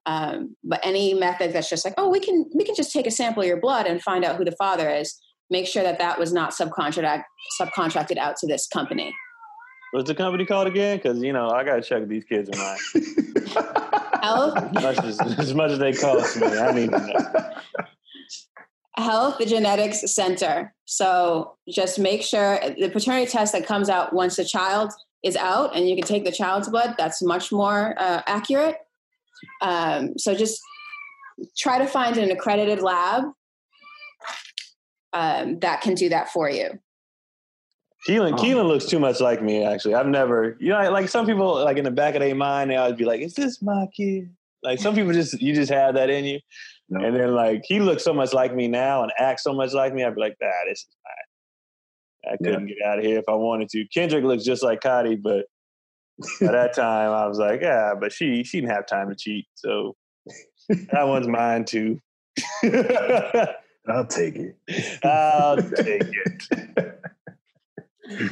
Um, 0.06 0.56
but 0.62 0.80
any 0.82 1.14
method 1.14 1.52
that's 1.52 1.70
just 1.70 1.84
like, 1.84 1.94
oh, 1.96 2.08
we 2.10 2.20
can 2.20 2.44
we 2.54 2.64
can 2.64 2.74
just 2.74 2.92
take 2.92 3.06
a 3.06 3.10
sample 3.10 3.42
of 3.42 3.48
your 3.48 3.60
blood 3.60 3.86
and 3.86 4.02
find 4.02 4.24
out 4.24 4.36
who 4.36 4.44
the 4.44 4.52
father 4.52 4.90
is. 4.90 5.18
Make 5.50 5.66
sure 5.66 5.82
that 5.82 5.98
that 5.98 6.18
was 6.18 6.32
not 6.32 6.50
subcontract 6.50 7.22
subcontracted 7.60 8.18
out 8.18 8.36
to 8.38 8.46
this 8.46 8.66
company. 8.66 9.14
What's 9.92 10.08
the 10.08 10.14
company 10.14 10.44
called 10.44 10.66
again? 10.66 10.96
Because 10.98 11.22
you 11.22 11.32
know 11.32 11.50
I 11.50 11.64
gotta 11.64 11.80
check 11.80 12.06
these 12.06 12.24
kids 12.24 12.50
are 12.50 12.56
mine. 12.56 12.78
Health 14.22 14.56
As 14.56 14.82
much 14.82 15.04
as, 15.04 15.20
as 15.38 15.54
much 15.54 15.70
as 15.70 15.78
they 15.78 15.92
cost 15.92 16.36
me, 16.36 16.46
I 16.46 16.72
need 16.72 16.90
to 16.90 16.98
know. 16.98 17.50
Health 18.96 19.40
Genetics 19.46 20.14
Center. 20.14 20.72
So 20.84 21.56
just 21.68 21.98
make 21.98 22.22
sure 22.22 22.58
the 22.78 22.90
paternity 22.90 23.30
test 23.30 23.52
that 23.52 23.66
comes 23.66 23.88
out 23.88 24.12
once 24.12 24.36
the 24.36 24.44
child 24.44 24.92
is 25.22 25.36
out, 25.36 25.74
and 25.74 25.88
you 25.88 25.96
can 25.96 26.04
take 26.04 26.24
the 26.24 26.32
child's 26.32 26.68
blood. 26.68 26.94
That's 26.98 27.22
much 27.22 27.50
more 27.50 27.94
uh, 27.98 28.22
accurate. 28.26 28.76
Um, 29.60 30.16
so 30.18 30.34
just 30.34 30.60
try 31.58 31.78
to 31.78 31.86
find 31.86 32.16
an 32.16 32.30
accredited 32.30 32.80
lab 32.82 33.24
um, 35.12 35.58
that 35.60 35.80
can 35.80 35.94
do 35.94 36.08
that 36.10 36.28
for 36.30 36.50
you. 36.50 36.78
Keelan, 38.08 38.34
Oh. 38.34 38.36
Keelan 38.36 38.68
looks 38.68 38.84
too 38.84 38.98
much 38.98 39.20
like 39.20 39.42
me. 39.42 39.64
Actually, 39.64 39.94
I've 39.94 40.06
never, 40.06 40.56
you 40.60 40.68
know, 40.68 40.90
like 40.90 41.08
some 41.08 41.24
people, 41.24 41.64
like 41.64 41.78
in 41.78 41.84
the 41.84 41.90
back 41.90 42.14
of 42.14 42.20
their 42.20 42.34
mind, 42.34 42.70
they 42.70 42.76
always 42.76 42.96
be 42.96 43.04
like, 43.06 43.22
"Is 43.22 43.34
this 43.34 43.62
my 43.62 43.86
kid?" 43.96 44.30
Like 44.62 44.78
some 44.78 44.94
people 44.94 45.12
just, 45.12 45.40
you 45.40 45.54
just 45.54 45.70
have 45.70 45.94
that 45.94 46.10
in 46.10 46.24
you. 46.24 46.40
No. 46.94 47.04
And 47.06 47.16
then 47.16 47.34
like 47.34 47.62
he 47.66 47.80
looks 47.80 48.04
so 48.04 48.12
much 48.14 48.32
like 48.32 48.54
me 48.54 48.68
now 48.68 49.02
and 49.02 49.10
acts 49.18 49.42
so 49.42 49.52
much 49.52 49.72
like 49.72 49.92
me, 49.94 50.04
I'd 50.04 50.14
be 50.14 50.20
like, 50.20 50.36
"Ah, 50.42 50.46
this 50.68 50.78
is 50.80 50.96
mine." 51.04 52.32
I 52.32 52.36
couldn't 52.42 52.66
get 52.68 52.76
out 52.86 52.98
of 52.98 53.04
here 53.04 53.18
if 53.18 53.24
I 53.28 53.34
wanted 53.34 53.68
to. 53.70 53.84
Kendrick 53.92 54.24
looks 54.24 54.44
just 54.44 54.62
like 54.62 54.80
Cotty, 54.80 55.20
but 55.20 55.46
at 56.40 56.52
that 56.52 56.74
time 56.76 57.10
I 57.10 57.26
was 57.26 57.38
like, 57.38 57.60
"Yeah," 57.62 57.94
but 57.98 58.12
she 58.12 58.44
she 58.44 58.60
didn't 58.60 58.72
have 58.74 58.86
time 58.86 59.08
to 59.08 59.16
cheat, 59.16 59.46
so 59.54 59.96
that 60.92 61.06
one's 61.08 61.26
mine 61.26 61.64
too. 61.64 61.98
I'll 62.62 64.06
take 64.06 64.36
it. 64.36 64.56
I'll 65.04 65.56
take 65.56 66.02
it. 66.02 67.00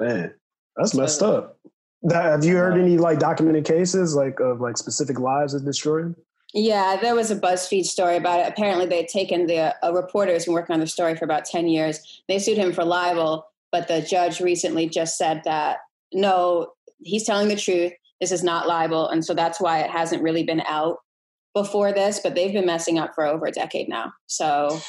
Man, 0.00 0.34
that's 0.76 0.94
messed 0.94 1.22
up. 1.22 1.58
That- 2.02 2.24
Have 2.24 2.44
you 2.44 2.56
heard 2.56 2.78
any 2.78 2.98
like 2.98 3.18
documented 3.18 3.64
cases 3.64 4.14
like 4.14 4.40
of 4.40 4.60
like 4.60 4.76
specific 4.76 5.18
lives 5.18 5.52
that 5.52 5.64
destroyed? 5.64 6.14
Yeah, 6.54 6.96
there 6.96 7.14
was 7.14 7.30
a 7.30 7.36
BuzzFeed 7.36 7.84
story 7.84 8.16
about 8.16 8.40
it. 8.40 8.48
Apparently, 8.48 8.86
they 8.86 8.98
had 8.98 9.08
taken 9.08 9.46
the 9.46 9.74
a 9.82 9.92
reporter 9.92 10.32
who's 10.32 10.44
been 10.44 10.54
working 10.54 10.74
on 10.74 10.80
the 10.80 10.86
story 10.86 11.16
for 11.16 11.24
about 11.24 11.44
ten 11.44 11.68
years. 11.68 12.22
They 12.28 12.38
sued 12.38 12.56
him 12.56 12.72
for 12.72 12.84
libel, 12.84 13.46
but 13.72 13.88
the 13.88 14.00
judge 14.00 14.40
recently 14.40 14.88
just 14.88 15.18
said 15.18 15.42
that 15.44 15.78
no, 16.12 16.72
he's 17.00 17.24
telling 17.24 17.48
the 17.48 17.56
truth. 17.56 17.92
This 18.20 18.32
is 18.32 18.42
not 18.42 18.66
libel, 18.66 19.08
and 19.08 19.24
so 19.24 19.34
that's 19.34 19.60
why 19.60 19.80
it 19.80 19.90
hasn't 19.90 20.22
really 20.22 20.44
been 20.44 20.62
out 20.62 20.98
before 21.52 21.92
this. 21.92 22.20
But 22.22 22.34
they've 22.34 22.52
been 22.52 22.66
messing 22.66 22.98
up 22.98 23.14
for 23.14 23.26
over 23.26 23.46
a 23.46 23.52
decade 23.52 23.88
now. 23.88 24.12
So 24.26 24.80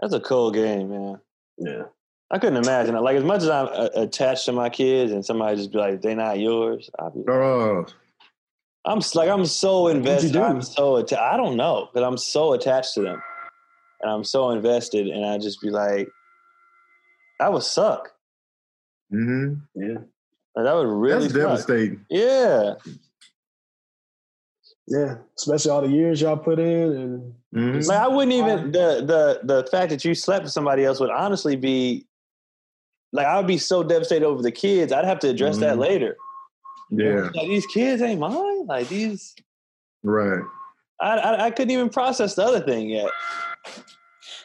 That's 0.00 0.14
a 0.14 0.20
cool 0.20 0.50
game, 0.50 0.90
man. 0.90 1.20
Yeah. 1.58 1.82
I 2.30 2.38
couldn't 2.38 2.64
imagine 2.64 2.96
it. 2.96 3.02
Like 3.02 3.16
as 3.16 3.22
much 3.22 3.42
as 3.42 3.48
I'm 3.48 3.68
uh, 3.68 3.88
attached 3.94 4.46
to 4.46 4.52
my 4.52 4.68
kids, 4.68 5.12
and 5.12 5.24
somebody 5.24 5.56
just 5.56 5.70
be 5.70 5.78
like, 5.78 6.02
"They're 6.02 6.16
not 6.16 6.40
yours." 6.40 6.90
I'd 6.98 7.14
be, 7.14 7.20
like, 7.20 7.28
Oh, 7.28 7.86
I'm 8.86 9.00
like 9.14 9.28
I'm 9.28 9.44
so 9.46 9.88
invested. 9.88 10.32
do? 10.34 10.42
I'm 10.42 10.62
so 10.62 10.98
atta- 10.98 11.20
I 11.20 11.36
don't 11.36 11.56
know 11.56 11.88
because 11.92 12.06
I'm 12.06 12.16
so 12.16 12.52
attached 12.52 12.94
to 12.94 13.02
them, 13.02 13.20
and 14.00 14.10
I'm 14.10 14.22
so 14.24 14.50
invested, 14.50 15.08
and 15.08 15.24
I 15.26 15.38
just 15.38 15.60
be 15.60 15.70
like, 15.70 16.08
that 17.40 17.52
would 17.52 17.62
suck. 17.64 18.12
hmm 19.10 19.54
Yeah. 19.74 19.98
Like, 20.54 20.64
that 20.64 20.74
would 20.74 20.88
really 20.88 21.28
That's 21.28 21.34
suck. 21.34 21.42
devastating. 21.42 22.06
Yeah, 22.08 22.74
Yeah. 24.88 25.16
Especially 25.36 25.70
all 25.72 25.82
the 25.82 25.88
years 25.88 26.20
y'all 26.20 26.36
put 26.36 26.58
in 26.60 26.92
and 26.92 27.34
Mhm. 27.54 27.86
like 27.88 27.98
I 27.98 28.06
wouldn't 28.08 28.32
even 28.32 28.70
the 28.72 29.02
the 29.04 29.40
the 29.62 29.68
fact 29.70 29.90
that 29.90 30.04
you 30.04 30.14
slept 30.14 30.44
with 30.44 30.52
somebody 30.52 30.84
else 30.84 31.00
would 31.00 31.10
honestly 31.10 31.56
be 31.56 32.06
like 33.12 33.26
I 33.26 33.36
would 33.36 33.46
be 33.48 33.58
so 33.58 33.82
devastated 33.82 34.24
over 34.24 34.42
the 34.42 34.52
kids. 34.52 34.92
I'd 34.92 35.04
have 35.04 35.18
to 35.20 35.28
address 35.28 35.58
that 35.58 35.76
Mhm. 35.76 35.80
later. 35.80 36.16
Yeah, 36.90 37.30
Like 37.34 37.48
these 37.48 37.66
kids 37.66 38.02
ain't 38.02 38.20
mine. 38.20 38.66
Like 38.66 38.88
these, 38.88 39.34
right. 40.02 40.42
I, 41.00 41.18
I 41.18 41.44
I 41.46 41.50
couldn't 41.50 41.72
even 41.72 41.88
process 41.88 42.34
the 42.34 42.44
other 42.44 42.60
thing 42.60 42.88
yet. 42.88 43.10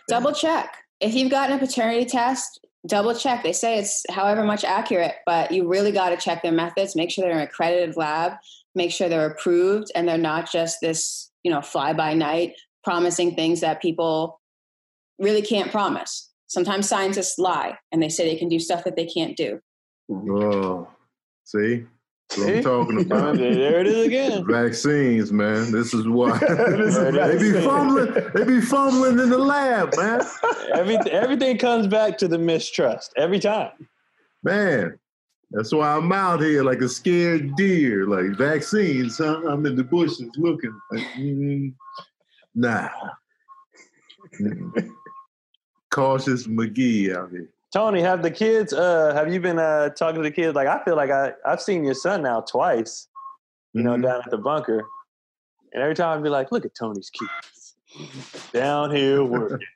Double 0.08 0.34
check. 0.34 0.76
If 1.00 1.14
you've 1.14 1.32
gotten 1.32 1.56
a 1.56 1.60
paternity 1.60 2.06
test, 2.06 2.62
double 2.88 3.16
check. 3.16 3.44
They 3.44 3.54
say 3.54 3.78
it's 3.78 4.04
however 4.10 4.44
much 4.44 4.64
accurate, 4.64 5.16
but 5.26 5.52
you 5.52 5.68
really 5.68 5.92
got 5.92 6.10
to 6.10 6.18
check 6.18 6.42
their 6.42 6.52
methods. 6.52 6.96
Make 6.96 7.12
sure 7.12 7.24
they're 7.24 7.38
an 7.38 7.48
accredited 7.48 7.98
lab. 7.98 8.34
Make 8.76 8.92
sure 8.92 9.10
they're 9.10 9.30
approved 9.30 9.92
and 9.96 10.08
they're 10.08 10.18
not 10.18 10.52
just 10.52 10.78
this, 10.82 11.32
you 11.44 11.52
know, 11.52 11.62
fly 11.62 11.94
by 11.94 12.14
night 12.14 12.54
promising 12.84 13.36
things 13.36 13.62
that 13.62 13.82
people 13.82 14.42
really 15.20 15.42
can't 15.42 15.72
promise. 15.72 16.32
Sometimes 16.48 16.90
scientists 16.90 17.38
lie 17.38 17.78
and 17.92 18.02
they 18.02 18.10
say 18.10 18.26
they 18.26 18.40
can 18.40 18.50
do 18.50 18.60
stuff 18.60 18.84
that 18.84 18.96
they 18.96 19.06
can't 19.06 19.38
do. 19.38 19.60
Oh, 20.12 20.88
see, 21.46 21.86
That's 22.38 22.38
what 22.38 22.56
I'm 22.56 22.64
talking 22.64 23.02
about. 23.06 23.38
there 23.38 23.82
it 23.82 23.88
is 23.88 24.06
again. 24.06 24.46
Vaccines, 24.46 25.32
man. 25.32 25.72
This 25.72 25.94
is 25.94 26.08
why 26.08 26.38
This 26.40 26.96
is 26.96 27.14
they 27.14 27.38
be 27.38 27.62
fumbling. 27.62 28.14
They 28.34 28.44
be 28.44 28.62
fumbling 28.62 29.20
in 29.20 29.30
the 29.30 29.38
lab, 29.38 29.96
man. 29.98 30.22
Everything 30.74 31.12
everything 31.12 31.58
comes 31.58 31.88
back 31.88 32.18
to 32.20 32.28
the 32.28 32.38
mistrust 32.38 33.14
every 33.18 33.40
time. 33.40 33.72
Man, 34.44 34.98
that's 35.52 35.74
why 35.74 35.96
I'm 35.96 36.12
out 36.12 36.42
here 36.42 36.64
like 36.64 36.82
a 36.82 36.90
scared 36.90 37.56
deer. 37.56 38.08
Like 38.08 38.38
vaccines, 38.38 39.18
huh? 39.18 39.42
I'm 39.48 39.66
in 39.66 39.76
the 39.76 39.84
bushes 39.84 40.30
looking. 40.38 40.78
Like, 40.92 41.08
mm, 41.18 41.74
nah. 42.56 42.90
Mm. 44.40 44.90
Cautious 45.90 46.48
McGee 46.48 47.14
out 47.16 47.32
here. 47.32 47.50
Tony, 47.74 48.02
have 48.02 48.22
the 48.22 48.32
kids? 48.32 48.74
Uh, 48.74 49.14
have 49.14 49.32
you 49.34 49.40
been 49.40 49.58
uh, 49.60 49.90
talking 49.90 50.18
to 50.18 50.24
the 50.24 50.32
kids? 50.32 50.56
Like 50.56 50.68
I 50.68 50.84
feel 50.84 50.96
like 50.96 51.10
I 51.10 51.34
I've 51.46 51.62
seen 51.62 51.84
your 51.86 51.94
son 51.94 52.22
now 52.22 52.42
twice. 52.42 53.08
You 53.74 53.84
know, 53.84 53.96
Mhm. 53.96 54.04
down 54.04 54.22
at 54.26 54.30
the 54.30 54.38
bunker, 54.38 54.84
and 55.74 55.82
every 55.82 55.96
time 55.96 56.18
I'd 56.18 56.24
be 56.24 56.30
like, 56.30 56.52
"Look 56.52 56.66
at 56.66 56.76
Tony's 56.76 57.10
kids 57.10 57.76
down 58.54 58.92
here 58.96 59.24
working." 59.24 59.60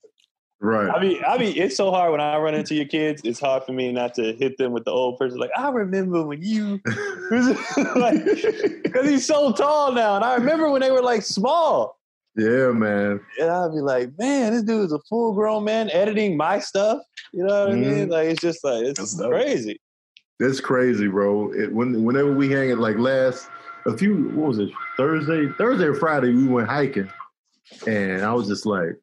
Right. 0.62 0.90
I 0.90 1.00
mean, 1.02 1.22
I 1.28 1.38
mean, 1.38 1.54
it's 1.58 1.76
so 1.76 1.92
hard 1.92 2.12
when 2.14 2.22
I 2.22 2.38
run 2.38 2.56
into 2.56 2.76
your 2.76 2.86
kids. 2.86 3.22
It's 3.26 3.40
hard 3.42 3.64
for 3.66 3.74
me 3.74 3.92
not 3.92 4.14
to 4.16 4.34
hit 4.34 4.58
them 4.58 4.72
with 4.72 4.86
the 4.86 4.90
old 4.92 5.20
person. 5.20 5.38
Like 5.38 5.52
I 5.56 5.70
remember 5.70 6.24
when 6.26 6.42
you, 6.42 6.82
because 7.30 9.06
he's 9.08 9.28
so 9.28 9.52
tall 9.52 9.92
now, 9.92 10.16
and 10.16 10.24
I 10.24 10.36
remember 10.36 10.70
when 10.72 10.82
they 10.82 10.92
were 10.92 11.04
like 11.04 11.22
small. 11.24 11.95
Yeah, 12.38 12.72
man. 12.72 13.20
And 13.40 13.50
I'd 13.50 13.72
be 13.74 13.82
like, 13.82 14.10
man, 14.18 14.54
this 14.54 14.64
dude's 14.64 14.92
a 14.94 15.00
full 15.10 15.34
grown 15.34 15.64
man 15.64 15.90
editing 15.92 16.36
my 16.38 16.60
stuff. 16.60 17.00
You 17.34 17.44
know 17.46 17.66
what 17.66 17.74
I 17.74 17.76
mean? 17.76 18.08
Mhm. 18.08 18.12
Like 18.12 18.28
it's 18.30 18.42
just 18.42 18.64
like 18.64 18.84
it's 18.86 19.00
That's 19.00 19.16
dope. 19.16 19.32
crazy. 19.32 19.80
That's 20.40 20.60
crazy, 20.60 21.08
bro. 21.08 21.52
It, 21.54 21.74
when 21.74 22.04
whenever 22.04 22.34
we 22.34 22.50
hang 22.52 22.70
it, 22.70 22.78
like 22.78 22.98
last 22.98 23.50
a 23.86 23.98
few, 23.98 24.30
what 24.30 24.50
was 24.50 24.60
it? 24.60 24.70
Thursday, 24.98 25.48
Thursday 25.58 25.86
or 25.86 25.94
Friday, 25.96 26.34
we 26.34 26.48
went 26.48 26.68
hiking, 26.68 27.10
and 27.88 28.22
I 28.24 28.34
was 28.34 28.48
just 28.48 28.66
like, 28.66 28.98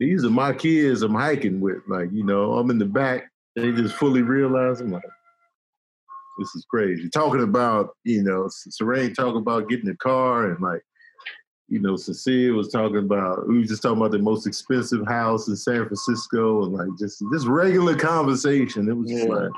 "These 0.00 0.24
are 0.24 0.30
my 0.30 0.54
kids 0.54 1.02
I'm 1.02 1.14
hiking 1.14 1.60
with." 1.60 1.82
Like, 1.86 2.10
you 2.12 2.24
know, 2.24 2.54
I'm 2.54 2.70
in 2.70 2.78
the 2.78 2.86
back. 2.86 3.30
They 3.56 3.72
just 3.72 3.94
fully 3.96 4.22
realize 4.22 4.80
I'm 4.80 4.90
like, 4.90 5.02
"This 6.38 6.54
is 6.54 6.64
crazy." 6.70 7.10
Talking 7.10 7.42
about, 7.42 7.90
you 8.04 8.22
know, 8.22 8.48
Serene 8.48 9.12
talking 9.12 9.42
about 9.42 9.68
getting 9.68 9.90
a 9.90 9.96
car, 9.96 10.50
and 10.50 10.62
like, 10.62 10.82
you 11.68 11.80
know, 11.80 11.96
Cecilia 11.96 12.52
was 12.52 12.68
talking 12.68 12.98
about. 12.98 13.48
We 13.48 13.58
was 13.58 13.68
just 13.68 13.82
talking 13.82 13.98
about 13.98 14.10
the 14.12 14.18
most 14.18 14.46
expensive 14.46 15.06
house 15.06 15.48
in 15.48 15.56
San 15.56 15.86
Francisco, 15.86 16.64
and 16.64 16.72
like 16.74 16.88
just 16.98 17.22
just 17.32 17.46
regular 17.46 17.96
conversation. 17.96 18.88
It 18.88 18.96
was 18.96 19.08
just 19.10 19.24
Yeah. 19.26 19.32
like. 19.34 19.50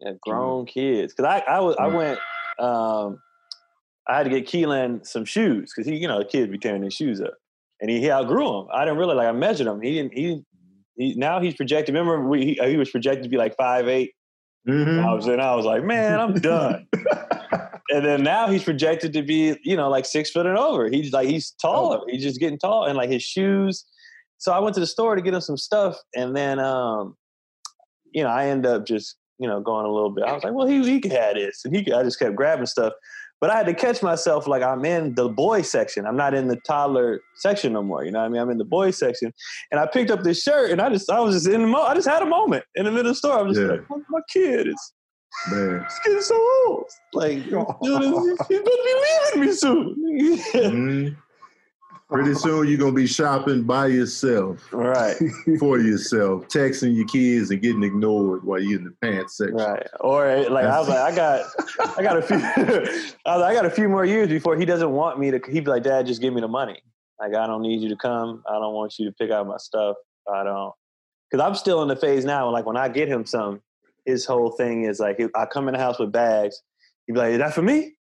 Yeah, 0.00 0.12
grown 0.22 0.66
kids. 0.66 1.12
Because 1.14 1.28
I 1.28 1.52
I 1.52 1.60
was 1.60 1.76
I 1.78 1.86
went. 1.88 2.18
Um, 2.60 3.18
I 4.08 4.16
had 4.18 4.22
to 4.24 4.30
get 4.30 4.46
Keelan 4.46 5.06
some 5.06 5.24
shoes 5.24 5.72
because 5.74 5.86
he, 5.90 5.96
you 5.96 6.08
know, 6.08 6.20
a 6.20 6.24
kid 6.24 6.50
be 6.50 6.58
tearing 6.58 6.82
his 6.82 6.94
shoes 6.94 7.20
up, 7.20 7.34
and 7.80 7.90
he, 7.90 8.00
he 8.00 8.10
outgrew 8.10 8.46
them. 8.46 8.66
I 8.72 8.84
didn't 8.84 8.98
really 8.98 9.14
like. 9.16 9.26
I 9.28 9.32
measured 9.32 9.66
him. 9.66 9.80
He 9.82 9.94
didn't. 9.94 10.14
He, 10.14 10.44
he 10.96 11.14
now 11.16 11.40
he's 11.40 11.54
projected. 11.54 11.94
Remember, 11.94 12.26
we, 12.26 12.44
he, 12.44 12.60
he 12.70 12.76
was 12.76 12.90
projected 12.90 13.24
to 13.24 13.28
be 13.28 13.36
like 13.36 13.56
five 13.56 13.88
eight. 13.88 14.12
Mhm. 14.68 15.04
I 15.04 15.12
was 15.14 15.26
and 15.26 15.40
I 15.42 15.54
was 15.56 15.64
like, 15.66 15.82
man, 15.84 16.20
I'm 16.20 16.34
done. 16.34 16.86
and 17.90 18.04
then 18.04 18.22
now 18.22 18.48
he's 18.48 18.64
projected 18.64 19.12
to 19.14 19.22
be, 19.22 19.56
you 19.62 19.76
know, 19.76 19.88
like 19.88 20.04
six 20.06 20.30
foot 20.30 20.46
and 20.46 20.58
over. 20.58 20.88
He's 20.88 21.12
like 21.12 21.28
he's 21.28 21.50
taller. 21.52 22.00
He's 22.08 22.22
just 22.22 22.40
getting 22.40 22.58
tall, 22.58 22.84
and 22.84 22.96
like 22.96 23.10
his 23.10 23.22
shoes. 23.22 23.84
So 24.38 24.52
I 24.52 24.58
went 24.60 24.74
to 24.74 24.80
the 24.80 24.86
store 24.86 25.16
to 25.16 25.22
get 25.22 25.34
him 25.34 25.40
some 25.40 25.56
stuff, 25.56 25.96
and 26.14 26.36
then, 26.36 26.58
um, 26.60 27.16
you 28.12 28.22
know, 28.22 28.28
I 28.30 28.46
end 28.46 28.66
up 28.66 28.86
just, 28.86 29.16
you 29.38 29.48
know, 29.48 29.60
going 29.60 29.84
a 29.84 29.92
little 29.92 30.10
bit. 30.10 30.24
I 30.24 30.32
was 30.32 30.44
like, 30.44 30.52
well, 30.52 30.66
he 30.66 30.82
he 30.88 31.00
could 31.00 31.12
have 31.12 31.34
this, 31.34 31.64
and 31.64 31.74
he 31.74 31.82
could, 31.84 31.94
I 31.94 32.02
just 32.02 32.18
kept 32.18 32.36
grabbing 32.36 32.66
stuff. 32.66 32.92
But 33.40 33.50
I 33.50 33.56
had 33.56 33.66
to 33.66 33.74
catch 33.74 34.02
myself 34.02 34.48
like 34.48 34.64
I'm 34.64 34.84
in 34.84 35.14
the 35.14 35.28
boy 35.28 35.62
section. 35.62 36.06
I'm 36.06 36.16
not 36.16 36.34
in 36.34 36.48
the 36.48 36.56
toddler 36.66 37.20
section 37.36 37.72
no 37.72 37.84
more. 37.84 38.04
You 38.04 38.10
know 38.10 38.18
what 38.18 38.24
I 38.24 38.28
mean? 38.30 38.42
I'm 38.42 38.50
in 38.50 38.58
the 38.58 38.64
boy 38.64 38.90
section. 38.90 39.32
And 39.70 39.80
I 39.80 39.86
picked 39.86 40.10
up 40.10 40.24
this 40.24 40.42
shirt 40.42 40.72
and 40.72 40.80
I 40.80 40.90
just 40.90 41.08
I 41.08 41.20
was 41.20 41.36
just 41.36 41.46
in 41.46 41.60
the 41.62 41.68
mo- 41.68 41.84
I 41.84 41.94
just 41.94 42.08
had 42.08 42.20
a 42.20 42.26
moment 42.26 42.64
in 42.74 42.84
the 42.84 42.90
middle 42.90 43.06
of 43.10 43.12
the 43.12 43.18
store. 43.18 43.38
I 43.38 43.42
was 43.42 43.56
just 43.56 43.64
Yeah. 43.70 43.76
like, 43.76 43.88
my, 43.90 43.96
my 44.10 44.20
kid 44.28 44.66
is 44.66 44.92
Man. 45.50 45.84
He's 45.84 45.98
getting 46.04 46.22
so 46.22 46.48
old. 46.66 46.90
Like, 47.12 47.44
dude, 47.44 47.66
he's, 47.82 47.90
gonna 47.90 48.36
be 48.48 49.02
leaving 49.34 49.40
me 49.40 49.52
soon. 49.52 49.96
Mhm. 50.54 51.16
Pretty 52.10 52.32
soon 52.34 52.66
you're 52.66 52.78
gonna 52.78 52.92
be 52.92 53.06
shopping 53.06 53.64
by 53.64 53.88
yourself 53.88 54.66
right, 54.72 55.14
for 55.60 55.78
yourself, 55.78 56.48
texting 56.48 56.96
your 56.96 57.06
kids 57.06 57.50
and 57.50 57.60
getting 57.60 57.82
ignored 57.82 58.42
while 58.44 58.58
you're 58.58 58.78
in 58.78 58.84
the 58.84 58.94
pants 59.02 59.36
section. 59.36 59.56
right. 59.56 59.86
Or 60.00 60.48
like, 60.48 60.64
I 60.64 60.78
was 60.78 60.88
like, 60.88 60.98
I 60.98 61.14
got, 61.14 61.46
I 61.98 62.02
got 62.02 62.16
a 62.16 62.22
few, 62.22 62.36
I, 62.42 62.62
was 62.70 63.14
like, 63.26 63.42
I 63.42 63.52
got 63.52 63.66
a 63.66 63.70
few 63.70 63.90
more 63.90 64.06
years 64.06 64.28
before 64.28 64.56
he 64.56 64.64
doesn't 64.64 64.90
want 64.90 65.18
me 65.20 65.30
to. 65.32 65.40
He'd 65.50 65.64
be 65.64 65.70
like, 65.70 65.82
Dad, 65.82 66.06
just 66.06 66.22
give 66.22 66.32
me 66.32 66.40
the 66.40 66.48
money. 66.48 66.80
Like, 67.20 67.34
I 67.34 67.46
don't 67.46 67.60
need 67.60 67.82
you 67.82 67.90
to 67.90 67.96
come. 67.96 68.42
I 68.48 68.54
don't 68.54 68.72
want 68.72 68.98
you 68.98 69.04
to 69.04 69.12
pick 69.12 69.30
out 69.30 69.46
my 69.46 69.58
stuff. 69.58 69.96
I 70.32 70.44
don't, 70.44 70.72
because 71.30 71.44
I'm 71.46 71.54
still 71.56 71.82
in 71.82 71.88
the 71.88 71.96
phase 71.96 72.24
now. 72.24 72.48
Like, 72.48 72.64
when 72.64 72.78
I 72.78 72.88
get 72.88 73.08
him 73.08 73.26
some, 73.26 73.60
his 74.08 74.24
whole 74.24 74.50
thing 74.50 74.84
is 74.84 74.98
like, 74.98 75.20
I 75.36 75.44
come 75.44 75.68
in 75.68 75.74
the 75.74 75.80
house 75.80 75.98
with 75.98 76.10
bags. 76.10 76.62
He'd 77.06 77.12
be 77.12 77.18
like, 77.18 77.32
Is 77.32 77.38
that 77.38 77.54
for 77.54 77.62
me? 77.62 77.94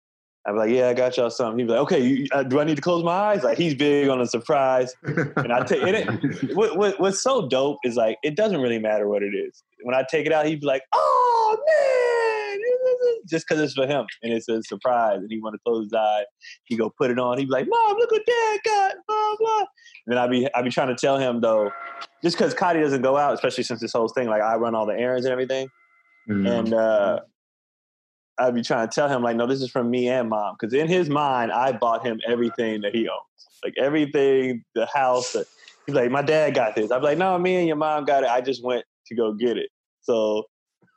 I'd 0.46 0.52
be 0.52 0.58
like, 0.58 0.70
yeah, 0.70 0.88
I 0.88 0.94
got 0.94 1.16
y'all 1.16 1.30
something. 1.30 1.58
He'd 1.58 1.68
be 1.68 1.72
like, 1.72 1.80
okay, 1.80 2.06
you, 2.06 2.26
uh, 2.32 2.42
do 2.42 2.60
I 2.60 2.64
need 2.64 2.76
to 2.76 2.82
close 2.82 3.02
my 3.02 3.12
eyes? 3.12 3.42
Like 3.42 3.56
he's 3.56 3.74
big 3.74 4.08
on 4.10 4.20
a 4.20 4.26
surprise. 4.26 4.94
And 5.02 5.50
I 5.50 5.64
take 5.64 5.82
it. 5.82 6.04
What, 6.54 6.76
what, 6.76 7.00
what's 7.00 7.22
so 7.22 7.48
dope 7.48 7.78
is 7.84 7.96
like 7.96 8.18
it 8.22 8.36
doesn't 8.36 8.60
really 8.60 8.78
matter 8.78 9.08
what 9.08 9.22
it 9.22 9.34
is. 9.34 9.62
When 9.82 9.94
I 9.94 10.04
take 10.08 10.26
it 10.26 10.32
out, 10.32 10.44
he'd 10.44 10.60
be 10.60 10.66
like, 10.66 10.82
oh 10.92 11.56
man, 11.66 13.20
just 13.26 13.46
because 13.48 13.62
it's 13.62 13.72
for 13.72 13.86
him 13.86 14.04
and 14.22 14.32
it's 14.32 14.48
a 14.48 14.62
surprise, 14.62 15.18
and 15.20 15.30
he 15.30 15.40
want 15.40 15.54
to 15.54 15.58
close 15.64 15.86
his 15.86 15.94
eye. 15.94 16.24
He 16.64 16.76
go 16.76 16.92
put 16.96 17.10
it 17.10 17.18
on. 17.18 17.38
He'd 17.38 17.46
be 17.46 17.52
like, 17.52 17.66
mom, 17.66 17.96
look 17.96 18.10
what 18.10 18.26
dad 18.26 18.60
got. 18.64 18.94
Blah 19.08 19.36
blah. 19.38 19.58
And 19.58 19.66
then 20.08 20.18
I 20.18 20.26
be 20.26 20.46
I'd 20.54 20.64
be 20.64 20.70
trying 20.70 20.88
to 20.88 20.94
tell 20.94 21.18
him 21.18 21.40
though, 21.40 21.70
just 22.22 22.36
because 22.36 22.54
Cotty 22.54 22.82
doesn't 22.82 23.02
go 23.02 23.16
out, 23.16 23.32
especially 23.32 23.64
since 23.64 23.80
this 23.80 23.92
whole 23.92 24.08
thing, 24.08 24.28
like 24.28 24.42
I 24.42 24.56
run 24.56 24.74
all 24.74 24.86
the 24.86 24.98
errands 24.98 25.24
and 25.24 25.32
everything, 25.32 25.68
Mhm. 26.28 26.58
and. 26.58 26.74
uh 26.74 27.20
I'd 28.36 28.52
be 28.52 28.62
trying 28.62 28.88
to 28.88 28.92
tell 28.92 29.08
him 29.08 29.22
like, 29.22 29.36
no, 29.36 29.46
this 29.46 29.62
is 29.62 29.70
from 29.70 29.88
me 29.90 30.08
and 30.08 30.28
mom, 30.28 30.56
because 30.58 30.74
in 30.74 30.88
his 30.88 31.08
mind, 31.08 31.52
I 31.52 31.70
bought 31.70 32.04
him 32.04 32.20
everything 32.26 32.80
that 32.80 32.92
he 32.92 33.08
owns, 33.08 33.48
like 33.62 33.74
everything, 33.78 34.64
the 34.74 34.86
house. 34.92 35.36
He's 35.86 35.94
like, 35.94 36.10
my 36.10 36.20
dad 36.20 36.52
got 36.52 36.74
this. 36.74 36.90
I'd 36.90 36.98
be 36.98 37.04
like, 37.04 37.18
no, 37.18 37.38
me 37.38 37.54
and 37.54 37.68
your 37.68 37.76
mom 37.76 38.04
got 38.04 38.24
it. 38.24 38.28
I 38.28 38.40
just 38.40 38.64
went 38.64 38.84
to 39.06 39.14
go 39.14 39.34
get 39.34 39.56
it. 39.56 39.70
So, 40.00 40.46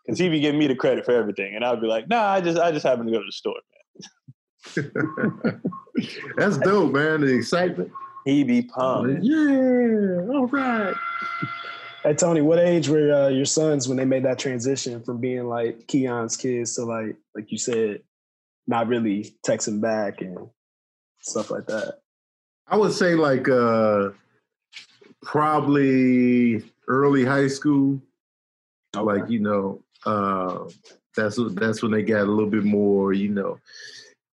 because 0.03 0.17
he'd 0.17 0.29
be 0.29 0.39
giving 0.39 0.57
me 0.59 0.65
the 0.65 0.73
credit 0.73 1.05
for 1.05 1.11
everything, 1.11 1.55
and 1.55 1.63
I'd 1.63 1.79
be 1.79 1.85
like, 1.85 2.07
no, 2.07 2.17
I 2.17 2.41
just, 2.41 2.57
I 2.57 2.71
just 2.71 2.83
happened 2.83 3.09
to 3.09 3.13
go 3.13 3.19
to 3.19 3.25
the 3.27 3.31
store. 3.31 3.59
Man. 4.75 5.61
That's 6.37 6.57
dope, 6.57 6.93
man. 6.93 7.21
The 7.21 7.35
excitement. 7.35 7.91
he'd 8.25 8.47
be 8.47 8.63
pumped. 8.63 9.23
Yeah, 9.23 10.25
all 10.33 10.47
right. 10.47 10.95
Hey 12.07 12.13
Tony, 12.13 12.39
what 12.39 12.57
age 12.57 12.87
were 12.87 13.11
uh, 13.11 13.27
your 13.27 13.43
sons 13.43 13.89
when 13.89 13.97
they 13.97 14.05
made 14.05 14.23
that 14.23 14.39
transition 14.39 15.03
from 15.03 15.17
being 15.17 15.49
like 15.49 15.87
Keon's 15.87 16.37
kids 16.37 16.75
to 16.75 16.85
like, 16.85 17.17
like 17.35 17.51
you 17.51 17.57
said, 17.57 18.01
not 18.65 18.87
really 18.87 19.35
texting 19.45 19.81
back 19.81 20.21
and 20.21 20.47
stuff 21.19 21.51
like 21.51 21.65
that? 21.67 21.95
I 22.65 22.77
would 22.77 22.93
say 22.93 23.15
like 23.15 23.49
uh 23.49 24.11
probably 25.21 26.63
early 26.87 27.25
high 27.25 27.49
school. 27.49 28.01
Like, 28.95 29.29
you 29.29 29.39
know, 29.39 29.83
uh 30.05 30.69
that's 31.13 31.37
that's 31.55 31.83
when 31.83 31.91
they 31.91 32.03
got 32.03 32.21
a 32.21 32.31
little 32.31 32.49
bit 32.49 32.63
more, 32.63 33.11
you 33.11 33.27
know, 33.27 33.59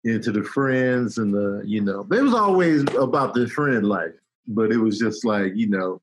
into 0.04 0.30
the 0.30 0.44
friends 0.44 1.18
and 1.18 1.34
the 1.34 1.60
you 1.66 1.80
know 1.80 2.06
it 2.12 2.22
was 2.22 2.34
always 2.34 2.82
about 2.94 3.34
the 3.34 3.48
friend 3.48 3.88
life 3.88 4.12
but 4.46 4.70
it 4.70 4.76
was 4.76 4.98
just 4.98 5.24
like 5.24 5.52
you 5.56 5.68
know 5.68 6.00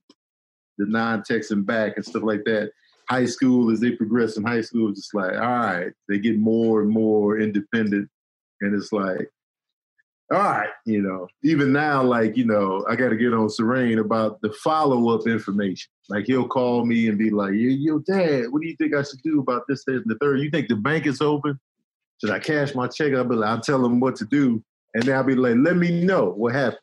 the 0.81 0.91
non-texting 0.91 1.65
back 1.65 1.93
and 1.95 2.05
stuff 2.05 2.23
like 2.23 2.43
that 2.45 2.71
high 3.09 3.25
school 3.25 3.71
as 3.71 3.79
they 3.79 3.91
progress 3.91 4.37
in 4.37 4.43
high 4.43 4.61
school 4.61 4.91
just 4.91 5.13
like 5.13 5.33
all 5.33 5.39
right 5.39 5.91
they 6.07 6.19
get 6.19 6.37
more 6.37 6.81
and 6.81 6.89
more 6.89 7.39
independent 7.39 8.09
and 8.61 8.75
it's 8.75 8.91
like 8.93 9.29
all 10.31 10.39
right 10.39 10.69
you 10.85 11.01
know 11.01 11.27
even 11.43 11.73
now 11.73 12.01
like 12.01 12.37
you 12.37 12.45
know 12.45 12.85
i 12.89 12.95
got 12.95 13.09
to 13.09 13.17
get 13.17 13.33
on 13.33 13.49
serene 13.49 13.99
about 13.99 14.39
the 14.41 14.51
follow-up 14.63 15.27
information 15.27 15.89
like 16.09 16.25
he'll 16.25 16.47
call 16.47 16.85
me 16.85 17.09
and 17.09 17.17
be 17.17 17.29
like 17.29 17.51
yo, 17.53 17.69
yo 17.69 17.99
dad 17.99 18.45
what 18.49 18.61
do 18.61 18.67
you 18.67 18.75
think 18.77 18.93
i 18.93 19.03
should 19.03 19.21
do 19.23 19.39
about 19.41 19.63
this 19.67 19.83
this, 19.85 19.97
and 19.97 20.05
the 20.05 20.17
third 20.21 20.39
you 20.39 20.49
think 20.49 20.67
the 20.67 20.75
bank 20.75 21.05
is 21.05 21.21
open 21.21 21.59
should 22.21 22.29
I 22.29 22.39
cash 22.39 22.75
my 22.75 22.87
check? 22.87 23.13
I'll 23.13 23.23
be 23.23 23.35
like, 23.35 23.49
I'll 23.49 23.61
tell 23.61 23.83
him 23.83 23.99
what 23.99 24.15
to 24.17 24.25
do. 24.25 24.63
And 24.93 25.03
then 25.03 25.15
I'll 25.15 25.23
be 25.23 25.35
like, 25.35 25.55
let 25.57 25.75
me 25.75 26.03
know 26.03 26.25
what 26.25 26.53
happened. 26.53 26.79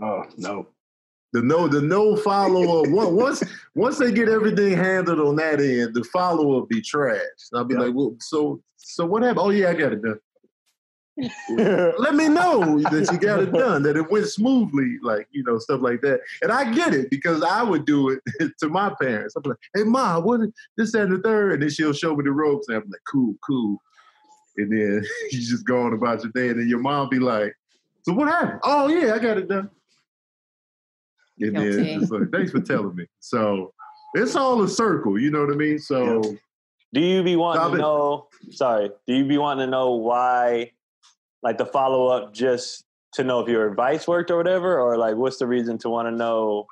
Oh 0.00 0.24
no. 0.36 0.68
The 1.34 1.42
no, 1.42 1.68
the 1.68 1.82
no 1.82 2.16
follow 2.16 2.80
up. 2.80 2.88
once 2.90 3.42
once 3.74 3.98
they 3.98 4.12
get 4.12 4.28
everything 4.28 4.76
handled 4.76 5.20
on 5.20 5.36
that 5.36 5.60
end, 5.60 5.94
the 5.94 6.04
follow 6.04 6.58
up 6.58 6.68
be 6.68 6.80
trash. 6.80 7.20
I'll 7.52 7.64
be 7.64 7.74
like, 7.74 7.92
well, 7.94 8.16
so 8.20 8.62
so 8.76 9.04
what 9.04 9.22
happened? 9.22 9.40
Oh 9.40 9.50
yeah, 9.50 9.70
I 9.70 9.74
got 9.74 9.92
it 9.92 10.02
done. 10.02 10.20
Let 11.98 12.16
me 12.16 12.28
know 12.28 12.80
that 12.80 13.08
you 13.12 13.18
got 13.18 13.40
it 13.40 13.52
done, 13.52 13.84
that 13.84 13.96
it 13.96 14.10
went 14.10 14.26
smoothly, 14.26 14.98
like 15.02 15.28
you 15.32 15.44
know, 15.44 15.58
stuff 15.58 15.80
like 15.82 16.00
that. 16.00 16.20
And 16.42 16.50
I 16.50 16.72
get 16.72 16.94
it 16.94 17.10
because 17.10 17.42
I 17.42 17.62
would 17.62 17.84
do 17.84 18.10
it 18.10 18.52
to 18.60 18.68
my 18.68 18.94
parents. 19.00 19.34
I'm 19.36 19.42
like, 19.44 19.58
hey 19.74 19.84
mom, 19.84 20.24
what 20.24 20.40
is 20.40 20.48
this 20.76 20.92
that, 20.92 21.02
and 21.02 21.12
the 21.12 21.18
third? 21.18 21.52
And 21.52 21.62
then 21.62 21.70
she'll 21.70 21.92
show 21.92 22.16
me 22.16 22.24
the 22.24 22.32
ropes, 22.32 22.68
and 22.68 22.78
I'm 22.78 22.84
like, 22.88 23.00
cool, 23.10 23.34
cool 23.44 23.78
and 24.56 24.70
then 24.70 25.04
you 25.30 25.40
just 25.40 25.66
go 25.66 25.82
on 25.82 25.94
about 25.94 26.22
your 26.22 26.32
day, 26.32 26.50
and 26.50 26.60
then 26.60 26.68
your 26.68 26.78
mom 26.78 27.08
be 27.08 27.18
like, 27.18 27.54
"So 28.02 28.12
what 28.12 28.28
happened? 28.28 28.60
Oh 28.62 28.88
yeah, 28.88 29.14
I 29.14 29.18
got 29.18 29.38
it 29.38 29.48
done." 29.48 29.70
And 31.40 31.54
Guilty. 31.54 31.70
then 31.70 32.02
it's 32.02 32.10
like, 32.10 32.30
"Thanks 32.30 32.52
for 32.52 32.60
telling 32.60 32.94
me." 32.94 33.06
So 33.20 33.72
it's 34.14 34.36
all 34.36 34.62
a 34.62 34.68
circle, 34.68 35.18
you 35.18 35.30
know 35.30 35.40
what 35.40 35.52
I 35.52 35.56
mean? 35.56 35.78
So, 35.78 36.36
do 36.92 37.00
you 37.00 37.22
be 37.22 37.36
wanting 37.36 37.72
to 37.72 37.78
know? 37.78 38.28
Sorry, 38.50 38.90
do 39.06 39.14
you 39.14 39.24
be 39.24 39.38
wanting 39.38 39.66
to 39.66 39.70
know 39.70 39.94
why, 39.94 40.70
like 41.42 41.58
the 41.58 41.66
follow 41.66 42.06
up, 42.06 42.32
just 42.32 42.84
to 43.14 43.24
know 43.24 43.40
if 43.40 43.48
your 43.48 43.68
advice 43.68 44.06
worked 44.06 44.30
or 44.30 44.36
whatever, 44.36 44.78
or 44.78 44.96
like 44.96 45.16
what's 45.16 45.38
the 45.38 45.46
reason 45.46 45.78
to 45.78 45.90
want 45.90 46.06
to 46.06 46.12
know? 46.12 46.66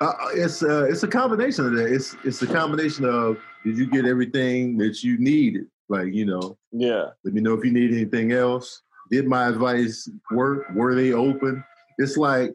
Uh, 0.00 0.12
it's 0.34 0.62
uh, 0.62 0.84
it's 0.84 1.02
a 1.02 1.08
combination 1.08 1.66
of 1.66 1.72
that. 1.72 1.92
It's 1.92 2.14
it's 2.24 2.42
a 2.42 2.46
combination 2.46 3.06
of 3.06 3.38
did 3.64 3.78
you 3.78 3.86
get 3.86 4.04
everything 4.04 4.76
that 4.78 5.02
you 5.02 5.18
needed? 5.18 5.66
Like, 5.88 6.12
you 6.12 6.26
know, 6.26 6.58
yeah. 6.72 7.10
Let 7.24 7.34
me 7.34 7.40
know 7.40 7.54
if 7.54 7.64
you 7.64 7.72
need 7.72 7.92
anything 7.92 8.32
else. 8.32 8.82
Did 9.10 9.26
my 9.26 9.48
advice 9.48 10.10
work? 10.30 10.66
Were 10.74 10.94
they 10.94 11.12
open? 11.12 11.64
It's 11.98 12.16
like 12.16 12.54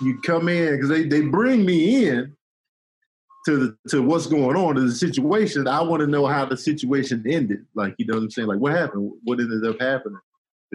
you, 0.00 0.20
come 0.22 0.48
in 0.48 0.74
because 0.74 0.88
they, 0.88 1.04
they 1.04 1.22
bring 1.22 1.64
me 1.64 2.06
in 2.06 2.34
to 3.46 3.56
the 3.58 3.76
to 3.90 4.02
what's 4.02 4.26
going 4.26 4.56
on 4.56 4.74
to 4.74 4.80
the 4.82 4.92
situation. 4.92 5.68
I 5.68 5.82
want 5.82 6.00
to 6.00 6.06
know 6.06 6.26
how 6.26 6.44
the 6.44 6.56
situation 6.56 7.24
ended. 7.28 7.64
Like, 7.74 7.94
you 7.98 8.06
know 8.06 8.14
what 8.14 8.22
I'm 8.22 8.30
saying? 8.30 8.48
Like, 8.48 8.58
what 8.58 8.72
happened? 8.72 9.12
What 9.24 9.40
ended 9.40 9.64
up 9.66 9.80
happening? 9.80 10.20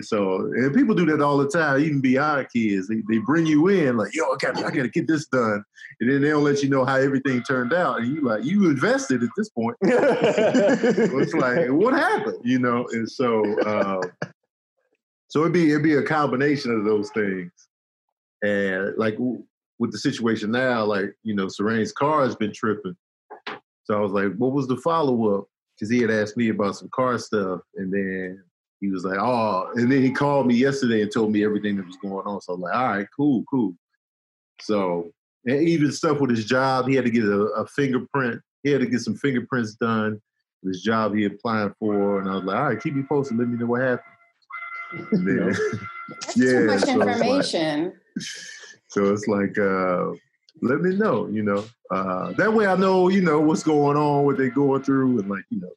So 0.01 0.45
and 0.53 0.74
people 0.74 0.95
do 0.95 1.05
that 1.07 1.22
all 1.22 1.38
the 1.38 1.49
time, 1.49 1.82
even 1.82 2.01
beyond 2.01 2.47
kids. 2.53 2.88
They, 2.88 3.01
they 3.09 3.17
bring 3.17 3.45
you 3.45 3.67
in 3.67 3.97
like, 3.97 4.13
yo, 4.13 4.26
I 4.26 4.36
got 4.39 4.57
I 4.57 4.72
got 4.72 4.84
to 4.84 4.89
get 4.89 5.07
this 5.07 5.26
done, 5.28 5.63
and 5.99 6.09
then 6.09 6.22
they 6.22 6.30
don't 6.30 6.43
let 6.43 6.63
you 6.63 6.70
know 6.70 6.86
how 6.86 6.95
everything 6.95 7.43
turned 7.43 7.74
out, 7.74 7.99
and 7.99 8.15
you 8.15 8.22
like 8.22 8.43
you 8.43 8.70
invested 8.70 9.24
at 9.24 9.30
this 9.36 9.49
point. 9.49 9.76
it's 9.82 11.34
like, 11.34 11.70
what 11.70 11.93
happened, 11.93 12.39
you 12.43 12.59
know? 12.59 12.88
And 12.91 13.09
so, 13.09 13.43
uh, 13.61 14.01
so 15.28 15.41
it'd 15.41 15.53
be 15.53 15.72
it'd 15.72 15.84
be 15.84 15.95
a 15.95 16.03
combination 16.03 16.72
of 16.72 16.86
those 16.86 17.09
things, 17.11 17.51
and 18.43 18.97
like 18.97 19.17
with 19.79 19.91
the 19.91 19.97
situation 19.97 20.51
now, 20.51 20.83
like 20.83 21.13
you 21.23 21.35
know, 21.35 21.47
Serene's 21.47 21.91
car 21.91 22.23
has 22.23 22.35
been 22.35 22.53
tripping. 22.53 22.95
So 23.83 23.97
I 23.97 23.99
was 23.99 24.11
like, 24.11 24.33
what 24.35 24.51
was 24.51 24.67
the 24.67 24.77
follow 24.77 25.37
up? 25.37 25.45
Because 25.75 25.89
he 25.89 25.99
had 25.99 26.11
asked 26.11 26.37
me 26.37 26.49
about 26.49 26.75
some 26.75 26.89
car 26.93 27.17
stuff, 27.17 27.61
and 27.75 27.91
then 27.91 28.43
he 28.81 28.89
was 28.89 29.03
like, 29.03 29.17
oh, 29.19 29.71
and 29.75 29.91
then 29.91 30.01
he 30.01 30.11
called 30.11 30.47
me 30.47 30.55
yesterday 30.55 31.01
and 31.01 31.11
told 31.11 31.31
me 31.31 31.43
everything 31.43 31.75
that 31.77 31.87
was 31.87 31.97
going 31.97 32.25
on. 32.25 32.41
So 32.41 32.53
I'm 32.53 32.61
like, 32.61 32.75
all 32.75 32.87
right, 32.87 33.07
cool, 33.15 33.43
cool. 33.49 33.73
So 34.61 35.11
and 35.45 35.67
even 35.67 35.91
stuff 35.91 36.19
with 36.19 36.29
his 36.29 36.45
job, 36.45 36.87
he 36.87 36.95
had 36.95 37.05
to 37.05 37.11
get 37.11 37.23
a, 37.23 37.41
a 37.55 37.65
fingerprint. 37.67 38.41
He 38.63 38.71
had 38.71 38.81
to 38.81 38.87
get 38.87 39.01
some 39.01 39.15
fingerprints 39.15 39.75
done. 39.75 40.21
This 40.63 40.81
job 40.81 41.15
he 41.15 41.25
applying 41.25 41.73
for, 41.79 42.19
and 42.19 42.29
I 42.29 42.35
was 42.35 42.43
like, 42.43 42.57
all 42.57 42.63
right, 42.65 42.81
keep 42.81 42.93
me 42.93 43.03
posted. 43.07 43.37
Let 43.37 43.47
me 43.47 43.57
know 43.57 43.65
what 43.65 43.81
happened. 43.81 44.03
Then, 45.11 45.55
That's 46.09 46.35
yeah, 46.35 46.51
too 46.51 46.65
much 46.65 46.79
so 46.81 47.01
information. 47.01 47.83
Like, 47.85 47.93
so 48.88 49.14
it's 49.14 49.28
like, 49.28 49.57
uh, 49.57 50.12
let 50.62 50.82
me 50.82 50.95
know, 50.95 51.28
you 51.28 51.43
know. 51.43 51.66
Uh, 51.91 52.34
that 52.34 52.53
way 52.53 52.68
I 52.68 52.76
know, 52.76 53.10
you 53.10 53.22
know, 53.22 53.39
what's 53.39 53.64
going 53.64 53.97
on, 53.97 54.26
what 54.26 54.38
they're 54.38 54.49
going 54.49 54.84
through, 54.84 55.20
and 55.20 55.30
like, 55.30 55.43
you 55.49 55.62
know, 55.62 55.70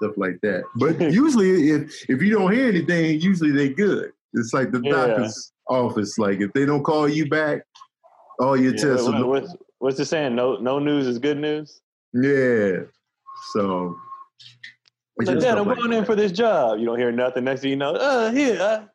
stuff 0.00 0.16
like 0.16 0.40
that. 0.42 0.64
But 0.76 1.00
usually, 1.12 1.70
if 1.70 2.08
if 2.08 2.22
you 2.22 2.30
don't 2.30 2.52
hear 2.52 2.68
anything, 2.68 3.20
usually 3.20 3.52
they 3.52 3.68
good. 3.68 4.12
It's 4.34 4.52
like 4.52 4.70
the 4.70 4.80
yeah. 4.82 4.92
doctor's 4.92 5.52
office. 5.68 6.18
Like 6.18 6.40
if 6.40 6.52
they 6.52 6.64
don't 6.64 6.82
call 6.82 7.08
you 7.08 7.28
back, 7.28 7.62
all 8.40 8.56
your 8.56 8.74
yeah, 8.74 8.82
tests. 8.82 9.06
What, 9.06 9.26
what's, 9.26 9.56
what's 9.78 9.96
the 9.96 10.04
saying? 10.04 10.34
No, 10.34 10.56
no 10.56 10.78
news 10.78 11.06
is 11.06 11.18
good 11.18 11.38
news. 11.38 11.80
Yeah. 12.12 12.84
So. 13.52 13.96
Like, 15.18 15.38
Dad, 15.38 15.58
I'm 15.58 15.66
like 15.66 15.76
going 15.76 15.90
that. 15.90 15.98
in 15.98 16.04
for 16.06 16.16
this 16.16 16.32
job. 16.32 16.78
You 16.78 16.86
don't 16.86 16.98
hear 16.98 17.12
nothing. 17.12 17.44
Next 17.44 17.60
thing 17.60 17.70
you 17.70 17.76
know, 17.76 17.92
uh, 17.92 18.30
here, 18.30 18.88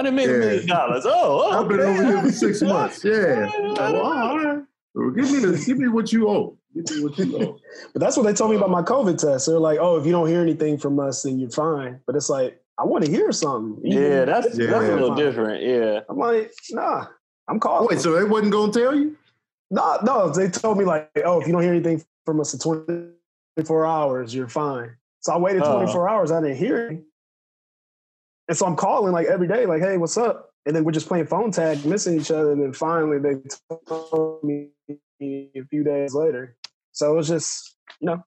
I, 0.00 0.02
didn't 0.02 0.16
make 0.16 0.28
a 0.28 0.32
million 0.32 0.66
dollars. 0.66 1.04
Oh, 1.06 1.12
oh, 1.44 1.62
I've 1.62 1.68
been 1.68 1.80
over 1.80 2.04
here 2.04 2.22
for 2.22 2.32
six 2.32 2.62
months. 2.62 3.04
Yeah. 3.04 3.50
oh, 3.54 4.00
all 4.00 4.38
right. 4.38 4.62
Well, 4.94 5.10
give 5.10 5.30
me 5.30 5.38
the, 5.38 5.62
give 5.64 5.78
me 5.78 5.88
what 5.88 6.12
you 6.12 6.28
owe. 6.28 6.58
Give 6.74 6.96
me 6.96 7.04
what 7.04 7.18
you 7.18 7.36
owe. 7.38 7.58
but 7.92 8.00
that's 8.00 8.16
what 8.16 8.24
they 8.24 8.32
told 8.32 8.50
me 8.50 8.56
about 8.56 8.70
my 8.70 8.82
COVID 8.82 9.18
test. 9.18 9.46
They're 9.46 9.58
like, 9.58 9.78
"Oh, 9.80 9.98
if 9.98 10.06
you 10.06 10.12
don't 10.12 10.26
hear 10.26 10.40
anything 10.40 10.78
from 10.78 10.98
us, 10.98 11.22
then 11.22 11.38
you're 11.38 11.50
fine." 11.50 12.00
But 12.06 12.16
it's 12.16 12.28
like, 12.28 12.60
I 12.78 12.84
want 12.84 13.04
to 13.04 13.10
hear 13.10 13.30
something. 13.32 13.80
yeah, 13.84 14.24
that's 14.24 14.58
yeah. 14.58 14.66
that's 14.66 14.88
a 14.88 14.94
little 14.94 15.14
different. 15.14 15.62
Yeah, 15.62 16.00
I'm 16.08 16.18
like, 16.18 16.52
nah, 16.70 17.06
I'm 17.48 17.60
calling. 17.60 17.88
Wait, 17.88 18.00
so 18.00 18.12
they 18.12 18.24
wasn't 18.24 18.52
gonna 18.52 18.72
tell 18.72 18.94
you? 18.94 19.16
No, 19.70 19.98
no, 20.02 20.30
they 20.30 20.48
told 20.48 20.78
me 20.78 20.84
like, 20.84 21.10
"Oh, 21.24 21.40
if 21.40 21.46
you 21.46 21.52
don't 21.52 21.62
hear 21.62 21.72
anything 21.72 22.02
from 22.24 22.40
us 22.40 22.54
in 22.54 22.60
24 22.60 23.86
hours, 23.86 24.34
you're 24.34 24.48
fine." 24.48 24.96
So 25.20 25.32
I 25.32 25.38
waited 25.38 25.62
uh, 25.62 25.74
24 25.74 26.08
hours. 26.08 26.32
I 26.32 26.40
didn't 26.40 26.56
hear 26.56 26.86
anything. 26.86 27.04
And 28.50 28.58
so 28.58 28.66
I'm 28.66 28.74
calling 28.74 29.12
like 29.12 29.28
every 29.28 29.46
day, 29.46 29.64
like, 29.64 29.80
hey, 29.80 29.96
what's 29.96 30.18
up? 30.18 30.50
And 30.66 30.74
then 30.74 30.82
we're 30.82 30.90
just 30.90 31.06
playing 31.06 31.26
phone 31.26 31.52
tag, 31.52 31.86
missing 31.86 32.20
each 32.20 32.32
other. 32.32 32.50
And 32.50 32.60
then 32.60 32.72
finally 32.72 33.20
they 33.20 33.36
told 33.86 34.42
me 34.42 34.70
a 35.22 35.62
few 35.70 35.84
days 35.84 36.14
later. 36.14 36.56
So 36.90 37.12
it 37.12 37.16
was 37.16 37.28
just, 37.28 37.76
you 38.00 38.06
know, 38.06 38.24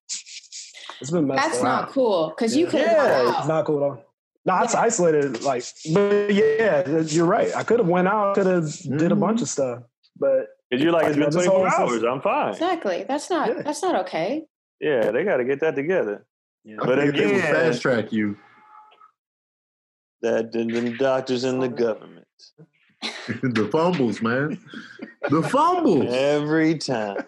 it's 1.01 1.11
been 1.11 1.27
messed 1.27 1.43
That's 1.43 1.57
up. 1.57 1.63
not 1.63 1.89
cool 1.89 2.29
because 2.29 2.55
yeah. 2.55 2.59
you 2.61 2.67
could 2.67 2.79
yeah, 2.79 3.37
it's 3.37 3.49
not 3.49 3.65
cool 3.65 3.77
at 3.79 3.83
all. 3.83 4.05
No, 4.45 4.53
yeah. 4.53 4.79
isolated. 4.79 5.41
Like, 5.41 5.65
but 5.93 6.33
yeah, 6.33 7.01
you're 7.01 7.25
right. 7.25 7.53
I 7.53 7.63
could 7.63 7.79
have 7.79 7.89
went 7.89 8.07
out, 8.07 8.35
could 8.35 8.45
have 8.45 8.63
mm-hmm. 8.63 8.95
did 8.95 9.11
a 9.11 9.17
bunch 9.17 9.41
of 9.41 9.49
stuff, 9.49 9.83
but 10.17 10.47
you're 10.71 10.93
like, 10.93 11.07
it's 11.07 11.17
been 11.17 11.31
24 11.31 11.67
hours. 11.67 12.01
I'm 12.01 12.21
fine. 12.21 12.53
Exactly. 12.53 13.03
That's 13.05 13.29
not. 13.29 13.49
Yeah. 13.49 13.61
That's 13.61 13.81
not 13.81 13.95
okay. 14.05 14.45
Yeah, 14.79 15.11
they 15.11 15.25
got 15.25 15.37
to 15.37 15.43
get 15.43 15.59
that 15.59 15.75
together. 15.75 16.25
Yeah. 16.63 16.77
But 16.79 16.99
again, 16.99 17.41
fast 17.41 17.81
track 17.81 18.13
you. 18.13 18.37
That 20.23 20.53
the 20.53 20.95
doctors 20.97 21.43
and 21.43 21.61
the 21.61 21.67
government. 21.67 22.25
the 23.27 23.67
fumbles, 23.69 24.21
man. 24.21 24.57
The 25.29 25.43
fumbles 25.43 26.13
every 26.13 26.77
time. 26.77 27.25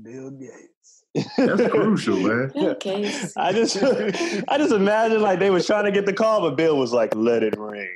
Bill 0.00 0.30
Gates. 0.30 1.04
That's 1.38 1.70
crucial, 1.70 2.18
man. 2.18 2.52
Bill 2.54 2.74
Gates. 2.74 3.34
I 3.38 3.54
just, 3.54 3.82
I 3.82 4.58
just 4.58 4.72
imagine 4.72 5.22
like 5.22 5.38
they 5.38 5.48
was 5.48 5.66
trying 5.66 5.86
to 5.86 5.92
get 5.92 6.04
the 6.04 6.12
call, 6.12 6.42
but 6.42 6.56
Bill 6.56 6.76
was 6.76 6.92
like, 6.92 7.14
"Let 7.14 7.42
it 7.42 7.58
ring, 7.58 7.88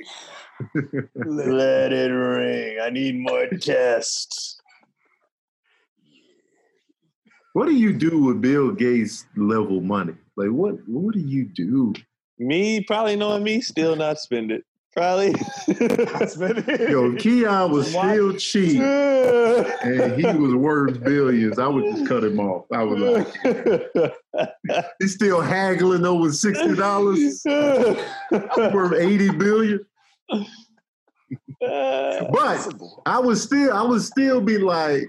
let, 1.13 1.47
let 1.47 1.93
it 1.93 2.11
ring. 2.11 2.79
I 2.81 2.89
need 2.89 3.15
more 3.15 3.45
tests." 3.47 4.59
What 7.53 7.67
do 7.67 7.75
you 7.75 7.93
do 7.93 8.23
with 8.23 8.41
Bill 8.41 8.71
Gates 8.71 9.25
level 9.35 9.81
money? 9.81 10.15
Like, 10.35 10.49
what? 10.49 10.75
What 10.87 11.13
do 11.13 11.19
you 11.19 11.45
do? 11.45 11.93
Me, 12.39 12.81
probably 12.81 13.15
knowing 13.15 13.43
me, 13.43 13.61
still 13.61 13.95
not 13.95 14.19
spend 14.19 14.51
it. 14.51 14.63
Probably. 14.97 15.35
Yo, 16.89 17.15
Keon 17.17 17.71
was 17.71 17.89
still 17.89 18.33
cheap 18.35 18.81
and 18.81 20.19
he 20.19 20.25
was 20.25 20.55
worth 20.55 21.03
billions. 21.03 21.59
I 21.59 21.67
would 21.67 21.83
just 21.83 22.07
cut 22.07 22.23
him 22.23 22.39
off. 22.39 22.65
I 22.73 22.83
was 22.83 23.27
like, 23.43 24.13
he's 24.99 25.13
still 25.13 25.39
haggling 25.39 26.03
over 26.03 26.31
sixty 26.31 26.73
dollars. 26.73 27.43
worth 27.45 28.93
eighty 28.93 29.29
billion. 29.29 29.85
but 31.59 32.73
I 33.05 33.19
would 33.19 33.37
still, 33.37 33.73
I 33.73 33.83
would 33.83 34.01
still 34.01 34.41
be 34.41 34.57
like, 34.57 35.03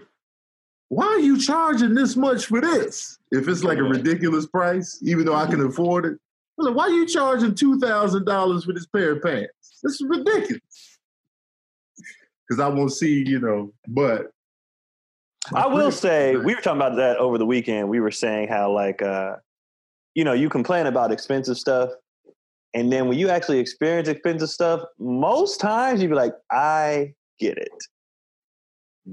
why 0.89 1.07
are 1.07 1.21
you 1.21 1.41
charging 1.41 1.95
this 1.95 2.15
much 2.15 2.45
for 2.45 2.61
this? 2.61 3.19
If 3.31 3.49
it's 3.49 3.65
like 3.65 3.79
a 3.79 3.85
ridiculous 3.85 4.47
price, 4.47 4.99
even 5.03 5.25
though 5.25 5.35
I 5.35 5.47
can 5.47 5.63
afford 5.63 6.05
it. 6.05 6.19
Like, 6.59 6.75
why 6.75 6.85
are 6.85 6.91
you 6.91 7.07
charging 7.07 7.55
two 7.55 7.79
thousand 7.79 8.25
dollars 8.25 8.65
for 8.65 8.73
this 8.73 8.87
pair 8.87 9.13
of 9.13 9.23
pants? 9.23 9.81
This 9.83 10.01
is 10.01 10.07
ridiculous. 10.09 10.99
Because 12.49 12.61
I 12.61 12.69
won't 12.69 12.93
see, 12.93 13.25
you 13.27 13.41
know, 13.41 13.73
but 13.87 14.31
I 15.55 15.67
will 15.67 15.93
say 15.93 16.37
we 16.37 16.55
were 16.55 16.61
talking 16.61 16.81
about 16.81 16.97
that 16.97 17.19
over 17.19 17.39
the 17.39 17.47
weekend. 17.47 17.89
We 17.89 18.01
were 18.01 18.11
saying 18.11 18.49
how 18.49 18.73
like 18.73 19.03
uh 19.03 19.37
you 20.15 20.25
know, 20.25 20.33
you 20.33 20.49
complain 20.49 20.87
about 20.87 21.13
expensive 21.13 21.59
stuff 21.59 21.91
and 22.75 22.93
then 22.93 23.09
when 23.09 23.19
you 23.19 23.29
actually 23.29 23.61
experience 23.61 24.09
expensive 24.09 24.51
stuff, 24.51 24.83
most 24.99 25.61
times 25.61 26.03
you'd 26.03 26.09
be 26.09 26.15
like, 26.15 26.35
I 26.51 27.15
get 27.39 27.57
it. 27.57 27.73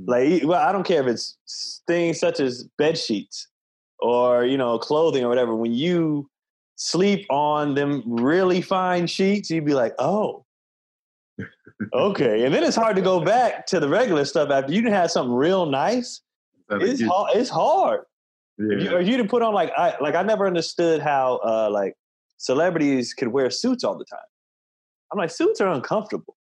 Like 0.07 0.43
well, 0.43 0.61
I 0.61 0.71
don't 0.71 0.85
care 0.85 1.01
if 1.01 1.07
it's 1.07 1.81
things 1.87 2.19
such 2.19 2.39
as 2.39 2.67
bed 2.77 2.97
sheets 2.97 3.47
or, 3.99 4.45
you 4.45 4.57
know, 4.57 4.77
clothing 4.77 5.23
or 5.23 5.29
whatever. 5.29 5.55
When 5.55 5.73
you 5.73 6.29
sleep 6.75 7.25
on 7.29 7.73
them 7.73 8.03
really 8.05 8.61
fine 8.61 9.07
sheets, 9.07 9.49
you'd 9.49 9.65
be 9.65 9.73
like, 9.73 9.93
oh, 9.99 10.45
okay. 11.93 12.45
And 12.45 12.53
then 12.53 12.63
it's 12.63 12.75
hard 12.75 12.95
to 12.95 13.01
go 13.01 13.19
back 13.19 13.65
to 13.67 13.79
the 13.79 13.89
regular 13.89 14.25
stuff 14.25 14.49
after 14.49 14.73
you 14.73 14.81
didn't 14.81 14.95
have 14.95 15.11
something 15.11 15.33
real 15.33 15.65
nice. 15.65 16.21
It's 16.69 17.01
hard. 17.01 17.35
It's 17.35 17.49
hard. 17.49 18.01
Yeah. 18.57 18.77
If 18.77 18.83
you, 18.83 18.97
if 18.97 19.07
you 19.07 19.17
didn't 19.17 19.29
put 19.29 19.41
on 19.41 19.53
like 19.53 19.71
I 19.77 19.95
like 19.99 20.15
I 20.15 20.23
never 20.23 20.47
understood 20.47 21.01
how 21.01 21.39
uh 21.43 21.69
like 21.69 21.95
celebrities 22.37 23.13
could 23.13 23.27
wear 23.27 23.49
suits 23.49 23.83
all 23.83 23.97
the 23.97 24.05
time. 24.05 24.19
I'm 25.11 25.19
like 25.19 25.29
suits 25.29 25.61
are 25.61 25.69
uncomfortable. 25.69 26.35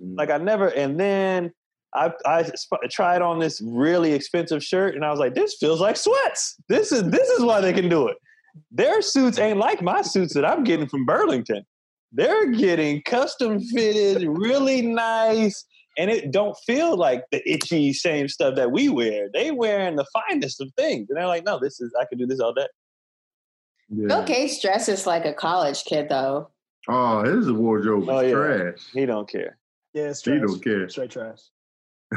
Mm. 0.00 0.16
Like 0.16 0.30
I 0.30 0.38
never. 0.38 0.68
And 0.68 0.98
then 0.98 1.52
I 1.94 2.12
I 2.24 2.44
sp- 2.54 2.86
tried 2.90 3.20
on 3.20 3.38
this 3.38 3.60
really 3.64 4.12
expensive 4.12 4.62
shirt, 4.62 4.94
and 4.94 5.04
I 5.04 5.10
was 5.10 5.18
like, 5.18 5.34
this 5.34 5.56
feels 5.58 5.80
like 5.80 5.96
sweats. 5.96 6.56
This 6.68 6.92
is 6.92 7.02
this 7.10 7.28
is 7.28 7.42
why 7.42 7.60
they 7.60 7.72
can 7.72 7.88
do 7.88 8.08
it. 8.08 8.16
Their 8.70 9.02
suits 9.02 9.38
ain't 9.38 9.58
like 9.58 9.82
my 9.82 10.02
suits 10.02 10.34
that 10.34 10.44
I'm 10.44 10.64
getting 10.64 10.88
from 10.88 11.04
Burlington. 11.04 11.64
They're 12.12 12.50
getting 12.50 13.02
custom 13.02 13.60
fitted, 13.60 14.26
really 14.28 14.82
nice, 14.82 15.64
and 15.96 16.10
it 16.10 16.32
don't 16.32 16.56
feel 16.66 16.96
like 16.96 17.24
the 17.30 17.40
itchy 17.50 17.92
same 17.92 18.26
stuff 18.28 18.56
that 18.56 18.72
we 18.72 18.88
wear. 18.88 19.28
They 19.32 19.50
wearing 19.52 19.96
the 19.96 20.06
finest 20.12 20.60
of 20.60 20.70
things, 20.76 21.08
and 21.08 21.16
they're 21.16 21.26
like, 21.28 21.44
no, 21.44 21.58
this 21.60 21.80
is 21.80 21.92
I 22.00 22.04
can 22.06 22.18
do 22.18 22.26
this 22.26 22.40
all 22.40 22.52
day. 22.52 22.66
Yeah. 23.88 24.06
Bill 24.08 24.24
Gates 24.24 24.60
dresses 24.60 25.06
like 25.06 25.24
a 25.24 25.32
college 25.34 25.84
kid, 25.84 26.08
though. 26.08 26.50
Oh, 26.88 27.22
his 27.24 27.50
wardrobe 27.52 28.08
oh, 28.08 28.18
is 28.20 28.32
Oh, 28.34 28.38
yeah. 28.38 28.56
trash. 28.56 28.86
He 28.92 29.06
don't 29.06 29.28
care. 29.28 29.58
Yeah, 29.92 30.04
it's 30.04 30.24
He 30.24 30.30
trash. 30.32 30.40
don't 30.46 30.64
care. 30.64 30.88
Straight 30.88 31.10
trash. 31.10 31.38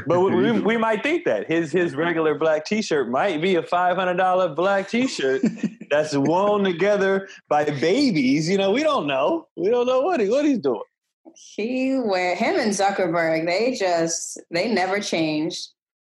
But 0.08 0.22
we, 0.22 0.36
we, 0.36 0.52
we 0.62 0.78
might 0.78 1.04
think 1.04 1.26
that 1.26 1.48
his 1.48 1.72
his 1.72 1.96
regular 1.96 2.36
black 2.36 2.66
T-shirt 2.66 3.10
might 3.10 3.42
be 3.42 3.56
a 3.56 3.64
five 3.64 3.96
hundred 3.96 4.16
dollar 4.18 4.50
black 4.50 4.90
T-shirt 4.90 5.42
that's 5.90 6.16
woven 6.16 6.64
together 6.64 7.28
by 7.48 7.66
babies. 7.66 8.50
You 8.50 8.58
know, 8.58 8.72
we 8.72 8.84
don't 8.84 9.08
know. 9.08 9.48
We 9.56 9.70
don't 9.70 9.86
know 9.86 10.02
what 10.02 10.20
he 10.20 10.30
what 10.30 10.46
he's 10.46 10.60
doing. 10.60 10.82
He 11.36 11.98
wear 11.98 12.36
him 12.36 12.60
and 12.60 12.72
Zuckerberg. 12.72 13.46
They 13.46 13.76
just 13.76 14.40
they 14.52 14.72
never 14.72 15.00
changed 15.00 15.70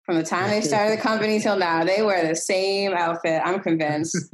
from 0.04 0.16
the 0.16 0.24
time 0.24 0.50
they 0.50 0.62
started 0.62 0.98
the 0.98 1.02
company 1.02 1.40
till 1.40 1.58
now. 1.58 1.84
They 1.84 2.02
wear 2.02 2.26
the 2.28 2.36
same 2.36 2.94
outfit. 2.94 3.42
I'm 3.44 3.60
convinced. 3.60 4.34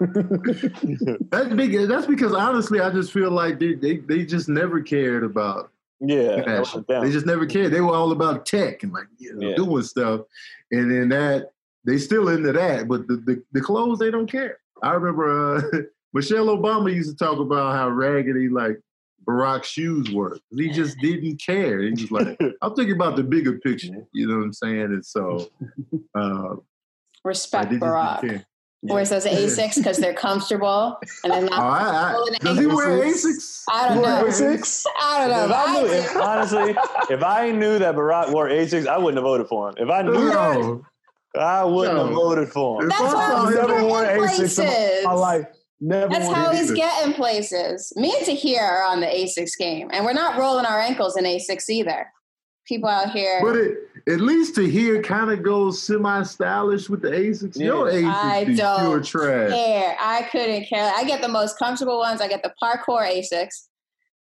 That's 0.00 1.52
big. 1.54 1.88
That's 1.88 2.06
because 2.06 2.32
honestly, 2.32 2.80
I 2.80 2.90
just 2.90 3.12
feel 3.12 3.30
like 3.30 3.58
they 3.58 3.74
they, 3.74 3.98
they 3.98 4.24
just 4.24 4.48
never 4.48 4.80
cared 4.80 5.24
about 5.24 5.70
Yeah, 6.00 6.42
fashion. 6.44 6.84
them. 6.88 7.04
They 7.04 7.10
just 7.12 7.26
never 7.26 7.44
cared. 7.46 7.72
They 7.72 7.80
were 7.80 7.94
all 7.94 8.12
about 8.12 8.46
tech 8.46 8.82
and 8.82 8.92
like 8.92 9.06
you 9.18 9.34
know, 9.34 9.48
Yeah. 9.50 9.56
doing 9.56 9.82
stuff, 9.82 10.22
and 10.70 10.90
then 10.90 11.08
that 11.10 11.50
they 11.84 11.98
still 11.98 12.28
into 12.28 12.52
that, 12.52 12.88
but 12.88 13.06
the, 13.06 13.16
the 13.16 13.42
the 13.52 13.60
clothes 13.60 13.98
they 13.98 14.10
don't 14.10 14.30
care. 14.30 14.58
I 14.82 14.92
remember 14.92 15.56
uh, 15.56 15.62
Michelle 16.14 16.46
Obama 16.46 16.92
used 16.94 17.10
to 17.10 17.16
talk 17.24 17.38
about 17.38 17.74
how 17.74 17.88
raggedy 17.90 18.48
like 18.48 18.80
Barack's 19.26 19.68
shoes 19.68 20.10
were. 20.10 20.38
He 20.56 20.70
just 20.70 20.98
didn't 20.98 21.40
care. 21.40 21.82
He 21.82 21.90
was 21.90 22.10
like, 22.10 22.40
I'm 22.62 22.74
thinking 22.74 22.94
about 22.96 23.16
the 23.16 23.22
bigger 23.22 23.58
picture. 23.58 24.06
You 24.12 24.26
know 24.26 24.36
what 24.38 24.44
I'm 24.44 24.52
saying? 24.54 24.80
And 24.80 25.04
so, 25.04 25.50
uh, 26.14 26.56
Respect 27.24 27.70
they 27.70 27.76
just 27.76 27.84
Barack. 27.84 28.44
Care. 28.86 28.94
Wears 28.94 29.10
those 29.10 29.26
Asics 29.26 29.76
because 29.76 29.98
they're 29.98 30.14
comfortable 30.14 30.98
and 31.24 31.32
they're 31.32 31.42
Oh, 31.42 31.46
not. 31.46 31.58
I, 31.60 32.12
Well, 32.12 32.28
I, 32.34 32.38
does 32.44 32.58
he 32.58 32.66
wear 32.66 32.88
Asics. 32.88 33.24
Asics? 33.24 33.62
I 33.70 33.88
don't 33.88 33.96
You 33.98 34.02
know. 34.02 34.22
wear 34.22 34.24
Asics? 34.30 34.84
I 35.00 35.28
don't 35.28 35.30
know. 35.30 35.44
If 35.44 35.52
I 35.52 35.80
knew, 35.82 35.86
if, 35.88 36.16
honestly, 36.16 36.76
if 37.14 37.22
I 37.22 37.50
knew 37.50 37.78
that 37.78 37.94
Barack 37.94 38.32
wore 38.32 38.48
Asics, 38.48 38.86
I 38.86 38.98
wouldn't 38.98 39.16
have 39.18 39.24
voted 39.24 39.48
for 39.48 39.68
him. 39.68 39.74
If 39.78 39.90
I 39.90 40.02
knew 40.02 40.12
No. 40.12 40.84
that, 41.34 41.42
I 41.42 41.64
wouldn't 41.64 41.98
have 41.98 42.08
voted 42.10 42.48
for 42.48 42.82
him. 42.82 42.90
If 42.90 42.98
That's 42.98 43.14
I 43.14 43.20
how 43.36 43.46
he's 43.46 43.54
Never 43.56 43.84
worn 43.84 44.04
getting 44.04 44.22
Asics 44.22 44.58
in 44.58 44.64
places. 44.66 45.04
my 45.04 45.12
life. 45.12 45.46
Never 45.82 46.12
That's 46.12 46.28
how 46.28 46.50
he's 46.52 46.70
getting 46.72 47.14
places. 47.14 47.92
Me 47.96 48.14
and 48.16 48.26
Tahir 48.26 48.60
are 48.62 48.82
on 48.84 49.00
the 49.00 49.06
Asics 49.06 49.56
game, 49.58 49.88
and 49.92 50.04
we're 50.04 50.12
not 50.12 50.36
rolling 50.38 50.66
our 50.66 50.78
ankles 50.80 51.16
in 51.16 51.24
Asics 51.24 51.70
either. 51.70 52.06
People 52.66 52.88
out 52.90 53.10
here. 53.12 53.40
But 53.42 53.56
it, 53.56 53.78
at 54.08 54.20
least 54.20 54.54
Tahir 54.54 55.02
kind 55.02 55.30
of 55.30 55.42
goes 55.42 55.82
semi-stylish 55.82 56.88
with 56.88 57.02
the 57.02 57.10
Asics. 57.10 57.58
Your 57.58 57.90
Yeah. 57.90 58.12
I 58.14 58.44
Asics 58.44 58.46
be 58.46 58.54
don't 58.56 59.04
trash. 59.04 59.50
care. 59.50 59.96
I 60.00 60.22
couldn't 60.30 60.64
care. 60.66 60.92
I 60.94 61.04
get 61.04 61.20
the 61.22 61.28
most 61.28 61.58
comfortable 61.58 61.98
ones. 61.98 62.20
I 62.20 62.28
get 62.28 62.42
the 62.42 62.52
parkour 62.62 63.06
Asics 63.06 63.66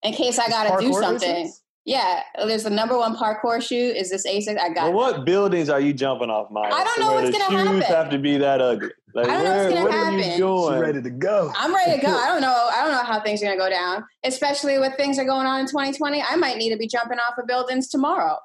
in 0.03 0.12
case 0.12 0.39
I 0.39 0.49
got 0.49 0.79
to 0.79 0.87
do 0.87 0.93
something. 0.93 1.47
Asics? 1.47 1.61
Yeah, 1.85 2.23
there's 2.45 2.64
the 2.64 2.71
number 2.71 2.99
one 2.99 3.14
parkour 3.17 3.62
shoe. 3.62 3.77
Is 3.97 4.11
this 4.11 4.27
Asics? 4.27 4.59
I 4.61 4.71
got. 4.71 4.93
Well, 4.93 5.12
what 5.12 5.25
buildings 5.25 5.69
are 5.69 5.81
you 5.81 5.93
jumping 5.93 6.31
off, 6.31 6.51
Maya? 6.51 6.69
I 6.73 6.83
don't 6.83 6.99
know 7.01 7.12
where 7.14 7.23
what's 7.23 7.37
the 7.37 7.45
gonna 7.45 7.59
shoes 7.61 7.85
happen. 7.85 7.97
have 7.97 8.11
to 8.11 8.19
be 8.19 8.39
that 8.39 8.61
ugly. 8.61 8.91
Like, 9.14 9.29
I 9.29 9.35
don't 9.35 9.45
know 9.45 9.55
what's 9.57 9.69
gonna 9.75 9.85
what 9.85 9.95
are 9.95 10.11
you 10.11 10.19
happen. 10.19 10.33
She 10.33 10.37
doing? 10.39 10.79
ready 10.81 11.03
to 11.03 11.11
go. 11.11 11.53
I'm 11.57 11.73
ready 11.73 11.93
to 12.01 12.05
go. 12.05 12.09
I 12.19 12.27
don't 12.27 12.41
know. 12.41 12.69
I 12.75 12.83
don't 12.83 12.91
know 12.93 13.05
how 13.05 13.21
things 13.21 13.41
are 13.41 13.47
gonna 13.47 13.57
go 13.57 13.71
down, 13.71 14.05
especially 14.25 14.79
with 14.79 14.97
things 14.97 15.17
that 15.17 15.23
are 15.23 15.27
going 15.27 15.47
on 15.47 15.61
in 15.61 15.67
2020. 15.67 16.21
I 16.29 16.35
might 16.35 16.57
need 16.57 16.71
to 16.73 16.77
be 16.77 16.89
jumping 16.89 17.19
off 17.19 17.39
of 17.39 17.47
buildings 17.47 17.89
tomorrow. 17.89 18.37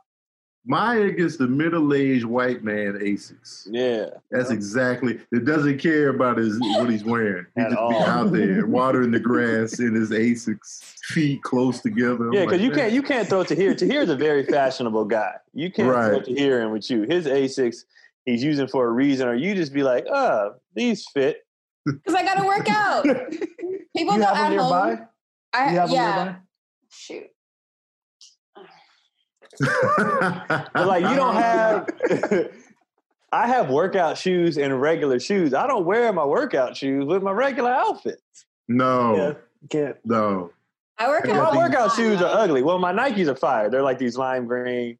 Maya 0.64 1.10
gets 1.12 1.38
the 1.38 1.48
middle-aged 1.48 2.24
white 2.26 2.64
man 2.64 2.94
Asics. 2.94 3.68
Yeah. 3.72 4.06
That's 4.30 4.52
exactly. 4.52 5.20
It 5.32 5.44
doesn't 5.46 5.80
care 5.80 6.10
about 6.10 6.38
his 6.38 6.60
what 6.60 6.90
he's 6.90 7.04
wearing. 7.04 7.48
He 7.56 7.62
At 7.62 7.70
just 7.72 7.78
be 7.78 7.96
all. 7.96 8.04
out 8.06 8.32
there 8.32 8.66
watering 8.68 9.10
the 9.12 9.20
grass 9.20 9.80
in 9.80 9.96
his 9.96 10.12
Asics, 10.12 10.84
feet 11.06 11.42
close 11.42 11.82
together. 11.82 12.28
I'm 12.28 12.34
Yeah, 12.34 12.42
like, 12.42 12.50
because 12.50 12.62
you 12.62 12.70
man, 12.70 12.78
can't 12.80 12.94
you 12.94 13.02
can't 13.02 13.28
throw 13.28 13.44
Tahir. 13.44 13.74
Tahir's 13.74 14.10
a 14.10 14.16
very 14.16 14.46
fashionable 14.46 15.06
guy. 15.06 15.34
You 15.54 15.72
can't 15.72 15.88
throw 15.90 16.12
Right. 16.18 16.24
Tahir 16.24 16.62
in 16.62 16.72
with 16.72 16.90
you. 16.92 17.04
His 17.04 17.26
Asics 17.26 17.86
he's 18.26 18.44
using 18.44 18.68
for 18.68 18.86
a 18.88 18.92
reason, 18.92 19.28
or 19.28 19.34
you 19.34 19.56
just 19.56 19.74
be 19.74 19.82
like, 19.82 20.06
oh, 20.12 20.54
these 20.76 21.06
fit. 21.12 21.44
Because 21.88 22.14
I 22.14 22.24
gotta 22.24 22.46
work 22.46 22.70
out. 22.70 23.04
People 23.98 24.14
you 24.14 24.20
know 24.20 24.26
have 24.28 24.36
them 24.36 24.46
at 24.46 24.50
nearby? 24.52 24.96
home. 24.96 25.08
I, 25.54 25.72
You 25.72 25.80
have 25.80 25.90
them 25.90 25.96
yeah. 25.96 26.16
nearby? 26.24 26.36
Shoot. 26.92 27.24
But 30.74 30.88
like 30.88 31.04
you 31.04 31.16
don't 31.16 31.36
have 31.36 31.88
I 33.34 33.48
have 33.48 33.70
workout 33.70 34.18
shoes 34.18 34.58
and 34.58 34.82
regular 34.82 35.20
shoes. 35.20 35.54
I 35.54 35.66
don't 35.68 35.86
wear 35.86 36.12
my 36.12 36.26
workout 36.26 36.76
shoes 36.76 37.06
with 37.06 37.24
my 37.24 37.32
regular 37.32 37.72
outfits. 37.72 38.46
no, 38.68 39.16
Yeah, 39.16 39.34
can't. 39.70 39.96
no. 40.04 40.52
I 40.98 41.08
work 41.08 41.28
out. 41.30 41.54
My 41.54 41.58
workout 41.58 41.90
fine, 41.94 41.98
shoes 41.98 42.20
though. 42.20 42.28
are 42.32 42.40
ugly. 42.40 42.62
Well, 42.62 42.78
my 42.78 42.92
Nikes 42.94 43.28
are 43.28 43.36
fire. 43.36 43.70
They're 43.70 43.82
like 43.82 43.98
these 44.00 44.18
lime 44.18 44.46
green. 44.48 44.98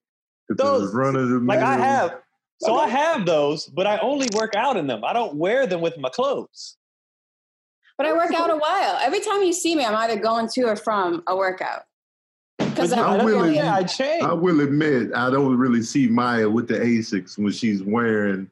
Those- 0.50 0.94
run 0.94 1.46
Like 1.46 1.60
I 1.60 1.78
have 1.78 2.22
so 2.62 2.76
I 2.76 2.88
have 2.90 3.26
those, 3.26 3.66
but 3.66 3.88
I 3.88 3.98
only 4.00 4.28
work 4.36 4.54
out 4.56 4.78
in 4.78 4.86
them. 4.86 5.04
I 5.04 5.14
don't 5.14 5.36
wear 5.36 5.66
them 5.66 5.82
with 5.82 5.98
my 5.98 6.10
clothes. 6.10 6.78
But 7.98 8.06
I 8.06 8.14
work 8.14 8.32
out 8.34 8.50
a 8.52 8.56
while. 8.56 8.98
Every 9.02 9.20
time 9.20 9.42
you 9.42 9.52
see 9.52 9.76
me, 9.76 9.84
I'm 9.84 9.96
either 9.96 10.16
going 10.20 10.48
to 10.54 10.62
or 10.64 10.76
from 10.76 11.24
a 11.28 11.36
workout. 11.36 11.84
Because 12.72 12.94
I'm 12.94 13.20
I'm 13.20 13.26
willing- 13.26 13.56
yeah, 13.56 13.76
I 13.76 13.84
change. 13.84 14.24
I 14.24 14.34
will 14.34 14.62
admit, 14.62 15.12
I 15.16 15.30
don't 15.30 15.58
really 15.58 15.82
see 15.84 16.08
Maya 16.08 16.50
with 16.50 16.68
the 16.68 16.76
Asics 16.76 17.38
when 17.38 17.52
she's 17.52 17.84
wearing 17.84 18.50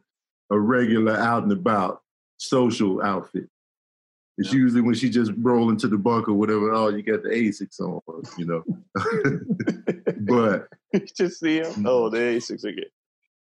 a 0.51 0.59
regular 0.59 1.15
out 1.15 1.43
and 1.43 1.51
about 1.51 2.01
social 2.37 3.01
outfit. 3.01 3.47
It's 4.37 4.53
usually 4.53 4.81
when 4.81 4.95
she 4.95 5.09
just 5.09 5.33
roll 5.39 5.69
into 5.69 5.87
the 5.89 5.97
bunk 5.97 6.29
or 6.29 6.33
whatever. 6.33 6.71
Oh, 6.71 6.87
you 6.87 7.01
got 7.03 7.23
the 7.23 7.29
Asics 7.29 7.79
on, 7.81 8.01
you 8.37 8.45
know. 8.45 8.63
but 10.21 10.67
just 11.15 11.39
see 11.39 11.59
them. 11.59 11.85
Oh, 11.85 12.09
the 12.09 12.17
Asics 12.19 12.63
again. 12.63 12.85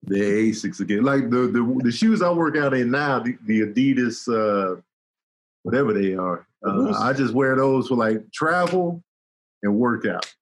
the 0.04 0.20
Asics 0.20 0.78
again, 0.80 1.02
like 1.02 1.28
the 1.30 1.48
the, 1.48 1.80
the 1.82 1.90
shoes 1.92 2.22
I 2.22 2.30
work 2.30 2.56
out 2.56 2.72
in 2.74 2.90
now, 2.92 3.18
the, 3.18 3.36
the 3.46 3.62
Adidas, 3.62 4.28
uh, 4.32 4.80
whatever 5.64 5.92
they 5.92 6.14
are. 6.14 6.46
Uh, 6.64 6.92
I 6.98 7.12
just 7.12 7.34
wear 7.34 7.56
those 7.56 7.88
for 7.88 7.96
like 7.96 8.30
travel 8.32 9.02
and 9.64 9.74
workout. 9.76 10.32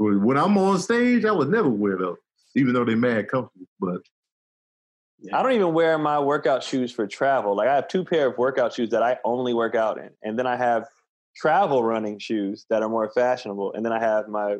When 0.00 0.38
I'm 0.38 0.56
on 0.56 0.78
stage, 0.78 1.26
I 1.26 1.30
would 1.32 1.50
never 1.50 1.68
wear 1.68 1.98
those, 1.98 2.16
even 2.56 2.72
though 2.72 2.86
they're 2.86 2.96
mad 2.96 3.28
comfortable. 3.28 3.66
But 3.78 4.00
I 5.30 5.42
don't 5.42 5.52
even 5.52 5.74
wear 5.74 5.98
my 5.98 6.18
workout 6.18 6.62
shoes 6.62 6.90
for 6.90 7.06
travel. 7.06 7.54
Like 7.54 7.68
I 7.68 7.74
have 7.74 7.86
two 7.86 8.02
pair 8.06 8.28
of 8.28 8.38
workout 8.38 8.72
shoes 8.72 8.88
that 8.90 9.02
I 9.02 9.18
only 9.26 9.52
work 9.52 9.74
out 9.74 9.98
in, 9.98 10.08
and 10.22 10.38
then 10.38 10.46
I 10.46 10.56
have 10.56 10.86
travel 11.36 11.84
running 11.84 12.18
shoes 12.18 12.64
that 12.70 12.82
are 12.82 12.88
more 12.88 13.10
fashionable, 13.10 13.74
and 13.74 13.84
then 13.84 13.92
I 13.92 14.00
have 14.00 14.26
my, 14.28 14.56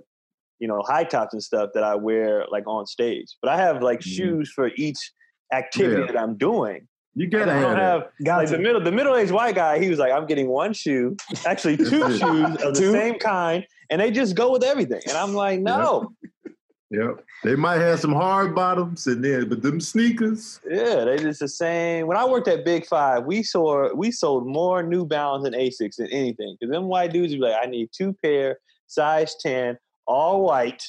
you 0.59 0.68
know, 0.68 0.82
high 0.86 1.05
tops 1.05 1.32
and 1.32 1.43
stuff 1.43 1.70
that 1.72 1.84
I 1.84 1.95
wear 1.95 2.45
like 2.51 2.66
on 2.66 2.86
stage. 2.86 3.34
But 3.41 3.51
I 3.51 3.57
have 3.57 3.82
like 3.82 4.01
Mhm. 4.01 4.14
shoes 4.14 4.53
for 4.53 4.70
each 4.76 5.11
activity 5.55 6.03
Yeah. 6.03 6.07
that 6.09 6.20
I'm 6.20 6.36
doing. 6.36 6.86
You 7.14 7.26
I 7.26 7.30
gotta 7.30 7.46
don't 7.46 7.54
have, 7.62 7.76
that. 7.76 7.76
have 7.78 8.02
Got 8.24 8.36
like 8.38 8.48
the 8.50 8.58
middle 8.58 8.80
the 8.80 8.92
middle 8.92 9.16
aged 9.16 9.32
white 9.32 9.54
guy. 9.54 9.78
He 9.80 9.90
was 9.90 9.98
like, 9.98 10.12
I'm 10.12 10.26
getting 10.26 10.48
one 10.48 10.72
shoe, 10.72 11.16
actually 11.44 11.76
two 11.76 12.11
shoes 12.18 12.20
of 12.22 12.74
the 12.74 12.80
Two? 12.80 12.92
same 12.92 13.18
kind, 13.18 13.66
and 13.90 14.00
they 14.00 14.11
just 14.11 14.34
go 14.36 14.52
with 14.52 14.62
everything. 14.62 15.02
And 15.08 15.16
I'm 15.16 15.34
like, 15.34 15.61
no, 15.61 16.12
Yep. 16.92 17.24
They 17.44 17.54
might 17.54 17.78
have 17.78 18.00
some 18.00 18.12
hard 18.12 18.52
bottoms 18.54 19.06
in 19.06 19.22
there, 19.22 19.46
but 19.46 19.62
them 19.62 19.80
sneakers, 19.80 20.61
yeah, 20.68 21.04
they 21.04 21.18
just 21.18 21.38
the 21.40 21.46
same. 21.48 22.08
When 22.08 22.16
I 22.16 22.24
worked 22.24 22.48
at 22.48 22.64
Big 22.64 22.84
Five, 22.84 23.24
we 23.24 23.42
saw 23.44 23.94
we 23.94 24.11
sold 24.11 24.46
more 24.46 24.82
New 24.82 25.06
Balance 25.06 25.46
and 25.46 25.54
Asics 25.54 25.96
than 25.96 26.08
anything. 26.08 26.56
Because 26.58 26.72
them 26.72 26.86
white 26.88 27.12
dudes 27.12 27.32
would 27.32 27.38
be 27.40 27.44
like, 27.46 27.56
I 27.62 27.66
need 27.66 27.90
two 27.96 28.12
pair, 28.24 28.58
size 28.88 29.36
ten, 29.40 29.78
all 30.06 30.42
white, 30.42 30.84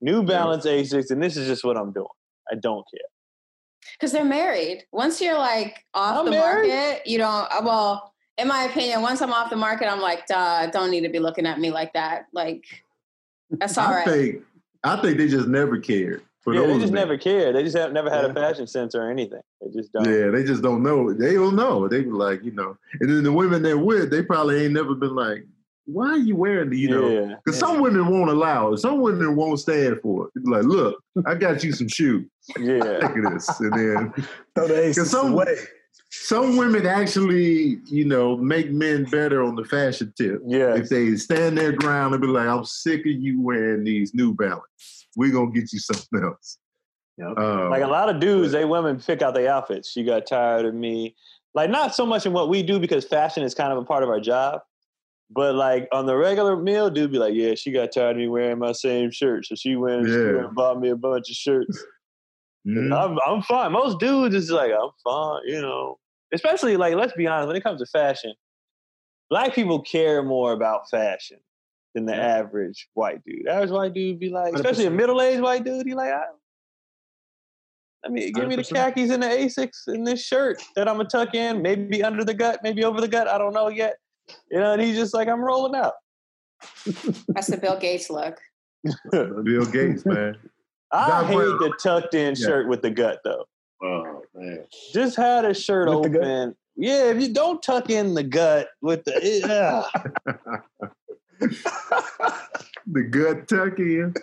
New 0.00 0.24
Balance 0.24 0.66
Asics, 0.66 1.10
and 1.10 1.22
this 1.22 1.36
is 1.36 1.46
just 1.46 1.64
what 1.64 1.76
I'm 1.76 1.92
doing. 1.92 2.06
I 2.50 2.56
don't 2.56 2.84
care. 2.92 3.00
Because 3.92 4.12
they're 4.12 4.24
married. 4.24 4.84
Once 4.92 5.20
you're 5.20 5.38
like 5.38 5.84
off 5.94 6.18
I'm 6.18 6.24
the 6.26 6.30
married. 6.32 6.68
market, 6.70 7.06
you 7.06 7.18
don't. 7.18 7.46
uh, 7.52 7.60
Well, 7.64 8.12
in 8.38 8.48
my 8.48 8.64
opinion, 8.64 9.02
once 9.02 9.20
I'm 9.22 9.32
off 9.32 9.50
the 9.50 9.56
market, 9.56 9.90
I'm 9.90 10.00
like, 10.00 10.26
duh, 10.26 10.66
don't 10.70 10.90
need 10.90 11.02
to 11.02 11.08
be 11.08 11.18
looking 11.18 11.46
at 11.46 11.58
me 11.58 11.70
like 11.70 11.92
that. 11.94 12.26
Like, 12.32 12.64
that's 13.50 13.78
all 13.78 13.88
I 13.88 13.94
right. 13.96 14.08
think 14.08 14.42
I 14.84 14.96
think 15.00 15.18
they 15.18 15.28
just 15.28 15.48
never 15.48 15.78
cared. 15.78 16.22
For 16.40 16.54
yeah, 16.54 16.60
they 16.66 16.78
just 16.78 16.92
men. 16.92 17.02
never 17.02 17.18
care. 17.18 17.52
They 17.52 17.64
just 17.64 17.76
have 17.76 17.92
never 17.92 18.08
had 18.08 18.24
a 18.24 18.28
Yeah. 18.28 18.34
fashion 18.34 18.66
sense 18.68 18.94
or 18.94 19.10
anything. 19.10 19.40
They 19.60 19.70
just 19.72 19.92
don't. 19.92 20.04
Yeah, 20.04 20.30
they 20.30 20.44
just 20.44 20.62
don't 20.62 20.80
know. 20.82 21.12
They 21.12 21.34
don't 21.34 21.56
know. 21.56 21.88
They 21.88 22.02
be 22.02 22.10
like, 22.10 22.44
you 22.44 22.52
know, 22.52 22.76
and 23.00 23.10
then 23.10 23.24
the 23.24 23.32
women 23.32 23.62
they're 23.62 23.76
with, 23.78 24.10
they 24.10 24.22
probably 24.22 24.62
ain't 24.64 24.72
never 24.72 24.94
been 24.94 25.16
like, 25.16 25.44
why 25.86 26.08
are 26.08 26.18
you 26.18 26.36
wearing 26.36 26.70
the, 26.70 26.78
you 26.78 26.90
know? 26.90 27.08
yeah. 27.08 27.34
Because 27.44 27.58
some 27.58 27.80
women 27.80 28.08
won't 28.08 28.30
allow 28.30 28.72
it. 28.72 28.78
Some 28.78 29.00
women 29.00 29.36
won't 29.36 29.60
stand 29.60 30.00
for 30.02 30.26
it. 30.26 30.32
They 30.34 30.50
like, 30.50 30.64
look, 30.64 31.02
I 31.26 31.34
got 31.34 31.62
you 31.64 31.72
some 31.72 31.88
shoes. 31.88 32.26
yeah. 32.58 32.74
Look 33.02 33.16
at 33.16 33.32
this. 33.32 33.60
And 33.60 33.72
then 33.72 34.12
Throw 34.54 34.66
the 34.68 34.82
aces 34.84 35.10
some- 35.10 35.32
away. 35.32 35.56
some 36.10 36.56
women 36.56 36.86
actually, 36.86 37.78
you 37.86 38.04
know, 38.04 38.36
make 38.36 38.70
men 38.70 39.04
better 39.04 39.42
on 39.42 39.54
the 39.54 39.64
fashion 39.64 40.12
tip. 40.16 40.42
Yeah. 40.46 40.74
If 40.74 40.88
they 40.88 41.14
stand 41.16 41.56
their 41.58 41.72
ground 41.72 42.14
and 42.14 42.20
be 42.20 42.28
like, 42.28 42.48
I'm 42.48 42.64
sick 42.64 43.00
of 43.00 43.06
you 43.12 43.40
wearing 43.40 43.84
these 43.84 44.14
New 44.14 44.34
Balance. 44.34 45.06
We're 45.16 45.32
going 45.32 45.52
to 45.52 45.60
get 45.60 45.72
you 45.72 45.78
something 45.78 46.22
else. 46.24 46.58
Yep. 47.18 47.38
Um, 47.38 47.70
Like 47.70 47.82
a 47.82 47.86
lot 47.88 48.08
of 48.08 48.20
dudes, 48.20 48.52
they 48.52 48.64
women 48.64 49.00
pick 49.00 49.22
out 49.22 49.34
their 49.34 49.50
outfits. 49.50 49.90
She 49.90 50.02
got 50.04 50.26
tired 50.26 50.66
of 50.66 50.74
me. 50.74 51.14
Like 51.54 51.70
not 51.70 51.94
so 51.94 52.04
much 52.04 52.26
in 52.26 52.32
what 52.34 52.50
we 52.50 52.62
do 52.62 52.78
because 52.78 53.04
fashion 53.06 53.42
is 53.42 53.54
kind 53.54 53.72
of 53.72 53.78
a 53.78 53.84
part 53.84 54.02
of 54.02 54.10
our 54.10 54.20
job. 54.20 54.60
But 55.30 55.56
like 55.56 55.88
on 55.92 56.06
the 56.06 56.16
regular 56.16 56.56
meal, 56.56 56.88
dude 56.88 57.10
be 57.12 57.18
like, 57.18 57.34
yeah, 57.34 57.54
she 57.56 57.72
got 57.72 57.90
tired 57.92 58.12
of 58.12 58.16
me 58.18 58.28
wearing 58.28 58.58
my 58.58 58.72
same 58.72 59.10
shirt, 59.10 59.44
so 59.46 59.54
she 59.56 59.74
went, 59.76 60.06
she 60.06 60.12
Yeah. 60.12 60.32
went 60.34 60.46
and 60.46 60.54
bought 60.54 60.80
me 60.80 60.90
a 60.90 60.96
bunch 60.96 61.28
of 61.28 61.34
shirts. 61.36 61.84
mhm. 62.66 62.92
I'm 62.96 63.18
I'm 63.26 63.42
fine. 63.42 63.72
Most 63.72 63.98
dudes 63.98 64.34
is 64.34 64.50
like 64.50 64.70
I'm 64.72 64.90
fine, 65.02 65.40
you 65.46 65.60
know. 65.60 65.98
Especially 66.32 66.76
like 66.76 66.94
let's 66.94 67.12
be 67.14 67.26
honest, 67.26 67.48
when 67.48 67.56
it 67.56 67.62
comes 67.64 67.80
to 67.80 67.86
fashion, 67.86 68.34
black 69.30 69.52
people 69.54 69.80
care 69.82 70.22
more 70.22 70.52
about 70.52 70.88
fashion 70.90 71.38
than 71.94 72.06
the 72.06 72.14
average 72.14 72.88
white 72.94 73.24
dude. 73.24 73.48
Average 73.48 73.70
white 73.70 73.94
dude 73.94 74.20
be 74.20 74.28
like, 74.30 74.54
especially 74.54 74.86
a 74.86 74.90
100%. 74.90 74.94
middle 74.96 75.20
aged 75.22 75.40
white 75.42 75.64
dude, 75.64 75.86
he 75.86 75.94
like, 75.94 76.10
I, 76.12 76.24
I 78.04 78.08
mean, 78.10 78.32
give 78.32 78.46
me 78.46 78.54
the 78.54 78.62
khakis 78.64 79.10
and 79.10 79.22
the 79.22 79.26
Asics 79.26 79.86
and 79.88 80.06
this 80.06 80.24
shirt 80.24 80.62
that 80.76 80.88
I'm 80.88 80.96
gonna 80.98 81.08
tuck 81.08 81.34
in, 81.34 81.62
maybe 81.62 82.04
under 82.04 82.24
the 82.24 82.34
gut, 82.34 82.60
maybe 82.62 82.84
over 82.84 83.00
the 83.00 83.08
gut. 83.08 83.26
I 83.26 83.38
don't 83.38 83.52
know 83.54 83.68
yet. 83.68 83.96
You 84.50 84.58
know, 84.60 84.72
and 84.72 84.82
he's 84.82 84.96
just 84.96 85.14
like, 85.14 85.28
I'm 85.28 85.40
rolling 85.40 85.74
out. 85.74 85.94
That's 87.28 87.46
the 87.48 87.58
Bill 87.60 87.78
Gates 87.78 88.10
look. 88.10 88.38
Bill 89.12 89.66
Gates, 89.66 90.04
man. 90.06 90.36
I 90.92 91.08
Doc 91.08 91.26
hate 91.26 91.34
Brown. 91.36 91.58
the 91.58 91.72
tucked 91.82 92.14
in 92.14 92.34
Yeah. 92.36 92.46
shirt 92.46 92.68
with 92.68 92.82
the 92.82 92.90
gut 92.90 93.20
though. 93.24 93.44
Oh, 93.82 94.22
man. 94.34 94.64
Just 94.92 95.16
had 95.16 95.44
a 95.44 95.52
shirt 95.52 95.88
With 95.88 96.14
open. 96.16 96.54
Yeah, 96.76 97.10
if 97.10 97.20
you 97.20 97.32
don't 97.32 97.62
tuck 97.62 97.90
in 97.90 98.14
the 98.14 98.22
gut 98.22 98.68
with 98.82 99.04
the 99.04 99.12
it, 99.22 99.42
the 102.86 103.02
gut 103.02 103.48
tuck 103.48 103.78
in. 103.78 104.14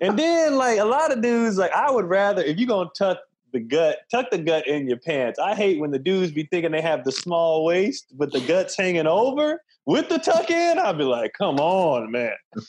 and 0.00 0.18
then 0.18 0.56
like 0.56 0.78
a 0.78 0.84
lot 0.84 1.12
of 1.12 1.22
dudes, 1.22 1.58
like 1.58 1.72
I 1.72 1.90
would 1.90 2.06
rather 2.06 2.42
if 2.42 2.58
you're 2.58 2.68
gonna 2.68 2.90
tuck 2.96 3.18
the 3.52 3.60
gut, 3.60 3.98
tuck 4.10 4.30
the 4.30 4.38
gut 4.38 4.66
in 4.66 4.88
your 4.88 4.98
pants. 4.98 5.38
I 5.38 5.54
hate 5.54 5.80
when 5.80 5.90
the 5.90 5.98
dudes 5.98 6.32
be 6.32 6.44
thinking 6.44 6.72
they 6.72 6.80
have 6.80 7.04
the 7.04 7.12
small 7.12 7.64
waist 7.64 8.12
with 8.16 8.32
the 8.32 8.40
guts 8.40 8.76
hanging 8.76 9.06
over 9.06 9.62
with 9.86 10.08
the 10.08 10.18
tuck 10.18 10.50
in. 10.50 10.78
I'd 10.78 10.98
be 10.98 11.04
like, 11.04 11.32
come 11.36 11.58
on, 11.58 12.10
man. 12.10 12.34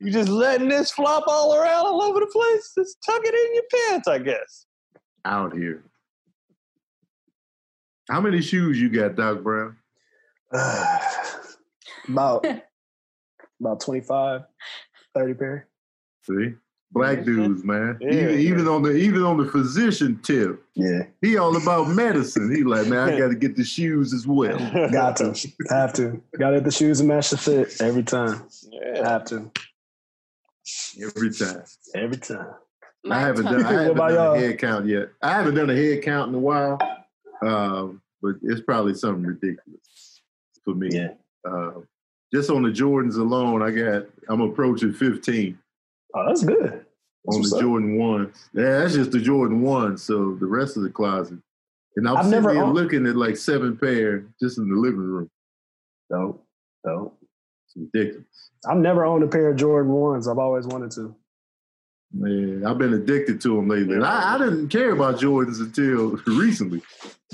You 0.00 0.12
just 0.12 0.28
letting 0.28 0.68
this 0.68 0.92
flop 0.92 1.24
all 1.26 1.56
around 1.56 1.86
all 1.86 2.00
over 2.00 2.20
the 2.20 2.26
place? 2.26 2.72
Just 2.78 2.98
tuck 3.04 3.20
it 3.24 3.34
in 3.34 3.54
your 3.54 3.64
pants, 3.88 4.06
I 4.06 4.18
guess. 4.18 4.66
Out 5.24 5.52
here. 5.52 5.82
How 8.08 8.20
many 8.20 8.40
shoes 8.40 8.80
you 8.80 8.90
got, 8.90 9.16
Doc 9.16 9.42
Brown? 9.42 9.76
about 12.08 12.46
about 13.60 13.80
25, 13.80 14.42
30 15.14 15.34
pair. 15.34 15.68
See? 16.22 16.54
Black 16.90 17.24
dudes, 17.24 17.64
man. 17.64 17.98
Yeah. 18.00 18.10
even, 18.12 18.38
even 18.40 18.68
on 18.68 18.82
the 18.82 18.92
even 18.92 19.22
on 19.22 19.36
the 19.36 19.44
physician 19.44 20.18
tip, 20.22 20.62
Yeah, 20.74 21.02
he 21.20 21.36
all 21.36 21.54
about 21.56 21.88
medicine. 21.88 22.54
He 22.54 22.64
like, 22.64 22.86
man, 22.86 23.10
I 23.10 23.18
got 23.18 23.28
to 23.28 23.34
get 23.38 23.56
the 23.56 23.64
shoes 23.64 24.14
as 24.14 24.26
well. 24.26 24.58
got 24.90 25.16
to, 25.16 25.34
have 25.68 25.92
to, 25.94 26.22
got 26.38 26.50
to 26.50 26.56
get 26.56 26.64
the 26.64 26.70
shoes 26.70 27.00
and 27.00 27.08
match 27.08 27.30
the 27.30 27.36
fit 27.36 27.80
every 27.82 28.02
time. 28.02 28.42
Yeah. 28.70 29.08
Have 29.08 29.24
to, 29.26 29.50
Every 31.02 31.30
time. 31.30 31.62
every 31.94 32.16
time. 32.16 32.54
I 33.10 33.20
haven't 33.20 33.44
done, 33.44 33.64
I 33.64 33.72
haven't 33.72 33.90
about 33.92 34.08
done 34.08 34.14
y'all? 34.16 34.34
a 34.34 34.38
head 34.38 34.58
count 34.58 34.86
yet. 34.86 35.08
I 35.22 35.32
haven't 35.32 35.54
done 35.54 35.70
a 35.70 35.74
head 35.76 36.02
count 36.02 36.30
in 36.30 36.34
a 36.34 36.38
while, 36.38 36.78
um, 37.42 38.02
but 38.20 38.36
it's 38.42 38.60
probably 38.62 38.94
something 38.94 39.24
ridiculous 39.24 40.20
for 40.64 40.74
me. 40.74 40.88
Yeah. 40.90 41.10
Uh, 41.48 41.80
just 42.32 42.50
on 42.50 42.62
the 42.62 42.70
Jordans 42.70 43.16
alone, 43.16 43.62
I 43.62 43.70
got 43.70 44.06
I'm 44.28 44.40
approaching 44.40 44.92
15 44.92 45.58
Oh, 46.14 46.24
that's 46.26 46.42
good. 46.44 46.84
That's 47.24 47.36
on 47.36 47.42
the 47.42 47.56
up. 47.56 47.60
Jordan 47.62 47.98
one. 47.98 48.32
Yeah, 48.54 48.78
that's 48.80 48.94
just 48.94 49.10
the 49.12 49.20
Jordan 49.20 49.60
one. 49.62 49.96
So 49.98 50.34
the 50.34 50.46
rest 50.46 50.76
of 50.76 50.82
the 50.82 50.90
closet, 50.90 51.38
and 51.96 52.08
I'm 52.08 52.16
I've 52.16 52.24
sitting 52.24 52.42
never 52.42 52.54
here 52.54 52.62
owned- 52.62 52.74
looking 52.74 53.06
at 53.06 53.16
like 53.16 53.36
seven 53.36 53.76
pair 53.76 54.24
just 54.40 54.58
in 54.58 54.68
the 54.68 54.76
living 54.76 55.00
room. 55.00 55.30
Dope, 56.10 56.44
dope. 56.86 57.18
It's 57.66 57.76
ridiculous. 57.94 58.24
I've 58.68 58.78
never 58.78 59.04
owned 59.04 59.22
a 59.24 59.28
pair 59.28 59.50
of 59.50 59.56
Jordan 59.56 59.92
ones. 59.92 60.26
I've 60.26 60.38
always 60.38 60.66
wanted 60.66 60.90
to. 60.92 61.14
Man, 62.14 62.64
I've 62.66 62.78
been 62.78 62.94
addicted 62.94 63.38
to 63.42 63.56
them 63.56 63.68
lately. 63.68 63.96
And 63.96 64.04
I, 64.04 64.34
I 64.34 64.38
didn't 64.38 64.68
care 64.70 64.92
about 64.92 65.16
Jordans 65.20 65.60
until 65.60 66.16
recently. 66.38 66.80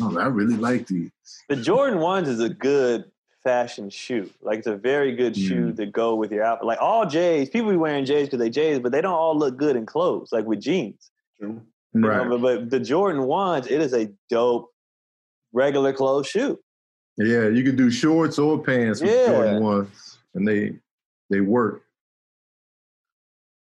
Oh, 0.01 0.19
I 0.19 0.27
really 0.27 0.57
like 0.57 0.89
these. 0.89 1.11
The 1.49 1.55
Jordan 1.55 2.01
ones 2.01 2.29
is 2.29 2.41
a 2.41 2.49
good 2.49 3.05
fashion 3.45 3.91
shoe. 3.91 4.31
Like 4.43 4.59
it's 4.59 4.67
a 4.67 4.77
very 4.77 5.15
good 5.15 5.37
shoe 5.37 5.69
Mm. 5.73 5.77
to 5.77 5.87
go 5.87 6.15
with 6.17 6.33
your 6.33 6.43
outfit. 6.43 6.67
Like 6.67 6.81
all 6.81 7.07
J's, 7.07 7.49
people 7.51 7.71
be 7.71 7.77
wearing 7.77 8.05
J's 8.05 8.27
because 8.27 8.41
they 8.41 8.51
J's, 8.51 8.79
but 8.81 8.91
they 8.91 9.01
don't 9.01 9.13
all 9.15 9.39
look 9.39 9.57
good 9.57 9.77
in 9.77 9.87
clothes, 9.87 10.31
like 10.33 10.47
with 10.47 10.61
jeans. 10.61 11.11
You 11.39 11.63
know, 11.93 12.09
Right. 12.09 12.29
but, 12.29 12.39
but 12.41 12.71
the 12.71 12.81
Jordan 12.81 13.23
ones, 13.25 13.67
it 13.69 13.81
is 13.81 13.93
a 13.93 14.11
dope 14.31 14.73
regular 15.53 15.93
clothes 15.93 16.27
shoe. 16.27 16.59
Yeah, 17.17 17.47
you 17.49 17.63
can 17.63 17.77
do 17.77 17.91
shorts 17.91 18.39
or 18.41 18.61
pants 18.61 19.01
with 19.01 19.11
Yeah. 19.11 19.27
Jordan 19.29 19.63
ones, 19.63 20.19
and 20.35 20.49
they 20.49 20.77
they 21.31 21.41
work. 21.41 21.83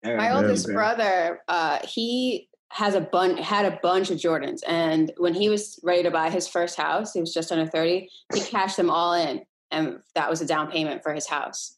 My 0.02 0.10
Yeah, 0.28 0.36
oldest 0.36 0.66
man. 0.68 0.74
brother, 0.76 1.40
uh, 1.48 1.78
he 1.86 2.48
has 2.70 2.94
a 2.94 3.00
bunch 3.00 3.38
had 3.40 3.64
a 3.66 3.78
bunch 3.82 4.10
of 4.10 4.18
Jordans, 4.18 4.60
and 4.66 5.12
when 5.18 5.34
he 5.34 5.48
was 5.48 5.78
ready 5.82 6.02
to 6.02 6.10
buy 6.10 6.30
his 6.30 6.48
first 6.48 6.76
house, 6.76 7.12
he 7.12 7.20
was 7.20 7.32
just 7.34 7.52
under 7.52 7.66
thirty. 7.70 8.10
He 8.34 8.40
cashed 8.40 8.76
them 8.76 8.90
all 8.90 9.12
in, 9.14 9.42
and 9.74 10.00
that 10.14 10.30
was 10.30 10.40
a 10.40 10.46
down 10.46 10.70
payment 10.70 11.02
for 11.02 11.12
his 11.12 11.26
house. 11.26 11.76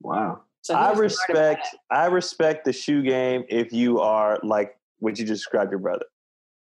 Wow. 0.00 0.42
So 0.62 0.74
I 0.74 0.92
was 0.92 1.14
smart 1.14 1.30
about 1.30 1.48
respect 1.48 1.76
I 1.90 2.06
respect 2.06 2.64
the 2.64 2.72
shoe 2.72 3.02
game 3.02 3.44
if 3.48 3.72
you 3.72 4.00
are 4.00 4.38
like 4.42 4.76
what 4.98 5.18
you 5.18 5.24
just 5.24 5.42
described 5.42 5.70
your 5.70 5.80
brother. 5.80 6.04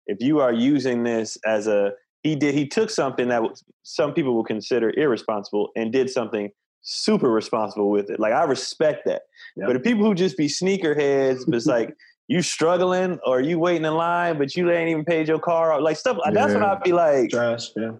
If 0.07 0.21
you 0.21 0.39
are 0.39 0.53
using 0.53 1.03
this 1.03 1.37
as 1.45 1.67
a 1.67 1.93
he 2.23 2.35
did 2.35 2.53
he 2.53 2.67
took 2.67 2.89
something 2.89 3.29
that 3.29 3.41
some 3.83 4.13
people 4.13 4.35
will 4.35 4.43
consider 4.43 4.91
irresponsible 4.97 5.69
and 5.75 5.91
did 5.91 6.09
something 6.09 6.51
super 6.81 7.31
responsible 7.31 7.89
with 7.89 8.09
it. 8.09 8.19
Like 8.19 8.33
I 8.33 8.43
respect 8.43 9.05
that. 9.05 9.23
Yep. 9.55 9.67
But 9.67 9.73
the 9.73 9.79
people 9.79 10.05
who 10.05 10.13
just 10.13 10.37
be 10.37 10.47
sneakerheads, 10.47 11.45
but 11.45 11.55
it's 11.55 11.65
like 11.65 11.95
you 12.27 12.41
struggling 12.41 13.19
or 13.25 13.39
you 13.39 13.59
waiting 13.59 13.85
in 13.85 13.93
line, 13.93 14.37
but 14.37 14.55
you 14.55 14.71
ain't 14.71 14.89
even 14.89 15.05
paid 15.05 15.27
your 15.27 15.39
car 15.39 15.71
off, 15.71 15.81
like 15.81 15.97
stuff. 15.97 16.17
That's 16.31 16.53
what 16.53 16.63
I'd 16.63 16.83
be 16.83 16.91
like, 16.91 17.29
Trash. 17.29 17.69
Yeah. 17.75 17.91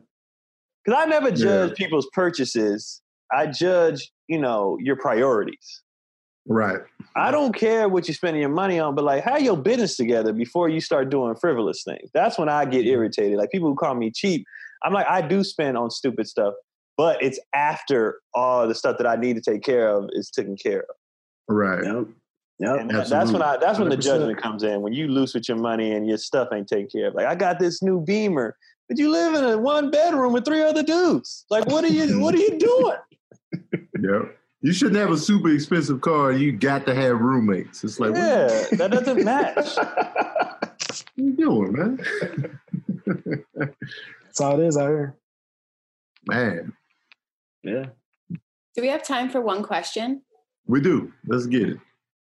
Because 0.86 1.02
I 1.02 1.06
never 1.06 1.32
judge 1.32 1.72
Yeah. 1.72 1.76
people's 1.76 2.08
purchases. 2.14 3.02
I 3.32 3.48
judge, 3.48 4.12
you 4.28 4.40
know, 4.40 4.78
your 4.80 4.96
priorities. 4.96 5.82
Right. 6.48 6.80
I 7.16 7.32
don't 7.32 7.56
care 7.56 7.90
what 7.90 8.08
you're 8.08 8.14
spending 8.16 8.40
your 8.42 8.52
money 8.52 8.80
on, 8.80 8.94
but 8.94 9.04
like 9.04 9.24
have 9.24 9.42
your 9.42 9.58
business 9.58 9.98
together 9.98 10.32
before 10.32 10.70
you 10.70 10.80
start 10.80 11.10
doing 11.10 11.36
frivolous 11.36 11.84
things. 11.84 12.12
That's 12.14 12.38
when 12.38 12.50
I 12.50 12.66
get 12.66 12.86
irritated. 12.86 13.38
Like 13.40 13.50
people 13.52 13.70
who 13.70 13.76
call 13.76 13.96
me 13.96 14.12
cheap, 14.12 14.46
I'm 14.84 14.94
like, 14.94 15.08
I 15.08 15.22
do 15.22 15.44
spend 15.44 15.76
on 15.76 15.90
stupid 15.90 16.28
stuff, 16.28 16.54
but 16.98 17.22
it's 17.24 17.40
after 17.56 18.20
all 18.36 18.68
the 18.68 18.76
stuff 18.76 18.98
that 19.00 19.08
I 19.08 19.16
need 19.16 19.36
to 19.38 19.42
take 19.42 19.64
care 19.64 19.90
of 19.90 20.08
is 20.14 20.30
taken 20.30 20.56
care 20.56 20.82
of. 20.82 20.96
Right. 21.48 21.84
Yep. 21.84 22.06
Yep. 22.60 22.88
That- 22.90 23.10
that's 23.10 23.32
when 23.32 23.42
I 23.42 23.58
that's 23.58 23.80
when 23.80 23.90
the 23.90 23.96
100%. 23.98 24.02
judgment 24.04 24.38
comes 24.42 24.62
in. 24.62 24.82
When 24.82 24.94
you 24.94 25.08
loose 25.08 25.34
with 25.34 25.50
your 25.50 25.58
money 25.58 25.94
and 25.94 26.08
your 26.08 26.20
stuff 26.20 26.50
ain't 26.54 26.68
taken 26.68 26.88
care 26.90 27.08
of. 27.08 27.16
Like 27.16 27.26
I 27.26 27.34
got 27.34 27.58
this 27.60 27.82
new 27.82 28.00
beamer 28.02 28.56
but 28.88 28.98
you 28.98 29.10
live 29.12 29.34
in 29.36 29.44
a 29.44 29.58
one 29.58 29.90
bedroom 29.92 30.34
with 30.34 30.46
three 30.46 30.62
other 30.62 30.84
dudes. 30.84 31.46
Like, 31.50 31.66
what 31.68 31.84
are 31.84 31.88
you 31.90 32.20
what 32.20 32.36
are 32.36 32.40
you 32.40 32.58
doing? 32.60 32.98
Yeah. 34.02 34.24
You 34.62 34.74
shouldn't 34.74 34.98
have 34.98 35.12
a 35.12 35.18
super 35.18 35.50
expensive 35.50 36.02
car. 36.02 36.32
You 36.34 36.52
got 36.52 36.86
to 36.88 36.94
have 36.94 37.20
roommates. 37.22 37.84
It's 37.84 38.00
like, 38.00 38.14
Yeah, 38.14 38.48
that 38.74 38.92
doesn't 38.92 39.24
match. 39.24 39.56
what 39.78 39.88
are 39.88 41.00
you 41.16 41.32
doing, 41.34 41.72
man? 41.72 42.60
That's 44.26 44.42
all 44.42 44.60
it 44.60 44.68
is 44.68 44.76
out 44.76 44.90
here. 44.90 45.16
man, 46.28 46.74
Yeah. 47.64 47.86
Do 48.30 48.82
we 48.82 48.90
have 48.90 49.04
time 49.04 49.30
for 49.30 49.40
one 49.40 49.64
question? 49.64 50.22
we 50.68 50.82
do. 50.82 51.14
Let's 51.26 51.46
get 51.46 51.70
it. 51.70 51.78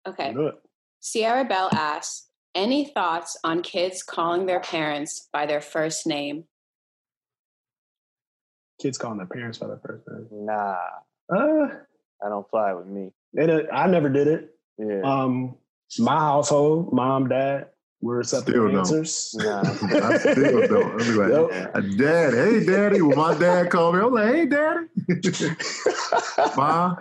Okay. 0.07 0.33
Do 0.33 0.47
it. 0.47 0.55
Sierra 0.99 1.45
Bell 1.45 1.69
asks, 1.71 2.27
any 2.55 2.85
thoughts 2.85 3.37
on 3.43 3.61
kids 3.61 4.03
calling 4.03 4.45
their 4.45 4.59
parents 4.59 5.29
by 5.33 5.45
their 5.45 5.61
first 5.61 6.05
name? 6.07 6.45
Kids 8.81 8.97
calling 8.97 9.17
their 9.17 9.27
parents 9.27 9.57
by 9.57 9.67
their 9.67 9.81
first 9.85 10.07
name. 10.07 10.45
Nah, 10.45 10.75
Uh, 11.33 11.67
I 12.23 12.29
don't 12.29 12.49
fly 12.49 12.73
with 12.73 12.87
me. 12.87 13.11
it, 13.33 13.49
uh, 13.49 13.63
I 13.73 13.87
never 13.87 14.09
did 14.09 14.27
it. 14.27 14.55
Yeah. 14.77 15.01
Um, 15.03 15.55
my 15.99 16.17
household, 16.17 16.91
mom, 16.93 17.29
dad, 17.29 17.67
we're 18.01 18.19
accepting 18.21 18.53
Still 18.55 18.69
no. 18.69 18.79
answers. 18.79 19.33
Nah. 19.37 19.61
I 20.01 20.17
still 20.17 20.67
don't. 20.67 20.91
I'll 20.91 20.97
be 20.97 21.13
like, 21.13 21.51
Yep. 21.51 21.75
"Uh, 21.75 21.81
Dad, 21.97 22.33
hey, 22.33 22.65
Daddy. 22.65 23.01
When 23.01 23.17
my 23.17 23.37
dad 23.37 23.69
called 23.69 23.95
me, 23.95 24.01
I'm 24.01 24.11
like, 24.13 24.33
hey, 24.33 24.45
Daddy. 24.45 24.87
Ma. 26.57 26.95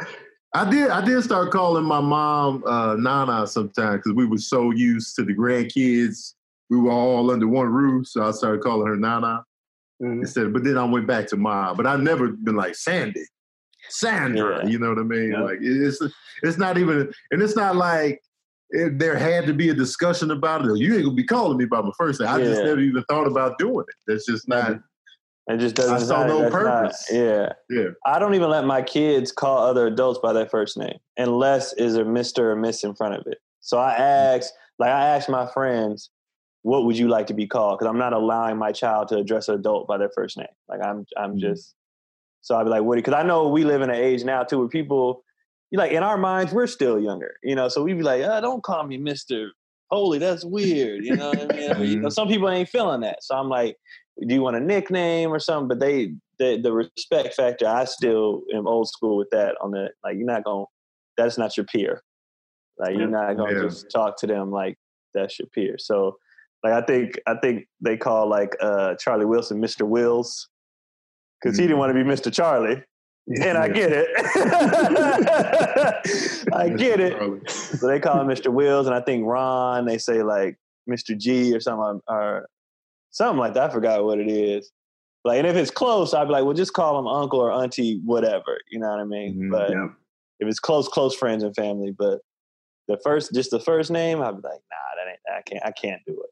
I 0.55 0.69
did. 0.71 0.91
I 0.91 1.03
did 1.05 1.23
start 1.25 1.51
calling 1.51 1.85
my 1.85 2.01
mom 2.01 2.63
uh, 2.67 2.95
Nana 2.99 3.47
sometimes 3.47 3.99
because 3.99 4.13
we 4.13 4.27
were 4.27 4.39
so 4.39 4.71
used 4.71 5.17
to 5.17 5.25
the 5.25 5.35
grandkids. 5.35 6.35
We 6.69 6.79
were 6.79 6.91
all 6.91 7.31
under 7.31 7.49
one 7.49 7.69
roof, 7.69 8.07
so 8.09 8.23
I 8.23 8.31
started 8.33 8.63
calling 8.63 8.87
her 8.87 8.97
Nana 8.97 9.45
Mhm. 10.03 10.21
instead. 10.21 10.53
But 10.53 10.65
then 10.65 10.77
I 10.77 10.85
went 10.85 11.07
back 11.07 11.27
to 11.29 11.37
Ma. 11.37 11.73
But 11.75 11.87
I've 11.87 12.01
never 12.01 12.29
been 12.29 12.57
like 12.57 12.75
Sandy, 12.75 13.25
Sandra. 13.89 14.63
Yeah. 14.65 14.69
You 14.71 14.79
know 14.79 14.91
what 14.91 14.99
I 14.99 15.03
mean? 15.05 15.33
Yeah. 15.33 15.43
Like 15.43 15.59
it's 15.63 16.03
it's 16.43 16.59
not 16.59 16.77
even, 16.77 17.11
and 17.31 17.43
it's 17.43 17.57
not 17.57 17.77
like 17.77 18.21
it, 18.71 18.99
there 18.99 19.17
had 19.17 19.47
to 19.47 19.55
be 19.55 19.71
a 19.71 19.75
discussion 19.75 20.31
about 20.31 20.67
it. 20.67 20.77
You 20.77 20.95
ain't 20.95 21.05
gonna 21.05 21.15
be 21.15 21.25
calling 21.25 21.57
me 21.57 21.65
by 21.65 21.81
my 21.81 21.93
first 21.97 22.21
name. 22.21 22.29
I 22.29 22.39
just 22.39 22.63
never 22.63 22.81
even 22.81 23.05
thought 23.09 23.27
about 23.27 23.59
doing 23.59 23.85
it. 23.89 23.95
That's 24.07 24.27
just 24.27 24.49
not. 24.49 24.81
It 25.49 25.59
just 25.59 25.75
doesn't. 25.75 25.95
I 25.97 25.99
saw 25.99 26.25
no 26.27 26.43
that's 26.43 26.53
not- 26.53 26.63
purpose. 26.63 27.07
yeah. 27.11 27.53
Yeah. 27.69 27.89
I 28.07 28.19
don't 28.19 28.35
even 28.35 28.49
let 28.51 28.65
my 28.65 28.81
kids 28.83 29.33
call 29.33 29.59
other 29.59 29.87
adults 29.89 30.21
by 30.23 30.33
their 30.33 30.47
first 30.47 30.77
name 30.77 30.99
unless 31.17 31.73
is 31.75 31.97
a 31.97 32.05
Mister 32.05 32.53
or 32.53 32.57
Miss 32.57 32.85
in 32.85 32.95
front 32.95 33.15
of 33.15 33.27
it. 33.27 33.39
So 33.61 33.79
I 33.79 33.93
ask, 33.95 34.51
like 34.79 34.91
I 34.91 35.07
ask 35.09 35.29
my 35.29 35.47
friends, 35.53 36.11
what 36.63 36.85
would 36.85 36.97
you 36.97 37.09
like 37.09 37.27
to 37.27 37.35
be 37.35 37.47
called? 37.47 37.79
Because 37.79 37.91
I'm 37.91 37.99
not 37.99 38.13
allowing 38.13 38.57
my 38.57 38.71
child 38.71 39.09
to 39.09 39.17
address 39.17 39.49
an 39.49 39.57
adult 39.57 39.89
by 39.89 39.99
their 39.99 40.11
first 40.15 40.37
name. 40.37 40.47
Like 40.69 40.81
I'm, 40.85 41.07
I'm 41.17 41.37
Mhm. 41.37 41.41
just. 41.41 41.75
So 42.41 42.57
I'd 42.57 42.65
be 42.65 42.71
like, 42.71 42.83
what? 42.83 42.97
Because 42.97 43.15
I 43.15 43.23
know 43.25 43.49
we 43.49 43.65
live 43.65 43.83
in 43.83 43.91
an 43.91 43.97
age 43.97 44.25
now 44.25 44.43
too 44.45 44.59
where 44.59 44.69
people, 44.69 45.25
you 45.73 45.79
like 45.79 45.93
in 45.93 46.03
our 46.05 46.17
minds 46.19 46.53
we're 46.53 46.67
still 46.69 47.01
younger, 47.01 47.35
you 47.43 47.55
know. 47.57 47.69
So 47.69 47.83
we'd 47.83 47.95
be 47.99 48.03
like, 48.05 48.23
oh, 48.23 48.41
don't 48.41 48.63
call 48.63 48.85
me 48.85 48.97
Mister 48.97 49.51
Holy, 49.91 50.19
that's 50.19 50.45
weird, 50.45 51.05
you 51.05 51.15
know 51.17 51.29
what 51.31 51.53
I 51.53 51.79
mean? 51.79 51.91
You 51.91 52.01
know, 52.01 52.09
some 52.09 52.27
people 52.27 52.49
ain't 52.49 52.69
feeling 52.69 53.03
that, 53.03 53.23
so 53.23 53.37
I'm 53.37 53.49
like, 53.51 53.77
do 54.21 54.35
you 54.35 54.43
want 54.43 54.57
a 54.57 54.61
nickname 54.61 55.33
or 55.33 55.39
something? 55.39 55.69
But 55.69 55.81
they, 55.81 56.15
the, 56.39 56.61
the 56.63 56.73
respect 56.73 57.35
factor, 57.35 57.67
I 57.67 57.85
still 57.85 58.43
am 58.55 58.67
old 58.67 58.89
school 58.89 59.17
with 59.17 59.31
that. 59.31 59.57
On 59.61 59.71
the 59.71 59.91
like, 60.05 60.17
you're 60.17 60.27
not 60.27 60.45
going, 60.45 60.67
to 60.67 60.71
that's 61.17 61.39
not 61.39 61.57
your 61.57 61.67
peer. 61.67 62.03
Like, 62.79 62.97
you're 62.97 63.07
not 63.07 63.37
going 63.37 63.55
to 63.55 63.61
Yeah. 63.63 63.69
just 63.69 63.91
talk 63.91 64.17
to 64.19 64.27
them 64.27 64.51
like 64.51 64.77
that's 65.15 65.39
your 65.39 65.49
peer. 65.49 65.77
So, 65.79 66.17
like, 66.65 66.73
I 66.73 66.83
think, 66.85 67.19
I 67.27 67.35
think 67.43 67.67
they 67.81 67.97
call 67.97 68.29
like 68.29 68.57
uh, 68.61 68.95
Charlie 68.97 69.27
Wilson 69.27 69.61
Mr. 69.61 69.83
Wills 69.87 70.49
because 71.41 71.57
he 71.59 71.65
didn't 71.65 71.79
want 71.79 71.91
to 71.91 71.95
be 72.05 72.09
Mr. 72.09 72.33
Charlie, 72.33 72.83
and 73.29 73.59
I 73.59 73.69
get 73.69 73.91
it. 73.93 74.09
I 76.53 76.69
get 76.69 77.01
it. 77.01 77.51
So 77.51 77.87
they 77.87 78.01
call 78.01 78.21
him 78.21 78.29
Mr. 78.29 78.53
Wills, 78.53 78.87
and 78.87 78.95
I 78.95 79.01
think 79.01 79.25
Ron. 79.27 79.87
They 79.87 79.99
say 79.99 80.23
like 80.23 80.57
Mr. 80.89 81.17
G 81.19 81.55
or 81.55 81.61
something, 81.61 82.01
or 82.09 82.49
something 83.13 83.39
like 83.39 83.55
that. 83.55 83.71
I 83.71 83.73
forgot 83.73 84.05
what 84.05 84.19
it 84.19 84.29
is. 84.29 84.73
Like, 85.25 85.39
and 85.39 85.47
if 85.47 85.55
it's 85.55 85.71
close, 85.71 86.13
I'd 86.15 86.25
be 86.25 86.33
like, 86.33 86.45
well, 86.45 86.55
just 86.55 86.73
call 86.73 86.97
them 86.97 87.07
uncle 87.07 87.39
or 87.41 87.53
auntie, 87.53 88.01
whatever. 88.05 88.59
You 88.71 88.81
know 88.81 88.89
what 88.89 88.99
I 88.99 89.05
mean? 89.05 89.37
Mhm. 89.37 89.51
But 89.53 89.71
Yeah. 89.71 89.89
if 90.41 90.49
it's 90.49 90.59
close, 90.59 90.89
close 90.89 91.15
friends 91.15 91.45
and 91.45 91.55
family, 91.55 91.93
but 91.97 92.21
the 92.89 92.99
first, 93.05 93.33
just 93.33 93.53
the 93.53 93.61
first 93.61 93.93
name, 93.93 94.21
I'd 94.21 94.33
be 94.43 94.43
like, 94.43 94.61
nah, 94.71 94.97
that 94.97 95.09
ain't. 95.09 95.21
I 95.33 95.43
can't. 95.43 95.65
I 95.67 95.71
can't 95.71 96.03
do 96.05 96.21
it. 96.21 96.31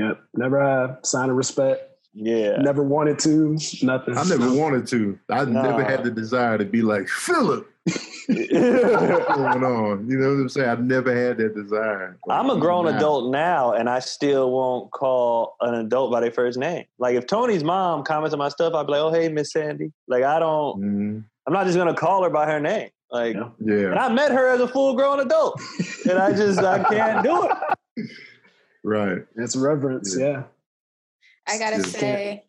Yep. 0.00 0.20
Never 0.34 0.62
had 0.62 1.04
sign 1.04 1.30
of 1.30 1.36
respect. 1.36 1.90
Yeah. 2.14 2.56
Never 2.58 2.82
wanted 2.82 3.18
to. 3.20 3.58
Nothing. 3.82 4.16
I 4.16 4.24
never 4.24 4.52
wanted 4.54 4.86
to. 4.88 5.18
I 5.30 5.44
never 5.44 5.82
had 5.84 6.04
the 6.04 6.10
desire 6.10 6.56
to 6.58 6.64
be 6.64 6.80
like 6.82 7.08
Philip. 7.08 7.68
What's 7.86 8.48
going 8.48 9.64
on? 9.64 10.08
You 10.08 10.18
know 10.18 10.28
what 10.30 10.40
I'm 10.40 10.48
saying? 10.48 10.68
I 10.68 10.74
never 10.76 11.14
had 11.14 11.36
that 11.38 11.54
desire. 11.54 12.16
I'm 12.30 12.48
a 12.50 12.56
grown 12.58 12.84
Nah. 12.86 12.96
adult 12.96 13.30
now, 13.32 13.72
and 13.72 13.90
I 13.90 13.98
still 13.98 14.50
won't 14.52 14.90
call 14.92 15.56
an 15.60 15.74
adult 15.74 16.10
by 16.12 16.20
their 16.20 16.30
first 16.30 16.58
name. 16.58 16.84
Like 16.98 17.16
if 17.16 17.26
Tony's 17.26 17.64
mom 17.64 18.04
comments 18.04 18.32
on 18.32 18.38
my 18.38 18.48
stuff, 18.48 18.72
I'd 18.74 18.86
be 18.86 18.92
like, 18.92 19.00
"Oh, 19.02 19.12
hey, 19.12 19.28
Miss 19.28 19.52
Sandy." 19.52 19.92
Like 20.08 20.22
I 20.24 20.38
don't. 20.38 20.80
Mhm. 20.80 21.24
I'm 21.46 21.52
not 21.52 21.66
just 21.66 21.76
gonna 21.76 21.94
call 21.94 22.22
her 22.24 22.30
by 22.30 22.46
her 22.46 22.60
name. 22.60 22.88
Like, 23.10 23.36
Yeah. 23.60 23.74
and 23.90 23.98
I 23.98 24.08
met 24.08 24.32
her 24.32 24.48
as 24.48 24.60
a 24.60 24.68
full 24.68 24.94
grown 24.96 25.20
adult, 25.20 25.60
and 26.08 26.18
I 26.18 26.32
just 26.32 26.60
I 26.60 26.82
can't 26.84 27.22
do 27.22 27.48
it. 27.96 28.08
right. 28.84 29.18
It's 29.36 29.54
reverence. 29.56 30.16
Yeah. 30.18 30.26
Yeah. 30.26 30.42
I 31.46 31.58
gotta 31.58 31.82
say, 31.82 32.44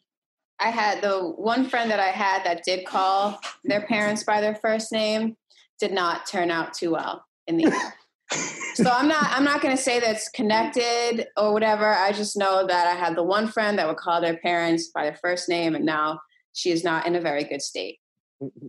I 0.59 0.69
had 0.69 1.01
the 1.01 1.19
one 1.19 1.67
friend 1.69 1.91
that 1.91 1.99
I 1.99 2.07
had 2.07 2.43
that 2.45 2.63
did 2.63 2.85
call 2.85 3.39
their 3.63 3.81
parents 3.81 4.23
by 4.23 4.41
their 4.41 4.55
first 4.55 4.91
name 4.91 5.35
did 5.79 5.91
not 5.91 6.27
turn 6.27 6.49
out 6.49 6.73
too 6.73 6.91
well 6.91 7.25
in 7.47 7.57
the 7.57 7.65
end. 7.65 7.93
so 8.75 8.89
I'm 8.89 9.07
not 9.07 9.25
I'm 9.29 9.43
not 9.43 9.61
gonna 9.61 9.77
say 9.77 9.99
that's 9.99 10.29
connected 10.29 11.27
or 11.37 11.53
whatever. 11.53 11.93
I 11.93 12.11
just 12.11 12.37
know 12.37 12.65
that 12.65 12.87
I 12.87 12.97
had 12.97 13.15
the 13.15 13.23
one 13.23 13.47
friend 13.47 13.77
that 13.77 13.87
would 13.87 13.97
call 13.97 14.21
their 14.21 14.37
parents 14.37 14.89
by 14.93 15.03
their 15.03 15.17
first 15.21 15.49
name, 15.49 15.75
and 15.75 15.85
now 15.85 16.19
she 16.53 16.71
is 16.71 16.83
not 16.83 17.05
in 17.05 17.15
a 17.15 17.21
very 17.21 17.43
good 17.43 17.61
state. 17.61 17.99
Mm-hmm. 18.41 18.67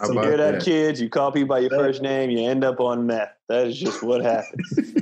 How 0.00 0.06
So 0.06 0.12
about 0.12 0.24
Hear 0.24 0.36
that, 0.38 0.52
that? 0.54 0.62
kids? 0.64 1.00
You 1.00 1.10
call 1.10 1.30
people 1.30 1.48
by 1.48 1.58
your 1.58 1.70
Yeah. 1.72 1.78
first 1.78 2.00
name, 2.00 2.30
you 2.30 2.48
end 2.48 2.64
up 2.64 2.80
on 2.80 3.06
meth. 3.06 3.32
That 3.48 3.66
is 3.66 3.78
just 3.78 4.02
what 4.02 4.22
happens. 4.22 4.78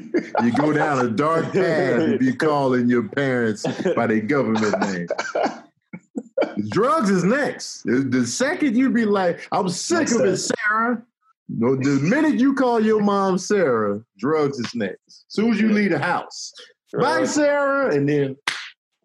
You 0.44 0.53
go 0.53 0.72
down 0.72 1.05
a 1.05 1.11
dark 1.11 1.46
path 1.53 2.01
if 2.01 2.22
you 2.22 2.32
be 2.32 2.36
calling 2.36 2.88
your 2.88 3.09
parents 3.09 3.64
by 3.96 4.07
their 4.07 4.20
government 4.20 4.78
name. 4.80 5.09
Drugs 6.68 7.11
is 7.11 7.24
next. 7.24 7.82
The 7.84 8.24
second 8.26 8.76
you 8.76 8.90
be 8.90 9.05
like, 9.05 9.49
I'm 9.53 9.68
sick 9.68 9.99
Next 10.01 10.12
of 10.14 10.24
it, 10.26 10.36
step. 10.36 10.57
Sarah. 10.68 11.03
No, 11.49 11.74
the 11.76 11.99
minute 12.03 12.34
you 12.38 12.55
call 12.55 12.78
your 12.84 13.01
mom 13.03 13.38
Sarah, 13.38 14.01
drugs 14.18 14.59
is 14.61 14.74
next. 14.74 15.24
soon 15.28 15.53
as 15.53 15.61
you 15.61 15.72
leave 15.72 15.90
the 15.90 15.99
house. 15.99 16.53
Bye, 16.92 17.24
Sarah. 17.24 17.92
And 17.94 18.09
then 18.09 18.36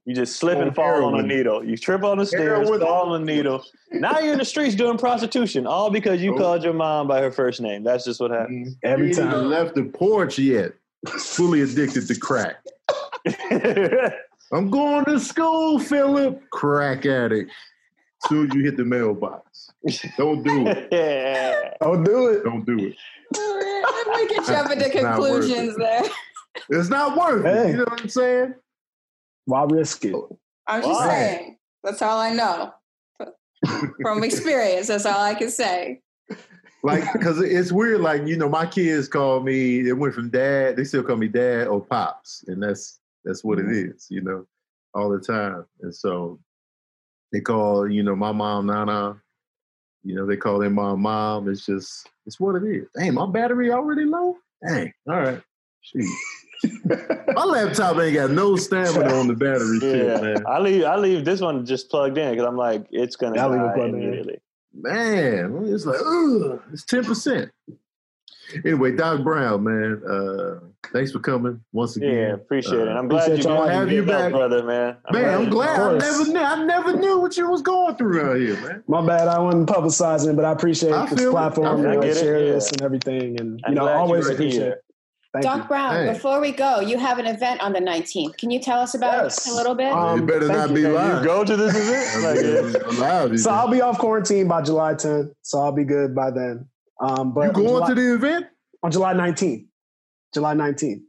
You 0.05 0.13
just 0.13 0.35
slip 0.35 0.57
and 0.57 0.69
On 0.69 0.73
fall 0.73 1.05
on 1.05 1.19
a 1.19 1.23
needle. 1.23 1.63
You 1.63 1.77
trip 1.77 2.03
on 2.03 2.17
the 2.17 2.25
stairs, 2.25 2.67
Heroin. 2.67 2.81
fall 2.81 3.13
on 3.13 3.21
a 3.21 3.25
needle. 3.25 3.63
Now 3.91 4.19
you're 4.19 4.33
in 4.33 4.39
the 4.39 4.43
streets 4.45 4.75
doing 4.75 4.97
prostitution, 4.97 5.65
all 5.65 5.89
because 5.89 6.21
you 6.21 6.35
Oh. 6.35 6.37
called 6.37 6.63
your 6.63 6.73
mom 6.73 7.07
by 7.07 7.21
her 7.21 7.31
first 7.31 7.61
name. 7.61 7.83
That's 7.83 8.03
just 8.03 8.19
what 8.19 8.31
happened. 8.31 8.67
Mm-hmm. 8.67 8.73
Every 8.83 9.05
you 9.05 9.09
ain't 9.11 9.19
even 9.19 9.31
time. 9.31 9.49
left 9.49 9.75
the 9.75 9.83
porch 9.85 10.37
yet. 10.37 10.73
Fully 11.07 11.61
addicted 11.61 12.07
to 12.07 12.19
crack. 12.19 12.57
I'm 14.51 14.69
going 14.69 15.05
to 15.05 15.19
school, 15.19 15.79
Philip. 15.79 16.49
Crack 16.49 17.05
addict. 17.05 17.51
Soon 18.27 18.49
you 18.53 18.63
hit 18.63 18.77
the 18.77 18.85
mailbox. 18.85 19.71
Don't 20.17 20.43
do 20.43 20.67
it. 20.67 20.87
yeah. 20.91 21.73
Don't 21.81 22.03
do 22.03 22.27
it. 22.27 22.43
Don't 22.43 22.65
do 22.65 22.77
it. 22.77 22.95
we 24.15 24.27
can 24.27 24.45
jump 24.45 24.71
into 24.71 24.85
It's 24.85 24.95
it. 24.95 24.99
conclusions 25.01 25.75
there. 25.77 26.03
It's 26.69 26.89
not 26.89 27.17
worth 27.17 27.45
it. 27.45 27.53
Hey. 27.53 27.71
You 27.71 27.77
know 27.77 27.83
what 27.85 28.01
I'm 28.01 28.09
saying? 28.09 28.53
Why 29.45 29.63
risk 29.63 30.05
it? 30.05 30.13
Oh, 30.13 30.37
I'm 30.67 30.81
just 30.81 30.99
Why? 30.99 31.07
saying. 31.07 31.57
That's 31.83 32.01
all 32.01 32.19
I 32.19 32.33
know 32.33 32.73
from 34.01 34.23
experience. 34.23 34.87
That's 34.87 35.05
all 35.05 35.19
I 35.19 35.33
can 35.33 35.49
say. 35.49 36.01
Like, 36.83 37.11
because 37.13 37.39
it's 37.39 37.71
weird. 37.71 38.01
Like, 38.01 38.27
you 38.27 38.37
know, 38.37 38.49
my 38.49 38.65
kids 38.65 39.07
call 39.07 39.39
me. 39.39 39.87
It 39.87 39.97
went 39.97 40.13
from 40.13 40.29
dad. 40.29 40.75
They 40.75 40.83
still 40.83 41.03
call 41.03 41.15
me 41.15 41.29
dad 41.29 41.67
or 41.67 41.81
pops, 41.81 42.43
and 42.47 42.61
that's 42.61 42.99
that's 43.23 43.43
what 43.43 43.59
it 43.59 43.65
mm-hmm. 43.65 43.91
is. 43.91 44.07
You 44.09 44.21
know, 44.21 44.45
all 44.93 45.09
the 45.09 45.19
time. 45.19 45.65
And 45.81 45.95
so 45.95 46.39
they 47.31 47.39
call, 47.39 47.89
you 47.89 48.03
know, 48.03 48.15
my 48.15 48.31
mom 48.31 48.67
Nana. 48.67 49.17
You 50.05 50.15
know, 50.15 50.25
they 50.25 50.35
call 50.35 50.59
their 50.59 50.69
mom 50.69 51.01
mom. 51.01 51.49
It's 51.49 51.65
just 51.65 52.09
it's 52.25 52.37
what 52.37 52.61
it 52.61 52.63
is. 52.65 52.87
Dang, 52.97 53.13
my 53.13 53.25
battery 53.25 53.71
already 53.71 54.03
low. 54.03 54.35
Dang. 54.67 54.91
All 55.09 55.15
right. 55.15 55.41
Shoot. 55.81 56.05
My 57.35 57.43
laptop 57.43 57.97
ain't 57.97 58.13
got 58.15 58.31
no 58.31 58.55
stamina 58.55 59.13
on 59.13 59.27
the 59.27 59.33
battery 59.33 59.79
shit, 59.79 60.05
Yeah. 60.05 60.21
man. 60.21 60.43
I 60.47 60.59
leave 60.59 60.83
I 60.85 60.95
leave 60.97 61.25
this 61.25 61.41
one 61.41 61.65
just 61.65 61.89
plugged 61.89 62.17
in 62.17 62.31
because 62.31 62.45
I'm 62.45 62.57
like, 62.57 62.85
it's 62.91 63.15
gonna 63.15 63.39
I'll 63.41 63.49
leave 63.49 63.61
it 63.61 63.63
die 63.65 63.73
plugged 63.75 63.93
in. 63.95 64.01
immediately. 64.03 64.39
Man, 64.73 65.65
it's 65.67 65.85
like, 65.85 65.99
ugh, 65.99 66.61
it's 66.71 66.83
ten 66.83 67.03
percent. 67.03 67.51
anyway, 68.65 68.91
Doc 68.95 69.23
Brown, 69.23 69.63
man, 69.63 70.01
uh, 70.07 70.59
thanks 70.91 71.11
for 71.11 71.19
coming 71.19 71.59
once 71.71 71.95
again. 71.95 72.09
Yeah, 72.13 72.33
appreciate 72.33 72.79
it. 72.81 72.87
Uh, 72.87 72.91
I'm 72.97 73.07
glad 73.07 73.27
you 73.27 73.33
appreciate 73.33 73.51
y'all 73.51 73.63
been 73.65 73.71
having 73.73 73.93
you 73.95 74.05
getting 74.05 74.15
up, 74.15 74.21
back. 74.21 74.31
brother, 74.31 74.63
man. 74.63 74.97
man, 75.11 75.33
I'm 75.35 75.49
glad. 75.49 75.79
I 75.79 75.97
never, 75.97 76.25
knew, 76.25 76.39
I 76.39 76.63
never 76.65 76.93
knew 76.97 77.19
what 77.19 77.37
you 77.37 77.49
was 77.49 77.61
going 77.61 77.95
through 77.95 78.19
around 78.19 78.41
here, 78.41 78.55
man. 78.61 78.83
My 78.87 79.05
bad, 79.05 79.27
I 79.27 79.39
wasn't 79.39 79.69
publicizing 79.69 80.35
but 80.35 80.45
I 80.45 80.51
appreciate 80.51 80.91
I 80.93 81.05
this 81.07 81.19
feel 81.19 81.29
it. 81.29 81.33
platform 81.33 81.85
I 81.85 81.95
to 81.95 82.01
get 82.01 82.09
it, 82.09 82.19
share 82.19 82.39
yeah. 82.43 82.51
this 82.53 82.71
and 82.71 82.81
everything. 82.81 83.39
And 83.39 83.61
I'm 83.65 83.73
you 83.73 83.75
know, 83.79 83.85
glad 83.85 83.93
you 83.93 83.99
always 83.99 84.29
appreciate 84.29 84.61
here. 84.61 84.81
It. 85.33 85.41
Thank 85.41 85.45
Doc 85.45 85.57
you. 85.63 85.67
Brown, 85.67 85.95
Hey. 85.95 86.13
before 86.13 86.39
we 86.39 86.51
go, 86.51 86.79
you 86.79 86.97
have 86.97 87.17
an 87.19 87.25
event 87.25 87.61
on 87.61 87.73
the 87.73 87.79
19th. 87.79 88.37
Can 88.37 88.51
you 88.51 88.59
tell 88.59 88.79
us 88.79 88.93
about 88.93 89.23
Yes. 89.23 89.47
it 89.47 89.51
a 89.51 89.55
little 89.55 89.75
bit? 89.75 89.91
Um, 89.91 90.19
it 90.19 90.25
better 90.27 90.47
not 90.47 90.69
you. 90.69 90.75
be 90.75 90.81
Can 90.83 91.17
you. 91.19 91.23
Go 91.23 91.43
to 91.43 91.55
this 91.55 91.75
event. 91.75 92.73
Like. 92.83 92.97
Allowed, 92.97 93.39
So 93.39 93.51
I'll 93.51 93.67
be 93.69 93.81
off 93.81 93.97
quarantine 93.97 94.47
by 94.47 94.61
July 94.61 94.93
10th, 94.93 95.31
so 95.41 95.59
I'll 95.59 95.71
be 95.71 95.83
good 95.85 96.13
by 96.15 96.31
then. 96.31 96.67
Um, 96.99 97.33
but 97.33 97.41
you 97.41 97.47
on 97.47 97.53
going 97.53 97.67
July, 97.67 97.87
to 97.89 97.95
the 97.95 98.13
event? 98.13 98.45
on 98.83 98.91
July 98.91 99.13
19th? 99.13 99.65
July 100.33 100.53
19th. 100.55 101.01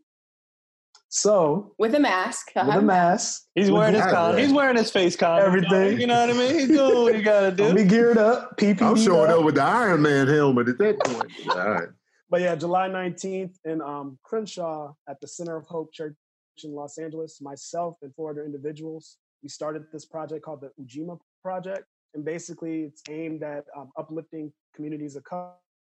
So 1.09 1.75
With 1.79 1.95
a 1.95 2.01
mask. 2.01 2.51
He'll 2.55 2.67
with 2.67 2.75
a 2.77 2.83
mask, 2.83 3.45
He's 3.55 3.71
wearing 3.71 3.95
his 3.95 4.03
Right. 4.05 4.37
He's 4.39 4.53
wearing 4.53 4.77
his 4.77 4.91
face 4.91 5.15
con. 5.15 5.41
Everything. 5.41 6.01
You 6.01 6.09
know 6.09 6.27
what 6.27 6.31
I 6.31 6.33
mean? 6.33 6.55
He's 6.59 6.69
doing 6.69 7.03
what 7.03 7.15
he 7.15 7.23
got 7.23 7.41
to 7.43 7.51
do. 7.53 7.73
be 7.75 7.85
geared 7.85 8.19
up. 8.19 8.57
PPD. 8.57 8.83
I'm 8.83 8.97
showing 8.97 9.31
up. 9.31 9.39
up 9.39 9.45
with 9.45 9.55
the 9.55 9.63
Iron 9.63 10.03
Man 10.03 10.27
helmet 10.27 10.69
at 10.71 10.79
that 10.79 10.99
point. 11.05 11.31
All 11.51 11.71
right. 11.71 11.89
But 12.35 12.41
yeah, 12.41 12.57
July 12.57 12.89
19th 12.89 13.55
in 13.65 13.81
um, 13.81 14.19
Crenshaw 14.25 14.93
at 15.09 15.21
the 15.21 15.29
Center 15.29 15.57
of 15.57 15.67
Hope 15.67 15.93
Church 15.93 16.17
in 16.65 16.75
Los 16.75 16.99
Angeles, 16.99 17.41
myself 17.41 17.95
and 18.03 18.13
four 18.17 18.33
other 18.33 18.45
individuals, 18.45 19.19
we 19.45 19.49
started 19.49 19.85
this 19.93 20.05
project 20.05 20.45
called 20.45 20.61
the 20.61 20.73
Ujima 20.83 21.17
Project. 21.45 21.85
And 22.13 22.25
basically, 22.25 22.83
it's 22.83 23.05
aimed 23.09 23.45
at 23.45 23.67
um, 23.77 23.93
uplifting 23.97 24.53
communities 24.75 25.15
of 25.15 25.23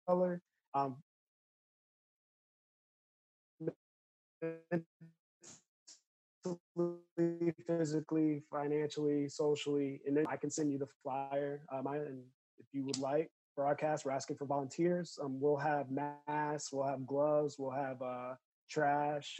color, 0.07 0.41
um, 0.73 0.95
physically, 7.67 8.41
financially, 8.49 9.27
socially. 9.27 9.99
And 10.07 10.15
then 10.15 10.25
I 10.29 10.37
can 10.37 10.49
send 10.49 10.71
you 10.71 10.77
the 10.77 10.87
flyer. 11.03 11.59
Um, 11.73 11.87
I, 11.87 11.97
and 11.97 12.23
if 12.57 12.67
you 12.71 12.85
would 12.85 12.99
like, 12.99 13.29
for 13.57 13.65
our 13.65 13.73
cast, 13.73 14.05
we're 14.05 14.11
asking 14.11 14.35
for 14.35 14.45
volunteers. 14.45 15.17
Um, 15.19 15.39
we'll 15.39 15.57
have 15.57 15.87
masks, 15.89 16.71
we'll 16.71 16.85
have 16.85 17.07
gloves, 17.07 17.55
we'll 17.57 17.71
have 17.71 17.99
uh, 18.03 18.35
trash 18.69 19.39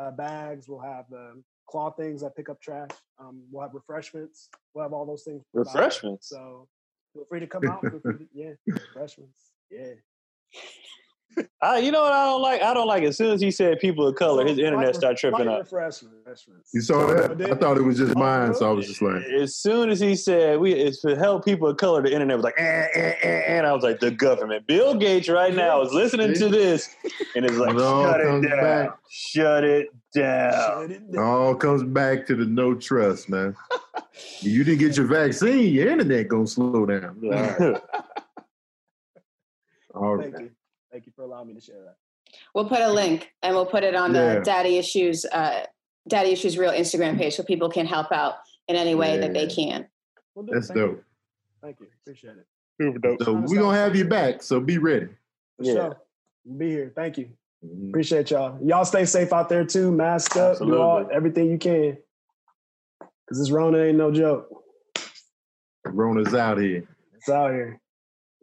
uh, 0.00 0.10
bags, 0.10 0.68
we'll 0.68 0.80
have 0.80 1.04
the 1.08 1.40
cloth 1.70 1.94
things 1.96 2.22
that 2.22 2.34
pick 2.34 2.48
up 2.48 2.60
trash. 2.60 2.90
Um, 3.20 3.44
we'll 3.52 3.62
have 3.62 3.74
refreshments. 3.74 4.48
We'll 4.74 4.82
have 4.82 4.92
all 4.92 5.06
those 5.06 5.22
things. 5.22 5.44
Refreshments? 5.54 6.28
So 6.28 6.66
feel 7.14 7.24
free 7.28 7.38
to 7.38 7.46
come 7.46 7.68
out. 7.68 7.82
To, 7.82 8.02
yeah, 8.34 8.54
refreshments. 8.66 9.52
Yeah. 9.70 9.94
I, 11.62 11.78
you 11.78 11.92
know 11.92 12.02
what 12.02 12.12
I 12.12 12.24
don't 12.24 12.42
like? 12.42 12.62
I 12.62 12.74
don't 12.74 12.86
like 12.86 13.02
as 13.04 13.16
soon 13.16 13.30
as 13.32 13.40
he 13.40 13.50
said 13.50 13.78
people 13.78 14.06
of 14.06 14.16
color, 14.16 14.44
his 14.46 14.58
internet 14.58 14.86
light- 14.86 14.94
started 14.96 15.18
tripping 15.18 15.46
light 15.46 15.48
up. 15.48 15.60
Refreshments. 15.60 16.16
refreshments. 16.24 16.70
You 16.74 16.80
saw 16.80 17.06
that? 17.06 17.40
I 17.50 17.54
thought 17.54 17.76
it 17.76 17.82
was 17.82 17.98
just 17.98 18.16
Oh, 18.16 18.18
mine, 18.18 18.54
so 18.54 18.68
I 18.68 18.72
was 18.72 18.86
just 18.88 19.02
like, 19.02 19.22
As 19.24 19.54
soon 19.56 19.90
as 19.90 20.00
he 20.00 20.16
said 20.16 20.58
we 20.58 20.72
it's 20.72 21.00
to 21.02 21.16
help 21.16 21.44
people 21.44 21.68
of 21.68 21.76
color, 21.76 22.02
the 22.02 22.12
internet 22.12 22.36
was 22.36 22.44
like, 22.44 22.58
eh, 22.58 22.62
eh, 22.62 22.88
eh, 22.94 23.14
eh, 23.22 23.56
and 23.56 23.66
I 23.66 23.72
was 23.72 23.84
like, 23.84 24.00
the 24.00 24.10
government. 24.10 24.66
Bill 24.66 24.94
Gates 24.94 25.28
right 25.28 25.54
now 25.54 25.80
is 25.82 25.92
listening 25.92 26.34
to 26.34 26.48
this 26.48 26.88
and 27.36 27.44
it's 27.44 27.56
like, 27.56 27.74
It 27.74 27.78
shut 27.78 28.20
it 28.20 28.48
down. 28.48 28.60
back. 28.60 28.90
Shut 29.10 29.64
it 29.64 29.88
down. 30.14 30.52
Shut 30.52 30.90
it 30.90 30.90
it 30.90 31.12
down. 31.12 31.22
all 31.24 31.54
comes 31.54 31.82
back 31.84 32.26
to 32.26 32.34
the 32.34 32.46
no 32.46 32.74
trust, 32.74 33.28
man. 33.28 33.54
you 34.40 34.64
didn't 34.64 34.80
get 34.80 34.96
your 34.96 35.06
vaccine, 35.06 35.72
your 35.72 35.88
internet 35.88 36.26
gonna 36.28 36.46
slow 36.46 36.84
down. 36.86 37.20
All 39.94 40.16
right. 40.16 40.32
All 40.32 40.32
right. 40.32 40.50
Thank 40.92 41.06
you. 41.06 41.12
For 41.14 41.22
allowing 41.22 41.48
me 41.48 41.54
to 41.54 41.60
share 41.60 41.82
that. 41.84 41.96
We'll 42.54 42.68
put 42.68 42.80
a 42.80 42.90
link 42.92 43.32
and 43.42 43.54
we'll 43.54 43.66
put 43.66 43.84
it 43.84 43.94
on 43.94 44.14
Yeah. 44.14 44.34
the 44.36 44.40
Daddy 44.40 44.76
Issues 44.78 45.24
uh, 45.26 45.64
Daddy 46.08 46.30
Issues 46.30 46.56
Real 46.58 46.72
Instagram 46.72 47.18
page 47.18 47.34
so 47.36 47.42
people 47.42 47.68
can 47.70 47.86
help 47.86 48.12
out 48.12 48.34
in 48.68 48.76
any 48.76 48.94
way 48.94 49.18
that 49.18 49.32
they 49.34 49.46
can. 49.46 49.86
We'll 50.34 50.46
do. 50.46 50.52
That's 50.54 50.68
Thank 50.68 50.78
you. 50.78 50.86
dope. 50.86 51.04
Thank 51.62 51.80
you. 51.80 51.86
Appreciate 52.02 52.36
it. 52.36 52.46
Super 52.80 52.98
dope. 52.98 53.22
So 53.22 53.32
we're 53.32 53.60
gonna 53.60 53.76
have 53.76 53.96
you 53.96 54.04
back, 54.04 54.42
so 54.42 54.60
be 54.60 54.78
ready. 54.78 55.08
For 55.56 55.64
Yeah. 55.64 55.72
sure. 55.74 55.96
We'll 56.44 56.58
be 56.58 56.68
here. 56.70 56.92
Thank 56.94 57.18
you. 57.18 57.30
Mhm. 57.64 57.88
Appreciate 57.88 58.30
y'all. 58.30 58.58
Y'all 58.62 58.84
stay 58.84 59.04
safe 59.04 59.32
out 59.32 59.48
there 59.48 59.64
too. 59.64 59.90
Mask 59.90 60.36
up. 60.36 60.58
Do 60.58 60.78
all, 60.80 60.98
Absolutely. 60.98 61.16
everything 61.16 61.50
you 61.50 61.58
can. 61.58 61.98
Cause 63.28 63.38
this 63.38 63.50
Rona 63.50 63.78
ain't 63.78 63.98
no 63.98 64.10
joke. 64.10 64.48
Rona's 65.84 66.34
out 66.34 66.58
here. 66.58 66.86
It's 67.16 67.28
out 67.28 67.50
here. 67.52 67.80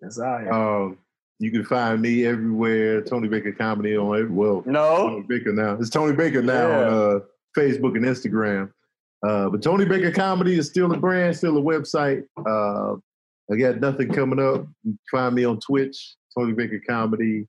It's 0.02 0.20
out 0.20 0.41
here. 0.41 0.52
Um, 0.52 0.98
you 1.40 1.52
can 1.52 1.66
find 1.66 2.02
me 2.02 2.26
everywhere. 2.26 3.02
Tony 3.02 3.28
Baker 3.28 3.52
Comedy 3.52 3.98
on 3.98 4.16
every 4.18 4.30
well, 4.32 4.64
No. 4.66 5.10
Tony 5.10 5.26
Baker 5.28 5.52
now. 5.54 5.74
It's 5.80 5.90
Tony 5.90 6.16
Baker 6.16 6.42
now 6.42 6.68
Yeah. 6.70 6.88
on 6.88 7.16
uh, 7.16 7.20
Facebook 7.58 7.96
and 7.96 8.06
Instagram. 8.06 8.72
Uh, 9.26 9.50
but 9.50 9.62
Tony 9.62 9.86
Baker 9.86 10.12
Comedy 10.12 10.58
is 10.58 10.68
still 10.68 10.92
a 10.94 10.98
brand, 10.98 11.36
still 11.36 11.58
a 11.58 11.62
website. 11.62 12.24
Uh, 12.46 12.96
I 13.52 13.58
got 13.58 13.80
nothing 13.80 14.12
coming 14.12 14.40
up. 14.40 14.66
You 14.84 14.92
can 14.92 15.00
find 15.12 15.36
me 15.36 15.46
on 15.46 15.60
Twitch, 15.60 16.16
Tony 16.38 16.54
Baker 16.54 16.82
Comedy. 16.88 17.48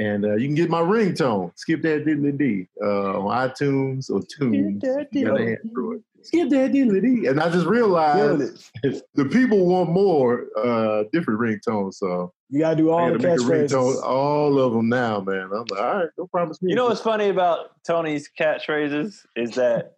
And 0.00 0.24
uh, 0.24 0.36
you 0.36 0.46
can 0.46 0.54
get 0.54 0.70
my 0.70 0.80
ringtone, 0.80 1.50
Skip 1.56 1.82
That 1.82 2.04
Diddly 2.06 2.38
D, 2.38 2.68
uh, 2.80 3.18
on 3.20 3.48
iTunes 3.50 4.08
or 4.10 4.20
Tunes. 4.22 4.80
if 4.84 5.08
You 5.12 5.26
got 5.26 5.40
an 5.40 5.58
Android. 5.64 6.02
Skip 6.22 6.50
That 6.50 6.72
Diddly 6.72 7.28
And 7.30 7.40
I 7.40 7.48
just 7.48 7.66
realized 7.66 8.70
the 9.14 9.24
people 9.26 9.66
want 9.66 9.90
more 9.90 10.46
uh, 10.58 11.04
different 11.12 11.40
ringtones. 11.40 11.94
So 11.94 12.32
You 12.50 12.60
gotta 12.60 12.76
do 12.76 12.90
all 12.90 13.10
got 13.10 13.20
the 13.20 13.22
to 13.22 13.28
make 13.28 13.38
a 13.38 13.42
ringtone, 13.42 13.94
catchphrases. 13.96 14.02
all 14.02 14.58
of 14.58 14.72
them 14.72 14.88
now, 14.88 15.20
man. 15.20 15.50
I'm 15.52 15.64
like, 15.70 15.80
all 15.80 15.96
right, 15.96 16.08
don't 16.16 16.30
promise 16.30 16.60
me. 16.62 16.70
You 16.70 16.76
know 16.76 16.86
what's 16.86 17.00
funny 17.00 17.28
about 17.28 17.82
Tony's 17.86 18.28
catchphrases 18.38 19.20
is 19.36 19.52
that 19.52 19.96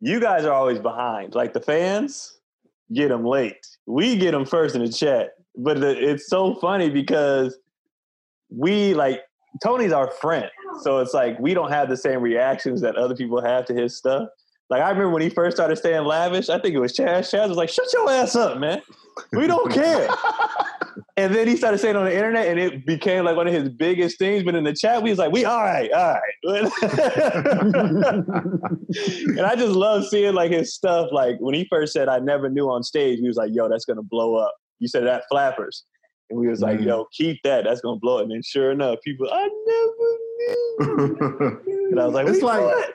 you 0.00 0.20
guys 0.20 0.44
are 0.44 0.52
always 0.52 0.78
behind. 0.78 1.34
Like 1.34 1.52
the 1.52 1.60
fans 1.60 2.38
get 2.92 3.08
them 3.08 3.24
late. 3.24 3.66
We 3.86 4.16
get 4.16 4.32
them 4.32 4.46
first 4.46 4.74
in 4.74 4.84
the 4.84 4.90
chat. 4.92 5.30
But 5.56 5.80
the, 5.80 5.90
it's 6.10 6.28
so 6.28 6.54
funny 6.54 6.88
because 6.88 7.58
we 8.50 8.94
like 8.94 9.22
Tony's 9.62 9.92
our 9.92 10.10
friend. 10.10 10.50
So 10.82 10.98
it's 10.98 11.12
like 11.14 11.38
we 11.40 11.52
don't 11.54 11.70
have 11.70 11.88
the 11.88 11.96
same 11.96 12.20
reactions 12.20 12.80
that 12.82 12.96
other 12.96 13.14
people 13.16 13.42
have 13.42 13.64
to 13.66 13.74
his 13.74 13.96
stuff. 13.96 14.28
Like 14.70 14.82
I 14.82 14.88
remember 14.90 15.10
when 15.10 15.22
he 15.22 15.30
first 15.30 15.56
started 15.56 15.76
staying 15.76 16.04
lavish, 16.04 16.48
I 16.50 16.58
think 16.58 16.74
it 16.74 16.78
was 16.78 16.92
Chaz. 16.94 17.30
Chaz 17.32 17.48
was 17.48 17.56
like, 17.56 17.70
shut 17.70 17.86
your 17.92 18.10
ass 18.10 18.36
up, 18.36 18.58
man. 18.58 18.82
We 19.32 19.46
don't 19.46 19.72
care. 19.72 20.08
And 21.16 21.34
then 21.34 21.48
he 21.48 21.56
started 21.56 21.78
saying 21.78 21.96
it 21.96 21.98
on 21.98 22.04
the 22.04 22.14
internet, 22.14 22.46
and 22.46 22.60
it 22.60 22.86
became 22.86 23.24
like 23.24 23.34
one 23.36 23.48
of 23.48 23.52
his 23.52 23.68
biggest 23.68 24.18
things. 24.20 24.44
But 24.44 24.54
in 24.54 24.62
the 24.62 24.72
chat, 24.72 25.02
we 25.02 25.10
was 25.10 25.18
like, 25.18 25.32
"We 25.32 25.44
all 25.44 25.62
right, 25.64 25.90
all 25.90 26.14
right." 26.14 26.34
and 29.26 29.40
I 29.40 29.56
just 29.56 29.72
love 29.74 30.06
seeing 30.06 30.34
like 30.34 30.52
his 30.52 30.72
stuff. 30.74 31.08
Like 31.10 31.36
when 31.40 31.54
he 31.56 31.66
first 31.68 31.92
said, 31.92 32.08
"I 32.08 32.20
never 32.20 32.48
knew 32.48 32.70
on 32.70 32.84
stage," 32.84 33.18
he 33.18 33.26
was 33.26 33.36
like, 33.36 33.50
"Yo, 33.52 33.68
that's 33.68 33.84
gonna 33.84 34.02
blow 34.02 34.36
up." 34.36 34.54
You 34.78 34.86
said 34.86 35.04
that 35.06 35.24
flappers, 35.28 35.82
and 36.30 36.38
we 36.38 36.46
was 36.46 36.60
like, 36.60 36.78
Mhm. 36.78 36.86
"Yo, 36.86 37.06
keep 37.12 37.42
that. 37.42 37.64
That's 37.64 37.80
gonna 37.80 37.98
blow." 37.98 38.18
up. 38.18 38.22
And 38.22 38.30
then 38.32 38.42
sure 38.44 38.70
enough, 38.70 38.98
people, 39.04 39.28
I 39.32 39.48
never 39.66 40.08
knew. 40.38 41.60
And 41.90 41.98
I 42.00 42.04
was 42.06 42.14
like, 42.14 42.28
It's 42.28 42.36
"We 42.38 42.42
like- 42.44 42.60
what?" 42.62 42.92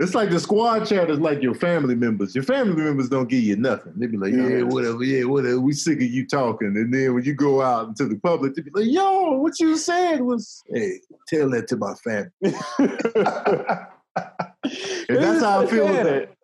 It's 0.00 0.14
like 0.14 0.30
the 0.30 0.40
squad 0.40 0.86
chat 0.86 1.10
is 1.10 1.18
like 1.18 1.42
your 1.42 1.54
family 1.54 1.94
members. 1.94 2.34
Your 2.34 2.44
family 2.44 2.82
members 2.82 3.10
don't 3.10 3.28
give 3.28 3.42
you 3.42 3.56
nothing. 3.56 3.92
They 3.96 4.06
be 4.06 4.16
like, 4.16 4.32
yeah, 4.32 4.62
whatever, 4.62 5.04
yeah, 5.04 5.24
whatever. 5.24 5.60
We 5.60 5.74
sick 5.74 5.98
of 5.98 6.04
you 6.04 6.26
talking. 6.26 6.68
And 6.68 6.92
then 6.92 7.14
when 7.14 7.24
you 7.24 7.34
go 7.34 7.60
out 7.60 7.88
into 7.88 8.06
the 8.06 8.16
public, 8.16 8.54
they 8.54 8.62
be 8.62 8.70
like, 8.72 8.86
yo, 8.86 9.32
what 9.32 9.60
you 9.60 9.76
said 9.76 10.22
was, 10.22 10.62
hey, 10.68 11.00
tell 11.28 11.50
that 11.50 11.68
to 11.68 11.76
my 11.76 11.94
family. 11.94 12.30
And 15.08 15.18
that's 15.18 15.42
how 15.42 15.60
I 15.60 15.66
feel 15.66 15.88
about- 15.88 16.06
it. 16.06 16.36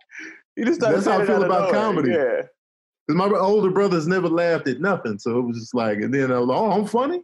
You 0.56 0.64
just 0.64 0.80
That's 0.80 1.04
how 1.04 1.20
I 1.20 1.26
feel 1.26 1.42
about 1.44 1.72
comedy. 1.72 2.12
Yeah. 2.12 2.42
Because 3.06 3.30
my 3.30 3.38
older 3.38 3.70
brothers 3.70 4.08
never 4.08 4.28
laughed 4.28 4.66
at 4.68 4.80
nothing. 4.80 5.18
So 5.18 5.38
it 5.38 5.42
was 5.42 5.58
just 5.58 5.74
like, 5.74 5.98
and 5.98 6.12
then 6.12 6.32
I 6.32 6.38
was 6.38 6.48
like, 6.48 6.58
oh, 6.58 6.72
I'm 6.72 6.86
funny. 6.86 7.22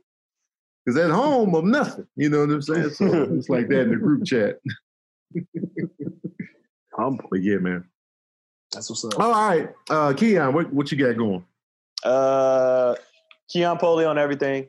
Because 0.84 1.00
at 1.00 1.10
home, 1.10 1.54
I'm 1.54 1.70
nothing. 1.70 2.06
You 2.14 2.28
know 2.28 2.40
what 2.40 2.50
I'm 2.50 2.62
saying? 2.62 2.90
So 2.90 3.04
it's 3.32 3.48
like 3.48 3.68
that 3.68 3.80
in 3.82 3.90
the 3.90 3.96
group 3.96 4.24
chat. 4.24 4.56
Humble. 6.96 7.24
But 7.30 7.42
yeah, 7.42 7.58
man. 7.58 7.84
That's 8.72 8.88
what's 8.88 9.04
up. 9.04 9.18
All 9.20 9.30
right. 9.30 9.68
Uh, 9.90 10.12
Keon, 10.14 10.54
what, 10.54 10.72
what 10.72 10.90
you 10.90 10.98
got 10.98 11.16
going? 11.16 11.44
Uh, 12.04 12.94
Keon 13.50 13.78
Polee 13.78 14.08
on 14.08 14.18
everything. 14.18 14.66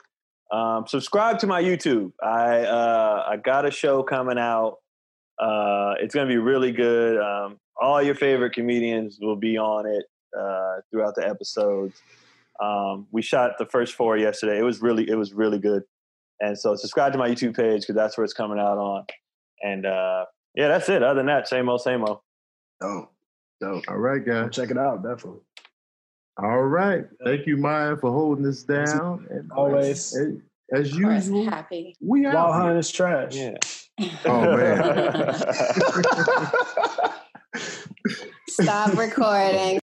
Um, 0.52 0.86
subscribe 0.88 1.40
to 1.40 1.48
my 1.48 1.64
YouTube. 1.64 2.12
I 2.22 2.60
uh, 2.60 3.26
I 3.28 3.38
got 3.38 3.66
a 3.66 3.72
show 3.72 4.04
coming 4.04 4.38
out. 4.38 4.78
Uh, 5.40 5.96
it's 6.00 6.14
gonna 6.14 6.28
be 6.28 6.38
really 6.38 6.72
good. 6.72 7.20
Um, 7.20 7.58
all 7.82 8.04
your 8.04 8.14
favorite 8.14 8.54
comedians 8.54 9.18
will 9.20 9.36
be 9.36 9.58
on 9.58 9.88
it 9.88 10.06
uh, 10.38 10.82
throughout 10.92 11.16
the 11.16 11.28
episodes. 11.28 12.02
Um, 12.62 13.08
we 13.12 13.22
shot 13.22 13.58
the 13.58 13.66
first 13.66 13.96
four 13.96 14.16
yesterday. 14.16 14.60
It 14.60 14.64
was 14.64 14.82
really 14.82 15.10
it 15.10 15.16
was 15.16 15.34
really 15.34 15.60
good. 15.60 15.84
And 16.40 16.58
so 16.58 16.76
subscribe 16.76 17.14
to 17.14 17.18
my 17.18 17.30
YouTube 17.30 17.56
page 17.56 17.82
because 17.82 17.96
that's 17.96 18.18
where 18.18 18.26
it's 18.26 18.34
coming 18.34 18.60
out 18.60 18.78
on. 18.78 19.06
And 19.64 19.86
uh, 19.86 20.26
yeah, 20.56 20.68
that's 20.70 20.90
it. 20.90 21.04
Other 21.04 21.16
than 21.20 21.26
that, 21.28 21.48
same 21.48 21.70
old, 21.70 21.82
same 21.82 22.04
old. 22.04 22.20
Dope. 22.82 23.12
Dope. 23.62 23.84
All 23.88 23.98
right, 23.98 24.26
guys. 24.26 24.52
check 24.52 24.72
it 24.72 24.78
out, 24.78 25.04
definitely. 25.04 25.40
All 26.42 26.64
right. 26.64 27.06
Thank 27.24 27.46
you, 27.46 27.58
Maya, 27.58 27.96
for 27.96 28.12
holding 28.12 28.44
this 28.44 28.64
down. 28.64 29.28
And 29.30 29.52
uh, 29.52 29.56
Always. 29.56 30.16
Hey, 30.18 30.38
as 30.72 30.92
Of 30.92 31.02
course, 31.02 31.28
usual, 31.28 31.46
happy. 31.46 31.96
we 32.02 32.26
are. 32.26 32.34
Wild 32.34 32.56
here. 32.56 32.64
Hunt 32.64 32.80
is 32.80 32.92
trash. 32.92 33.36
Yeah. 33.36 33.58
Oh 34.26 34.58
man. 34.58 35.36
Stop 38.50 38.94
recording. 38.98 39.80